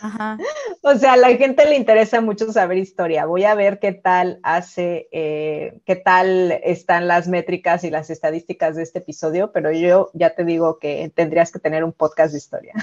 Ajá. 0.00 0.38
o 0.82 0.94
sea, 0.96 1.14
a 1.14 1.16
la 1.16 1.28
gente 1.36 1.64
le 1.64 1.76
interesa 1.76 2.20
mucho 2.20 2.52
saber 2.52 2.78
historia. 2.78 3.26
Voy 3.26 3.44
a 3.44 3.54
ver 3.54 3.78
qué 3.78 3.92
tal 3.92 4.40
hace, 4.42 5.08
eh, 5.12 5.80
qué 5.84 5.96
tal 5.96 6.52
están 6.62 7.08
las 7.08 7.28
métricas 7.28 7.84
y 7.84 7.90
las 7.90 8.10
estadísticas 8.10 8.76
de 8.76 8.82
este 8.82 8.98
episodio, 9.00 9.52
pero 9.52 9.72
yo 9.72 10.10
ya 10.14 10.34
te 10.34 10.44
digo 10.44 10.78
que 10.78 11.10
tendrías 11.14 11.52
que 11.52 11.58
tener 11.58 11.84
un 11.84 11.92
podcast 11.92 12.32
de 12.32 12.38
historia. 12.38 12.74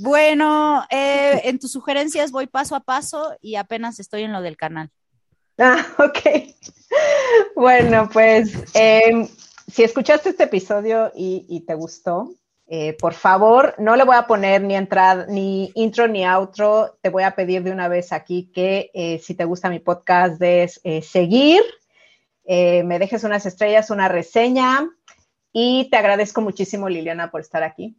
bueno, 0.00 0.84
eh, 0.90 1.42
en 1.44 1.58
tus 1.58 1.72
sugerencias 1.72 2.32
voy 2.32 2.46
paso 2.46 2.74
a 2.76 2.80
paso 2.80 3.36
y 3.40 3.56
apenas 3.56 4.00
estoy 4.00 4.22
en 4.22 4.32
lo 4.32 4.42
del 4.42 4.56
canal. 4.56 4.90
Ah, 5.58 5.86
ok. 5.98 6.18
Bueno, 7.56 8.08
pues 8.12 8.52
em, 8.74 9.28
si 9.70 9.82
escuchaste 9.82 10.30
este 10.30 10.44
episodio 10.44 11.12
y, 11.14 11.64
te 11.66 11.74
gustó, 11.74 12.30
eh, 12.66 12.96
por 12.98 13.14
favor, 13.14 13.74
no 13.78 13.96
le 13.96 14.04
voy 14.04 14.16
a 14.16 14.26
poner 14.26 14.62
ni 14.62 14.74
entrada, 14.74 15.26
ni 15.28 15.70
intro 15.74 16.08
ni 16.08 16.24
outro. 16.24 16.98
Te 17.00 17.10
voy 17.10 17.24
a 17.24 17.34
pedir 17.34 17.62
de 17.62 17.72
una 17.72 17.88
vez 17.88 18.12
aquí 18.12 18.50
que 18.54 18.90
eh, 18.94 19.18
si 19.18 19.34
te 19.34 19.44
gusta 19.44 19.70
mi 19.70 19.80
podcast, 19.80 20.38
des 20.38 20.80
eh, 20.84 21.02
seguir, 21.02 21.62
me 22.46 22.98
dejes 22.98 23.24
unas 23.24 23.46
estrellas, 23.46 23.90
una 23.90 24.08
reseña 24.08 24.90
y 25.50 25.88
te 25.88 25.96
agradezco 25.96 26.40
muchísimo, 26.42 26.88
Liliana, 26.88 27.30
por 27.30 27.40
estar 27.40 27.62
aquí. 27.62 27.96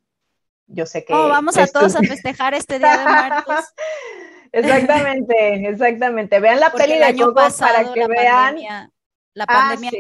Yo 0.67 0.85
sé 0.85 1.05
que. 1.05 1.13
Oh, 1.13 1.29
vamos 1.29 1.57
a 1.57 1.67
todos 1.67 1.95
a 1.95 1.99
festejar 2.01 2.53
este 2.53 2.79
Día 2.79 2.97
de 2.97 3.05
Muertos. 3.05 3.65
Exactamente, 4.55 5.67
exactamente. 5.69 6.39
Vean 6.39 6.59
la 6.59 6.71
peli 6.71 6.97
de 6.97 7.15
Coco 7.15 7.33
para 7.59 7.93
que 7.93 8.07
vean. 8.07 8.55
la 9.33 9.43
ah, 9.43 9.47
pandemia 9.47 9.91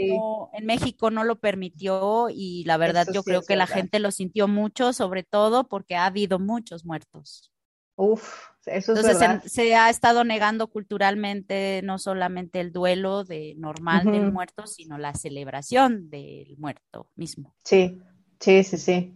en 0.53 0.65
México 0.65 1.11
no 1.11 1.25
lo 1.25 1.39
permitió 1.39 2.27
y 2.29 2.63
la 2.65 2.77
verdad 2.77 3.05
yo 3.13 3.23
creo 3.23 3.41
que 3.41 3.57
la 3.57 3.67
gente 3.67 3.99
lo 3.99 4.11
sintió 4.11 4.47
mucho, 4.47 4.93
sobre 4.93 5.23
todo 5.23 5.67
porque 5.67 5.95
ha 5.95 6.05
habido 6.05 6.39
muchos 6.39 6.85
muertos. 6.85 7.51
Uf, 7.97 8.49
eso 8.65 8.93
es 8.93 9.03
verdad. 9.03 9.41
Se, 9.43 9.49
se, 9.49 9.75
ha 9.75 9.89
estado 9.89 10.23
negando 10.23 10.67
culturalmente 10.67 11.81
no 11.83 11.97
solamente 11.97 12.59
el 12.59 12.73
duelo 12.73 13.23
de 13.23 13.55
normal 13.57 14.05
uh 14.05 14.09
-huh. 14.09 14.13
del 14.13 14.31
muerto, 14.31 14.67
sino 14.67 14.97
la 14.97 15.13
celebración 15.13 16.09
del 16.09 16.57
muerto 16.57 17.09
mismo. 17.15 17.55
Sí, 17.63 18.01
sí, 18.39 18.63
sí, 18.63 18.77
sí. 18.77 19.15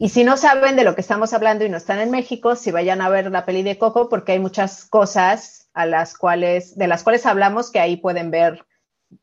Y 0.00 0.10
si 0.10 0.22
no 0.22 0.36
saben 0.36 0.76
de 0.76 0.84
lo 0.84 0.94
que 0.94 1.00
estamos 1.00 1.32
hablando 1.32 1.64
y 1.64 1.68
no 1.68 1.76
están 1.76 1.98
en 1.98 2.12
México, 2.12 2.54
si 2.54 2.70
vayan 2.70 3.00
a 3.00 3.08
ver 3.08 3.30
la 3.32 3.44
peli 3.44 3.64
de 3.64 3.78
Coco, 3.78 4.08
porque 4.08 4.32
hay 4.32 4.38
muchas 4.38 4.84
cosas 4.84 5.68
a 5.74 5.86
las 5.86 6.16
cuales, 6.16 6.78
de 6.78 6.86
las 6.86 7.02
cuales 7.02 7.26
hablamos 7.26 7.72
que 7.72 7.80
ahí 7.80 7.96
pueden 7.96 8.30
ver, 8.30 8.64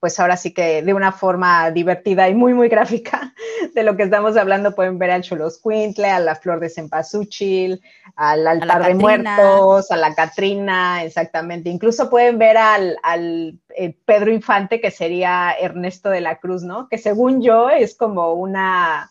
pues 0.01 0.19
ahora 0.19 0.35
sí 0.35 0.53
que 0.53 0.81
de 0.81 0.93
una 0.93 1.13
forma 1.13 1.72
divertida 1.72 2.27
y 2.27 2.35
muy, 2.35 2.53
muy 2.53 2.67
gráfica 2.76 3.34
de 3.73 3.84
lo 3.84 3.95
que 3.95 4.03
estamos 4.03 4.35
hablando, 4.35 4.76
pueden 4.76 4.99
ver 4.99 5.11
al 5.11 5.22
Choloscuintle, 5.22 6.09
a 6.09 6.19
la 6.19 6.35
flor 6.35 6.59
de 6.59 6.69
cempasúchil, 6.69 7.81
al 8.17 8.45
altar 8.45 8.85
de 8.85 8.95
muertos, 8.95 9.91
a 9.91 9.95
la 9.95 10.13
Catrina, 10.13 11.05
exactamente. 11.05 11.69
Incluso 11.69 12.09
pueden 12.09 12.38
ver 12.38 12.57
al, 12.57 12.97
al 13.01 13.59
eh, 13.77 13.95
Pedro 14.05 14.30
Infante, 14.30 14.81
que 14.81 14.91
sería 14.91 15.55
Ernesto 15.57 16.09
de 16.09 16.19
la 16.19 16.35
Cruz, 16.35 16.63
¿no? 16.63 16.89
Que 16.89 16.97
según 16.97 17.41
yo 17.41 17.69
es 17.69 17.95
como 17.95 18.34
una 18.34 19.09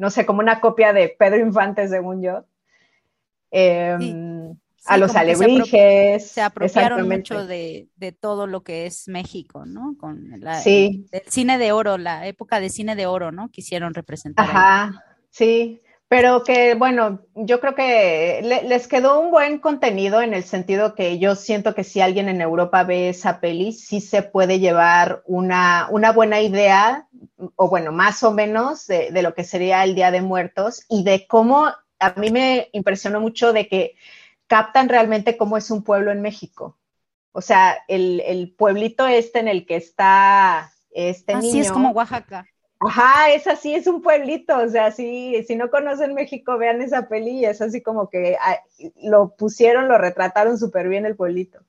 no 0.00 0.08
sé, 0.08 0.24
como 0.24 0.40
una 0.40 0.60
copia 0.60 0.94
de 0.94 1.14
Pedro 1.16 1.38
Infante, 1.38 1.86
según 1.86 2.22
yo. 2.22 2.46
Eh, 3.50 3.96
sí, 4.00 4.12
sí, 4.76 4.86
a 4.86 4.96
los 4.96 5.14
alebrijes. 5.14 6.26
Se, 6.26 6.40
apro 6.40 6.66
se 6.68 6.80
apropiaron 6.80 7.06
mucho 7.06 7.46
de, 7.46 7.88
de, 7.96 8.12
todo 8.12 8.46
lo 8.46 8.62
que 8.62 8.86
es 8.86 9.08
México, 9.08 9.66
¿no? 9.66 9.96
Con 10.00 10.40
la, 10.40 10.58
sí. 10.60 11.06
el, 11.12 11.20
el, 11.20 11.30
cine 11.30 11.58
de 11.58 11.72
oro, 11.72 11.98
la 11.98 12.26
época 12.26 12.60
de 12.60 12.70
cine 12.70 12.96
de 12.96 13.04
oro, 13.04 13.30
¿no? 13.30 13.50
Quisieron 13.50 13.92
representar. 13.92 14.46
Ajá, 14.48 14.84
ahí. 14.84 14.92
sí. 15.28 15.82
Pero 16.08 16.42
que, 16.42 16.74
bueno, 16.74 17.20
yo 17.36 17.60
creo 17.60 17.76
que 17.76 18.40
le, 18.42 18.64
les 18.64 18.88
quedó 18.88 19.20
un 19.20 19.30
buen 19.30 19.60
contenido 19.60 20.20
en 20.20 20.34
el 20.34 20.42
sentido 20.42 20.96
que 20.96 21.20
yo 21.20 21.36
siento 21.36 21.72
que 21.72 21.84
si 21.84 22.00
alguien 22.00 22.28
en 22.28 22.40
Europa 22.40 22.82
ve 22.82 23.10
esa 23.10 23.38
peli, 23.38 23.70
sí 23.72 24.00
se 24.00 24.22
puede 24.22 24.58
llevar 24.58 25.22
una, 25.24 25.86
una 25.92 26.10
buena 26.10 26.40
idea, 26.40 27.06
o 27.56 27.68
bueno, 27.68 27.92
más 27.92 28.22
o 28.22 28.32
menos, 28.32 28.86
de, 28.86 29.10
de, 29.10 29.22
lo 29.22 29.34
que 29.34 29.44
sería 29.44 29.84
el 29.84 29.94
Día 29.94 30.10
de 30.10 30.22
Muertos 30.22 30.84
y 30.88 31.04
de 31.04 31.26
cómo, 31.26 31.70
a 31.98 32.14
mí 32.16 32.30
me 32.30 32.68
impresionó 32.72 33.20
mucho 33.20 33.52
de 33.52 33.68
que 33.68 33.96
captan 34.46 34.88
realmente 34.88 35.36
cómo 35.36 35.56
es 35.56 35.70
un 35.70 35.84
pueblo 35.84 36.10
en 36.10 36.22
México. 36.22 36.78
O 37.32 37.40
sea, 37.40 37.78
el, 37.88 38.20
el 38.20 38.52
pueblito 38.52 39.06
este 39.06 39.38
en 39.38 39.48
el 39.48 39.66
que 39.66 39.76
está 39.76 40.72
este 40.90 41.34
Así 41.34 41.52
niño. 41.52 41.62
es 41.62 41.72
como 41.72 41.90
Oaxaca. 41.90 42.46
Ajá, 42.80 43.30
es 43.30 43.46
así, 43.46 43.74
es 43.74 43.86
un 43.86 44.00
pueblito, 44.00 44.56
o 44.56 44.68
sea, 44.68 44.90
sí, 44.90 45.44
si 45.46 45.54
no 45.54 45.70
conocen 45.70 46.14
México, 46.14 46.56
vean 46.56 46.80
esa 46.80 47.08
peli, 47.08 47.44
es 47.44 47.60
así 47.60 47.82
como 47.82 48.08
que 48.08 48.38
ah, 48.40 48.58
lo 49.02 49.36
pusieron, 49.36 49.86
lo 49.86 49.98
retrataron 49.98 50.58
súper 50.58 50.88
bien 50.88 51.04
el 51.04 51.14
pueblito. 51.14 51.60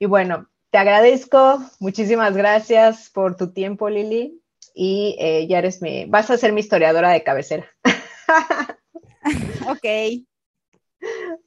Y 0.00 0.06
bueno, 0.06 0.48
te 0.72 0.78
agradezco, 0.78 1.62
muchísimas 1.80 2.34
gracias 2.34 3.10
por 3.10 3.36
tu 3.36 3.52
tiempo, 3.52 3.90
Lili, 3.90 4.40
y 4.74 5.16
eh, 5.20 5.46
ya 5.46 5.58
eres 5.58 5.82
mi, 5.82 6.06
vas 6.06 6.30
a 6.30 6.38
ser 6.38 6.54
mi 6.54 6.60
historiadora 6.60 7.10
de 7.10 7.22
cabecera. 7.22 7.66
ok. 9.68 9.84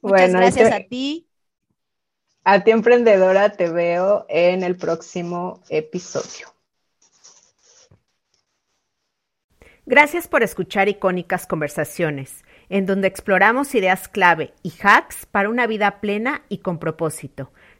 bueno, 0.00 0.38
gracias 0.38 0.70
te, 0.70 0.76
a 0.76 0.86
ti. 0.86 1.28
A 2.44 2.62
ti, 2.62 2.70
emprendedora, 2.70 3.50
te 3.50 3.68
veo 3.68 4.26
en 4.28 4.62
el 4.62 4.76
próximo 4.76 5.60
episodio. 5.70 6.46
Gracias 9.86 10.28
por 10.28 10.44
escuchar 10.44 10.88
Icónicas 10.88 11.48
Conversaciones, 11.48 12.44
en 12.68 12.86
donde 12.86 13.08
exploramos 13.08 13.74
ideas 13.74 14.06
clave 14.06 14.54
y 14.62 14.72
hacks 14.80 15.26
para 15.26 15.48
una 15.48 15.66
vida 15.66 16.00
plena 16.00 16.44
y 16.48 16.58
con 16.58 16.78
propósito. 16.78 17.50